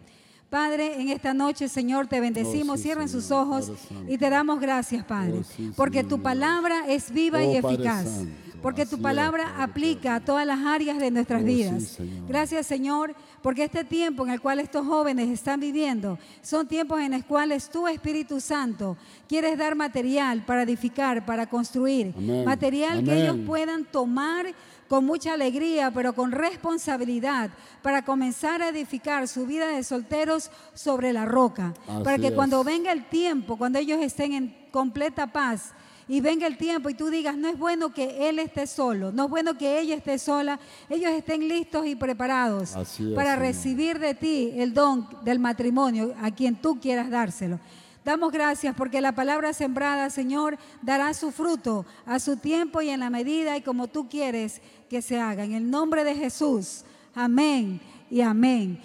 Padre, 0.50 1.00
en 1.00 1.10
esta 1.10 1.32
noche, 1.32 1.68
Señor, 1.68 2.08
te 2.08 2.18
bendecimos, 2.18 2.80
oh, 2.80 2.82
cierren 2.82 3.08
sus 3.08 3.30
ojos 3.30 3.70
y 4.08 4.18
te 4.18 4.28
damos 4.28 4.58
gracias, 4.58 5.04
Padre, 5.04 5.42
oh, 5.42 5.72
porque 5.76 6.02
tu 6.02 6.20
palabra 6.20 6.88
es 6.88 7.12
viva 7.12 7.40
y 7.44 7.56
oh, 7.56 7.70
eficaz, 7.70 8.24
porque 8.60 8.84
tu 8.84 9.00
palabra 9.00 9.62
aplica 9.62 10.16
a 10.16 10.20
todas 10.20 10.44
las 10.44 10.58
áreas 10.58 10.98
de 10.98 11.12
nuestras 11.12 11.44
vidas. 11.44 11.98
Gracias, 12.26 12.66
Señor, 12.66 13.14
porque 13.42 13.62
este 13.62 13.84
tiempo 13.84 14.24
en 14.24 14.32
el 14.32 14.40
cual 14.40 14.58
estos 14.58 14.84
jóvenes 14.84 15.28
están 15.28 15.60
viviendo 15.60 16.18
son 16.42 16.66
tiempos 16.66 17.00
en 17.00 17.12
los 17.12 17.24
cuales 17.24 17.70
tu 17.70 17.86
Espíritu 17.86 18.40
Santo 18.40 18.96
quieres 19.28 19.56
dar 19.56 19.76
material 19.76 20.44
para 20.44 20.64
edificar, 20.64 21.24
para 21.24 21.46
construir, 21.46 22.12
material 22.44 23.04
que 23.04 23.22
ellos 23.22 23.36
puedan 23.46 23.84
tomar 23.84 24.52
con 24.90 25.04
mucha 25.04 25.34
alegría, 25.34 25.92
pero 25.92 26.16
con 26.16 26.32
responsabilidad, 26.32 27.50
para 27.80 28.04
comenzar 28.04 28.60
a 28.60 28.70
edificar 28.70 29.28
su 29.28 29.46
vida 29.46 29.68
de 29.68 29.84
solteros 29.84 30.50
sobre 30.74 31.12
la 31.12 31.26
roca. 31.26 31.74
para 32.02 32.18
que 32.18 32.34
cuando 32.34 32.64
venga 32.64 32.90
el 32.90 33.08
tiempo, 33.08 33.56
cuando 33.56 33.78
ellos 33.78 34.00
estén 34.00 34.32
en 34.32 34.56
completa 34.72 35.28
paz, 35.28 35.74
y 36.08 36.20
venga 36.20 36.44
el 36.48 36.56
tiempo 36.56 36.90
y 36.90 36.94
tú 36.94 37.08
digas, 37.08 37.36
no 37.36 37.46
es 37.46 37.56
bueno 37.56 37.94
que 37.94 38.28
él 38.28 38.40
esté 38.40 38.66
solo, 38.66 39.12
no 39.12 39.26
es 39.26 39.30
bueno 39.30 39.56
que 39.56 39.78
ella 39.78 39.94
esté 39.94 40.18
sola, 40.18 40.58
ellos 40.88 41.12
estén 41.12 41.46
listos 41.46 41.86
y 41.86 41.94
preparados 41.94 42.74
para 43.14 43.36
recibir 43.36 44.00
de 44.00 44.14
ti 44.14 44.52
el 44.56 44.74
don 44.74 45.06
del 45.22 45.38
matrimonio 45.38 46.12
a 46.20 46.32
quien 46.32 46.56
tú 46.56 46.80
quieras 46.80 47.10
dárselo. 47.10 47.60
Damos 48.04 48.32
gracias 48.32 48.74
porque 48.74 49.00
la 49.00 49.12
palabra 49.12 49.52
sembrada, 49.52 50.08
Señor, 50.08 50.56
dará 50.80 51.12
su 51.12 51.30
fruto 51.30 51.84
a 52.06 52.18
su 52.18 52.36
tiempo 52.36 52.80
y 52.80 52.88
en 52.88 53.00
la 53.00 53.10
medida 53.10 53.56
y 53.56 53.62
como 53.62 53.88
tú 53.88 54.08
quieres 54.08 54.62
que 54.88 55.02
se 55.02 55.20
haga. 55.20 55.44
En 55.44 55.52
el 55.52 55.70
nombre 55.70 56.02
de 56.04 56.14
Jesús. 56.14 56.84
Amén 57.14 57.80
y 58.10 58.22
amén. 58.22 58.78